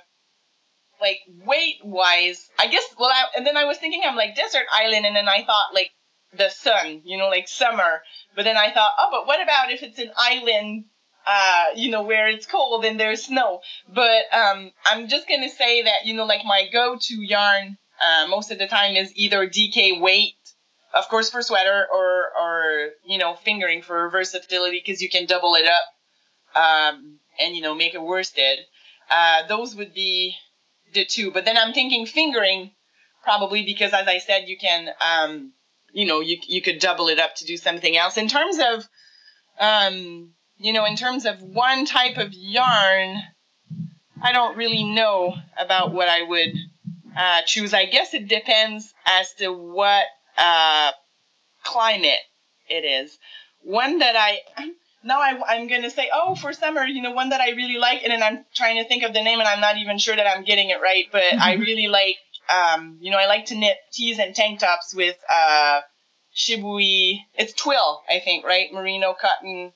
like 1.01 1.21
weight 1.47 1.77
wise, 1.85 2.49
I 2.59 2.69
guess. 2.69 2.85
Well, 2.99 3.11
I, 3.11 3.25
and 3.37 3.47
then 3.47 3.57
I 3.57 3.65
was 3.65 3.79
thinking, 3.79 4.03
I'm 4.05 4.17
like 4.17 4.35
desert 4.35 4.67
island, 4.73 5.07
and 5.07 5.17
then 5.17 5.29
I 5.29 5.45
thought 5.45 5.75
like 5.75 5.91
the 6.37 6.49
sun, 6.49 7.03
you 7.05 7.19
know, 7.19 7.29
like 7.29 7.49
summer. 7.49 8.03
But 8.35 8.45
then 8.45 8.57
I 8.57 8.73
thought, 8.73 8.93
oh, 8.99 9.09
but 9.11 9.27
what 9.27 9.43
about 9.43 9.71
if 9.71 9.83
it's 9.83 9.99
an 9.99 10.11
island? 10.17 10.85
Uh, 11.29 11.65
you 11.75 11.91
know, 11.91 12.03
where 12.03 12.29
it's 12.29 12.47
cold 12.47 12.85
and 12.85 13.01
there's 13.01 13.25
snow. 13.25 13.61
But 13.93 14.33
um, 14.33 14.71
I'm 14.85 15.09
just 15.09 15.29
gonna 15.29 15.51
say 15.51 15.83
that 15.83 16.05
you 16.05 16.15
know, 16.15 16.25
like 16.25 16.45
my 16.45 16.69
go-to 16.73 17.15
yarn 17.21 17.79
uh, 18.01 18.27
most 18.29 18.51
of 18.51 18.59
the 18.59 18.67
time 18.67 18.95
is 18.95 19.13
either 19.17 19.49
DK 19.49 20.01
weight, 20.01 20.35
of 20.97 21.09
course 21.09 21.31
for 21.31 21.43
sweater, 21.43 21.87
or 21.93 22.25
or 22.41 22.89
you 23.05 23.19
know 23.19 23.35
fingering 23.35 23.83
for 23.83 24.09
versatility 24.11 24.83
because 24.85 25.03
you 25.03 25.09
can 25.09 25.27
double 25.27 25.55
it 25.55 25.67
up, 25.67 26.61
um, 26.61 27.19
and 27.41 27.55
you 27.55 27.63
know 27.63 27.75
make 27.75 27.95
a 27.95 28.03
worsted. 28.03 28.59
Uh, 29.11 29.47
those 29.47 29.77
would 29.77 29.95
be 29.95 30.35
the 30.93 31.05
two. 31.05 31.31
But 31.31 31.45
then 31.45 31.57
I'm 31.57 31.73
thinking 31.73 32.07
fingering 32.07 32.73
probably 33.23 33.65
because 33.65 33.93
as 33.93 34.07
I 34.07 34.19
said 34.19 34.49
you 34.49 34.57
can 34.57 34.89
um, 35.01 35.53
you 35.93 36.07
know 36.07 36.21
you 36.21 36.39
you 36.47 36.63
could 36.63 36.79
double 36.79 37.09
it 37.09 37.19
up 37.19 37.35
to 37.37 37.45
do 37.45 37.57
something 37.57 37.97
else. 37.97 38.17
In 38.17 38.29
terms 38.29 38.59
of 38.59 38.89
um, 39.61 40.33
you 40.57 40.73
know 40.73 40.87
in 40.87 40.97
terms 40.97 41.27
of 41.27 41.43
one 41.43 41.85
type 41.85 42.17
of 42.17 42.33
yarn, 42.33 43.23
I 44.23 44.33
don't 44.33 44.57
really 44.57 44.85
know 44.85 45.35
about 45.59 45.93
what 45.93 46.09
I 46.09 46.23
would 46.23 46.55
uh, 47.17 47.43
choose. 47.47 47.75
I 47.75 47.87
guess 47.87 48.15
it 48.15 48.29
depends 48.29 48.93
as 49.07 49.33
to 49.35 49.53
what 49.53 50.05
uh, 50.39 50.93
climate 51.65 52.21
it 52.69 52.85
is. 52.85 53.19
One 53.63 53.99
that 53.99 54.17
I 54.17 54.41
now 55.03 55.21
I, 55.21 55.41
I'm 55.49 55.69
gonna 55.69 55.91
say, 55.91 56.11
oh, 56.13 56.35
for 56.35 56.53
summer, 56.53 56.85
you 56.85 57.03
know, 57.03 57.13
one 57.13 57.29
that 57.31 57.41
I 57.41 57.51
really 57.51 57.79
like, 57.79 58.03
and 58.03 58.13
then 58.13 58.23
I'm 58.23 58.45
trying 58.55 58.83
to 58.83 58.89
think 58.89 59.03
of 59.05 59.13
the 59.13 59.23
name, 59.23 59.39
and 59.39 59.49
I'm 59.49 59.61
not 59.61 59.77
even 59.79 59.99
sure 59.99 60.17
that 60.17 60.27
I'm 60.27 60.45
getting 60.45 60.71
it 60.71 60.81
right, 60.81 61.05
but 61.13 61.23
I 61.23 61.55
really 61.67 61.89
like, 61.89 62.17
um, 62.49 62.99
you 63.01 63.11
know, 63.11 63.19
I 63.19 63.27
like 63.27 63.47
to 63.47 63.57
knit 63.57 63.77
tees 63.93 64.19
and 64.19 64.35
tank 64.35 64.61
tops 64.61 64.95
with 64.95 65.17
uh, 65.33 65.81
shibui. 66.35 67.19
It's 67.35 67.53
twill, 67.53 68.03
I 68.11 68.21
think, 68.21 68.45
right? 68.45 68.73
Merino 68.73 69.15
cotton, 69.21 69.73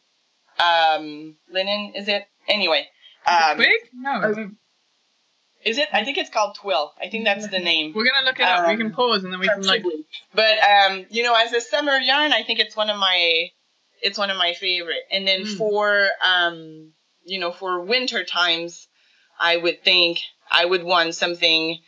um, 0.58 1.36
linen. 1.50 1.92
Is 1.94 2.08
it? 2.08 2.24
Anyway. 2.48 2.80
Is 3.26 3.32
it 3.32 3.50
Um, 3.50 3.56
twig? 3.56 3.70
No. 3.94 4.50
Is 5.64 5.78
it? 5.78 5.88
I 5.92 6.04
think 6.04 6.18
it's 6.18 6.30
called 6.30 6.56
twill. 6.56 6.92
I 7.00 7.08
think 7.08 7.24
that's 7.24 7.48
the 7.48 7.58
name. 7.58 7.92
We're 7.94 8.06
gonna 8.10 8.26
look 8.26 8.40
it 8.40 8.46
up. 8.46 8.68
we 8.68 8.76
can 8.76 8.86
um, 8.86 8.92
pause 8.92 9.24
and 9.24 9.32
then 9.32 9.40
we 9.40 9.48
can 9.48 9.62
like. 9.62 9.84
But 10.34 10.58
um, 10.58 11.06
you 11.10 11.22
know, 11.22 11.34
as 11.34 11.52
a 11.52 11.60
summer 11.60 11.96
yarn, 11.96 12.32
I 12.32 12.42
think 12.42 12.58
it's 12.58 12.76
one 12.76 12.90
of 12.90 12.98
my 12.98 13.50
it's 14.02 14.18
one 14.18 14.30
of 14.30 14.36
my 14.36 14.54
favorite. 14.54 15.02
And 15.10 15.26
then 15.26 15.42
Mm. 15.42 15.56
for 15.56 16.08
um, 16.24 16.92
you 17.24 17.38
know, 17.38 17.52
for 17.52 17.80
winter 17.80 18.24
times, 18.24 18.88
I 19.38 19.56
would 19.56 19.82
think 19.84 20.20
I 20.50 20.64
would 20.64 20.82
want 20.84 21.14
something 21.14 21.78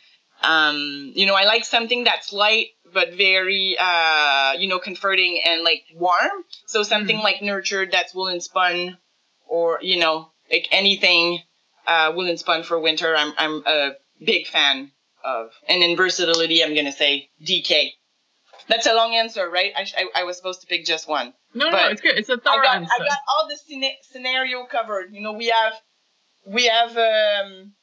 um, 0.41 1.13
you 1.15 1.25
know, 1.25 1.35
I 1.35 1.45
like 1.45 1.63
something 1.63 2.03
that's 2.03 2.33
light 2.33 2.67
but 2.93 3.13
very 3.13 3.75
uh, 3.79 4.53
you 4.57 4.67
know, 4.67 4.79
comforting 4.79 5.41
and 5.45 5.63
like 5.63 5.83
warm. 5.95 6.45
So 6.67 6.83
something 6.83 7.17
like 7.19 7.41
nurtured 7.41 7.91
that's 7.91 8.13
woolen 8.13 8.39
spun 8.39 8.97
or, 9.47 9.79
you 9.81 9.99
know, 9.99 10.31
like 10.51 10.67
anything 10.71 11.41
uh, 11.87 12.11
woolen 12.15 12.37
spun 12.37 12.63
for 12.63 12.79
winter, 12.79 13.15
I'm 13.15 13.33
I'm 13.37 13.63
a 13.65 13.91
big 14.23 14.47
fan 14.47 14.91
of. 15.23 15.51
And 15.67 15.83
in 15.83 15.95
versatility, 15.97 16.63
I'm 16.63 16.75
gonna 16.75 16.91
say 16.91 17.29
DK. 17.43 17.91
That's 18.69 18.87
a 18.87 18.93
long 18.93 19.13
answer, 19.13 19.49
right? 19.49 19.73
I, 19.75 19.85
I, 19.97 20.21
I 20.21 20.23
was 20.23 20.37
supposed 20.37 20.61
to 20.61 20.67
pick 20.67 20.85
just 20.85 21.07
one. 21.07 21.33
No, 21.53 21.65
no, 21.65 21.71
but 21.71 21.91
it's 21.91 22.01
good. 22.01 22.17
It's 22.17 22.29
a 22.29 22.37
thorough 22.37 22.63
got 22.63 22.77
answer. 22.77 22.91
I 22.93 22.99
got 22.99 23.17
all 23.27 23.47
the 23.49 23.57
scena- 23.57 23.97
scenario 24.09 24.65
covered. 24.65 25.13
You 25.13 25.21
know, 25.21 25.33
we 25.33 25.47
have 25.47 25.73
we 26.45 26.67
have 26.67 26.97
um 26.97 27.73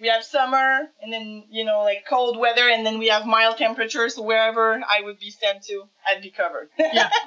we 0.00 0.08
have 0.08 0.24
summer 0.24 0.88
and 1.00 1.12
then 1.12 1.44
you 1.50 1.64
know 1.64 1.82
like 1.82 2.04
cold 2.08 2.38
weather 2.38 2.68
and 2.68 2.84
then 2.84 2.98
we 2.98 3.08
have 3.08 3.24
mild 3.26 3.56
temperatures. 3.58 4.16
So 4.16 4.22
wherever 4.22 4.74
I 4.74 5.02
would 5.02 5.18
be 5.18 5.30
sent 5.30 5.62
to, 5.64 5.84
I'd 6.06 6.22
be 6.22 6.30
covered. 6.30 6.70
Yeah. 6.78 7.10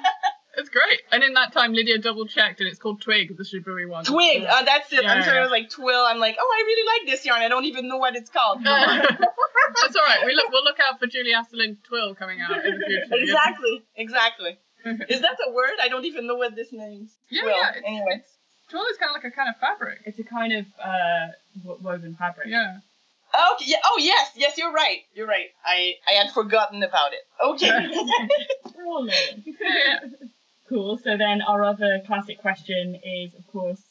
It's 0.56 0.68
great. 0.68 1.00
And 1.12 1.22
in 1.22 1.34
that 1.34 1.52
time, 1.52 1.72
Lydia 1.72 1.98
double 1.98 2.26
checked, 2.26 2.60
and 2.60 2.68
it's 2.68 2.78
called 2.78 3.00
Twig, 3.00 3.36
the 3.36 3.42
Shibui 3.44 3.88
one. 3.88 4.04
Twig. 4.04 4.42
Yeah. 4.42 4.54
Uh, 4.54 4.62
that's 4.62 4.92
it. 4.92 5.02
Yeah, 5.02 5.12
I'm 5.12 5.22
sorry. 5.22 5.36
yeah. 5.36 5.40
it 5.40 5.42
was 5.42 5.50
like 5.50 5.70
twill. 5.70 6.04
I'm 6.04 6.18
like, 6.18 6.36
oh, 6.38 6.54
I 6.58 6.62
really 6.66 6.86
like 6.86 7.10
this 7.10 7.24
yarn. 7.24 7.42
I 7.42 7.48
don't 7.48 7.64
even 7.64 7.88
know 7.88 7.98
what 7.98 8.14
it's 8.16 8.30
called. 8.30 8.62
That's 8.64 9.96
all 9.96 10.04
right. 10.04 10.24
We 10.24 10.34
look, 10.34 10.50
we'll 10.52 10.64
look 10.64 10.78
out 10.80 11.00
for 11.00 11.06
Julie 11.06 11.32
Asselin 11.32 11.76
Twill 11.82 12.14
coming 12.14 12.40
out 12.40 12.64
in 12.64 12.78
the 12.78 12.84
future. 12.86 13.06
yeah. 13.10 13.22
exactly. 13.22 13.82
Exactly. 13.96 14.58
Is 15.08 15.20
that 15.22 15.36
a 15.48 15.52
word? 15.52 15.74
I 15.82 15.88
don't 15.88 16.04
even 16.04 16.26
know 16.26 16.36
what 16.36 16.54
this 16.54 16.72
means. 16.72 17.12
Yeah, 17.30 17.42
Twill. 17.42 17.56
yeah. 17.56 17.70
It's, 17.70 17.86
Anyway. 17.86 18.06
it's 18.20 18.30
Tulle 18.70 18.86
is 18.90 18.96
kind 18.96 19.10
of 19.10 19.22
like 19.22 19.32
a 19.32 19.34
kind 19.34 19.48
of 19.48 19.56
fabric. 19.56 20.00
It's 20.04 20.18
a 20.18 20.24
kind 20.24 20.52
of 20.52 20.66
uh, 20.82 21.26
woven 21.82 22.14
fabric. 22.14 22.48
Yeah. 22.48 22.78
Okay. 23.54 23.64
Yeah. 23.66 23.76
Oh 23.84 23.98
yes. 23.98 24.30
Yes. 24.36 24.56
You're 24.58 24.72
right. 24.72 25.00
You're 25.14 25.26
right. 25.26 25.48
I 25.64 25.94
I 26.08 26.12
had 26.12 26.32
forgotten 26.32 26.82
about 26.82 27.12
it. 27.12 27.20
Okay. 27.42 27.70
We're 28.76 29.06
yeah. 29.06 30.00
Cool. 30.68 30.98
So 30.98 31.16
then 31.16 31.42
our 31.42 31.62
other 31.62 32.00
classic 32.06 32.40
question 32.40 32.98
is, 33.04 33.34
of 33.34 33.46
course, 33.52 33.82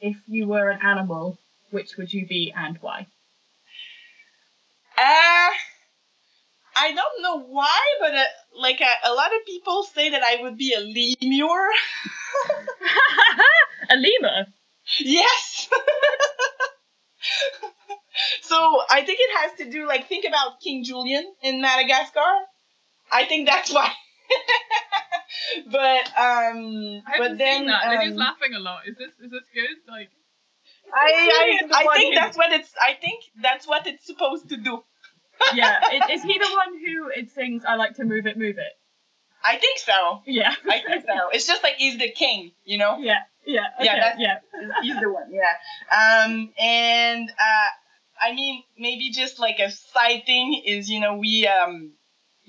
if 0.00 0.16
you 0.26 0.46
were 0.46 0.70
an 0.70 0.80
animal, 0.82 1.38
which 1.70 1.96
would 1.96 2.12
you 2.12 2.26
be 2.26 2.52
and 2.56 2.78
why? 2.80 3.06
Uh, 4.96 5.50
I 6.76 6.92
don't 6.94 7.22
know 7.22 7.40
why, 7.40 7.80
but 8.00 8.14
uh, 8.14 8.24
like 8.56 8.80
uh, 8.80 9.10
a 9.10 9.12
lot 9.12 9.34
of 9.34 9.44
people 9.44 9.82
say 9.82 10.10
that 10.10 10.22
I 10.22 10.42
would 10.42 10.56
be 10.56 10.74
a 10.74 10.80
lemur. 10.80 11.68
a 13.90 13.96
lemur. 13.96 14.46
yes. 15.00 15.68
so 18.42 18.80
I 18.88 19.02
think 19.02 19.18
it 19.20 19.38
has 19.38 19.52
to 19.58 19.70
do 19.70 19.86
like 19.86 20.08
think 20.08 20.24
about 20.24 20.60
King 20.60 20.84
Julien 20.84 21.24
in 21.42 21.60
Madagascar. 21.60 22.20
I 23.10 23.24
think 23.24 23.48
that's 23.48 23.72
why. 23.72 23.92
but 25.70 26.06
um, 26.18 27.02
I 27.06 27.18
but 27.18 27.38
then 27.38 27.66
that. 27.66 27.86
Lydia's 27.88 28.12
um, 28.12 28.18
laughing 28.18 28.54
a 28.54 28.58
lot. 28.58 28.86
Is 28.86 28.96
this 28.96 29.10
is 29.24 29.30
this 29.30 29.44
good? 29.54 29.76
Like, 29.88 30.10
I 30.94 31.60
I, 31.72 31.84
I 31.86 31.96
think 31.96 32.14
who- 32.14 32.20
that's 32.20 32.36
what 32.36 32.52
it's. 32.52 32.72
I 32.80 32.94
think 32.94 33.24
that's 33.40 33.66
what 33.66 33.86
it's 33.86 34.06
supposed 34.06 34.48
to 34.50 34.56
do. 34.56 34.82
Yeah. 35.54 35.80
Is, 35.94 36.20
is 36.20 36.22
he 36.22 36.38
the 36.38 36.50
one 36.54 36.78
who 36.84 37.08
it 37.16 37.30
sings 37.30 37.64
"I 37.66 37.76
like 37.76 37.94
to 37.96 38.04
move 38.04 38.26
it, 38.26 38.36
move 38.36 38.58
it"? 38.58 38.72
I 39.42 39.56
think 39.56 39.78
so. 39.78 40.20
Yeah. 40.26 40.54
I 40.68 40.80
think 40.86 41.06
so. 41.06 41.30
It's 41.32 41.46
just 41.46 41.62
like 41.62 41.76
he's 41.78 41.96
the 41.98 42.10
king, 42.10 42.52
you 42.64 42.76
know. 42.76 42.98
Yeah. 42.98 43.20
Yeah. 43.46 43.68
Okay, 43.76 43.86
Yeah, 43.86 43.94
that's- 43.94 44.16
yeah. 44.18 44.38
he's 44.82 45.00
the 45.00 45.10
one 45.10 45.32
yeah 45.32 45.54
um 46.22 46.52
and 46.60 47.30
uh 47.30 47.68
i 48.20 48.34
mean 48.34 48.62
maybe 48.78 49.08
just 49.10 49.38
like 49.38 49.58
a 49.60 49.70
side 49.70 50.24
thing 50.26 50.60
is 50.66 50.90
you 50.90 51.00
know 51.00 51.16
we 51.16 51.46
um 51.46 51.92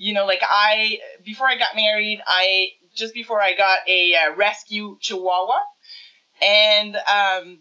you 0.02 0.12
know 0.12 0.26
like 0.26 0.42
i 0.42 0.98
before 1.24 1.48
i 1.48 1.56
got 1.56 1.76
married 1.76 2.20
i 2.26 2.66
just 2.92 3.14
before 3.14 3.40
i 3.40 3.54
got 3.54 3.78
a 3.86 4.14
uh, 4.16 4.34
rescue 4.34 4.98
chihuahua. 5.00 5.60
And 6.42 6.96
um 6.96 7.60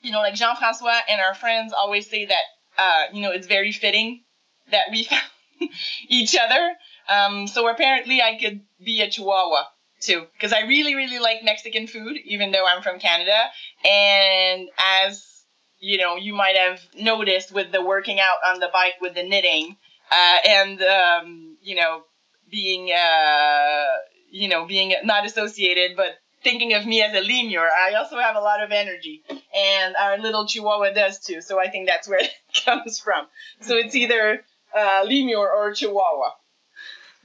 you 0.00 0.12
know 0.12 0.20
like 0.20 0.34
jean-francois 0.34 1.00
and 1.08 1.20
our 1.20 1.34
friends 1.34 1.72
always 1.72 2.08
say 2.08 2.26
that 2.26 2.44
uh 2.78 3.02
you 3.12 3.20
know 3.20 3.32
it's 3.32 3.48
very 3.48 3.72
fitting 3.72 4.22
that 4.70 4.86
we 4.92 5.04
found 5.10 5.70
each 6.08 6.36
other. 6.36 6.72
Um 7.08 7.48
so 7.48 7.68
apparently 7.68 8.22
i 8.22 8.38
could 8.40 8.60
be 8.82 9.02
a 9.02 9.10
chihuahua 9.10 9.64
too 10.00 10.24
because 10.34 10.52
I 10.52 10.60
really 10.60 10.94
really 10.94 11.18
like 11.18 11.42
Mexican 11.42 11.88
food 11.88 12.16
even 12.24 12.52
though 12.52 12.64
I'm 12.64 12.82
from 12.82 13.00
Canada. 13.00 13.38
And 13.84 14.68
as 14.78 15.42
you 15.80 15.98
know 15.98 16.14
you 16.14 16.32
might 16.32 16.56
have 16.56 16.80
noticed 16.96 17.52
with 17.52 17.72
the 17.72 17.82
working 17.82 18.20
out 18.20 18.38
on 18.46 18.60
the 18.60 18.70
bike 18.72 19.00
with 19.00 19.14
the 19.14 19.24
knitting 19.24 19.76
uh, 20.10 20.36
and 20.46 20.82
um, 20.82 21.56
you 21.62 21.76
know 21.76 22.02
being 22.50 22.90
uh, 22.92 23.84
you 24.30 24.48
know 24.48 24.66
being 24.66 24.94
not 25.04 25.26
associated 25.26 25.96
but 25.96 26.18
thinking 26.42 26.74
of 26.74 26.86
me 26.86 27.02
as 27.02 27.12
a 27.14 27.20
lemur 27.20 27.66
I 27.66 27.94
also 27.94 28.18
have 28.18 28.36
a 28.36 28.40
lot 28.40 28.62
of 28.62 28.70
energy 28.70 29.22
and 29.28 29.96
our 29.96 30.18
little 30.18 30.46
chihuahua 30.46 30.92
does 30.92 31.18
too 31.18 31.40
so 31.40 31.58
I 31.60 31.68
think 31.68 31.88
that's 31.88 32.08
where 32.08 32.20
it 32.22 32.32
comes 32.64 33.00
from 33.00 33.26
so 33.60 33.74
it's 33.76 33.94
either 33.94 34.44
uh, 34.76 35.02
lemur 35.06 35.48
or 35.48 35.72
chihuahua 35.74 36.30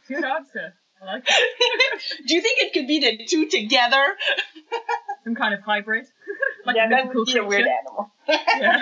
Good 0.08 0.24
answer. 0.26 0.74
I 1.02 1.06
like 1.06 1.24
it. 1.28 2.02
do 2.28 2.36
you 2.36 2.42
think 2.42 2.60
it 2.62 2.74
could 2.74 2.88
be 2.88 3.00
the 3.00 3.26
two 3.26 3.48
together 3.48 4.16
Some 5.24 5.36
kind 5.36 5.54
of 5.54 5.62
hybrid. 5.62 6.06
like 6.66 6.76
yeah, 6.76 6.88
a 6.88 6.90
that 6.90 7.14
would 7.14 7.26
be 7.28 7.38
a 7.38 7.46
weird 7.46 7.68
animal. 7.68 8.12
Yeah. 8.28 8.82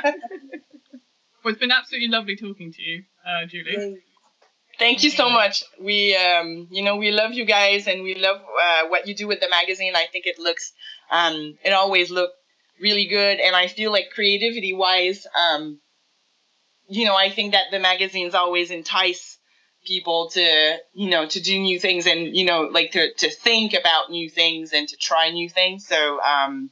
well, 1.43 1.51
it's 1.51 1.59
been 1.59 1.71
absolutely 1.71 2.07
lovely 2.07 2.35
talking 2.37 2.71
to 2.71 2.81
you, 2.81 3.03
uh, 3.29 3.45
Julie. 3.45 4.01
Thank 4.79 5.03
you 5.03 5.09
so 5.09 5.29
much. 5.29 5.63
We, 5.79 6.15
um, 6.15 6.67
you 6.71 6.83
know, 6.83 6.95
we 6.97 7.11
love 7.11 7.33
you 7.33 7.45
guys, 7.45 7.87
and 7.87 8.03
we 8.03 8.15
love 8.15 8.37
uh, 8.41 8.87
what 8.87 9.07
you 9.07 9.15
do 9.15 9.27
with 9.27 9.41
the 9.41 9.49
magazine. 9.49 9.95
I 9.95 10.07
think 10.11 10.25
it 10.25 10.39
looks, 10.39 10.71
um, 11.11 11.57
it 11.63 11.73
always 11.73 12.11
looked 12.11 12.35
really 12.79 13.05
good, 13.07 13.39
and 13.39 13.55
I 13.55 13.67
feel 13.67 13.91
like 13.91 14.11
creativity 14.13 14.73
wise, 14.73 15.27
um, 15.37 15.79
you 16.87 17.05
know, 17.05 17.15
I 17.15 17.29
think 17.29 17.53
that 17.53 17.71
the 17.71 17.79
magazines 17.79 18.33
always 18.33 18.71
entice 18.71 19.37
people 19.85 20.29
to, 20.31 20.77
you 20.93 21.09
know, 21.09 21.27
to 21.27 21.41
do 21.41 21.59
new 21.59 21.79
things, 21.79 22.07
and 22.07 22.35
you 22.35 22.45
know, 22.45 22.63
like 22.63 22.91
to 22.93 23.13
to 23.15 23.29
think 23.29 23.73
about 23.73 24.09
new 24.09 24.29
things 24.29 24.73
and 24.73 24.87
to 24.87 24.97
try 24.97 25.29
new 25.29 25.49
things. 25.49 25.85
So, 25.87 26.19
um, 26.21 26.71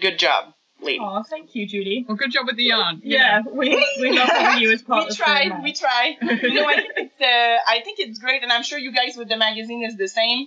good 0.00 0.18
job, 0.18 0.54
lady. 0.80 0.98
Oh, 1.00 1.22
thank 1.22 1.54
you, 1.54 1.66
Judy. 1.66 2.04
Well, 2.06 2.16
good 2.16 2.30
job 2.30 2.46
with 2.46 2.56
the 2.56 2.64
yarn. 2.64 3.00
you 3.02 3.16
Yeah, 3.16 3.40
know. 3.44 3.52
we 3.52 3.68
we 4.00 4.12
love 4.12 4.28
having 4.28 4.62
you 4.62 4.72
as 4.72 4.82
part 4.82 5.04
we 5.04 5.10
of 5.10 5.16
try, 5.16 5.48
the 5.48 5.60
we 5.62 5.72
try. 5.72 6.16
you 6.20 6.54
know, 6.54 6.66
I 6.66 6.76
think 6.76 6.92
it's 6.96 7.20
uh, 7.20 7.58
I 7.68 7.80
think 7.82 7.98
it's 8.00 8.18
great, 8.18 8.42
and 8.42 8.52
I'm 8.52 8.62
sure 8.62 8.78
you 8.78 8.92
guys 8.92 9.16
with 9.16 9.28
the 9.28 9.36
magazine 9.36 9.84
is 9.84 9.96
the 9.96 10.08
same. 10.08 10.46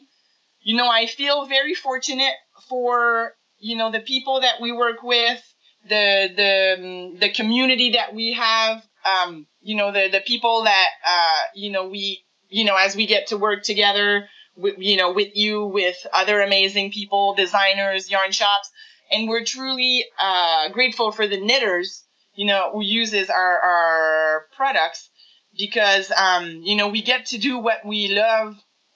You 0.61 0.77
know, 0.77 0.87
I 0.87 1.05
feel 1.07 1.45
very 1.47 1.73
fortunate 1.73 2.33
for 2.69 3.33
you 3.59 3.75
know 3.77 3.91
the 3.91 3.99
people 3.99 4.41
that 4.41 4.61
we 4.61 4.71
work 4.71 5.03
with, 5.03 5.41
the 5.89 6.29
the 6.35 6.75
um, 7.13 7.19
the 7.19 7.29
community 7.29 7.91
that 7.91 8.13
we 8.13 8.33
have. 8.33 8.83
Um, 9.05 9.47
you 9.61 9.75
know, 9.75 9.91
the 9.91 10.09
the 10.11 10.21
people 10.21 10.63
that 10.63 10.89
uh, 11.07 11.41
you 11.55 11.71
know 11.71 11.87
we 11.89 12.23
you 12.49 12.63
know 12.65 12.75
as 12.75 12.95
we 12.95 13.05
get 13.07 13.27
to 13.27 13.37
work 13.37 13.63
together. 13.63 14.27
With, 14.57 14.75
you 14.79 14.97
know, 14.97 15.13
with 15.13 15.29
you, 15.37 15.63
with 15.65 15.95
other 16.11 16.41
amazing 16.41 16.91
people, 16.91 17.35
designers, 17.35 18.11
yarn 18.11 18.33
shops, 18.33 18.69
and 19.11 19.27
we're 19.27 19.45
truly 19.45 20.05
uh, 20.19 20.69
grateful 20.69 21.11
for 21.11 21.27
the 21.27 21.39
knitters 21.39 22.03
you 22.35 22.45
know, 22.45 22.71
who 22.71 22.81
uses 22.81 23.29
our, 23.29 23.59
our 23.59 24.45
products 24.55 25.09
because, 25.57 26.11
um, 26.11 26.61
you 26.63 26.75
know, 26.75 26.87
we 26.87 27.01
get 27.01 27.27
to 27.27 27.37
do 27.37 27.57
what 27.57 27.85
we 27.85 28.07
love 28.09 28.55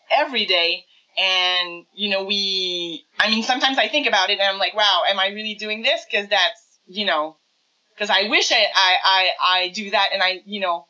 every 0.10 0.46
day. 0.46 0.86
And, 1.18 1.86
you 1.94 2.10
know, 2.10 2.24
we, 2.26 3.06
I 3.20 3.30
mean, 3.30 3.44
sometimes 3.44 3.78
I 3.78 3.88
think 3.88 4.08
about 4.08 4.30
it 4.30 4.40
and 4.40 4.50
I'm 4.50 4.58
like, 4.58 4.76
wow, 4.76 5.04
am 5.08 5.20
I 5.20 5.28
really 5.28 5.56
doing 5.56 5.82
this? 5.82 6.06
Cause 6.12 6.28
that's, 6.30 6.80
you 6.88 7.06
know, 7.06 7.38
cause 7.98 8.10
I 8.10 8.28
wish 8.30 8.52
I, 8.52 8.66
I, 8.76 8.96
I, 9.04 9.30
I 9.42 9.68
do 9.70 9.92
that. 9.92 10.10
And 10.14 10.22
I, 10.22 10.42
you 10.46 10.60
know, 10.60 10.88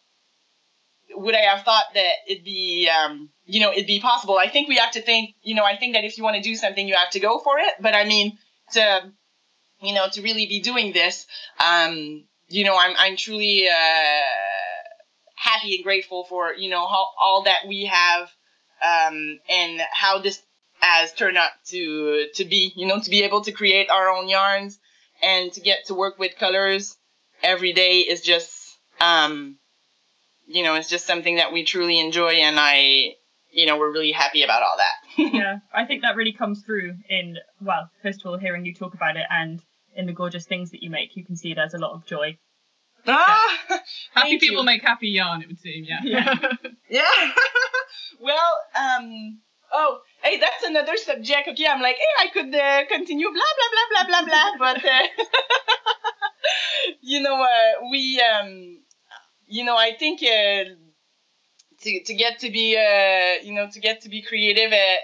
would 1.15 1.35
I 1.35 1.41
have 1.41 1.63
thought 1.63 1.85
that 1.93 2.13
it'd 2.27 2.43
be, 2.43 2.89
um, 2.89 3.29
you 3.45 3.59
know, 3.59 3.71
it'd 3.71 3.87
be 3.87 3.99
possible? 3.99 4.37
I 4.37 4.49
think 4.49 4.67
we 4.67 4.77
have 4.77 4.91
to 4.91 5.01
think, 5.01 5.35
you 5.43 5.55
know, 5.55 5.63
I 5.63 5.77
think 5.77 5.93
that 5.93 6.03
if 6.03 6.17
you 6.17 6.23
want 6.23 6.35
to 6.35 6.41
do 6.41 6.55
something, 6.55 6.87
you 6.87 6.95
have 6.95 7.11
to 7.11 7.19
go 7.19 7.39
for 7.39 7.59
it. 7.59 7.73
But 7.79 7.95
I 7.95 8.05
mean, 8.05 8.37
to, 8.73 9.11
you 9.81 9.93
know, 9.93 10.07
to 10.11 10.21
really 10.21 10.45
be 10.45 10.59
doing 10.59 10.93
this, 10.93 11.27
um, 11.63 12.23
you 12.47 12.63
know, 12.63 12.77
I'm 12.77 12.95
I'm 12.97 13.17
truly 13.17 13.67
uh, 13.67 14.21
happy 15.35 15.75
and 15.75 15.83
grateful 15.83 16.25
for 16.25 16.53
you 16.53 16.69
know 16.69 16.85
how, 16.87 17.07
all 17.19 17.43
that 17.43 17.67
we 17.67 17.85
have 17.85 18.29
um, 18.83 19.39
and 19.49 19.81
how 19.91 20.19
this 20.19 20.41
has 20.79 21.13
turned 21.13 21.37
out 21.37 21.51
to 21.65 22.27
to 22.35 22.45
be. 22.45 22.71
You 22.75 22.87
know, 22.87 22.99
to 22.99 23.09
be 23.09 23.23
able 23.23 23.41
to 23.41 23.51
create 23.51 23.89
our 23.89 24.09
own 24.09 24.27
yarns 24.27 24.79
and 25.23 25.51
to 25.53 25.61
get 25.61 25.87
to 25.87 25.95
work 25.95 26.19
with 26.19 26.37
colors 26.37 26.95
every 27.43 27.73
day 27.73 27.99
is 27.99 28.21
just 28.21 28.77
um, 28.99 29.57
you 30.47 30.63
know, 30.63 30.75
it's 30.75 30.89
just 30.89 31.07
something 31.07 31.37
that 31.37 31.51
we 31.51 31.63
truly 31.63 31.99
enjoy, 31.99 32.33
and 32.33 32.57
I, 32.59 33.15
you 33.51 33.65
know, 33.65 33.77
we're 33.77 33.91
really 33.91 34.11
happy 34.11 34.43
about 34.43 34.61
all 34.61 34.75
that. 34.77 35.04
yeah, 35.33 35.59
I 35.73 35.85
think 35.85 36.01
that 36.01 36.15
really 36.15 36.33
comes 36.33 36.61
through 36.63 36.95
in 37.09 37.37
well, 37.61 37.89
first 38.01 38.21
of 38.21 38.27
all, 38.27 38.37
hearing 38.37 38.65
you 38.65 38.73
talk 38.73 38.93
about 38.93 39.15
it 39.17 39.25
and 39.29 39.61
in 39.95 40.05
the 40.05 40.13
gorgeous 40.13 40.45
things 40.45 40.71
that 40.71 40.83
you 40.83 40.89
make, 40.89 41.15
you 41.15 41.23
can 41.23 41.35
see 41.37 41.53
there's 41.53 41.73
a 41.73 41.77
lot 41.77 41.93
of 41.93 42.05
joy. 42.05 42.37
ah, 43.07 43.57
Happy 44.13 44.37
people 44.39 44.59
you. 44.59 44.65
make 44.65 44.81
happy 44.81 45.07
yarn, 45.09 45.41
it 45.41 45.47
would 45.47 45.59
seem, 45.59 45.83
yeah. 45.85 45.99
Yeah. 46.03 46.35
Yeah. 46.89 47.31
well, 48.21 48.59
um. 48.75 49.39
Oh, 49.73 49.99
hey, 50.23 50.39
that's 50.39 50.63
another 50.63 50.95
subject. 50.95 51.47
Okay, 51.49 51.65
I'm 51.67 51.81
like, 51.81 51.95
hey, 51.97 52.13
I 52.19 52.27
could 52.31 52.53
uh, 52.55 52.85
continue, 52.87 53.27
blah 53.27 53.33
blah 53.57 53.69
blah 53.73 54.05
blah 54.05 54.23
blah 54.23 54.25
blah, 54.25 54.51
but 54.59 54.85
uh, 54.85 55.07
you 57.01 57.21
know, 57.21 57.41
uh, 57.41 57.89
we, 57.89 58.21
um, 58.21 58.79
you 59.47 59.63
know, 59.65 59.75
I 59.75 59.93
think 59.97 60.21
uh, 60.23 60.75
to 61.85 62.03
to 62.03 62.13
get 62.15 62.39
to 62.39 62.51
be, 62.51 62.77
uh, 62.77 63.43
you 63.45 63.53
know, 63.53 63.69
to 63.71 63.79
get 63.79 64.01
to 64.01 64.09
be 64.09 64.21
creative 64.21 64.73
uh, 64.73 64.97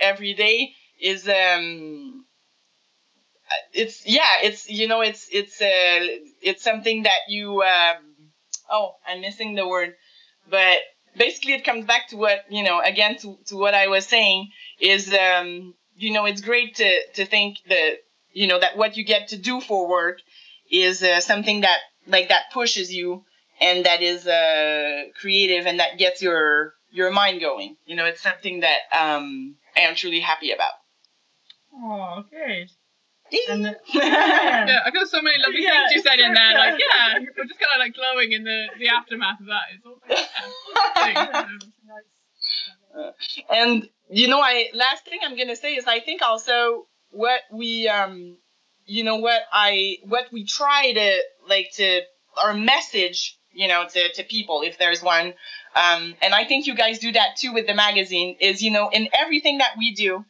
every 0.00 0.34
day 0.34 0.74
is 1.00 1.28
um. 1.28 2.24
It's 3.72 4.06
yeah, 4.06 4.40
it's 4.42 4.68
you 4.68 4.88
know, 4.88 5.00
it's 5.00 5.28
it's 5.32 5.60
uh, 5.60 6.00
it's 6.42 6.62
something 6.62 7.04
that 7.04 7.20
you 7.28 7.62
um. 7.62 7.96
Oh, 8.70 8.96
I'm 9.06 9.20
missing 9.20 9.54
the 9.54 9.68
word, 9.68 9.94
but 10.48 10.78
basically 11.16 11.52
it 11.54 11.64
comes 11.64 11.84
back 11.86 12.08
to 12.08 12.16
what 12.16 12.44
you 12.50 12.62
know 12.62 12.80
again 12.80 13.16
to, 13.18 13.38
to 13.46 13.56
what 13.56 13.74
i 13.74 13.86
was 13.88 14.06
saying 14.06 14.50
is 14.80 15.14
um 15.14 15.74
you 15.96 16.12
know 16.12 16.24
it's 16.26 16.40
great 16.40 16.76
to 16.76 16.90
to 17.14 17.24
think 17.26 17.58
that 17.68 17.98
you 18.32 18.46
know 18.48 18.58
that 18.60 18.76
what 18.76 18.96
you 18.96 19.04
get 19.04 19.28
to 19.28 19.36
do 19.38 19.60
for 19.60 19.88
work 19.88 20.18
is 20.70 21.02
uh, 21.04 21.20
something 21.20 21.62
that 21.62 21.78
like 22.08 22.28
that 22.30 22.44
pushes 22.52 22.92
you 22.92 23.24
and 23.66 23.86
that 23.86 24.00
is 24.02 24.26
uh 24.26 25.02
creative 25.20 25.66
and 25.66 25.78
that 25.80 25.98
gets 25.98 26.22
your 26.22 26.74
your 26.90 27.10
mind 27.10 27.40
going 27.40 27.76
you 27.86 27.96
know 27.96 28.06
it's 28.10 28.22
something 28.22 28.60
that 28.60 28.80
um 29.02 29.56
i 29.76 29.80
am 29.80 29.94
truly 29.94 30.20
happy 30.20 30.50
about 30.52 30.74
Oh, 31.76 32.22
good. 32.30 32.70
And 33.50 33.64
the, 33.64 33.72
Yeah, 33.92 34.66
yeah. 34.70 34.80
I 34.86 34.90
got 34.92 35.08
so 35.08 35.20
many 35.20 35.36
lovely 35.44 35.60
Yeah, 35.64 35.72
things 35.88 35.92
you 35.96 36.02
said 36.02 36.20
in 36.20 36.32
there. 36.34 36.52
yeah. 36.52 36.58
Like, 36.64 36.78
yeah, 36.78 37.18
we're 37.36 37.44
just 37.50 37.58
kind 37.58 37.72
of 37.74 37.80
like 37.80 37.94
glowing 38.00 38.30
in 38.30 38.44
the, 38.44 38.66
the 38.78 38.88
aftermath 38.90 39.40
of 39.40 39.46
that. 39.46 39.66
It's 39.74 39.84
all, 39.84 39.98
yeah, 40.06 41.48
and 43.50 43.88
you 44.08 44.28
know 44.28 44.40
i 44.40 44.68
last 44.74 45.04
thing 45.04 45.18
i'm 45.24 45.36
gonna 45.36 45.56
say 45.56 45.74
is 45.74 45.86
i 45.86 45.98
think 46.00 46.22
also 46.22 46.86
what 47.10 47.40
we 47.52 47.88
um 47.88 48.36
you 48.86 49.02
know 49.02 49.16
what 49.16 49.42
i 49.52 49.96
what 50.04 50.26
we 50.32 50.44
try 50.44 50.92
to 50.92 51.18
like 51.48 51.70
to 51.72 52.00
our 52.42 52.54
message 52.54 53.36
you 53.54 53.68
know 53.68 53.86
to, 53.88 54.12
to 54.14 54.22
people 54.24 54.62
if 54.62 54.78
there's 54.78 55.02
one. 55.02 55.34
Um 55.74 56.14
and 56.22 56.34
i 56.34 56.44
think 56.44 56.66
you 56.66 56.74
guys 56.74 56.98
do 56.98 57.12
that 57.12 57.36
too 57.36 57.52
with 57.52 57.66
the 57.66 57.74
magazine 57.74 58.36
is 58.40 58.62
you 58.62 58.70
know 58.70 58.90
in 58.90 59.08
everything 59.12 59.58
that 59.58 59.76
we 59.76 59.94
do 59.94 60.24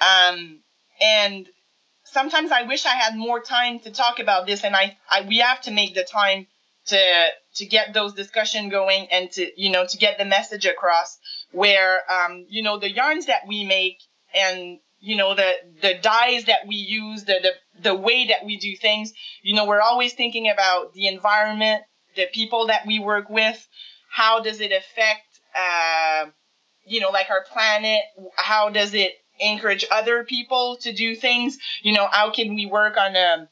um 0.00 0.60
and 1.00 1.48
sometimes 2.04 2.50
i 2.52 2.62
wish 2.62 2.86
i 2.86 2.94
had 2.94 3.16
more 3.16 3.40
time 3.40 3.80
to 3.80 3.90
talk 3.90 4.18
about 4.18 4.46
this 4.46 4.64
and 4.64 4.74
i, 4.74 4.96
I 5.10 5.22
we 5.22 5.38
have 5.38 5.60
to 5.62 5.70
make 5.70 5.94
the 5.94 6.04
time 6.04 6.46
to 6.86 7.28
to 7.56 7.66
get 7.66 7.92
those 7.92 8.14
discussion 8.14 8.68
going 8.68 9.08
and 9.10 9.30
to 9.32 9.50
you 9.60 9.70
know 9.70 9.86
to 9.86 9.96
get 9.98 10.18
the 10.18 10.24
message 10.24 10.64
across 10.66 11.18
where 11.52 12.00
um, 12.10 12.46
you 12.48 12.62
know 12.62 12.78
the 12.78 12.90
yarns 12.90 13.26
that 13.26 13.42
we 13.46 13.64
make 13.64 13.98
and 14.34 14.78
you 15.00 15.16
know 15.16 15.34
the 15.34 15.52
the 15.82 15.94
dyes 16.02 16.44
that 16.46 16.66
we 16.66 16.76
use 16.76 17.24
the, 17.24 17.38
the 17.42 17.82
the 17.82 17.94
way 17.94 18.26
that 18.28 18.44
we 18.44 18.56
do 18.56 18.76
things 18.76 19.12
you 19.42 19.54
know 19.54 19.66
we're 19.66 19.80
always 19.80 20.14
thinking 20.14 20.50
about 20.50 20.92
the 20.94 21.06
environment 21.06 21.82
the 22.18 22.26
people 22.32 22.66
that 22.66 22.86
we 22.86 22.98
work 22.98 23.30
with 23.30 23.66
how 24.10 24.40
does 24.40 24.60
it 24.60 24.72
affect 24.72 25.40
uh, 25.56 26.26
you 26.86 27.00
know 27.00 27.10
like 27.10 27.30
our 27.30 27.44
planet? 27.44 28.02
How 28.36 28.70
does 28.70 28.94
it 28.94 29.12
encourage 29.40 29.84
other 29.90 30.24
people 30.24 30.76
to 30.82 30.92
do 30.92 31.14
things? 31.14 31.58
You 31.82 31.94
know 31.94 32.08
how 32.10 32.30
can 32.30 32.54
we 32.54 32.66
work 32.66 32.96
on 32.96 33.16
a 33.16 33.48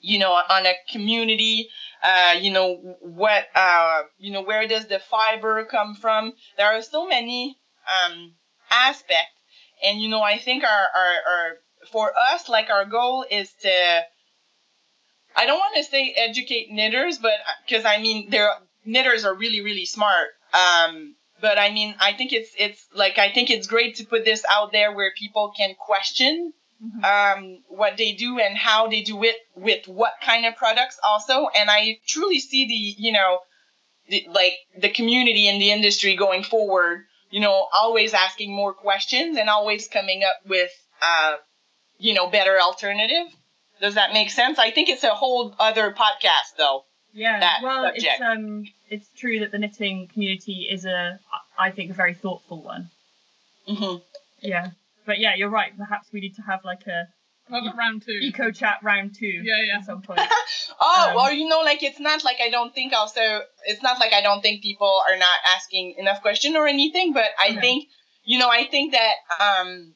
you 0.00 0.18
know 0.18 0.32
on 0.32 0.66
a 0.66 0.74
community? 0.92 1.68
Uh, 2.02 2.34
you 2.38 2.52
know 2.52 2.76
what 3.00 3.46
uh, 3.54 4.02
you 4.18 4.32
know 4.32 4.42
where 4.42 4.68
does 4.68 4.86
the 4.86 4.98
fiber 4.98 5.64
come 5.64 5.94
from? 5.94 6.34
There 6.56 6.66
are 6.66 6.82
so 6.82 7.06
many 7.06 7.58
um, 8.04 8.34
aspects 8.70 9.40
and 9.82 10.00
you 10.00 10.08
know 10.08 10.22
i 10.22 10.38
think 10.38 10.64
our, 10.64 10.86
our, 10.94 11.14
our 11.32 11.50
for 11.90 12.12
us 12.32 12.48
like 12.48 12.68
our 12.70 12.84
goal 12.84 13.24
is 13.30 13.50
to 13.62 14.02
i 15.36 15.46
don't 15.46 15.58
want 15.58 15.74
to 15.76 15.84
say 15.84 16.14
educate 16.16 16.70
knitters 16.70 17.18
but 17.18 17.34
because 17.66 17.84
i 17.84 18.00
mean 18.00 18.30
they're 18.30 18.50
knitters 18.84 19.24
are 19.24 19.34
really 19.34 19.60
really 19.60 19.86
smart 19.86 20.28
um, 20.52 21.14
but 21.40 21.58
i 21.58 21.70
mean 21.70 21.94
i 22.00 22.12
think 22.12 22.32
it's 22.32 22.50
it's 22.58 22.86
like 22.94 23.18
i 23.18 23.30
think 23.32 23.50
it's 23.50 23.66
great 23.66 23.96
to 23.96 24.04
put 24.04 24.24
this 24.24 24.44
out 24.50 24.72
there 24.72 24.94
where 24.94 25.12
people 25.16 25.52
can 25.56 25.74
question 25.78 26.52
um, 27.04 27.58
what 27.68 27.96
they 27.96 28.12
do 28.12 28.38
and 28.38 28.56
how 28.56 28.88
they 28.88 29.02
do 29.02 29.22
it 29.24 29.36
with 29.54 29.86
what 29.86 30.14
kind 30.22 30.46
of 30.46 30.56
products 30.56 30.98
also. 31.04 31.48
And 31.54 31.70
I 31.70 31.98
truly 32.06 32.40
see 32.40 32.66
the, 32.66 33.02
you 33.02 33.12
know, 33.12 33.40
the, 34.08 34.26
like 34.30 34.54
the 34.78 34.88
community 34.88 35.48
and 35.48 35.60
the 35.60 35.70
industry 35.70 36.16
going 36.16 36.42
forward, 36.42 37.04
you 37.30 37.40
know, 37.40 37.68
always 37.72 38.14
asking 38.14 38.54
more 38.54 38.72
questions 38.72 39.36
and 39.36 39.48
always 39.48 39.88
coming 39.88 40.22
up 40.24 40.48
with, 40.48 40.70
uh, 41.02 41.36
you 41.98 42.14
know, 42.14 42.28
better 42.28 42.58
alternative. 42.58 43.26
Does 43.80 43.94
that 43.94 44.12
make 44.12 44.30
sense? 44.30 44.58
I 44.58 44.70
think 44.70 44.88
it's 44.88 45.04
a 45.04 45.14
whole 45.14 45.54
other 45.58 45.90
podcast 45.92 46.56
though. 46.58 46.84
Yeah, 47.12 47.40
that 47.40 47.60
well, 47.62 47.84
subject. 47.86 48.04
it's 48.06 48.20
um, 48.22 48.64
it's 48.88 49.08
true 49.16 49.40
that 49.40 49.50
the 49.50 49.58
knitting 49.58 50.08
community 50.12 50.68
is 50.70 50.84
a, 50.84 51.18
I 51.58 51.70
think, 51.72 51.90
a 51.90 51.94
very 51.94 52.14
thoughtful 52.14 52.62
one. 52.62 52.90
hmm 53.66 53.96
Yeah, 54.40 54.68
but 55.06 55.18
yeah, 55.18 55.34
you're 55.34 55.48
right. 55.50 55.76
Perhaps 55.76 56.08
we 56.12 56.20
need 56.20 56.36
to 56.36 56.42
have 56.42 56.64
like 56.64 56.86
a 56.86 57.08
Have 57.50 57.76
round 57.76 58.02
two. 58.02 58.12
eco 58.12 58.52
chat 58.52 58.78
round 58.82 59.14
two. 59.18 59.26
Yeah, 59.26 59.60
yeah. 59.62 59.78
At 59.78 59.86
some 59.86 60.02
point. 60.02 60.20
Oh, 60.82 61.06
Um, 61.10 61.14
well, 61.16 61.32
you 61.32 61.46
know, 61.48 61.60
like 61.60 61.82
it's 61.82 62.00
not 62.00 62.22
like 62.24 62.38
I 62.40 62.48
don't 62.48 62.74
think 62.74 62.92
also 62.92 63.40
it's 63.66 63.82
not 63.82 63.98
like 63.98 64.12
I 64.12 64.20
don't 64.22 64.40
think 64.40 64.62
people 64.62 65.02
are 65.08 65.16
not 65.18 65.38
asking 65.56 65.94
enough 65.98 66.22
question 66.22 66.56
or 66.56 66.66
anything, 66.68 67.12
but 67.12 67.26
I 67.38 67.48
Okay. 67.50 67.60
think 67.60 67.88
you 68.24 68.38
know, 68.38 68.48
I 68.48 68.66
think 68.66 68.92
that 68.92 69.14
um 69.40 69.94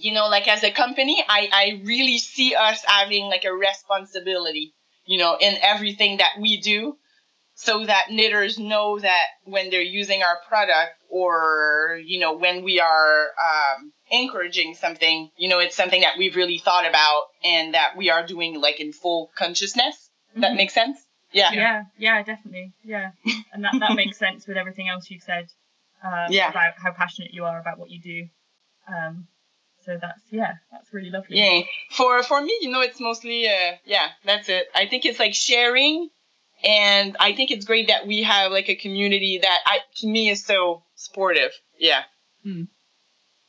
you 0.00 0.12
know, 0.12 0.28
like 0.28 0.48
as 0.48 0.62
a 0.64 0.70
company, 0.70 1.22
I 1.28 1.48
I 1.52 1.82
really 1.84 2.18
see 2.18 2.54
us 2.54 2.82
having 2.84 3.26
like 3.26 3.44
a 3.44 3.52
responsibility, 3.52 4.74
you 5.04 5.18
know, 5.18 5.36
in 5.40 5.56
everything 5.62 6.18
that 6.18 6.32
we 6.40 6.60
do 6.60 6.96
so 7.54 7.84
that 7.84 8.10
knitters 8.10 8.58
know 8.58 8.98
that 8.98 9.26
when 9.44 9.68
they're 9.70 9.82
using 9.82 10.22
our 10.22 10.38
product 10.48 10.92
or 11.10 12.00
you 12.04 12.18
know 12.18 12.32
when 12.36 12.64
we 12.64 12.80
are 12.80 13.20
um, 13.48 13.92
encouraging 14.10 14.74
something 14.74 15.30
you 15.36 15.48
know 15.48 15.58
it's 15.58 15.76
something 15.76 16.00
that 16.00 16.16
we've 16.16 16.36
really 16.36 16.56
thought 16.58 16.88
about 16.88 17.24
and 17.44 17.74
that 17.74 17.96
we 17.98 18.08
are 18.08 18.26
doing 18.26 18.58
like 18.60 18.80
in 18.80 18.92
full 18.92 19.30
consciousness 19.36 20.08
that 20.36 20.52
Mhm. 20.52 20.56
makes 20.56 20.72
sense 20.72 20.98
yeah 21.32 21.52
yeah, 21.52 21.82
yeah, 21.98 22.22
definitely. 22.22 22.72
Yeah, 22.82 23.10
and 23.52 23.62
that 23.64 23.74
that 23.78 23.94
makes 23.94 24.16
sense 24.18 24.46
with 24.48 24.56
everything 24.56 24.88
else 24.88 25.10
you've 25.10 25.22
said. 25.22 25.46
Um, 26.02 26.32
Yeah. 26.32 26.48
About 26.50 26.74
how 26.82 26.92
passionate 26.92 27.32
you 27.34 27.44
are 27.44 27.60
about 27.60 27.78
what 27.78 27.90
you 27.90 28.00
do. 28.00 28.28
Um, 28.88 29.28
so 29.84 29.98
that's 30.00 30.20
yeah, 30.30 30.54
that's 30.70 30.92
really 30.92 31.10
lovely. 31.10 31.38
yeah 31.38 31.62
for 31.90 32.22
for 32.22 32.40
me 32.40 32.56
you 32.60 32.70
know 32.70 32.80
it's 32.80 33.00
mostly 33.00 33.48
uh 33.48 33.72
yeah 33.84 34.08
that's 34.24 34.48
it 34.48 34.66
i 34.74 34.86
think 34.86 35.04
it's 35.04 35.18
like 35.18 35.34
sharing 35.34 36.08
and 36.64 37.16
i 37.20 37.32
think 37.32 37.50
it's 37.50 37.64
great 37.64 37.88
that 37.88 38.06
we 38.06 38.22
have 38.22 38.52
like 38.52 38.68
a 38.68 38.74
community 38.74 39.38
that 39.42 39.58
i 39.66 39.78
to 39.96 40.06
me 40.06 40.28
is 40.28 40.44
so 40.44 40.82
supportive 40.94 41.52
yeah 41.78 42.02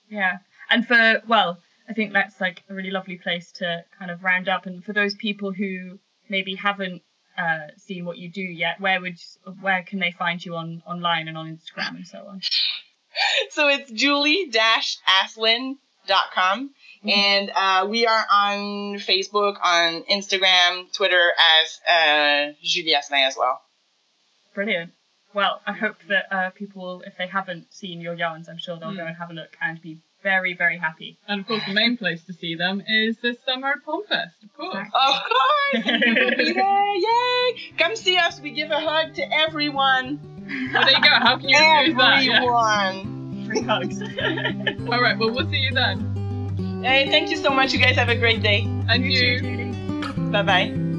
Yeah, 0.10 0.40
and 0.70 0.86
for 0.86 1.22
well, 1.28 1.58
I 1.90 1.94
think 1.94 2.12
that's 2.12 2.40
like 2.42 2.64
a 2.70 2.74
really 2.74 2.92
lovely 2.92 3.18
place 3.18 3.52
to 3.54 3.86
kind 3.98 4.12
of 4.12 4.24
round 4.24 4.50
up. 4.50 4.66
And 4.66 4.84
for 4.84 4.92
those 4.94 5.16
people 5.16 5.54
who 5.54 6.00
maybe 6.30 6.56
haven't 6.56 7.02
uh, 7.38 7.68
seen 7.78 8.04
what 8.06 8.18
you 8.18 8.30
do 8.30 8.42
yet, 8.42 8.82
where 8.82 9.00
would 9.00 9.18
where 9.62 9.84
can 9.84 10.00
they 10.00 10.12
find 10.12 10.44
you 10.46 10.56
on 10.56 10.84
online 10.86 11.30
and 11.30 11.38
on 11.38 11.48
Instagram 11.48 11.96
and 11.96 12.08
so 12.08 12.26
on? 12.28 12.42
so 13.50 13.70
it's 13.70 13.90
julie-asselin.com 16.08 16.70
and 17.04 17.52
uh, 17.56 17.88
we 17.90 18.06
are 18.06 18.26
on 18.32 18.96
facebook 19.00 19.56
on 19.64 20.04
instagram 20.04 20.92
twitter 20.94 21.32
as 21.64 21.80
uh, 21.90 22.54
julie 22.64 22.94
asselin 22.94 23.28
as 23.28 23.36
well 23.38 23.62
Brilliant. 24.54 24.92
Well, 25.34 25.62
I 25.66 25.72
hope 25.72 25.96
that 26.10 26.26
uh, 26.30 26.50
people, 26.50 27.04
if 27.08 27.14
they 27.18 27.26
haven't 27.26 27.74
seen 27.74 28.02
your 28.02 28.16
yarns, 28.16 28.50
I'm 28.50 28.58
sure 28.58 28.78
they'll 28.78 28.90
Mm. 28.90 28.98
go 28.98 29.06
and 29.06 29.16
have 29.16 29.30
a 29.30 29.34
look 29.34 29.56
and 29.62 29.82
be 29.82 30.00
very, 30.22 30.54
very 30.56 30.78
happy. 30.78 31.18
And 31.26 31.40
of 31.40 31.48
course, 31.48 31.62
the 31.66 31.74
main 31.74 31.96
place 31.96 32.22
to 32.26 32.34
see 32.34 32.56
them 32.56 32.84
is 32.86 33.16
this 33.22 33.38
summer 33.46 33.70
at 33.70 33.86
Pomfest, 33.88 34.34
of 34.44 34.54
course. 34.58 34.76
Exactly. 34.76 35.00
of 35.08 36.34
course 36.36 36.48
yay 36.58 36.96
yay 37.00 37.74
come 37.78 37.96
see 37.96 38.18
us 38.18 38.42
we 38.42 38.52
give 38.52 38.72
a 38.72 38.80
hug 38.82 39.14
to 39.16 39.34
everyone 39.34 40.20
Well, 40.74 40.84
there 40.84 40.96
you 40.96 41.02
go. 41.02 41.08
How 41.10 41.38
can 41.38 41.48
you 41.48 41.58
refuse 41.58 41.96
that? 41.96 42.24
Yeah. 42.26 43.04
Free 43.52 43.62
hugs. 43.64 44.02
All 44.92 45.02
right. 45.02 45.18
Well, 45.18 45.32
we'll 45.32 45.50
see 45.50 45.58
you 45.58 45.72
then. 45.74 46.08
hey 46.84 47.10
thank 47.12 47.30
you 47.30 47.38
so 47.38 47.50
much 47.52 47.74
you 47.74 47.80
guys 47.80 47.96
have 47.96 48.10
a 48.10 48.16
great 48.16 48.42
day 48.42 48.62
And 48.90 49.04
You 49.06 49.12
you. 49.12 49.74
bye 50.32 50.42
bye 50.42 50.91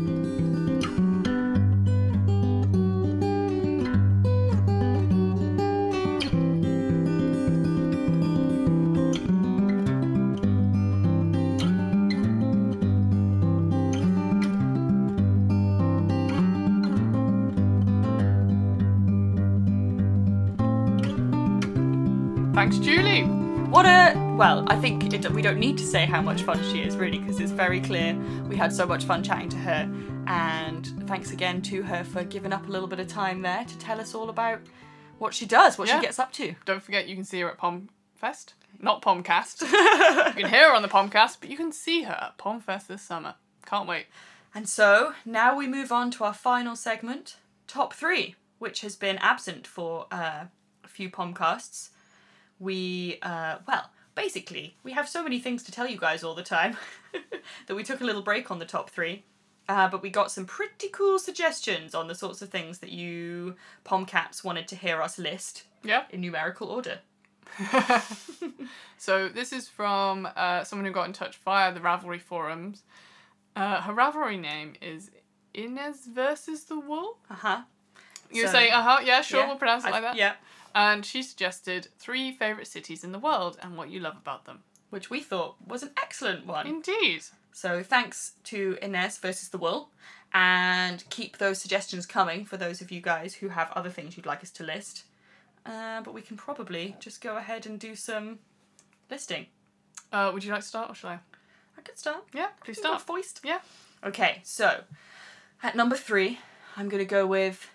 well, 24.43 24.65
I 24.67 24.75
think 24.75 25.15
it, 25.15 25.31
we 25.31 25.41
don't 25.41 25.61
need 25.61 25.79
to 25.79 25.85
say 25.85 26.05
how 26.05 26.21
much 26.21 26.43
fun 26.43 26.61
she 26.73 26.81
is 26.81 26.97
really 26.97 27.21
because 27.21 27.39
it's 27.39 27.53
very 27.53 27.81
clear. 27.81 28.19
We 28.49 28.57
had 28.57 28.73
so 28.73 28.85
much 28.85 29.05
fun 29.05 29.23
chatting 29.23 29.49
to 29.51 29.57
her, 29.59 29.89
and 30.27 30.85
thanks 31.07 31.31
again 31.31 31.63
to 31.63 31.81
her 31.85 32.03
for 32.03 32.25
giving 32.25 32.53
up 32.53 32.67
a 32.67 32.69
little 32.73 32.89
bit 32.89 32.99
of 32.99 33.07
time 33.07 33.43
there 33.43 33.65
to 33.65 33.79
tell 33.79 34.01
us 34.01 34.17
all 34.17 34.31
about 34.31 34.59
what 35.19 35.33
she 35.33 35.47
does, 35.47 35.79
what 35.79 35.87
Yeah. 35.87 36.01
she 36.01 36.07
gets 36.07 36.19
up 36.19 36.33
to. 36.33 36.57
Don't 36.65 36.83
forget, 36.83 37.07
you 37.07 37.15
can 37.15 37.23
see 37.23 37.39
her 37.39 37.51
at 37.53 37.57
Pomfest. 37.57 38.55
Not 38.81 39.01
Pomcast. 39.01 39.63
you 40.37 40.43
can 40.43 40.51
hear 40.51 40.71
her 40.71 40.75
on 40.75 40.83
the 40.83 40.89
Pomcast, 40.89 41.37
but 41.39 41.49
you 41.49 41.57
can 41.57 41.71
see 41.71 42.03
her 42.03 42.19
at 42.21 42.37
Pomfest 42.37 42.89
this 42.89 43.03
summer. 43.03 43.37
Can't 43.65 43.89
wait. 43.89 44.07
And 44.57 44.69
so 44.69 45.13
now 45.25 45.57
we 45.57 45.69
move 45.69 45.93
on 45.93 46.11
to 46.11 46.25
our 46.25 46.35
final 46.35 46.75
segment, 46.75 47.37
top 47.69 47.95
three, 47.95 48.35
which 48.59 48.81
has 48.81 48.97
been 48.97 49.19
absent 49.19 49.69
for 49.69 50.07
uh, 50.11 50.47
a 50.83 50.89
few 50.89 51.11
pomcasts. 51.11 51.91
We, 52.59 53.19
uh, 53.23 53.59
well, 53.69 53.91
basically, 54.15 54.77
we 54.83 54.93
have 54.93 55.09
so 55.09 55.23
many 55.23 55.39
things 55.39 55.63
to 55.65 55.73
tell 55.73 55.89
you 55.89 55.97
guys 55.99 56.23
all 56.25 56.35
the 56.35 56.43
time 56.43 56.77
that 57.67 57.75
we 57.75 57.83
took 57.83 58.01
a 58.01 58.05
little 58.05 58.23
break 58.23 58.51
on 58.51 58.59
the 58.59 58.65
top 58.65 58.91
three. 58.91 59.25
Uh, 59.69 59.89
but 59.89 60.03
we 60.03 60.11
got 60.11 60.31
some 60.33 60.45
pretty 60.45 60.89
cool 60.89 61.19
suggestions 61.19 61.95
on 61.95 62.09
the 62.09 62.15
sorts 62.15 62.43
of 62.43 62.49
things 62.49 62.81
that 62.81 62.91
you 62.91 63.55
pomcats 63.85 64.43
wanted 64.43 64.67
to 64.69 64.75
hear 64.77 65.01
us 65.01 65.19
list 65.19 65.65
Yeah. 65.85 66.05
in 66.11 66.21
numerical 66.21 66.69
order. 66.69 66.99
so 68.99 69.29
this 69.29 69.53
is 69.53 69.69
from 69.69 70.29
uh, 70.37 70.65
someone 70.65 70.87
who 70.87 70.93
got 70.93 71.07
in 71.07 71.13
touch 71.13 71.37
via 71.39 71.73
the 71.73 71.81
Ravelry 71.81 72.21
forums. 72.21 72.83
Uh, 73.55 73.81
her 73.83 73.93
Ravelry 73.93 74.39
name 74.41 74.75
is 74.81 75.11
Inez 75.55 76.07
versus 76.07 76.65
the 76.65 76.79
Wool. 76.79 77.19
Uh 77.31 77.35
huh. 77.35 77.61
You're 78.31 78.47
So- 78.47 78.55
saying, 78.55 78.73
uh 78.73 78.83
huh, 78.83 79.01
yeah, 79.05 79.21
sure, 79.23 79.41
Yeah, 79.41 79.47
we'll 79.49 79.57
pronounce 79.57 79.85
it 79.85 79.91
like 79.91 80.03
that. 80.03 80.17
Yeah. 80.17 80.35
And 80.75 81.05
she 81.05 81.23
suggested 81.23 81.89
three 81.99 82.33
favourite 82.33 82.67
cities 82.67 83.05
in 83.05 83.13
the 83.13 83.19
world 83.19 83.59
and 83.63 83.77
what 83.77 83.91
you 83.91 84.01
love 84.01 84.17
about 84.17 84.45
them. 84.45 84.61
Which 84.91 85.11
we 85.11 85.21
thought 85.21 85.57
was 85.67 85.83
an 85.83 85.91
excellent 85.97 86.47
one. 86.47 86.67
Indeed. 86.67 87.23
So 87.53 87.83
thanks 87.83 88.33
to 88.45 88.79
Ines 88.83 89.19
versus 89.19 89.51
the 89.51 89.59
Wool, 89.59 89.91
and 90.33 91.05
keep 91.11 91.37
those 91.39 91.61
suggestions 91.61 92.07
coming 92.07 92.45
for 92.47 92.57
those 92.57 92.81
of 92.81 92.91
you 92.91 93.01
guys 93.01 93.35
who 93.35 93.49
have 93.49 93.71
other 93.73 93.91
things 93.91 94.17
you'd 94.17 94.27
like 94.27 94.43
us 94.43 94.51
to 94.53 94.65
list. 94.65 95.05
Uh, 95.65 96.01
but 96.01 96.15
we 96.15 96.23
can 96.23 96.37
probably 96.37 96.97
just 96.99 97.21
go 97.21 97.37
ahead 97.37 97.67
and 97.67 97.79
do 97.79 97.95
some 97.95 98.39
listing. 99.11 99.47
Uh, 100.13 100.31
would 100.33 100.43
you 100.43 100.51
like 100.51 100.63
to 100.63 100.67
start 100.67 100.91
or 100.91 100.95
shall 100.95 101.11
I? 101.11 101.19
I 101.77 101.81
could 101.83 101.99
start. 101.99 102.25
Yeah, 102.35 102.49
please 102.65 102.79
start. 102.79 103.03
Foist. 103.03 103.41
Yeah. 103.45 103.61
Okay, 104.05 104.41
so 104.43 104.81
at 105.63 105.77
number 105.77 105.97
three, 105.97 106.39
I'm 106.77 106.89
gonna 106.89 107.05
go 107.05 107.27
with 107.27 107.71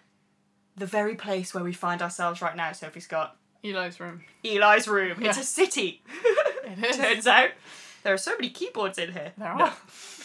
the 0.78 0.86
very 0.86 1.16
place 1.16 1.54
where 1.54 1.64
we 1.64 1.74
find 1.74 2.02
ourselves 2.02 2.42
right 2.42 2.56
now, 2.56 2.72
Sophie 2.72 3.00
Scott. 3.00 3.36
Eli's 3.64 4.00
room. 4.00 4.24
Eli's 4.46 4.88
room. 4.88 5.18
It's 5.24 5.38
a 5.38 5.44
city. 5.44 6.02
It 6.70 6.84
is. 6.84 6.98
Turns 6.98 7.28
out 7.28 7.52
there 8.04 8.14
are 8.14 8.18
so 8.18 8.32
many 8.36 8.50
keyboards 8.50 8.98
in 8.98 9.14
here. 9.14 9.32
There 9.38 9.56
No. 9.56 9.64
are. 9.66 9.74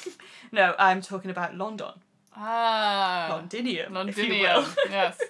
no, 0.52 0.74
I'm 0.76 1.00
talking 1.00 1.30
about 1.30 1.56
London. 1.56 1.92
Ah. 2.36 3.28
Londinium, 3.30 3.92
Londinium. 3.94 4.64
yes. 4.90 5.20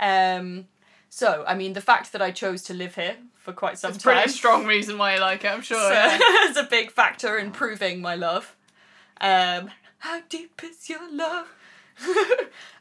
Um, 0.00 0.66
so, 1.08 1.44
I 1.46 1.54
mean, 1.54 1.74
the 1.74 1.80
fact 1.80 2.10
that 2.12 2.20
I 2.20 2.32
chose 2.32 2.62
to 2.64 2.74
live 2.74 2.96
here 2.96 3.16
for 3.38 3.52
quite 3.52 3.78
some 3.78 3.92
It's 3.92 3.98
a 3.98 4.08
time 4.08 4.14
pretty 4.16 4.30
strong 4.32 4.66
reason 4.66 4.98
why 4.98 5.14
you 5.14 5.20
like 5.20 5.44
it, 5.44 5.48
I'm 5.48 5.62
sure. 5.62 5.78
so, 5.78 5.88
yeah. 5.92 6.18
is 6.50 6.56
a 6.56 6.64
big 6.64 6.90
factor 6.90 7.38
in 7.38 7.52
proving 7.52 8.00
my 8.00 8.16
love. 8.16 8.56
Um, 9.20 9.70
how 9.98 10.22
deep 10.28 10.60
is 10.64 10.88
your 10.90 11.08
love? 11.12 11.46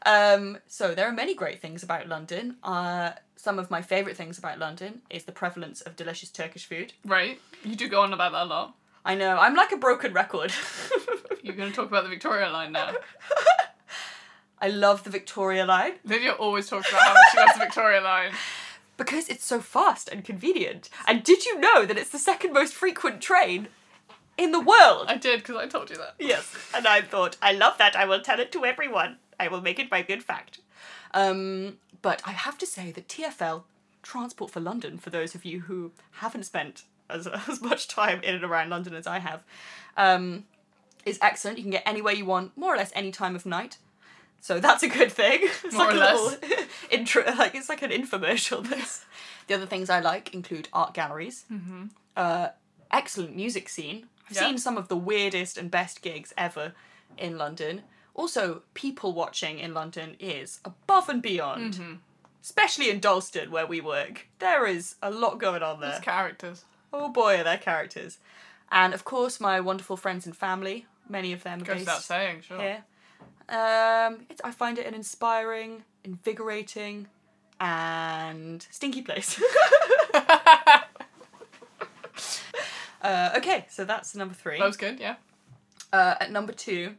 Um, 0.06 0.58
so 0.68 0.94
there 0.96 1.08
are 1.08 1.12
many 1.12 1.36
great 1.36 1.62
things 1.62 1.84
about 1.84 2.08
London. 2.08 2.58
Uh, 2.64 3.12
some 3.36 3.60
of 3.60 3.70
my 3.70 3.82
favourite 3.82 4.18
things 4.18 4.38
about 4.38 4.60
London 4.60 5.02
is 5.10 5.24
the 5.24 5.32
prevalence 5.32 5.82
of 5.82 5.96
delicious 5.96 6.30
Turkish 6.30 6.66
food. 6.66 6.94
Right. 7.06 7.40
You 7.64 7.76
do 7.76 7.88
go 7.88 8.02
on 8.02 8.14
about 8.14 8.32
that 8.32 8.44
a 8.44 8.46
lot. 8.46 8.76
I 9.04 9.16
know, 9.16 9.38
I'm 9.38 9.56
like 9.56 9.72
a 9.72 9.78
broken 9.78 10.14
record. 10.14 10.52
You're 11.44 11.56
going 11.56 11.70
to 11.70 11.76
talk 11.76 11.88
about 11.88 12.04
the 12.04 12.10
Victoria 12.10 12.50
line 12.50 12.72
now. 12.72 12.94
I 14.62 14.70
love 14.70 15.04
the 15.04 15.10
Victoria 15.12 15.66
line 15.66 15.94
Lydia 16.04 16.32
always 16.32 16.68
talks 16.68 16.90
about 16.90 17.02
how 17.04 17.14
much 17.14 17.24
she 17.32 17.38
loves 17.38 17.54
the 17.54 17.60
Victoria 17.60 18.02
line. 18.02 18.32
because 18.98 19.30
it's 19.30 19.46
so 19.46 19.60
fast 19.60 20.10
and 20.10 20.24
convenient. 20.24 20.90
And 21.08 21.24
did 21.24 21.46
you 21.46 21.60
know 21.60 21.86
that 21.86 21.98
it's 21.98 22.10
the 22.10 22.18
second 22.18 22.54
most 22.54 22.74
frequent 22.74 23.22
train 23.22 23.68
in 24.38 24.52
the 24.52 24.60
world? 24.60 25.06
I 25.07 25.18
did 25.18 25.40
because 25.41 25.56
I 25.57 25.68
told 25.68 25.90
you 25.90 25.98
that. 25.98 26.16
Yes, 26.20 26.53
and 26.74 26.88
I 26.88 27.02
thought, 27.02 27.38
I 27.41 27.52
love 27.53 27.78
that. 27.78 27.95
I 27.95 28.06
will 28.06 28.22
tell 28.22 28.40
it 28.40 28.52
to 28.53 28.66
everyone. 28.66 29.18
I 29.40 29.48
will 29.48 29.62
make 29.62 29.80
it 29.80 29.91
my 29.91 30.02
good 30.02 30.24
fact. 30.24 30.60
Um, 31.14 31.78
but 32.02 32.22
I 32.26 32.32
have 32.32 32.57
to 32.60 32.66
say 32.66 32.91
that 32.91 33.07
TFL, 33.07 33.64
Transport 34.03 34.52
for 34.52 34.60
London, 34.60 34.98
for 34.98 35.10
those 35.10 35.36
of 35.36 35.45
you 35.45 35.62
who 35.62 35.91
haven't 36.14 36.44
spent 36.44 36.84
as, 37.10 37.28
as 37.49 37.62
much 37.62 37.88
time 37.88 38.22
in 38.24 38.36
and 38.36 38.44
around 38.44 38.70
London 38.70 38.94
as 38.94 39.07
I 39.07 39.20
have, 39.20 39.44
um, 39.98 40.45
is 41.06 41.18
excellent. 41.22 41.57
You 41.57 41.64
can 41.64 41.72
get 41.72 41.84
anywhere 41.86 42.14
you 42.14 42.26
want, 42.26 42.57
more 42.57 42.74
or 42.74 42.78
less 42.78 42.91
any 42.95 43.12
time 43.12 43.36
of 43.36 43.45
night. 43.45 43.78
So 44.41 44.60
that's 44.60 44.84
a 44.84 44.88
good 44.90 45.12
thing. 45.12 45.40
It's 45.64 45.74
More 45.74 45.86
like 45.91 45.95
or 45.95 45.99
less. 45.99 46.38
intro, 46.91 47.24
like 47.38 47.56
it's 47.56 47.70
like 47.70 47.82
an 47.82 47.90
infomercial. 47.91 48.68
This. 48.68 49.06
the 49.48 49.56
other 49.56 49.66
things 49.66 49.90
I 49.90 49.99
like 50.02 50.34
include 50.36 50.68
art 50.72 50.94
galleries, 50.94 51.45
uh, 52.16 52.49
excellent 52.91 53.36
music 53.36 53.70
scene. 53.70 54.06
I've 54.30 54.35
Yeah. 54.35 54.41
seen 54.47 54.57
some 54.57 54.77
of 54.77 54.88
the 54.88 54.97
weirdest 54.97 55.57
and 55.57 55.69
best 55.69 56.02
gigs 56.02 56.34
ever 56.38 56.73
in 57.18 57.38
London. 57.38 57.84
Also, 58.14 58.64
people 58.73 59.14
watching 59.14 59.60
in 59.60 59.73
London 59.73 60.15
is 60.19 60.60
above 60.65 61.10
and 61.10 61.22
beyond. 61.22 61.99
Especially 62.41 62.89
in 62.89 62.99
Dalston, 62.99 63.49
where 63.52 63.65
we 63.65 63.81
work. 63.81 64.27
There 64.39 64.65
is 64.68 64.95
a 65.02 65.10
lot 65.10 65.39
going 65.39 65.64
on 65.64 65.80
there. 65.80 65.91
Those 65.93 65.99
characters. 66.02 66.65
Oh 66.93 67.10
boy, 67.10 67.39
are 67.39 67.43
there 67.43 67.57
characters. 67.57 68.19
And 68.72 68.93
of 68.93 69.03
course, 69.03 69.39
my 69.39 69.60
wonderful 69.60 69.97
friends 69.97 70.26
and 70.26 70.35
family. 70.38 70.85
Many 71.10 71.34
of 71.34 71.43
them 71.43 71.61
are 71.61 71.65
Goes 71.65 71.80
without 71.80 71.97
based 71.97 72.07
saying, 72.07 72.41
sure. 72.41 72.60
here. 72.60 72.84
Um, 73.49 74.26
it's, 74.30 74.41
I 74.43 74.52
find 74.52 74.80
it 74.80 74.85
an 74.88 74.93
inspiring, 74.95 75.84
invigorating, 76.03 77.07
and 77.60 78.65
stinky 78.72 79.02
place. 79.02 79.39
uh, 83.06 83.38
okay, 83.38 83.65
so 83.69 83.86
that's 83.86 84.15
number 84.15 84.34
three. 84.34 84.60
That 84.60 84.65
was 84.65 84.77
good, 84.77 84.99
yeah. 84.99 85.15
Uh, 85.94 86.15
at 86.19 86.32
number 86.32 86.52
two, 86.53 86.95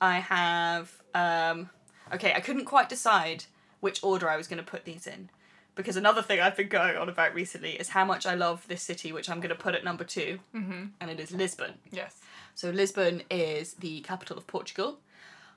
I 0.00 0.18
have. 0.20 1.02
Um, 1.14 1.70
okay, 2.14 2.32
I 2.34 2.40
couldn't 2.40 2.64
quite 2.64 2.88
decide 2.88 3.44
which 3.80 4.02
order 4.02 4.28
I 4.28 4.36
was 4.36 4.46
going 4.46 4.62
to 4.64 4.70
put 4.70 4.84
these 4.84 5.06
in. 5.06 5.30
Because 5.74 5.96
another 5.96 6.20
thing 6.20 6.40
I've 6.40 6.56
been 6.56 6.68
going 6.68 6.96
on 6.96 7.08
about 7.08 7.34
recently 7.34 7.70
is 7.72 7.90
how 7.90 8.04
much 8.04 8.26
I 8.26 8.34
love 8.34 8.66
this 8.68 8.82
city, 8.82 9.12
which 9.12 9.30
I'm 9.30 9.38
going 9.40 9.48
to 9.50 9.54
put 9.54 9.74
at 9.74 9.84
number 9.84 10.04
2 10.04 10.38
Mm-hmm. 10.54 10.82
and 11.00 11.10
it 11.10 11.18
is 11.20 11.32
Lisbon. 11.32 11.74
Yes. 11.90 12.16
So 12.54 12.70
Lisbon 12.70 13.22
is 13.30 13.74
the 13.74 14.00
capital 14.00 14.36
of 14.36 14.46
Portugal. 14.46 14.98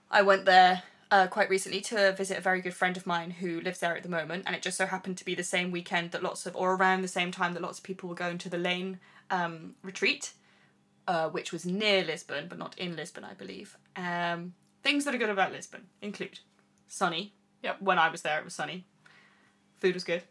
I 0.09 0.21
went 0.21 0.45
there 0.45 0.83
uh, 1.11 1.27
quite 1.27 1.49
recently 1.49 1.81
to 1.81 2.13
visit 2.13 2.37
a 2.37 2.41
very 2.41 2.61
good 2.61 2.73
friend 2.75 2.95
of 2.95 3.05
mine 3.05 3.31
who 3.31 3.59
lives 3.59 3.79
there 3.79 3.97
at 3.97 4.03
the 4.03 4.09
moment, 4.09 4.43
and 4.45 4.55
it 4.55 4.61
just 4.61 4.77
so 4.77 4.85
happened 4.85 5.17
to 5.17 5.25
be 5.25 5.35
the 5.35 5.43
same 5.43 5.71
weekend 5.71 6.11
that 6.11 6.23
lots 6.23 6.45
of, 6.45 6.55
or 6.55 6.73
around 6.75 7.01
the 7.01 7.07
same 7.07 7.31
time 7.31 7.53
that 7.53 7.61
lots 7.61 7.79
of 7.79 7.83
people 7.83 8.07
were 8.07 8.15
going 8.15 8.37
to 8.37 8.49
the 8.49 8.57
Lane 8.57 8.99
um, 9.29 9.75
retreat, 9.81 10.33
uh, 11.07 11.29
which 11.29 11.51
was 11.51 11.65
near 11.65 12.03
Lisbon, 12.03 12.47
but 12.49 12.57
not 12.57 12.77
in 12.77 12.95
Lisbon, 12.95 13.23
I 13.23 13.33
believe. 13.33 13.77
Um, 13.95 14.53
things 14.83 15.05
that 15.05 15.15
are 15.15 15.17
good 15.17 15.29
about 15.29 15.51
Lisbon 15.51 15.87
include 16.01 16.39
sunny. 16.87 17.33
Yep. 17.63 17.81
When 17.81 17.97
I 17.99 18.09
was 18.09 18.21
there, 18.21 18.39
it 18.39 18.43
was 18.45 18.53
sunny. 18.53 18.85
Food 19.79 19.93
was 19.95 20.03
good. 20.03 20.23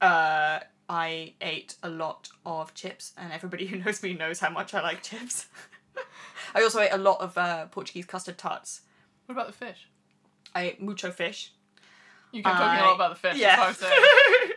Uh, 0.00 0.60
I 0.88 1.34
ate 1.40 1.76
a 1.82 1.88
lot 1.88 2.28
of 2.44 2.74
chips, 2.74 3.12
and 3.16 3.32
everybody 3.32 3.66
who 3.68 3.78
knows 3.78 4.02
me 4.02 4.14
knows 4.14 4.40
how 4.40 4.50
much 4.50 4.74
I 4.74 4.80
like 4.80 5.02
chips. 5.02 5.46
I 6.54 6.62
also 6.62 6.80
ate 6.80 6.92
a 6.92 6.98
lot 6.98 7.20
of 7.20 7.36
uh, 7.38 7.66
Portuguese 7.66 8.06
custard 8.06 8.38
tarts. 8.38 8.82
What 9.26 9.34
about 9.34 9.46
the 9.46 9.52
fish? 9.52 9.88
I 10.54 10.62
ate 10.62 10.82
mucho 10.82 11.12
fish. 11.12 11.52
You 12.32 12.42
kept 12.42 12.56
talking 12.56 12.78
a 12.80 12.82
I- 12.82 12.86
lot 12.86 12.94
about 12.96 13.10
the 13.10 13.16
fish, 13.28 13.36
yeah. 13.38 13.56
that's 13.56 13.80
what 13.80 13.92
I 13.92 13.98
was 13.98 14.04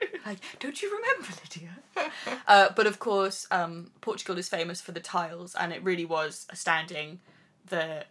saying. 0.01 0.21
like, 0.25 0.39
don't 0.59 0.81
you 0.81 0.89
remember, 0.95 1.27
Lydia? 1.43 1.77
uh, 2.47 2.69
but 2.75 2.87
of 2.87 2.99
course, 2.99 3.47
um, 3.51 3.91
Portugal 4.01 4.37
is 4.37 4.49
famous 4.49 4.81
for 4.81 4.91
the 4.91 4.99
tiles, 4.99 5.55
and 5.55 5.71
it 5.71 5.83
really 5.83 6.05
was 6.05 6.45
astounding. 6.49 7.19
The 7.67 8.05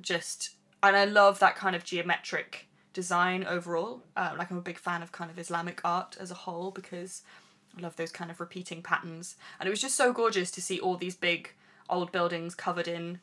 just, 0.00 0.50
and 0.82 0.96
I 0.96 1.04
love 1.04 1.38
that 1.40 1.56
kind 1.56 1.74
of 1.74 1.84
geometric 1.84 2.68
design 2.92 3.44
overall. 3.44 4.02
Uh, 4.16 4.34
like, 4.38 4.50
I'm 4.50 4.58
a 4.58 4.62
big 4.62 4.78
fan 4.78 5.02
of 5.02 5.12
kind 5.12 5.30
of 5.30 5.38
Islamic 5.38 5.80
art 5.84 6.16
as 6.18 6.30
a 6.30 6.34
whole 6.34 6.70
because 6.70 7.22
I 7.76 7.80
love 7.80 7.96
those 7.96 8.12
kind 8.12 8.30
of 8.30 8.40
repeating 8.40 8.82
patterns. 8.82 9.36
And 9.58 9.66
it 9.66 9.70
was 9.70 9.80
just 9.80 9.96
so 9.96 10.12
gorgeous 10.12 10.50
to 10.52 10.62
see 10.62 10.80
all 10.80 10.96
these 10.96 11.16
big 11.16 11.52
old 11.88 12.12
buildings 12.12 12.54
covered 12.54 12.88
in. 12.88 13.20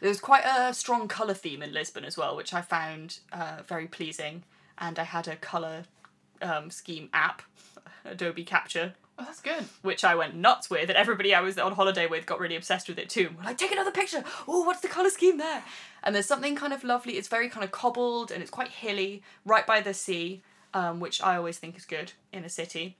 There 0.00 0.08
was 0.08 0.20
quite 0.20 0.44
a 0.44 0.74
strong 0.74 1.08
colour 1.08 1.34
theme 1.34 1.62
in 1.62 1.72
Lisbon 1.72 2.04
as 2.04 2.16
well, 2.16 2.36
which 2.36 2.52
I 2.52 2.62
found 2.62 3.18
uh, 3.32 3.58
very 3.66 3.86
pleasing. 3.86 4.44
And 4.78 4.98
I 4.98 5.04
had 5.04 5.28
a 5.28 5.36
colour 5.36 5.84
um, 6.40 6.70
scheme 6.70 7.08
app, 7.12 7.42
Adobe 8.04 8.44
Capture, 8.44 8.94
Oh, 9.18 9.24
that's 9.24 9.40
good. 9.40 9.64
which 9.82 10.04
I 10.04 10.14
went 10.14 10.34
nuts 10.34 10.70
with, 10.70 10.88
and 10.88 10.96
everybody 10.96 11.34
I 11.34 11.40
was 11.40 11.58
on 11.58 11.72
holiday 11.72 12.06
with 12.06 12.24
got 12.26 12.40
really 12.40 12.56
obsessed 12.56 12.88
with 12.88 12.98
it 12.98 13.10
too. 13.10 13.30
We're 13.36 13.44
like, 13.44 13.58
take 13.58 13.72
another 13.72 13.90
picture. 13.90 14.24
Oh, 14.48 14.64
what's 14.64 14.80
the 14.80 14.88
color 14.88 15.10
scheme 15.10 15.38
there? 15.38 15.62
And 16.02 16.14
there's 16.14 16.26
something 16.26 16.56
kind 16.56 16.72
of 16.72 16.82
lovely. 16.82 17.18
It's 17.18 17.28
very 17.28 17.48
kind 17.48 17.62
of 17.62 17.70
cobbled 17.70 18.30
and 18.30 18.40
it's 18.42 18.50
quite 18.50 18.68
hilly, 18.68 19.22
right 19.44 19.66
by 19.66 19.80
the 19.80 19.94
sea, 19.94 20.42
um, 20.74 20.98
which 20.98 21.22
I 21.22 21.36
always 21.36 21.58
think 21.58 21.76
is 21.76 21.84
good 21.84 22.12
in 22.32 22.44
a 22.44 22.48
city. 22.48 22.96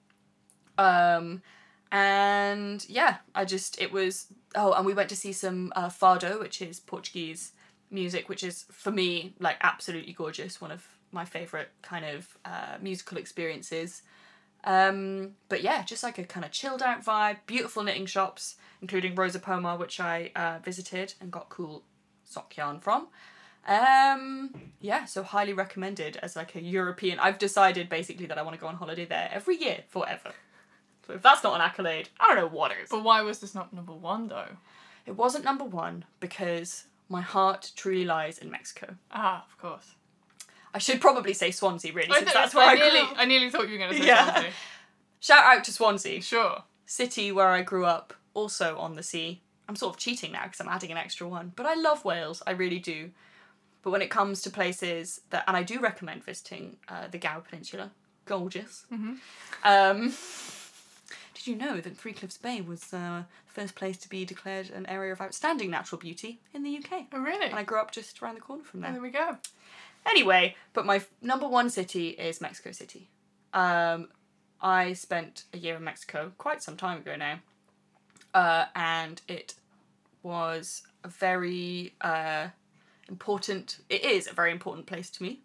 Um, 0.79 1.43
and 1.91 2.87
yeah, 2.89 3.17
I 3.35 3.45
just 3.45 3.81
it 3.81 3.93
was. 3.93 4.27
Oh, 4.55 4.73
and 4.73 4.85
we 4.85 4.95
went 4.95 5.09
to 5.11 5.17
see 5.17 5.33
some 5.33 5.73
uh, 5.75 5.89
fado, 5.89 6.39
which 6.41 6.61
is 6.63 6.79
Portuguese 6.79 7.53
music, 7.91 8.29
which 8.29 8.43
is 8.43 8.65
for 8.71 8.91
me 8.91 9.35
like 9.41 9.57
absolutely 9.63 10.13
gorgeous. 10.13 10.61
One 10.61 10.71
of 10.71 10.87
my 11.11 11.25
favorite 11.25 11.69
kind 11.83 12.05
of 12.05 12.37
uh, 12.45 12.77
musical 12.81 13.19
experiences. 13.19 14.03
Um, 14.65 15.33
but 15.49 15.63
yeah, 15.63 15.83
just 15.83 16.03
like 16.03 16.19
a 16.19 16.25
kind 16.25 16.45
of 16.45 16.53
chilled 16.53 16.83
out 16.83 17.05
vibe, 17.05 17.39
beautiful 17.47 17.83
knitting 17.83 18.07
shops, 18.07 18.57
including 18.81 19.15
Rosa 19.15 19.41
Pomar, 19.41 19.79
which 19.79 19.99
I 20.01 20.31
uh, 20.37 20.59
visited 20.63 21.15
and 21.21 21.31
got 21.31 21.49
cool 21.49 21.83
sock 22.25 22.57
yarn 22.57 22.81
from. 22.81 23.09
Um, 23.67 24.51
yeah, 24.81 25.05
so 25.05 25.23
highly 25.23 25.53
recommended 25.53 26.17
as 26.17 26.35
like 26.37 26.55
a 26.55 26.63
European. 26.63 27.19
I've 27.19 27.39
decided 27.39 27.89
basically 27.89 28.27
that 28.27 28.39
I 28.39 28.43
want 28.43 28.55
to 28.55 28.61
go 28.61 28.67
on 28.67 28.77
holiday 28.77 29.05
there 29.05 29.31
every 29.33 29.57
year 29.57 29.85
forever. 29.89 30.33
So 31.07 31.15
if 31.15 31.23
that's 31.23 31.43
not 31.43 31.55
an 31.55 31.61
accolade, 31.61 32.09
I 32.19 32.29
don't 32.29 32.37
know 32.37 32.57
what 32.57 32.73
is. 32.73 32.91
But 32.91 33.05
why 33.05 33.23
was 33.23 33.41
this 33.41 33.55
not 33.55 33.73
number 33.73 33.93
one, 33.93 34.29
though? 34.29 34.57
It 35.07 35.17
wasn't 35.17 35.45
number 35.45 35.65
one 35.65 36.05
because 36.21 36.85
my 37.09 37.21
heart 37.21 37.73
truly 37.77 38.05
lies 38.05 38.39
in 38.39 38.51
Mexico. 38.51 38.97
Ah, 39.11 39.45
of 39.45 39.59
course. 39.59 39.95
I 40.75 40.79
should 40.79 41.01
probably 41.01 41.35
say 41.35 41.51
Swansea, 41.51 41.93
really, 41.93 42.11
I 42.11 42.19
since 42.21 42.33
th- 42.33 42.35
that's 42.35 42.55
where 42.55 42.67
I, 42.67 42.73
I 42.73 42.75
nearly, 42.77 42.99
grew. 43.01 43.17
I 43.17 43.25
nearly 43.27 43.51
thought 43.51 43.67
you 43.69 43.73
were 43.73 43.79
going 43.79 43.91
to 43.93 43.99
say 43.99 44.07
Yeah. 44.07 44.31
Swansea. 44.33 44.51
Shout 45.21 45.45
out 45.45 45.65
to 45.65 45.73
Swansea, 45.73 46.21
Sure. 46.23 46.63
city 46.87 47.31
where 47.31 47.49
I 47.49 47.63
grew 47.63 47.85
up, 47.87 48.15
also 48.35 48.77
on 48.79 48.97
the 48.97 49.03
sea. 49.03 49.43
I'm 49.69 49.77
sort 49.77 49.95
of 49.95 50.01
cheating 50.01 50.33
now 50.33 50.45
because 50.45 50.61
I'm 50.61 50.69
adding 50.69 50.91
an 50.91 50.97
extra 50.99 51.29
one, 51.29 51.53
but 51.57 51.67
I 51.67 51.75
love 51.75 52.05
Wales. 52.05 52.43
I 52.47 52.51
really 52.53 52.79
do. 52.81 53.11
But 53.83 53.91
when 53.91 54.03
it 54.03 54.11
comes 54.11 54.43
to 54.43 54.51
places 54.51 55.21
that, 55.31 55.45
and 55.47 55.57
I 55.57 55.63
do 55.63 55.79
recommend 55.81 56.25
visiting 56.25 56.77
uh, 56.89 57.09
the 57.11 57.19
Gower 57.19 57.41
Peninsula, 57.43 57.91
gorgeous. 58.27 58.87
Um, 59.65 60.15
did 61.35 61.47
you 61.47 61.57
know 61.57 61.81
that 61.81 61.97
Three 61.97 62.13
Cliffs 62.13 62.39
Bay 62.39 62.61
was 62.61 62.93
uh, 62.95 63.23
the 63.47 63.53
first 63.61 63.75
place 63.75 63.97
to 63.99 64.09
be 64.09 64.25
declared 64.25 64.71
an 64.71 64.87
area 64.87 65.13
of 65.13 65.21
outstanding 65.21 65.71
natural 65.71 65.99
beauty 66.01 66.41
in 66.55 66.63
the 66.63 66.77
UK? 66.79 67.07
Oh, 67.13 67.19
really? 67.21 67.47
And 67.47 67.55
I 67.57 67.63
grew 67.63 67.79
up 67.81 67.91
just 67.93 68.23
around 68.23 68.35
the 68.37 68.41
corner 68.41 68.65
from 68.65 68.81
Oh, 68.81 68.83
there. 68.85 68.93
there 68.93 69.03
we 69.03 69.11
go. 69.11 69.37
Anyway, 70.07 70.57
but 70.73 70.85
my 70.87 70.97
f- 70.97 71.11
number 71.21 71.47
one 71.49 71.71
city 71.71 72.09
is 72.11 72.41
Mexico 72.41 72.73
City. 72.73 73.09
Um, 73.55 74.09
I 74.61 74.93
spent 74.95 75.45
a 75.53 75.59
year 75.59 75.77
in 75.77 75.85
Mexico 75.85 76.33
quite 76.39 76.63
some 76.63 76.77
time 76.77 76.99
ago 76.99 77.17
now, 77.17 77.41
uh, 78.35 78.67
and 78.75 79.21
it 79.29 79.55
was 80.23 80.83
a 81.05 81.09
very 81.09 81.95
uh, 82.01 82.49
important. 83.09 83.79
It 83.89 84.05
is 84.05 84.29
a 84.29 84.33
very 84.33 84.53
important 84.53 84.87
place 84.87 85.11
to 85.11 85.23
me 85.23 85.41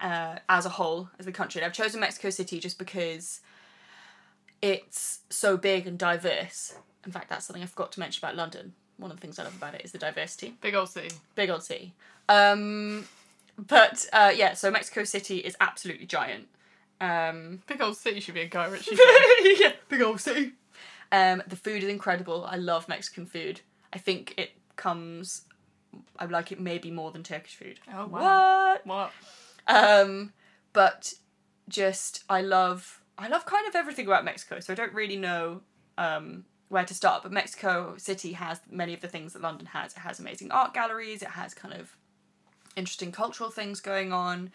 uh, 0.00 0.36
as 0.48 0.66
a 0.66 0.70
whole, 0.70 1.08
as 1.18 1.26
a 1.26 1.32
country. 1.32 1.60
And 1.60 1.66
I've 1.66 1.72
chosen 1.76 2.00
Mexico 2.00 2.30
City 2.30 2.60
just 2.60 2.78
because 2.78 3.40
it's 4.62 5.20
so 5.30 5.56
big 5.56 5.86
and 5.86 5.98
diverse. 5.98 6.76
In 7.04 7.12
fact, 7.12 7.28
that's 7.28 7.46
something 7.46 7.62
I 7.62 7.66
forgot 7.66 7.92
to 7.92 8.00
mention 8.00 8.24
about 8.24 8.36
London. 8.36 8.72
One 8.96 9.10
of 9.10 9.16
the 9.16 9.20
things 9.20 9.38
I 9.38 9.44
love 9.44 9.56
about 9.56 9.74
it 9.74 9.82
is 9.84 9.92
the 9.92 9.98
diversity 9.98 10.54
Big 10.60 10.74
old 10.74 10.88
city. 10.88 11.14
big 11.34 11.50
old 11.50 11.62
city. 11.64 11.92
Um, 12.28 13.06
but 13.58 14.06
uh, 14.12 14.32
yeah, 14.34 14.54
so 14.54 14.70
Mexico 14.70 15.04
City 15.04 15.38
is 15.38 15.56
absolutely 15.60 16.06
giant. 16.06 16.48
Um, 17.00 17.62
Big 17.66 17.80
old 17.82 17.96
city 17.96 18.20
should 18.20 18.34
be 18.34 18.40
a 18.42 18.48
Guy 18.48 18.66
Ritchie 18.66 18.96
film. 18.96 19.56
yeah, 19.60 19.72
big 19.88 20.00
old 20.02 20.20
city. 20.20 20.52
Um, 21.12 21.42
the 21.46 21.56
food 21.56 21.82
is 21.82 21.88
incredible. 21.88 22.44
I 22.48 22.56
love 22.56 22.88
Mexican 22.88 23.26
food. 23.26 23.60
I 23.92 23.98
think 23.98 24.34
it 24.36 24.52
comes. 24.76 25.42
I 26.18 26.24
like 26.26 26.50
it 26.50 26.60
maybe 26.60 26.90
more 26.90 27.10
than 27.12 27.22
Turkish 27.22 27.54
food. 27.56 27.78
Oh, 27.92 28.06
wow. 28.06 28.78
What? 28.82 28.86
What? 28.86 29.12
Um, 29.66 30.32
but 30.72 31.14
just 31.68 32.24
I 32.28 32.42
love 32.42 33.00
I 33.16 33.28
love 33.28 33.46
kind 33.46 33.66
of 33.68 33.74
everything 33.74 34.06
about 34.06 34.24
Mexico. 34.24 34.60
So 34.60 34.72
I 34.72 34.76
don't 34.76 34.92
really 34.92 35.16
know 35.16 35.60
um, 35.98 36.44
where 36.68 36.84
to 36.84 36.94
start. 36.94 37.22
But 37.22 37.32
Mexico 37.32 37.94
City 37.96 38.32
has 38.32 38.60
many 38.70 38.94
of 38.94 39.00
the 39.00 39.08
things 39.08 39.32
that 39.34 39.42
London 39.42 39.66
has. 39.66 39.92
It 39.92 40.00
has 40.00 40.18
amazing 40.18 40.50
art 40.50 40.74
galleries. 40.74 41.22
It 41.22 41.28
has 41.30 41.54
kind 41.54 41.74
of 41.74 41.96
interesting 42.76 43.12
cultural 43.12 43.50
things 43.50 43.80
going 43.80 44.12
on. 44.12 44.50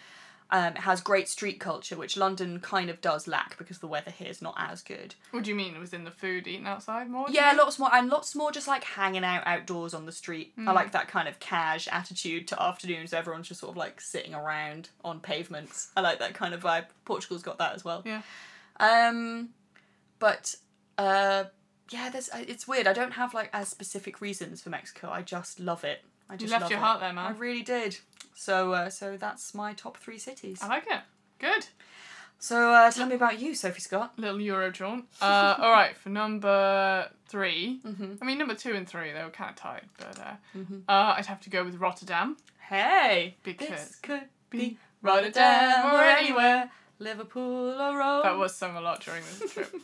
Um, 0.51 0.73
it 0.73 0.79
has 0.79 0.99
great 0.99 1.29
street 1.29 1.59
culture, 1.59 1.95
which 1.95 2.17
London 2.17 2.59
kind 2.59 2.89
of 2.89 3.01
does 3.01 3.27
lack 3.27 3.55
because 3.59 3.77
the 3.77 3.87
weather 3.87 4.09
here 4.09 4.29
is 4.29 4.41
not 4.41 4.55
as 4.57 4.81
good. 4.81 5.13
What 5.29 5.43
do 5.43 5.51
you 5.51 5.55
mean? 5.55 5.75
It 5.75 5.79
was 5.79 5.93
in 5.93 6.05
the 6.05 6.11
food 6.11 6.47
eating 6.47 6.65
outside 6.65 7.07
more? 7.07 7.27
Yeah, 7.29 7.53
lots 7.55 7.77
more, 7.77 7.93
and 7.93 8.09
lots 8.09 8.33
more 8.35 8.51
just 8.51 8.67
like 8.67 8.83
hanging 8.83 9.23
out 9.23 9.45
outdoors 9.45 9.93
on 9.93 10.07
the 10.07 10.11
street. 10.11 10.53
I 10.65 10.71
like 10.71 10.91
that 10.93 11.07
kind 11.07 11.27
of 11.27 11.39
cash 11.39 11.87
attitude 11.91 12.47
to 12.47 12.59
afternoons. 12.59 13.13
Everyone's 13.13 13.47
just 13.47 13.59
sort 13.59 13.69
of 13.69 13.77
like 13.77 14.01
sitting 14.01 14.33
around 14.33 14.89
on 15.05 15.19
pavements. 15.19 15.91
I 15.95 16.01
like 16.01 16.17
that 16.17 16.33
kind 16.33 16.55
of 16.55 16.63
vibe. 16.63 16.85
Portugal's 17.05 17.43
got 17.43 17.59
that 17.59 17.75
as 17.75 17.85
well. 17.85 18.01
Yeah. 18.03 18.23
Um, 18.79 19.49
but 20.17 20.55
uh, 20.97 21.43
yeah, 21.91 22.09
there's 22.09 22.29
uh, 22.29 22.43
it's 22.47 22.67
weird. 22.67 22.87
I 22.87 22.93
don't 22.93 23.11
have 23.13 23.35
like 23.35 23.51
as 23.53 23.67
specific 23.69 24.19
reasons 24.19 24.61
for 24.61 24.71
Mexico. 24.71 25.09
I 25.11 25.21
just 25.21 25.59
love 25.59 25.83
it. 25.83 26.01
I 26.27 26.37
just 26.37 26.51
left 26.51 26.63
love 26.63 26.71
your 26.71 26.79
it. 26.79 26.83
heart 26.83 26.99
there, 27.01 27.13
man. 27.13 27.33
I 27.33 27.37
really 27.37 27.63
did. 27.63 27.99
So 28.33 28.73
uh, 28.73 28.89
so 28.89 29.17
that's 29.17 29.53
my 29.53 29.73
top 29.73 29.97
three 29.97 30.17
cities. 30.17 30.59
I 30.61 30.67
like 30.67 30.85
it. 30.89 31.01
Good. 31.39 31.67
So 32.41 32.71
uh, 32.71 32.89
tell 32.89 33.05
me 33.07 33.15
about 33.15 33.39
you, 33.39 33.53
Sophie 33.53 33.81
Scott. 33.81 34.13
Little 34.17 34.39
Euro 34.39 34.71
jaunt. 34.71 35.05
Uh, 35.21 35.55
all 35.59 35.71
right, 35.71 35.97
for 35.97 36.07
number 36.07 37.09
3 37.27 37.81
Mhm. 37.85 38.17
I 38.21 38.25
mean, 38.25 38.37
number 38.37 38.55
two 38.55 38.73
and 38.75 38.87
three, 38.87 39.11
they 39.11 39.21
were 39.23 39.29
kind 39.29 39.49
of 39.49 39.57
tied, 39.57 39.85
but 39.97 40.17
uh, 40.19 40.35
Mhm. 40.55 40.83
uh, 40.87 41.15
I'd 41.17 41.25
have 41.25 41.41
to 41.41 41.49
go 41.49 41.65
with 41.65 41.75
Rotterdam. 41.75 42.37
Hey, 42.69 43.35
Because 43.43 43.67
this 43.67 43.95
could 44.01 44.23
be 44.49 44.77
Rotterdam 45.01 45.69
Rotterdam 45.83 45.95
or 45.95 46.01
anywhere, 46.01 46.71
Liverpool 46.99 47.81
or 47.81 47.97
Rome. 47.97 48.21
That 48.23 48.37
was 48.37 48.55
sung 48.55 48.77
a 48.77 48.81
lot 48.81 49.01
during 49.01 49.23
this 49.39 49.51
trip. 49.53 49.73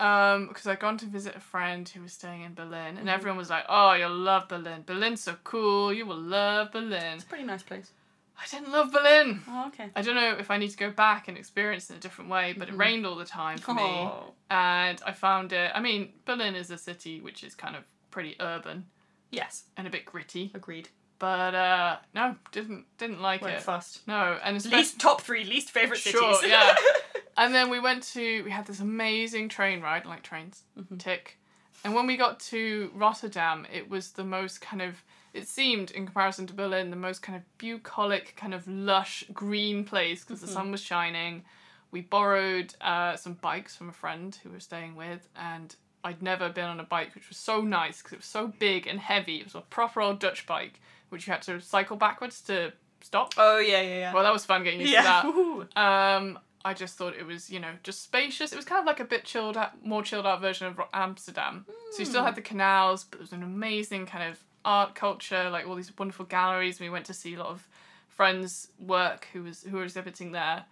Um, 0.00 0.48
because 0.48 0.66
I'd 0.66 0.80
gone 0.80 0.98
to 0.98 1.06
visit 1.06 1.36
a 1.36 1.40
friend 1.40 1.88
who 1.88 2.02
was 2.02 2.12
staying 2.12 2.42
in 2.42 2.54
Berlin, 2.54 2.98
and 2.98 3.08
everyone 3.08 3.38
was 3.38 3.48
like, 3.50 3.64
"Oh, 3.68 3.92
you'll 3.92 4.10
love 4.16 4.48
Berlin. 4.48 4.82
Berlin's 4.84 5.20
so 5.22 5.36
cool. 5.44 5.92
You 5.92 6.04
will 6.06 6.16
love 6.20 6.72
Berlin." 6.72 7.14
It's 7.14 7.24
a 7.24 7.26
pretty 7.28 7.44
nice 7.44 7.62
place. 7.62 7.90
I 8.36 8.44
didn't 8.50 8.72
love 8.72 8.90
Berlin. 8.92 9.42
Oh, 9.48 9.68
okay. 9.68 9.90
I 9.94 10.02
don't 10.02 10.16
know 10.16 10.36
if 10.36 10.50
I 10.50 10.56
need 10.56 10.70
to 10.70 10.76
go 10.76 10.90
back 10.90 11.28
and 11.28 11.38
experience 11.38 11.88
it 11.88 11.92
in 11.92 11.98
a 11.98 12.00
different 12.00 12.28
way, 12.30 12.52
but 12.58 12.68
it 12.68 12.74
rained 12.76 13.06
all 13.06 13.14
the 13.14 13.24
time 13.24 13.58
for 13.58 13.72
me, 13.74 13.82
Oh. 13.82 14.32
and 14.50 15.00
I 15.06 15.12
found 15.12 15.52
it. 15.52 15.70
I 15.72 15.78
mean, 15.80 16.12
Berlin 16.24 16.56
is 16.56 16.68
a 16.72 16.76
city 16.78 17.20
which 17.20 17.44
is 17.44 17.54
kind 17.54 17.76
of 17.76 17.84
pretty 18.10 18.34
urban 18.40 18.86
Yes, 19.30 19.64
and 19.76 19.86
a 19.86 19.90
bit 19.90 20.04
gritty, 20.04 20.50
agreed. 20.54 20.88
but 21.20 21.54
uh, 21.54 21.98
no, 22.12 22.34
didn't 22.50 22.86
didn't 22.98 23.20
like 23.22 23.42
Went 23.42 23.54
it. 23.56 23.62
fast. 23.62 24.00
No, 24.08 24.38
and 24.42 24.56
especially 24.56 24.78
Least 24.78 25.00
top 25.00 25.20
three 25.20 25.44
least 25.44 25.70
favorite 25.70 26.00
cities. 26.00 26.20
Sure, 26.20 26.44
yeah. 26.46 26.74
And 27.36 27.54
then 27.54 27.68
we 27.70 27.80
went 27.80 28.02
to 28.14 28.42
we 28.44 28.50
had 28.50 28.66
this 28.66 28.80
amazing 28.80 29.48
train 29.48 29.80
ride, 29.80 30.06
like 30.06 30.22
trains, 30.22 30.62
Mm-hmm. 30.78 30.96
tick. 30.98 31.38
And 31.84 31.94
when 31.94 32.06
we 32.06 32.16
got 32.16 32.40
to 32.40 32.90
Rotterdam, 32.94 33.66
it 33.72 33.90
was 33.90 34.12
the 34.12 34.24
most 34.24 34.60
kind 34.60 34.80
of 34.82 35.02
it 35.34 35.48
seemed 35.48 35.90
in 35.90 36.06
comparison 36.06 36.46
to 36.46 36.54
Berlin 36.54 36.90
the 36.90 36.96
most 36.96 37.20
kind 37.22 37.36
of 37.36 37.42
bucolic, 37.58 38.34
kind 38.36 38.54
of 38.54 38.66
lush 38.68 39.24
green 39.32 39.84
place 39.84 40.24
because 40.24 40.40
the 40.40 40.46
Mm-hmm. 40.46 40.54
sun 40.54 40.70
was 40.70 40.80
shining. 40.80 41.42
We 41.90 42.00
borrowed 42.00 42.74
uh, 42.80 43.16
some 43.16 43.34
bikes 43.34 43.76
from 43.76 43.88
a 43.88 43.92
friend 43.92 44.36
who 44.42 44.48
we 44.50 44.56
were 44.56 44.60
staying 44.60 44.96
with, 44.96 45.28
and 45.36 45.74
I'd 46.02 46.22
never 46.22 46.48
been 46.48 46.64
on 46.66 46.80
a 46.80 46.84
bike 46.84 47.14
which 47.14 47.28
was 47.28 47.36
so 47.38 47.60
nice 47.62 47.98
because 47.98 48.12
it 48.14 48.18
was 48.18 48.26
so 48.26 48.48
big 48.58 48.86
and 48.86 48.98
heavy. 49.00 49.36
It 49.38 49.44
was 49.44 49.54
a 49.54 49.60
proper 49.60 50.00
old 50.00 50.20
Dutch 50.20 50.46
bike 50.46 50.80
which 51.10 51.26
you 51.26 51.32
had 51.32 51.42
to 51.42 51.60
cycle 51.60 51.96
backwards 51.96 52.40
to 52.42 52.72
stop. 53.02 53.34
oh 53.36 53.58
yeah, 53.58 53.80
yeah, 53.82 53.98
yeah. 53.98 54.12
Well, 54.14 54.22
that 54.24 54.32
was 54.32 54.44
fun 54.44 54.64
getting 54.64 54.80
used 54.80 54.92
yeah. 54.92 55.22
to 55.22 55.66
that. 55.74 55.80
Um, 55.80 56.38
I 56.64 56.72
just 56.74 56.96
thought 56.96 57.14
it 57.14 57.26
was, 57.26 57.50
you 57.50 57.60
know, 57.60 57.72
just 57.82 58.02
spacious. 58.02 58.52
It 58.52 58.56
was 58.56 58.64
kind 58.64 58.80
of 58.80 58.86
like 58.86 59.00
a 59.00 59.04
bit 59.04 59.24
chilled 59.24 59.56
out, 59.56 59.84
more 59.84 60.02
chilled 60.02 60.26
out 60.26 60.40
version 60.40 60.66
of 60.66 60.80
Amsterdam. 60.94 61.66
So 61.92 62.00
you 62.00 62.04
still 62.06 62.20
Hmm. 62.22 62.26
had 62.26 62.34
the 62.36 62.42
canals, 62.42 63.04
but 63.04 63.18
it 63.18 63.20
was 63.20 63.32
an 63.32 63.42
amazing 63.42 64.06
kind 64.06 64.30
of 64.30 64.38
art 64.64 64.94
culture, 64.94 65.50
like 65.50 65.66
all 65.66 65.74
these 65.74 65.92
wonderful 65.98 66.24
galleries. 66.24 66.80
We 66.80 66.88
went 66.88 67.04
to 67.06 67.14
see 67.14 67.34
a 67.34 67.38
lot 67.38 67.48
of 67.48 67.68
friends' 68.08 68.68
work 68.78 69.28
who 69.32 69.42
was 69.42 69.62
who 69.64 69.76
were 69.76 69.84
exhibiting 69.84 70.32
there. 70.32 70.64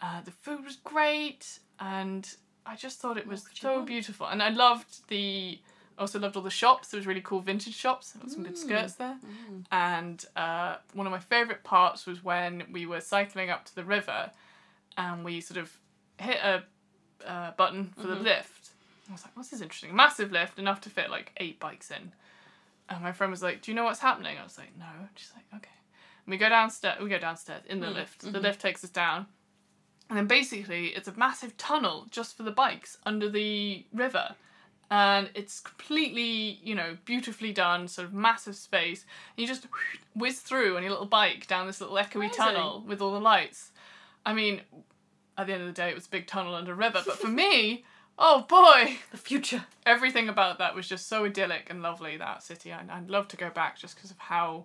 Uh, 0.00 0.22
the 0.22 0.30
food 0.30 0.64
was 0.64 0.76
great, 0.76 1.58
and 1.80 2.34
I 2.64 2.74
just 2.76 2.98
thought 3.00 3.18
it 3.18 3.26
was 3.26 3.44
so 3.54 3.74
want? 3.76 3.86
beautiful. 3.86 4.26
And 4.26 4.42
I 4.42 4.48
loved 4.48 5.06
the. 5.08 5.60
Also 5.98 6.18
loved 6.18 6.36
all 6.36 6.42
the 6.42 6.50
shops. 6.50 6.88
There 6.88 6.98
was 6.98 7.06
really 7.06 7.22
cool 7.22 7.40
vintage 7.40 7.74
shops. 7.74 8.12
Some 8.26 8.28
Hmm. 8.28 8.42
good 8.42 8.58
skirts 8.58 8.94
there. 8.94 9.16
And 9.70 10.24
uh, 10.36 10.76
one 10.92 11.06
of 11.06 11.10
my 11.10 11.18
favourite 11.18 11.64
parts 11.64 12.06
was 12.06 12.22
when 12.22 12.64
we 12.70 12.84
were 12.86 13.00
cycling 13.00 13.48
up 13.50 13.64
to 13.66 13.74
the 13.74 13.82
river 13.84 14.30
and 14.96 15.24
we 15.24 15.40
sort 15.40 15.58
of 15.58 15.76
hit 16.18 16.38
a 16.42 16.62
uh, 17.26 17.52
button 17.52 17.92
for 17.96 18.06
the 18.06 18.14
lift. 18.14 18.70
I 19.08 19.12
was 19.12 19.22
like, 19.24 19.36
what's 19.36 19.50
this 19.50 19.60
interesting? 19.60 19.94
Massive 19.94 20.32
lift, 20.32 20.58
enough 20.58 20.80
to 20.82 20.90
fit 20.90 21.10
like 21.10 21.32
eight 21.36 21.60
bikes 21.60 21.90
in. 21.90 22.12
And 22.88 23.02
my 23.02 23.12
friend 23.12 23.30
was 23.30 23.42
like, 23.42 23.62
do 23.62 23.70
you 23.70 23.74
know 23.74 23.84
what's 23.84 24.00
happening? 24.00 24.36
I 24.38 24.44
was 24.44 24.58
like, 24.58 24.76
no. 24.78 24.86
She's 25.14 25.32
like, 25.34 25.44
okay. 25.54 25.74
And 26.24 26.32
we 26.32 26.38
go 26.38 26.48
downstairs. 26.48 27.00
We 27.02 27.08
go 27.08 27.18
downstairs 27.18 27.62
in 27.68 27.80
the 27.80 27.90
lift. 27.90 28.20
The 28.32 28.40
lift 28.40 28.60
takes 28.60 28.82
us 28.84 28.90
down. 28.90 29.26
And 30.08 30.16
then 30.16 30.26
basically, 30.26 30.88
it's 30.88 31.08
a 31.08 31.14
massive 31.16 31.56
tunnel 31.56 32.06
just 32.10 32.36
for 32.36 32.44
the 32.44 32.52
bikes 32.52 32.98
under 33.04 33.28
the 33.28 33.84
river. 33.92 34.34
And 34.88 35.30
it's 35.34 35.58
completely, 35.58 36.60
you 36.62 36.76
know, 36.76 36.96
beautifully 37.04 37.52
done, 37.52 37.88
sort 37.88 38.06
of 38.06 38.14
massive 38.14 38.54
space. 38.54 39.04
And 39.36 39.42
you 39.42 39.48
just 39.48 39.66
whiz 40.14 40.38
through 40.38 40.76
on 40.76 40.82
your 40.82 40.92
little 40.92 41.06
bike 41.06 41.48
down 41.48 41.66
this 41.66 41.80
little 41.80 41.96
echoey 41.96 42.16
Amazing. 42.16 42.36
tunnel 42.36 42.84
with 42.86 43.00
all 43.00 43.12
the 43.12 43.20
lights. 43.20 43.72
I 44.26 44.34
mean, 44.34 44.60
at 45.38 45.46
the 45.46 45.52
end 45.54 45.62
of 45.62 45.68
the 45.68 45.72
day, 45.72 45.88
it 45.88 45.94
was 45.94 46.06
a 46.06 46.10
big 46.10 46.26
tunnel 46.26 46.54
under 46.54 46.72
a 46.72 46.74
river. 46.74 47.00
But 47.06 47.16
for 47.18 47.28
me, 47.28 47.84
oh 48.18 48.42
boy, 48.48 48.98
The 49.12 49.16
future. 49.16 49.64
everything 49.86 50.28
about 50.28 50.58
that 50.58 50.74
was 50.74 50.86
just 50.88 51.08
so 51.08 51.24
idyllic 51.24 51.68
and 51.70 51.80
lovely. 51.80 52.16
That 52.18 52.42
city, 52.42 52.72
I, 52.72 52.82
I'd 52.90 53.08
love 53.08 53.28
to 53.28 53.36
go 53.36 53.48
back 53.50 53.78
just 53.78 53.94
because 53.96 54.10
of 54.10 54.18
how 54.18 54.64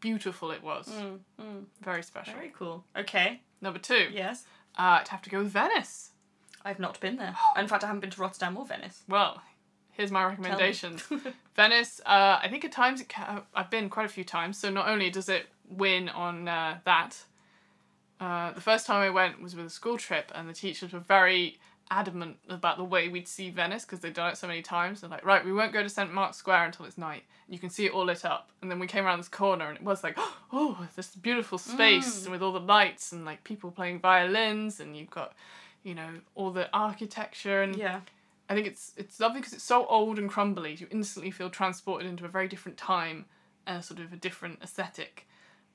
beautiful 0.00 0.50
it 0.50 0.62
was. 0.62 0.88
Mm, 0.88 1.18
mm. 1.40 1.64
Very 1.82 2.02
special. 2.02 2.34
Very 2.34 2.52
cool. 2.56 2.84
Okay. 2.96 3.40
Number 3.60 3.78
two, 3.78 4.08
Yes. 4.12 4.44
uh, 4.78 4.98
I'd 5.00 5.08
have 5.08 5.22
to 5.22 5.30
go 5.30 5.38
with 5.38 5.48
Venice. 5.52 6.10
I've 6.64 6.78
not 6.80 6.98
been 7.00 7.16
there. 7.16 7.34
In 7.56 7.68
fact, 7.68 7.84
I 7.84 7.86
haven't 7.88 8.00
been 8.00 8.10
to 8.10 8.20
Rotterdam 8.20 8.56
or 8.56 8.66
Venice. 8.66 9.02
Well, 9.08 9.40
here's 9.92 10.10
my 10.10 10.24
recommendations. 10.24 11.02
Venice, 11.56 12.00
uh, 12.06 12.38
I 12.42 12.48
think 12.50 12.64
at 12.64 12.72
times 12.72 13.00
it 13.00 13.08
ca- 13.08 13.42
I've 13.54 13.70
been 13.70 13.88
quite 13.88 14.06
a 14.06 14.08
few 14.08 14.24
times. 14.24 14.58
So 14.58 14.70
not 14.70 14.88
only 14.88 15.10
does 15.10 15.28
it 15.28 15.46
win 15.68 16.08
on 16.08 16.48
uh, 16.48 16.78
that, 16.84 17.16
uh, 18.22 18.52
the 18.52 18.60
first 18.60 18.86
time 18.86 19.02
I 19.02 19.10
went 19.10 19.42
was 19.42 19.56
with 19.56 19.66
a 19.66 19.70
school 19.70 19.98
trip, 19.98 20.30
and 20.34 20.48
the 20.48 20.52
teachers 20.52 20.92
were 20.92 21.00
very 21.00 21.58
adamant 21.90 22.36
about 22.48 22.78
the 22.78 22.84
way 22.84 23.08
we'd 23.08 23.28
see 23.28 23.50
Venice 23.50 23.84
because 23.84 24.00
they'd 24.00 24.14
done 24.14 24.30
it 24.30 24.36
so 24.36 24.46
many 24.46 24.62
times. 24.62 25.00
They're 25.00 25.10
like, 25.10 25.24
right, 25.26 25.44
we 25.44 25.52
won't 25.52 25.72
go 25.72 25.82
to 25.82 25.88
St 25.88 26.12
Mark's 26.12 26.36
Square 26.36 26.66
until 26.66 26.86
it's 26.86 26.96
night. 26.96 27.24
You 27.48 27.58
can 27.58 27.68
see 27.68 27.84
it 27.84 27.92
all 27.92 28.04
lit 28.04 28.24
up. 28.24 28.50
And 28.62 28.70
then 28.70 28.78
we 28.78 28.86
came 28.86 29.04
around 29.04 29.18
this 29.18 29.28
corner, 29.28 29.68
and 29.68 29.76
it 29.76 29.82
was 29.82 30.02
like, 30.04 30.16
oh, 30.52 30.86
this 30.96 31.08
beautiful 31.16 31.58
space 31.58 32.28
with 32.28 32.42
all 32.42 32.52
the 32.52 32.60
lights 32.60 33.12
and 33.12 33.24
like 33.24 33.44
people 33.44 33.70
playing 33.70 34.00
violins, 34.00 34.80
and 34.80 34.96
you've 34.96 35.10
got 35.10 35.34
you 35.82 35.94
know, 35.94 36.10
all 36.34 36.50
the 36.50 36.68
architecture 36.72 37.62
and 37.62 37.76
Yeah. 37.76 38.00
I 38.48 38.54
think 38.54 38.66
it's 38.66 38.92
it's 38.96 39.18
lovely 39.18 39.40
because 39.40 39.54
it's 39.54 39.64
so 39.64 39.86
old 39.86 40.18
and 40.18 40.28
crumbly. 40.28 40.74
You 40.74 40.86
instantly 40.90 41.30
feel 41.30 41.48
transported 41.48 42.08
into 42.08 42.24
a 42.24 42.28
very 42.28 42.48
different 42.48 42.76
time 42.76 43.24
and 43.66 43.78
a 43.78 43.82
sort 43.82 44.00
of 44.00 44.12
a 44.12 44.16
different 44.16 44.58
aesthetic. 44.62 45.26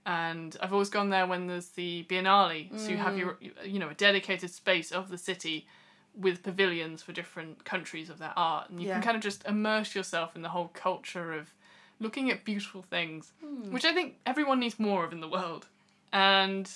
And 0.08 0.56
I've 0.62 0.72
always 0.72 0.90
gone 0.90 1.10
there 1.10 1.28
when 1.28 1.48
there's 1.48 1.68
the 1.68 2.06
Biennale, 2.10 2.70
so 2.80 2.94
you 2.94 2.98
have 2.98 3.18
your 3.18 3.38
you 3.66 3.78
know 3.78 3.90
a 3.90 3.94
dedicated 3.94 4.50
space 4.50 4.90
of 4.94 5.10
the 5.10 5.18
city 5.18 5.68
with 6.16 6.44
pavilions 6.44 7.04
for 7.04 7.12
different 7.12 7.66
countries 7.66 8.10
of 8.10 8.18
their 8.18 8.32
art, 8.38 8.70
and 8.70 8.80
you 8.82 8.88
Yeah. 8.88 8.94
can 8.94 9.02
kind 9.04 9.18
of 9.18 9.22
just 9.22 9.46
immerse 9.46 9.94
yourself 9.94 10.34
in 10.36 10.42
the 10.44 10.50
whole 10.50 10.70
culture 10.70 11.34
of 11.34 11.54
looking 12.00 12.32
at 12.32 12.46
beautiful 12.46 12.84
things, 12.84 13.34
which 13.70 13.84
I 13.84 13.94
think 13.94 14.16
everyone 14.26 14.62
needs 14.62 14.80
more 14.80 15.04
of 15.04 15.12
in 15.12 15.20
the 15.20 15.28
world. 15.28 15.68
And 16.14 16.72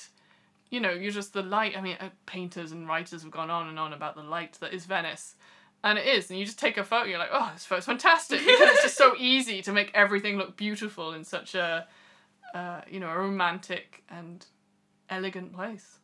you 0.70 0.80
know, 0.82 0.92
you're 0.92 1.12
just 1.12 1.32
the 1.32 1.42
light. 1.42 1.78
I 1.78 1.82
mean, 1.82 1.98
uh, 2.02 2.10
painters 2.26 2.72
and 2.74 2.86
writers 2.88 3.22
have 3.24 3.32
gone 3.32 3.50
on 3.50 3.68
and 3.70 3.80
on 3.80 3.94
about 3.94 4.16
the 4.16 4.24
light 4.24 4.58
that 4.60 4.74
is 4.74 4.86
Venice. 4.86 5.36
And 5.84 5.98
it 5.98 6.06
is, 6.06 6.30
and 6.30 6.38
you 6.38 6.46
just 6.46 6.60
take 6.60 6.78
a 6.78 6.84
photo, 6.84 7.06
you're 7.08 7.18
like, 7.18 7.32
oh, 7.32 7.50
this 7.54 7.66
photo's 7.66 7.86
fantastic 7.86 8.40
because 8.40 8.70
it's 8.72 8.84
just 8.84 8.98
so 8.98 9.16
easy 9.18 9.62
to 9.64 9.72
make 9.72 9.90
everything 9.94 10.38
look 10.38 10.56
beautiful 10.56 11.14
in 11.14 11.24
such 11.24 11.56
a, 11.56 11.88
uh, 12.54 12.82
you 12.90 13.00
know, 13.00 13.10
a 13.10 13.18
romantic 13.18 14.04
and 14.10 14.46
elegant 15.10 15.54
place. 15.54 16.00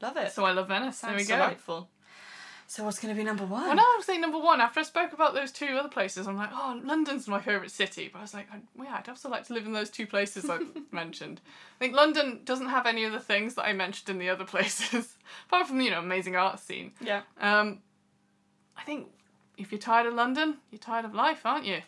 Love 0.00 0.16
it. 0.16 0.32
So 0.32 0.44
I 0.44 0.52
love 0.52 0.68
Venice. 0.68 0.98
Sounds 0.98 1.12
there 1.12 1.18
we 1.18 1.24
go. 1.24 1.36
delightful. 1.36 1.90
So 2.70 2.84
what's 2.84 3.00
going 3.00 3.12
to 3.12 3.18
be 3.18 3.24
number 3.24 3.44
one? 3.44 3.66
Well, 3.66 3.74
now 3.74 3.82
I 3.82 3.94
was 3.96 4.06
saying 4.06 4.20
number 4.20 4.38
one. 4.38 4.60
After 4.60 4.78
I 4.78 4.84
spoke 4.84 5.12
about 5.12 5.34
those 5.34 5.50
two 5.50 5.76
other 5.76 5.88
places, 5.88 6.28
I'm 6.28 6.36
like, 6.36 6.50
oh, 6.52 6.80
London's 6.84 7.26
my 7.26 7.40
favourite 7.40 7.72
city. 7.72 8.08
But 8.12 8.20
I 8.20 8.22
was 8.22 8.32
like, 8.32 8.46
I, 8.52 8.60
yeah, 8.80 8.94
I'd 8.96 9.08
also 9.08 9.28
like 9.28 9.44
to 9.48 9.54
live 9.54 9.66
in 9.66 9.72
those 9.72 9.90
two 9.90 10.06
places 10.06 10.48
I 10.48 10.60
mentioned. 10.92 11.40
I 11.76 11.78
think 11.84 11.96
London 11.96 12.42
doesn't 12.44 12.68
have 12.68 12.86
any 12.86 13.02
of 13.02 13.10
the 13.10 13.18
things 13.18 13.56
that 13.56 13.64
I 13.64 13.72
mentioned 13.72 14.08
in 14.08 14.18
the 14.18 14.30
other 14.30 14.44
places, 14.44 15.16
apart 15.48 15.66
from 15.66 15.80
you 15.80 15.90
know 15.90 15.98
amazing 15.98 16.36
art 16.36 16.60
scene. 16.60 16.92
Yeah. 17.00 17.22
Um, 17.40 17.80
I 18.76 18.84
think 18.84 19.08
if 19.58 19.72
you're 19.72 19.80
tired 19.80 20.06
of 20.06 20.14
London, 20.14 20.58
you're 20.70 20.78
tired 20.78 21.04
of 21.04 21.12
life, 21.12 21.44
aren't 21.44 21.66
you? 21.66 21.80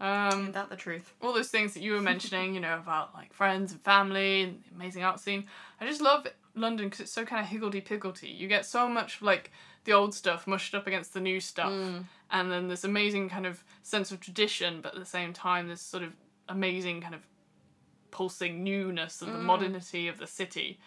Um, 0.00 0.52
that 0.52 0.70
the 0.70 0.76
truth? 0.76 1.12
all 1.20 1.32
those 1.34 1.48
things 1.48 1.74
that 1.74 1.82
you 1.82 1.92
were 1.92 2.00
mentioning, 2.00 2.54
you 2.54 2.60
know, 2.60 2.76
about 2.76 3.14
like 3.14 3.32
friends 3.34 3.72
and 3.72 3.80
family 3.82 4.42
and 4.42 4.62
the 4.68 4.74
amazing 4.74 5.04
art 5.04 5.20
scene. 5.20 5.44
I 5.80 5.86
just 5.86 6.00
love 6.00 6.26
London 6.54 6.86
because 6.86 7.00
it's 7.00 7.12
so 7.12 7.24
kind 7.24 7.42
of 7.42 7.48
higgledy 7.48 7.80
piggledy. 7.80 8.28
You 8.28 8.48
get 8.48 8.64
so 8.64 8.88
much 8.88 9.20
like 9.20 9.52
the 9.84 9.92
old 9.92 10.14
stuff 10.14 10.46
mushed 10.46 10.74
up 10.74 10.86
against 10.86 11.12
the 11.14 11.20
new 11.20 11.38
stuff, 11.40 11.72
and 12.30 12.50
then 12.50 12.68
this 12.68 12.84
amazing 12.84 13.28
kind 13.28 13.46
of 13.46 13.62
sense 13.82 14.10
of 14.10 14.20
tradition, 14.20 14.80
but 14.80 14.94
at 14.94 15.00
the 15.00 15.06
same 15.06 15.32
time, 15.32 15.68
this 15.68 15.80
sort 15.82 16.02
of 16.02 16.12
amazing 16.48 17.00
kind 17.00 17.14
of 17.14 17.20
pulsing 18.10 18.62
newness 18.64 19.22
of 19.22 19.28
the 19.28 19.38
modernity 19.38 20.08
of 20.08 20.18
the 20.18 20.26
city, 20.26 20.78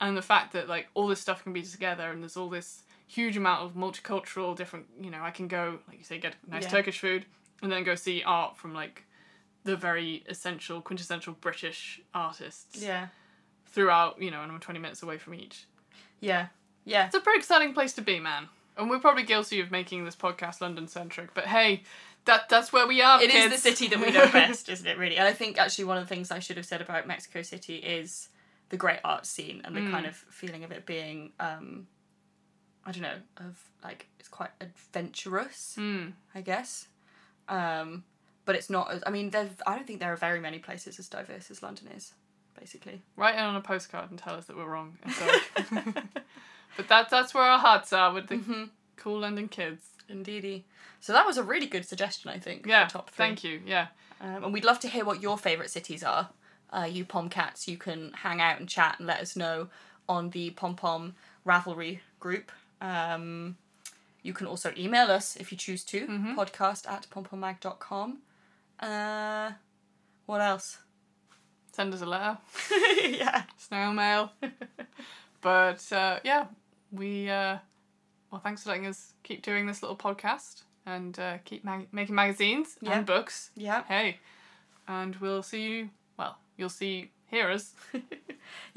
and 0.00 0.16
the 0.16 0.22
fact 0.22 0.52
that 0.52 0.68
like 0.68 0.88
all 0.94 1.06
this 1.06 1.20
stuff 1.20 1.42
can 1.42 1.52
be 1.52 1.62
together, 1.62 2.10
and 2.10 2.22
there's 2.22 2.36
all 2.36 2.48
this 2.48 2.82
huge 3.06 3.36
amount 3.36 3.62
of 3.62 3.74
multicultural 3.74 4.56
different. 4.56 4.86
You 5.00 5.10
know, 5.10 5.22
I 5.22 5.30
can 5.30 5.48
go 5.48 5.78
like 5.88 5.98
you 5.98 6.04
say, 6.04 6.18
get 6.18 6.34
nice 6.48 6.64
Yeah. 6.64 6.68
Turkish 6.70 6.98
food, 6.98 7.26
and 7.62 7.70
then 7.72 7.84
go 7.84 7.94
see 7.94 8.22
art 8.24 8.56
from 8.56 8.74
like 8.74 9.04
the 9.64 9.76
very 9.76 10.22
essential, 10.28 10.80
quintessential 10.82 11.32
British 11.40 12.00
artists 12.12 12.82
Yeah. 12.82 13.08
throughout, 13.66 14.20
you 14.20 14.30
know, 14.30 14.42
and 14.42 14.52
I'm 14.52 14.60
20 14.60 14.78
minutes 14.80 15.02
away 15.02 15.18
from 15.18 15.34
each. 15.34 15.66
Yeah. 16.20 16.48
Yeah. 16.84 17.06
It's 17.06 17.14
a 17.14 17.20
pretty 17.20 17.38
exciting 17.38 17.72
place 17.74 17.92
to 17.94 18.02
be, 18.02 18.20
man. 18.20 18.48
And 18.76 18.90
we're 18.90 18.98
probably 18.98 19.22
guilty 19.22 19.60
of 19.60 19.70
making 19.70 20.04
this 20.04 20.16
podcast 20.16 20.60
London 20.60 20.88
centric, 20.88 21.32
but 21.32 21.46
hey, 21.46 21.82
that 22.24 22.48
that's 22.48 22.72
where 22.72 22.86
we 22.86 23.00
are. 23.02 23.22
It 23.22 23.30
is 23.30 23.32
kids. 23.50 23.54
the 23.54 23.60
city 23.70 23.86
that 23.88 24.00
we 24.00 24.10
know 24.10 24.26
best, 24.32 24.68
isn't 24.68 24.86
it? 24.86 24.98
Really, 24.98 25.16
and 25.16 25.28
I 25.28 25.32
think 25.32 25.58
actually 25.58 25.84
one 25.84 25.96
of 25.98 26.02
the 26.08 26.12
things 26.14 26.30
I 26.30 26.38
should 26.40 26.56
have 26.56 26.66
said 26.66 26.80
about 26.80 27.06
Mexico 27.06 27.42
City 27.42 27.76
is 27.76 28.28
the 28.70 28.76
great 28.76 28.98
art 29.04 29.26
scene 29.26 29.60
and 29.64 29.76
the 29.76 29.80
Mm. 29.80 29.90
kind 29.92 30.06
of 30.06 30.16
feeling 30.16 30.64
of 30.64 30.72
it 30.72 30.86
being, 30.86 31.32
um, 31.38 31.86
I 32.84 32.92
don't 32.92 33.02
know, 33.02 33.18
of 33.36 33.60
like 33.84 34.08
it's 34.18 34.28
quite 34.28 34.50
adventurous, 34.60 35.76
Mm. 35.78 36.12
I 36.34 36.40
guess. 36.40 36.88
Um, 37.48 38.04
but 38.44 38.54
it's 38.56 38.68
not. 38.70 38.90
As, 38.92 39.02
I 39.06 39.10
mean, 39.10 39.30
there's. 39.30 39.50
I 39.66 39.74
don't 39.76 39.86
think 39.86 40.00
there 40.00 40.12
are 40.12 40.16
very 40.16 40.40
many 40.40 40.58
places 40.58 40.98
as 40.98 41.08
diverse 41.08 41.50
as 41.50 41.62
London 41.62 41.88
is. 41.96 42.12
Basically, 42.58 43.02
Write 43.16 43.34
it 43.34 43.40
on 43.40 43.56
a 43.56 43.60
postcard 43.60 44.10
and 44.10 44.18
tell 44.18 44.34
us 44.34 44.44
that 44.46 44.56
we're 44.56 44.68
wrong. 44.68 44.96
but 46.76 46.88
that 46.88 47.10
that's 47.10 47.34
where 47.34 47.42
our 47.44 47.58
hearts 47.58 47.92
are 47.92 48.12
with 48.12 48.28
the 48.28 48.36
Mhm. 48.36 48.70
cool 48.96 49.20
London 49.20 49.48
kids. 49.48 49.90
indeedy. 50.08 50.66
So 51.00 51.12
that 51.14 51.24
was 51.26 51.38
a 51.38 51.42
really 51.42 51.66
good 51.66 51.86
suggestion, 51.86 52.30
I 52.30 52.38
think. 52.38 52.66
Yeah, 52.66 52.86
for 52.86 52.92
top 52.92 53.10
three. 53.10 53.16
thank 53.26 53.42
you. 53.42 53.62
Yeah, 53.64 53.86
Um, 54.20 54.44
and 54.44 54.52
we'd 54.52 54.64
love 54.64 54.78
to 54.80 54.88
hear 54.88 55.02
what 55.04 55.22
your 55.22 55.38
favourite 55.38 55.70
cities 55.70 56.02
are. 56.04 56.28
Uh, 56.70 56.84
you 56.90 57.04
pom 57.06 57.28
cats, 57.30 57.66
you 57.68 57.78
can 57.78 58.12
hang 58.12 58.38
out 58.40 58.58
and 58.60 58.68
chat 58.68 58.96
and 58.98 59.06
let 59.06 59.20
us 59.20 59.34
know 59.34 59.68
on 60.08 60.28
the 60.30 60.50
Pom 60.50 60.76
Pom 60.76 61.14
Ravelry 61.46 62.00
group. 62.20 62.52
Um, 62.82 63.56
you 64.24 64.32
can 64.32 64.46
also 64.48 64.72
email 64.76 65.08
us 65.12 65.36
if 65.36 65.52
you 65.52 65.58
choose 65.58 65.84
to, 65.84 66.06
podcast 66.36 66.88
at 66.90 67.06
pompommag.com. 67.10 68.18
Uh, 68.80 69.52
what 70.26 70.40
else? 70.40 70.78
send 71.72 71.92
us 71.92 72.02
a 72.02 72.06
letter, 72.06 72.38
yeah. 73.04 73.42
snail 73.56 73.92
mail. 73.92 74.30
but 75.40 75.92
uh, 75.92 76.20
yeah, 76.24 76.46
we 76.92 77.28
uh, 77.28 77.58
well, 78.30 78.40
thanks 78.40 78.62
for 78.62 78.68
letting 78.70 78.86
us 78.86 79.12
keep 79.24 79.42
doing 79.42 79.66
this 79.66 79.82
little 79.82 79.96
podcast 79.96 80.62
and 80.86 81.18
uh, 81.18 81.38
keep 81.44 81.64
mag- 81.64 81.88
making 81.92 82.14
magazines 82.14 82.76
Yeah. 82.80 82.98
and 82.98 83.06
books. 83.06 83.50
Yeah. 83.56 83.82
Hey, 83.88 84.18
and 84.86 85.16
we'll 85.16 85.42
see 85.42 85.62
you. 85.62 85.90
Well, 86.16 86.38
you'll 86.56 86.68
see, 86.68 87.10
hear 87.30 87.50
us. 87.50 87.72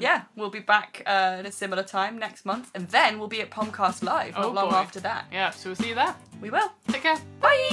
Yeah, 0.00 0.22
we'll 0.36 0.48
be 0.50 0.60
back 0.60 1.02
uh, 1.06 1.10
at 1.40 1.46
a 1.46 1.50
similar 1.50 1.82
time 1.82 2.18
next 2.18 2.44
month. 2.46 2.70
And 2.72 2.86
then 2.88 3.18
we'll 3.18 3.26
be 3.26 3.40
at 3.40 3.50
Pomcast 3.50 4.02
Live 4.04 4.34
not 4.34 4.44
Oh, 4.44 4.50
long 4.50 4.70
boy. 4.70 4.76
after 4.76 5.00
that. 5.00 5.26
Yeah, 5.32 5.50
so 5.50 5.70
we'll 5.70 5.76
see 5.76 5.88
you 5.88 5.96
there. 5.96 6.14
We 6.40 6.50
will. 6.50 6.72
Take 6.88 7.02
care. 7.02 7.16
Bye! 7.40 7.68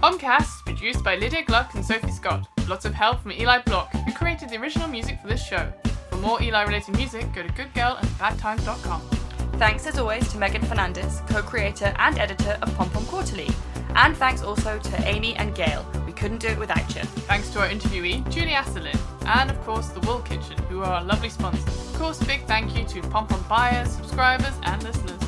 Pomcast 0.00 0.42
is 0.56 0.62
produced 0.64 1.04
by 1.04 1.16
Lydia 1.16 1.42
Gluck 1.44 1.74
and 1.74 1.84
Sophie 1.84 2.10
Scott, 2.10 2.46
lots 2.68 2.84
of 2.84 2.94
help 2.94 3.20
from 3.22 3.32
Eli 3.32 3.60
Block, 3.62 3.90
who 3.92 4.12
created 4.12 4.48
the 4.48 4.56
original 4.56 4.88
music 4.88 5.20
for 5.20 5.26
this 5.28 5.44
show. 5.44 5.72
For 6.10 6.16
more 6.16 6.40
Eli 6.42 6.62
related 6.62 6.96
music, 6.96 7.32
go 7.34 7.42
to 7.42 7.48
goodgirlandbadtimes.com. 7.48 9.17
Thanks 9.58 9.88
as 9.88 9.98
always 9.98 10.30
to 10.30 10.38
Megan 10.38 10.62
Fernandez, 10.62 11.20
co 11.28 11.42
creator 11.42 11.92
and 11.98 12.16
editor 12.16 12.56
of 12.62 12.72
Pom 12.76 12.88
Pom 12.90 13.04
Quarterly. 13.06 13.48
And 13.96 14.16
thanks 14.16 14.40
also 14.40 14.78
to 14.78 15.04
Amy 15.04 15.34
and 15.34 15.52
Gail. 15.52 15.84
We 16.06 16.12
couldn't 16.12 16.38
do 16.38 16.46
it 16.46 16.58
without 16.60 16.94
you. 16.94 17.02
Thanks 17.26 17.50
to 17.50 17.62
our 17.62 17.68
interviewee, 17.68 18.22
Julie 18.30 18.52
Asselin, 18.52 18.96
and 19.26 19.50
of 19.50 19.60
course 19.62 19.88
the 19.88 19.98
Wool 20.00 20.20
Kitchen, 20.20 20.56
who 20.68 20.82
are 20.82 20.92
our 20.92 21.04
lovely 21.04 21.28
sponsors. 21.28 21.66
Of 21.66 21.94
course, 21.98 22.22
big 22.22 22.44
thank 22.44 22.78
you 22.78 22.84
to 22.84 23.08
Pom 23.08 23.26
Pom 23.26 23.44
buyers, 23.48 23.90
subscribers, 23.90 24.54
and 24.62 24.80
listeners. 24.84 25.20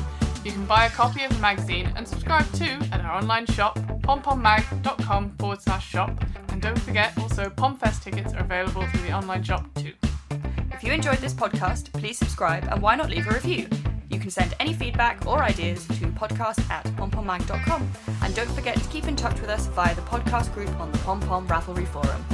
You 0.45 0.53
can 0.53 0.65
buy 0.65 0.85
a 0.85 0.89
copy 0.89 1.25
of 1.25 1.33
the 1.33 1.39
magazine 1.39 1.91
and 1.97 2.07
subscribe 2.07 2.49
too 2.53 2.79
at 2.93 3.01
our 3.01 3.11
online 3.11 3.47
shop, 3.47 3.77
pompommag.com 4.03 5.35
forward 5.39 5.61
slash 5.61 5.85
shop. 5.85 6.23
And 6.47 6.61
don't 6.61 6.79
forget, 6.79 7.17
also, 7.17 7.49
PomFest 7.49 8.01
tickets 8.01 8.33
are 8.33 8.39
available 8.39 8.87
through 8.87 9.01
the 9.01 9.11
online 9.11 9.43
shop 9.43 9.65
too. 9.75 9.91
If 10.71 10.85
you 10.85 10.93
enjoyed 10.93 11.17
this 11.17 11.33
podcast, 11.33 11.91
please 11.91 12.17
subscribe 12.17 12.69
and 12.71 12.81
why 12.81 12.95
not 12.95 13.09
leave 13.09 13.27
a 13.27 13.33
review? 13.33 13.67
You 14.11 14.19
can 14.19 14.29
send 14.29 14.53
any 14.59 14.73
feedback 14.73 15.25
or 15.25 15.41
ideas 15.41 15.85
to 15.87 16.07
podcast 16.07 16.69
at 16.69 16.83
pompommag.com. 16.97 17.89
And 18.21 18.35
don't 18.35 18.51
forget 18.51 18.75
to 18.75 18.89
keep 18.89 19.05
in 19.07 19.15
touch 19.15 19.39
with 19.39 19.49
us 19.49 19.67
via 19.67 19.95
the 19.95 20.01
podcast 20.01 20.53
group 20.53 20.69
on 20.81 20.91
the 20.91 20.97
Pom 20.99 21.21
Pom 21.21 21.47
Ravelry 21.47 21.87
Forum. 21.87 22.25